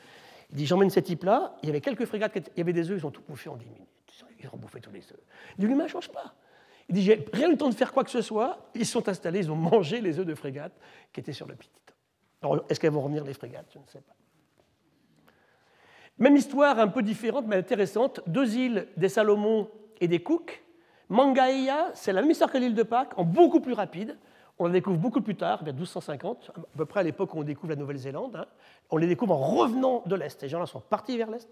Il 0.50 0.56
dit 0.56 0.66
J'emmène 0.66 0.90
ces 0.90 1.02
types-là. 1.02 1.58
Il 1.62 1.68
y 1.68 1.70
avait 1.70 1.82
quelques 1.82 2.06
frégates, 2.06 2.38
il 2.38 2.58
y 2.58 2.62
avait 2.62 2.74
des 2.74 2.90
œufs, 2.90 3.00
ils 3.00 3.06
ont 3.06 3.12
tout 3.12 3.24
bouffé 3.28 3.50
en 3.50 3.58
10 3.58 3.66
minutes. 3.66 3.88
Ils 4.40 4.48
ont 4.48 4.58
bouffé 4.58 4.80
tous 4.80 4.92
les 4.92 5.02
œufs. 5.12 5.20
Il 5.58 5.62
dit 5.62 5.68
L'humain 5.68 5.84
ne 5.84 5.90
change 5.90 6.10
pas. 6.10 6.36
Il 6.88 6.96
dit 6.96 7.04
J'ai 7.04 7.26
rien 7.34 7.50
eu 7.50 7.52
le 7.52 7.58
temps 7.58 7.70
de 7.70 7.76
faire 7.76 7.92
quoi 7.92 8.06
que 8.06 8.12
ce 8.12 8.22
soit. 8.22 8.70
Ils 8.76 8.86
sont 8.86 9.10
installés, 9.10 9.40
ils 9.40 9.52
ont 9.52 9.58
mangé 9.58 10.00
les 10.00 10.20
œufs 10.20 10.26
de 10.26 10.36
frégates 10.36 10.80
qui 11.12 11.20
étaient 11.20 11.34
sur 11.34 11.48
le 11.48 11.56
petit. 11.56 11.70
Alors, 12.42 12.64
est-ce 12.70 12.80
qu'elles 12.80 12.92
vont 12.92 13.02
revenir 13.02 13.26
les 13.26 13.34
frégates? 13.34 13.66
Je 13.74 13.80
ne 13.80 13.86
sais 13.88 14.00
pas. 14.00 14.14
Même 16.20 16.36
histoire 16.36 16.80
un 16.80 16.88
peu 16.88 17.04
différente 17.04 17.46
mais 17.48 17.58
intéressante. 17.58 18.22
Deux 18.28 18.56
îles 18.56 18.88
des 18.98 19.10
Salomon 19.10 19.70
et 20.02 20.08
des 20.08 20.22
Cook. 20.22 20.64
Mangaia, 21.10 21.92
c'est 21.94 22.12
la 22.12 22.22
même 22.22 22.32
histoire 22.32 22.52
que 22.52 22.58
l'île 22.58 22.76
de 22.76 22.84
Pâques, 22.84 23.18
en 23.18 23.24
beaucoup 23.24 23.62
plus 23.62 23.74
rapide. 23.74 24.18
On 24.60 24.66
la 24.66 24.74
découvre 24.74 24.98
beaucoup 24.98 25.22
plus 25.22 25.36
tard, 25.36 25.64
vers 25.64 25.74
1250, 25.74 26.52
à 26.56 26.78
peu 26.78 26.86
près 26.86 27.02
à 27.02 27.04
l'époque 27.04 27.34
où 27.36 27.40
on 27.40 27.44
découvre 27.44 27.70
la 27.70 27.76
Nouvelle-Zélande. 27.76 28.36
Hein. 28.36 28.46
On 28.90 28.98
les 28.98 29.08
découvre 29.08 29.36
en 29.36 29.38
revenant 29.38 30.02
de 30.08 30.16
l'Est. 30.16 30.40
Ces 30.40 30.50
gens-là 30.50 30.66
sont 30.66 30.82
partis 30.82 31.18
vers 31.18 31.30
l'Est. 31.30 31.48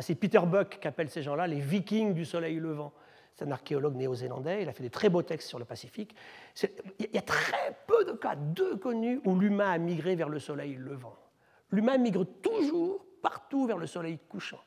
C'est 0.00 0.14
Peter 0.14 0.40
Buck 0.46 0.78
qui 0.80 0.88
appelle 0.88 1.10
ces 1.10 1.22
gens-là 1.22 1.46
les 1.46 1.60
Vikings 1.60 2.14
du 2.14 2.24
soleil 2.24 2.56
levant. 2.56 2.92
C'est 3.34 3.44
un 3.44 3.50
archéologue 3.50 3.96
néo-zélandais, 3.96 4.62
il 4.62 4.68
a 4.68 4.72
fait 4.72 4.84
des 4.84 4.90
très 4.90 5.08
beaux 5.08 5.22
textes 5.22 5.48
sur 5.48 5.58
le 5.58 5.64
Pacifique. 5.64 6.14
Il 7.00 7.08
y 7.12 7.18
a 7.18 7.22
très 7.22 7.76
peu 7.88 8.04
de 8.04 8.12
cas, 8.12 8.36
deux 8.36 8.76
connus, 8.76 9.20
où 9.24 9.34
l'humain 9.36 9.72
a 9.72 9.78
migré 9.78 10.14
vers 10.14 10.28
le 10.28 10.38
soleil 10.38 10.76
levant. 10.76 11.16
L'humain 11.72 11.98
migre 11.98 12.24
toujours 12.42 13.03
partout 13.24 13.66
vers 13.66 13.78
le 13.78 13.86
soleil 13.86 14.18
couchant. 14.28 14.60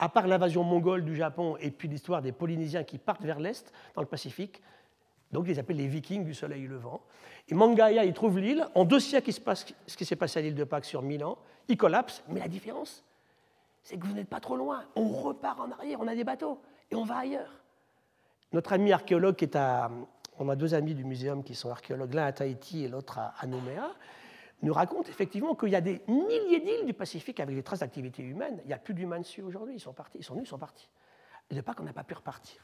À 0.00 0.08
part 0.08 0.26
l'invasion 0.26 0.64
mongole 0.64 1.04
du 1.04 1.14
Japon 1.14 1.56
et 1.60 1.70
puis 1.70 1.86
l'histoire 1.86 2.22
des 2.22 2.32
Polynésiens 2.32 2.82
qui 2.82 2.98
partent 2.98 3.24
vers 3.24 3.38
l'est, 3.38 3.72
dans 3.94 4.02
le 4.02 4.08
Pacifique, 4.08 4.60
donc 5.30 5.44
ils 5.46 5.50
les 5.50 5.58
appellent 5.60 5.76
les 5.76 5.86
Vikings 5.86 6.24
du 6.24 6.34
soleil 6.34 6.66
levant. 6.66 7.02
Et 7.48 7.54
Mangaya, 7.54 8.04
il 8.04 8.12
trouve 8.14 8.38
l'île. 8.38 8.66
En 8.74 8.84
deux 8.84 8.98
siècles, 8.98 9.30
ce 9.32 9.96
qui 9.96 10.04
s'est 10.04 10.16
passé 10.16 10.40
à 10.40 10.42
l'île 10.42 10.54
de 10.54 10.64
Pâques 10.64 10.86
sur 10.86 11.02
1000 11.02 11.24
ans. 11.24 11.38
Il 11.68 11.76
collapse, 11.76 12.24
mais 12.28 12.40
la 12.40 12.48
différence, 12.48 13.04
c'est 13.82 13.96
que 13.96 14.06
vous 14.06 14.14
n'êtes 14.14 14.28
pas 14.28 14.40
trop 14.40 14.56
loin. 14.56 14.84
On 14.96 15.08
repart 15.08 15.60
en 15.60 15.70
arrière, 15.70 15.98
on 16.00 16.08
a 16.08 16.14
des 16.14 16.24
bateaux 16.24 16.60
et 16.90 16.96
on 16.96 17.04
va 17.04 17.18
ailleurs. 17.18 17.52
Notre 18.52 18.72
ami 18.72 18.92
archéologue 18.92 19.36
qui 19.36 19.44
est 19.44 19.56
à. 19.56 19.90
On 20.40 20.48
a 20.48 20.56
deux 20.56 20.72
amis 20.74 20.94
du 20.94 21.04
muséum 21.04 21.42
qui 21.42 21.54
sont 21.54 21.70
archéologues, 21.70 22.14
l'un 22.14 22.26
à 22.26 22.32
Tahiti 22.32 22.84
et 22.84 22.88
l'autre 22.88 23.18
à 23.18 23.46
Nouméa, 23.46 23.90
nous 24.62 24.72
raconte 24.72 25.08
effectivement 25.08 25.54
qu'il 25.54 25.70
y 25.70 25.76
a 25.76 25.80
des 25.80 26.02
milliers 26.08 26.60
d'îles 26.60 26.86
du 26.86 26.92
Pacifique 26.92 27.40
avec 27.40 27.54
des 27.54 27.62
traces 27.62 27.80
d'activité 27.80 28.22
humaine. 28.22 28.60
Il 28.64 28.68
n'y 28.68 28.72
a 28.72 28.78
plus 28.78 28.94
d'humains 28.94 29.20
dessus 29.20 29.42
aujourd'hui, 29.42 29.76
ils 29.76 29.80
sont 29.80 29.92
partis, 29.92 30.18
ils 30.18 30.24
sont 30.24 30.34
venus, 30.34 30.48
ils 30.48 30.50
sont 30.50 30.58
partis. 30.58 30.88
Et 31.50 31.54
de 31.54 31.60
pas 31.60 31.74
qu'on 31.74 31.84
n'a 31.84 31.92
pas 31.92 32.04
pu 32.04 32.14
repartir. 32.14 32.60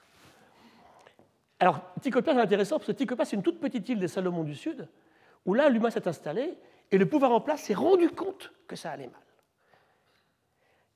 Alors, 1.61 1.81
Ticopa, 2.01 2.35
c'est 2.35 2.41
intéressant 2.41 2.77
parce 2.77 2.89
que 2.89 2.93
Ticopa, 2.93 3.25
c'est 3.25 3.37
une 3.37 3.43
toute 3.43 3.61
petite 3.61 3.89
île 3.89 3.99
des 3.99 4.09
Salomon 4.09 4.43
du 4.43 4.55
Sud, 4.55 4.89
où 5.47 5.55
là, 5.55 5.69
l'humain 5.69 5.91
s'est 5.91 6.07
installé 6.09 6.59
et 6.91 6.99
le 6.99 7.09
pouvoir 7.09 7.31
en 7.31 7.41
place 7.41 7.63
s'est 7.63 7.75
rendu 7.75 8.11
compte 8.11 8.53
que 8.67 8.77
ça 8.77 8.91
allait 8.91 9.07
mal. 9.07 9.24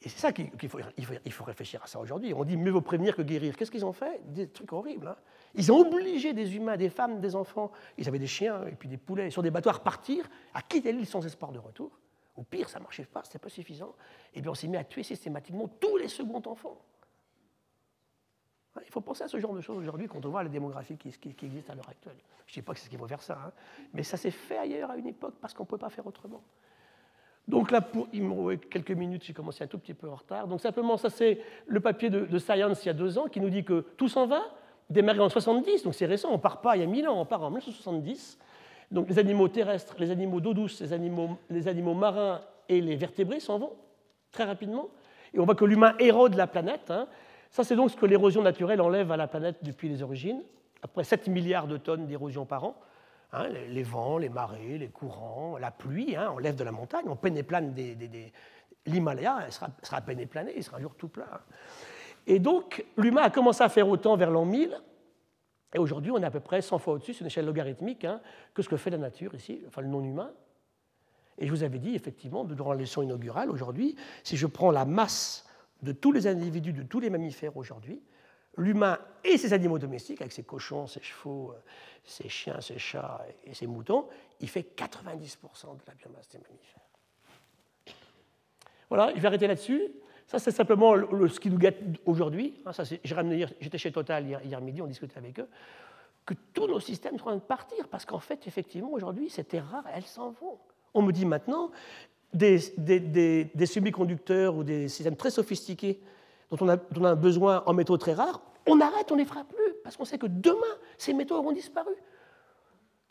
Et 0.00 0.08
c'est 0.08 0.20
ça 0.20 0.32
qu'il 0.32 0.68
faut, 0.68 0.78
il 0.96 1.32
faut, 1.32 1.44
réfléchir 1.44 1.82
à 1.82 1.88
ça 1.88 1.98
aujourd'hui. 1.98 2.32
On 2.32 2.44
dit 2.44 2.56
mieux 2.56 2.70
vaut 2.70 2.80
prévenir 2.80 3.16
que 3.16 3.22
guérir. 3.22 3.56
Qu'est-ce 3.56 3.70
qu'ils 3.70 3.84
ont 3.84 3.92
fait? 3.92 4.20
Des 4.32 4.48
trucs 4.48 4.72
horribles. 4.72 5.08
Hein. 5.08 5.16
ils 5.54 5.72
ont 5.72 5.78
obligé 5.80 6.32
des 6.32 6.54
humains, 6.54 6.76
des 6.76 6.88
femmes, 6.88 7.20
des 7.20 7.34
enfants, 7.34 7.72
ils 7.96 8.06
avaient 8.06 8.20
des 8.20 8.28
chiens 8.28 8.64
et 8.66 8.76
puis 8.76 8.88
des 8.88 8.96
poulets 8.96 9.30
sur 9.30 9.42
des 9.42 9.50
bateaux 9.50 9.70
à 9.70 9.74
repartir, 9.74 10.28
à 10.54 10.62
quitter 10.62 10.92
l'île 10.92 11.06
sans 11.06 11.26
espoir 11.26 11.50
de 11.50 11.58
retour. 11.58 11.90
Ou 12.36 12.44
pire, 12.44 12.68
ça 12.68 12.78
ne 12.78 12.84
marchait 12.84 13.04
pas, 13.04 13.24
c'était 13.24 13.40
pas 13.40 13.48
suffisant. 13.48 13.92
Et 14.34 14.40
bien 14.40 14.52
on 14.52 14.54
s'est 14.54 14.68
mis 14.68 14.76
à 14.76 14.84
tuer 14.84 15.02
systématiquement 15.02 15.66
tous 15.66 15.96
les 15.96 16.06
seconds 16.06 16.42
enfants. 16.46 16.78
Il 18.84 18.92
faut 18.92 19.00
penser 19.00 19.24
à 19.24 19.28
ce 19.28 19.40
genre 19.40 19.54
de 19.54 19.60
choses 19.60 19.78
aujourd'hui 19.78 20.06
quand 20.06 20.24
on 20.24 20.28
voit 20.28 20.44
la 20.44 20.48
démographie 20.48 20.96
qui, 20.96 21.08
existe 21.08 21.70
à 21.70 21.74
l'heure 21.74 21.88
actuelle. 21.88 22.16
Je 22.46 22.52
ne 22.52 22.54
dis 22.54 22.62
pas 22.62 22.72
que 22.72 22.78
c'est 22.78 22.84
ce 22.84 22.90
qu'il 22.90 22.98
faut 22.98 23.08
faire 23.08 23.22
ça, 23.22 23.38
hein, 23.46 23.52
mais 23.92 24.04
ça 24.04 24.16
s'est 24.16 24.30
fait 24.30 24.58
ailleurs 24.58 24.92
à 24.92 24.96
une 24.96 25.08
époque 25.08 25.34
parce 25.40 25.52
qu'on 25.52 25.64
ne 25.64 25.68
peut 25.68 25.78
pas 25.78 25.90
faire 25.90 26.06
autrement. 26.06 26.42
Donc 27.48 27.70
là, 27.70 27.80
pour, 27.80 28.06
me 28.12 28.56
quelques 28.56 28.90
minutes, 28.90 29.24
j'ai 29.24 29.32
commencé 29.32 29.64
un 29.64 29.66
tout 29.66 29.78
petit 29.78 29.94
peu 29.94 30.08
en 30.08 30.16
retard. 30.16 30.46
Donc 30.46 30.60
simplement, 30.60 30.98
ça 30.98 31.08
c'est 31.08 31.40
le 31.66 31.80
papier 31.80 32.10
de, 32.10 32.38
Science 32.38 32.84
il 32.84 32.88
y 32.88 32.90
a 32.90 32.94
deux 32.94 33.16
ans 33.16 33.26
qui 33.26 33.40
nous 33.40 33.48
dit 33.48 33.64
que 33.64 33.86
tout 33.96 34.08
s'en 34.08 34.26
va, 34.26 34.42
démarré 34.90 35.20
en 35.20 35.30
70, 35.30 35.82
donc 35.82 35.94
c'est 35.94 36.06
récent, 36.06 36.28
on 36.30 36.38
part 36.38 36.60
pas 36.60 36.76
il 36.76 36.80
y 36.80 36.82
a 36.82 36.86
1000 36.86 37.08
ans, 37.08 37.18
on 37.18 37.24
part 37.24 37.42
en 37.42 37.48
1970. 37.48 38.38
Donc 38.90 39.08
les 39.08 39.18
animaux 39.18 39.48
terrestres, 39.48 39.96
les 39.98 40.10
animaux 40.10 40.40
d'eau 40.40 40.52
douce, 40.52 40.80
les 40.80 40.92
animaux, 40.92 41.38
les 41.48 41.68
animaux 41.68 41.94
marins 41.94 42.42
et 42.68 42.82
les 42.82 42.96
vertébrés 42.96 43.40
s'en 43.40 43.58
vont 43.58 43.72
très 44.30 44.44
rapidement. 44.44 44.88
Et 45.32 45.40
on 45.40 45.44
voit 45.46 45.54
que 45.54 45.64
l'humain 45.64 45.94
érode 45.98 46.34
la 46.34 46.46
planète. 46.46 46.90
Hein. 46.90 47.06
Ça 47.50 47.64
c'est 47.64 47.76
donc 47.76 47.90
ce 47.90 47.96
que 47.96 48.06
l'érosion 48.06 48.42
naturelle 48.42 48.82
enlève 48.82 49.10
à 49.10 49.16
la 49.16 49.26
planète 49.26 49.56
depuis 49.62 49.88
les 49.88 50.02
origines, 50.02 50.42
après 50.82 51.02
7 51.02 51.28
milliards 51.28 51.66
de 51.66 51.78
tonnes 51.78 52.06
d'érosion 52.06 52.44
par 52.44 52.64
an. 52.64 52.76
Hein, 53.32 53.48
les, 53.48 53.82
vents, 53.82 54.16
les 54.16 54.30
marées, 54.30 54.78
les 54.78 54.88
courants, 54.88 55.58
la 55.58 55.70
pluie, 55.70 56.16
hein, 56.16 56.32
on 56.34 56.38
lève 56.38 56.54
de 56.54 56.64
la 56.64 56.72
montagne, 56.72 57.04
on 57.08 57.16
pénéplane 57.16 57.74
des, 57.74 57.94
des, 57.94 58.32
l'Himalaya, 58.86 59.40
elle 59.44 59.52
sera, 59.52 59.68
sera 59.82 60.00
pénéplanée, 60.00 60.54
il 60.56 60.64
sera 60.64 60.78
un 60.78 60.80
jour 60.80 60.94
tout 60.94 61.08
plat. 61.08 61.42
Et 62.26 62.38
donc, 62.38 62.86
l'humain 62.96 63.22
a 63.22 63.30
commencé 63.30 63.62
à 63.62 63.68
faire 63.68 63.86
autant 63.86 64.16
vers 64.16 64.30
l'an 64.30 64.46
1000, 64.46 64.80
et 65.74 65.78
aujourd'hui, 65.78 66.10
on 66.10 66.18
est 66.18 66.24
à 66.24 66.30
peu 66.30 66.40
près 66.40 66.62
100 66.62 66.78
fois 66.78 66.94
au-dessus, 66.94 67.12
c'est 67.12 67.20
une 67.20 67.26
échelle 67.26 67.44
logarithmique, 67.44 68.06
hein, 68.06 68.22
que 68.54 68.62
ce 68.62 68.68
que 68.70 68.78
fait 68.78 68.90
la 68.90 68.96
nature 68.96 69.34
ici, 69.34 69.62
enfin 69.66 69.82
le 69.82 69.88
non-humain. 69.88 70.32
Et 71.36 71.46
je 71.46 71.50
vous 71.50 71.62
avais 71.62 71.78
dit, 71.78 71.94
effectivement, 71.94 72.44
durant 72.44 72.72
la 72.72 72.80
leçon 72.80 73.02
inaugurale, 73.02 73.50
aujourd'hui, 73.50 73.94
si 74.24 74.38
je 74.38 74.46
prends 74.46 74.70
la 74.70 74.86
masse 74.86 75.46
de 75.82 75.92
tous 75.92 76.12
les 76.12 76.26
individus, 76.26 76.72
de 76.72 76.82
tous 76.82 76.98
les 76.98 77.10
mammifères 77.10 77.56
aujourd'hui, 77.56 78.00
l'humain 78.58 78.98
et 79.24 79.38
ses 79.38 79.52
animaux 79.52 79.78
domestiques, 79.78 80.20
avec 80.20 80.32
ses 80.32 80.42
cochons, 80.42 80.86
ses 80.86 81.02
chevaux, 81.02 81.54
ses 82.04 82.28
chiens, 82.28 82.60
ses 82.60 82.78
chats 82.78 83.24
et 83.44 83.54
ses 83.54 83.66
moutons, 83.66 84.06
il 84.40 84.48
fait 84.48 84.66
90% 84.76 85.76
de 85.76 85.82
la 85.86 85.94
biomasse 85.94 86.28
des 86.28 86.38
mammifères. 86.38 86.82
Voilà, 88.88 89.12
je 89.14 89.20
vais 89.20 89.26
arrêter 89.26 89.46
là-dessus. 89.46 89.82
Ça, 90.26 90.38
c'est 90.38 90.50
simplement 90.50 90.94
le, 90.94 91.28
ce 91.28 91.40
qui 91.40 91.50
nous 91.50 91.58
guette 91.58 91.80
aujourd'hui. 92.04 92.60
Hein, 92.66 92.72
j'étais 93.60 93.78
chez 93.78 93.92
Total 93.92 94.26
hier, 94.26 94.60
midi, 94.60 94.82
on 94.82 94.86
discutait 94.86 95.18
avec 95.18 95.40
eux, 95.40 95.48
que 96.26 96.34
tous 96.52 96.66
nos 96.66 96.80
systèmes 96.80 97.18
sont 97.18 97.24
en 97.24 97.28
train 97.28 97.36
de 97.36 97.40
partir, 97.40 97.88
parce 97.88 98.04
qu'en 98.04 98.18
fait, 98.18 98.46
effectivement, 98.46 98.90
aujourd'hui, 98.92 99.30
ces 99.30 99.44
terres 99.44 99.66
rares, 99.66 99.86
elles 99.94 100.04
s'en 100.04 100.30
vont. 100.30 100.58
On 100.92 101.02
me 101.02 101.12
dit 101.12 101.24
maintenant, 101.24 101.70
des, 102.34 102.58
semi-conducteurs 103.66 104.54
ou 104.56 104.64
des 104.64 104.88
systèmes 104.88 105.16
très 105.16 105.30
sophistiqués 105.30 106.00
dont 106.50 106.56
on, 106.60 107.04
a, 107.04 107.14
besoin 107.14 107.62
en 107.66 107.74
métaux 107.74 107.96
très 107.96 108.14
rares, 108.14 108.40
on 108.66 108.80
arrête, 108.80 109.10
on 109.10 109.14
ne 109.14 109.20
les 109.20 109.26
fera 109.26 109.44
plus, 109.44 109.74
parce 109.82 109.96
qu'on 109.96 110.04
sait 110.04 110.18
que 110.18 110.26
demain, 110.26 110.76
ces 110.98 111.14
métaux 111.14 111.36
auront 111.36 111.52
disparu. 111.52 111.92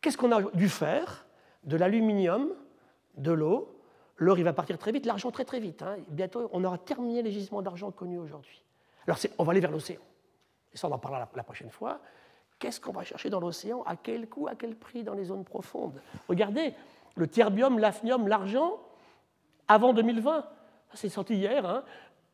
Qu'est-ce 0.02 0.18
qu'on 0.18 0.32
a 0.32 0.42
Du 0.54 0.70
fer, 0.70 1.26
de 1.64 1.76
l'aluminium, 1.78 2.50
de 3.18 3.32
l'eau. 3.32 3.74
L'or, 4.18 4.40
il 4.40 4.44
va 4.44 4.54
partir 4.54 4.78
très 4.78 4.92
vite, 4.92 5.06
l'argent 5.06 5.32
très 5.32 5.46
très 5.46 5.60
vite. 5.60 5.84
Hein. 5.84 5.98
Bientôt, 6.10 6.50
on 6.54 6.64
aura 6.64 6.78
terminé 6.78 7.22
les 7.22 7.32
gisements 7.32 7.62
d'argent 7.62 7.92
connus 7.92 8.18
aujourd'hui. 8.18 8.64
Alors, 9.06 9.20
on 9.38 9.44
va 9.44 9.52
aller 9.52 9.60
vers 9.60 9.72
l'océan. 9.72 10.02
Et 10.74 10.78
ça, 10.78 10.88
on 10.88 10.92
en 10.92 10.98
parlera 10.98 11.30
la, 11.36 11.44
prochaine 11.44 11.70
fois. 11.70 12.00
Qu'est-ce 12.60 12.82
qu'on 12.82 12.92
va 12.92 13.04
chercher 13.04 13.30
dans 13.30 13.40
l'océan? 13.40 13.84
À 13.84 13.96
quel 13.96 14.28
coût 14.28 14.48
À 14.48 14.56
quel 14.56 14.76
prix 14.76 15.04
dans 15.04 15.14
les 15.14 15.26
zones 15.26 15.44
profondes? 15.44 16.02
Regardez, 16.28 16.74
le 17.16 17.28
terbium, 17.28 17.80
l'hafnium, 17.80 18.28
l'argent, 18.28 18.80
avant 19.68 19.94
2020. 19.94 20.42
Ça, 20.42 20.48
c'est 20.96 21.10
sorti 21.10 21.36
hier. 21.36 21.66
Hein. 21.66 21.84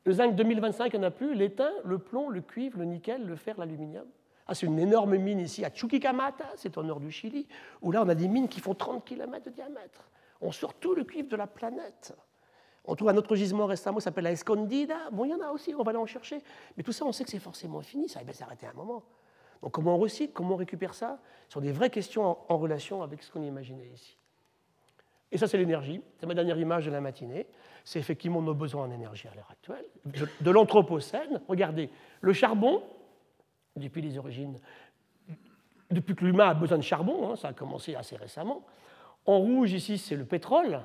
Le 0.05 0.13
zinc 0.13 0.35
2025, 0.35 0.93
il 0.93 0.99
n'y 0.99 1.05
en 1.05 1.07
a 1.07 1.11
plus. 1.11 1.33
L'étain, 1.33 1.71
le 1.83 1.97
plomb, 1.97 2.29
le 2.29 2.41
cuivre, 2.41 2.77
le 2.79 2.85
nickel, 2.85 3.25
le 3.25 3.35
fer, 3.35 3.55
l'aluminium. 3.57 4.05
Ah, 4.47 4.55
c'est 4.55 4.65
une 4.65 4.79
énorme 4.79 5.15
mine 5.17 5.39
ici 5.39 5.63
à 5.63 5.73
Chuquicamata, 5.73 6.45
c'est 6.57 6.77
au 6.77 6.83
nord 6.83 6.99
du 6.99 7.11
Chili, 7.11 7.47
où 7.81 7.91
là 7.91 8.03
on 8.03 8.09
a 8.09 8.15
des 8.15 8.27
mines 8.27 8.49
qui 8.49 8.59
font 8.59 8.73
30 8.73 9.05
km 9.05 9.45
de 9.45 9.51
diamètre. 9.51 10.09
On 10.41 10.51
sort 10.51 10.73
tout 10.73 10.93
le 10.93 11.05
cuivre 11.05 11.29
de 11.29 11.37
la 11.37 11.47
planète. 11.47 12.13
On 12.85 12.95
trouve 12.95 13.07
un 13.07 13.15
autre 13.15 13.35
gisement 13.37 13.65
récemment 13.65 13.99
qui 13.99 14.03
s'appelle 14.03 14.25
la 14.25 14.31
Escondida. 14.31 15.09
Bon, 15.11 15.23
il 15.23 15.31
y 15.31 15.33
en 15.33 15.39
a 15.39 15.51
aussi, 15.51 15.73
on 15.73 15.83
va 15.83 15.91
aller 15.91 15.99
en 15.99 16.05
chercher. 16.05 16.41
Mais 16.75 16.83
tout 16.83 16.91
ça, 16.91 17.05
on 17.05 17.13
sait 17.13 17.23
que 17.23 17.29
c'est 17.29 17.39
forcément 17.39 17.81
fini, 17.81 18.09
ça 18.09 18.21
va 18.23 18.33
s'arrêter 18.33 18.67
un 18.67 18.73
moment. 18.73 19.03
Donc 19.61 19.71
comment 19.71 19.95
on 19.95 19.97
recycle, 19.97 20.33
comment 20.33 20.55
on 20.55 20.57
récupère 20.57 20.93
ça? 20.93 21.19
Ce 21.47 21.53
sont 21.53 21.61
des 21.61 21.71
vraies 21.71 21.89
questions 21.89 22.37
en, 22.49 22.57
relation 22.57 23.01
avec 23.01 23.23
ce 23.23 23.31
qu'on 23.31 23.41
imaginait 23.41 23.87
ici. 23.87 24.17
Et 25.33 25.37
ça, 25.39 25.47
c'est 25.47 25.57
l'énergie. 25.57 25.99
C'est 26.19 26.27
ma 26.27 26.35
dernière 26.35 26.59
image 26.59 26.85
de 26.85 26.91
la 26.91 27.01
matinée. 27.01 27.47
C'est 27.83 27.97
effectivement 27.97 28.39
nos 28.39 28.53
besoins 28.53 28.83
en 28.83 28.91
énergie 28.91 29.27
à 29.27 29.33
l'heure 29.33 29.49
actuelle. 29.49 29.83
De, 30.41 30.51
l'Anthropocène, 30.51 31.41
regardez, 31.47 31.89
le 32.21 32.33
charbon, 32.33 32.83
depuis 33.75 34.03
les 34.03 34.19
origines, 34.19 34.59
depuis 35.89 36.15
que 36.15 36.23
l'humain 36.23 36.49
a 36.49 36.53
besoin 36.53 36.77
de 36.77 36.83
charbon, 36.83 37.31
hein, 37.31 37.35
ça 37.35 37.47
a 37.47 37.53
commencé 37.53 37.95
assez 37.95 38.15
récemment. 38.15 38.63
En 39.25 39.39
rouge, 39.39 39.73
ici, 39.73 39.97
c'est 39.97 40.15
le 40.15 40.25
pétrole. 40.25 40.81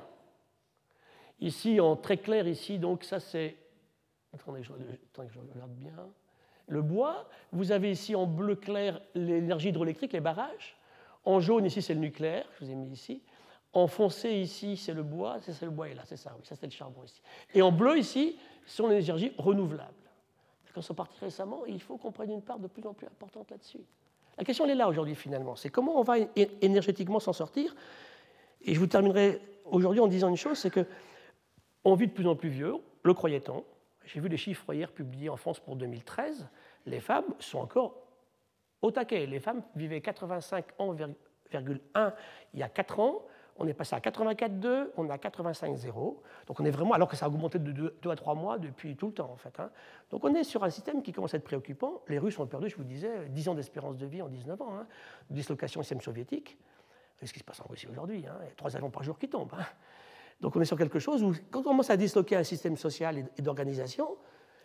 Ici, 1.39 1.79
en 1.79 1.95
très 1.95 2.17
clair, 2.17 2.47
ici, 2.47 2.79
donc 2.79 3.03
ça, 3.03 3.19
c'est. 3.19 3.55
Attendez, 4.33 4.63
je, 4.63 4.73
je 4.73 5.39
regarde 5.53 5.75
bien 5.75 5.93
le 6.65 6.81
bois. 6.81 7.29
Vous 7.51 7.71
avez 7.71 7.91
ici 7.91 8.15
en 8.15 8.25
bleu 8.25 8.55
clair 8.55 8.99
l'énergie 9.13 9.69
hydroélectrique, 9.69 10.13
les 10.13 10.21
barrages. 10.21 10.75
En 11.23 11.39
jaune, 11.39 11.65
ici, 11.65 11.83
c'est 11.83 11.93
le 11.93 11.99
nucléaire, 11.99 12.45
je 12.59 12.65
vous 12.65 12.71
ai 12.71 12.75
mis 12.75 12.91
ici. 12.91 13.21
En 13.73 13.87
foncé, 13.87 14.31
ici, 14.31 14.77
c'est 14.77 14.93
le 14.93 15.03
bois. 15.03 15.37
C'est 15.41 15.61
le 15.65 15.71
bois, 15.71 15.89
et 15.89 15.93
là, 15.93 16.01
c'est 16.05 16.17
ça, 16.17 16.33
oui, 16.37 16.45
ça, 16.45 16.55
c'est 16.55 16.65
le 16.65 16.71
charbon 16.71 17.03
ici. 17.03 17.21
Et 17.53 17.61
en 17.61 17.71
bleu, 17.71 17.97
ici, 17.97 18.37
ce 18.65 18.77
sont 18.77 18.87
les 18.87 19.03
énergies 19.03 19.31
renouvelables. 19.37 19.93
Quand 20.73 20.81
sont 20.81 20.93
partis 20.93 21.17
récemment, 21.19 21.65
il 21.65 21.81
faut 21.81 21.97
qu'on 21.97 22.11
prenne 22.11 22.31
une 22.31 22.41
part 22.41 22.59
de 22.59 22.67
plus 22.67 22.85
en 22.85 22.93
plus 22.93 23.07
importante 23.07 23.49
là-dessus. 23.51 23.81
La 24.37 24.43
question, 24.43 24.65
elle 24.65 24.71
est 24.71 24.75
là 24.75 24.87
aujourd'hui, 24.87 25.15
finalement. 25.15 25.55
C'est 25.55 25.69
comment 25.69 25.99
on 25.99 26.03
va 26.03 26.17
énergétiquement 26.61 27.19
s'en 27.19 27.33
sortir? 27.33 27.75
Et 28.61 28.73
je 28.73 28.79
vous 28.79 28.87
terminerai 28.87 29.41
aujourd'hui 29.65 29.99
en 29.99 30.07
disant 30.07 30.29
une 30.29 30.37
chose 30.37 30.57
c'est 30.57 30.69
que 30.69 30.85
on 31.83 31.95
vit 31.95 32.07
de 32.07 32.11
plus 32.11 32.27
en 32.27 32.35
plus 32.35 32.49
vieux, 32.49 32.75
le 33.03 33.13
croyait-on. 33.13 33.63
J'ai 34.05 34.19
vu 34.19 34.29
les 34.29 34.37
chiffres 34.37 34.73
hier 34.73 34.91
publiés 34.91 35.29
en 35.29 35.37
France 35.37 35.59
pour 35.59 35.75
2013 35.75 36.47
les 36.85 36.99
femmes 36.99 37.33
sont 37.39 37.59
encore 37.59 37.95
au 38.81 38.91
taquet. 38.91 39.25
Les 39.25 39.39
femmes 39.39 39.61
vivaient 39.75 40.01
85 40.01 40.65
ans, 40.79 40.95
il 41.53 42.59
y 42.59 42.63
a 42.63 42.69
4 42.69 42.99
ans. 42.99 43.21
On 43.59 43.67
est 43.67 43.73
passé 43.73 43.93
à 43.93 43.99
84,2, 43.99 44.87
on 44.95 45.07
est 45.07 45.11
à 45.11 45.17
85,0. 45.17 46.15
Donc 46.47 46.59
on 46.59 46.65
est 46.65 46.71
vraiment, 46.71 46.93
alors 46.93 47.09
que 47.09 47.17
ça 47.17 47.25
a 47.25 47.27
augmenté 47.27 47.59
de 47.59 47.71
2 47.71 48.09
à 48.09 48.15
3 48.15 48.33
mois 48.33 48.57
depuis 48.57 48.95
tout 48.95 49.07
le 49.07 49.13
temps 49.13 49.29
en 49.29 49.35
fait. 49.35 49.59
Hein. 49.59 49.69
Donc 50.11 50.23
on 50.23 50.33
est 50.33 50.45
sur 50.45 50.63
un 50.63 50.69
système 50.69 51.03
qui 51.03 51.11
commence 51.11 51.33
à 51.33 51.37
être 51.37 51.43
préoccupant. 51.43 52.01
Les 52.07 52.19
Russes 52.19 52.39
ont 52.39 52.47
perdu, 52.47 52.69
je 52.69 52.77
vous 52.77 52.85
disais, 52.85 53.27
10 53.27 53.49
ans 53.49 53.55
d'espérance 53.55 53.97
de 53.97 54.05
vie 54.05 54.21
en 54.21 54.29
19 54.29 54.61
ans. 54.61 54.73
Hein. 54.79 54.87
Dislocation 55.29 55.83
système 55.83 55.99
soviétique. 55.99 56.57
C'est 57.17 57.25
ce 57.25 57.33
qui 57.33 57.39
se 57.39 57.43
passe 57.43 57.59
en 57.59 57.65
Russie 57.69 57.87
aujourd'hui. 57.91 58.25
Hein? 58.25 58.37
Il 58.43 58.47
y 58.47 58.51
a 58.51 58.55
3 58.55 58.77
avions 58.77 58.89
par 58.89 59.03
jour 59.03 59.19
qui 59.19 59.27
tombent. 59.27 59.53
Hein. 59.59 59.65
Donc 60.39 60.55
on 60.55 60.61
est 60.61 60.65
sur 60.65 60.77
quelque 60.77 60.99
chose 60.99 61.21
où, 61.21 61.33
quand 61.51 61.59
on 61.59 61.63
commence 61.63 61.89
à 61.89 61.97
disloquer 61.97 62.37
un 62.37 62.43
système 62.43 62.77
social 62.77 63.25
et 63.37 63.41
d'organisation, 63.41 64.15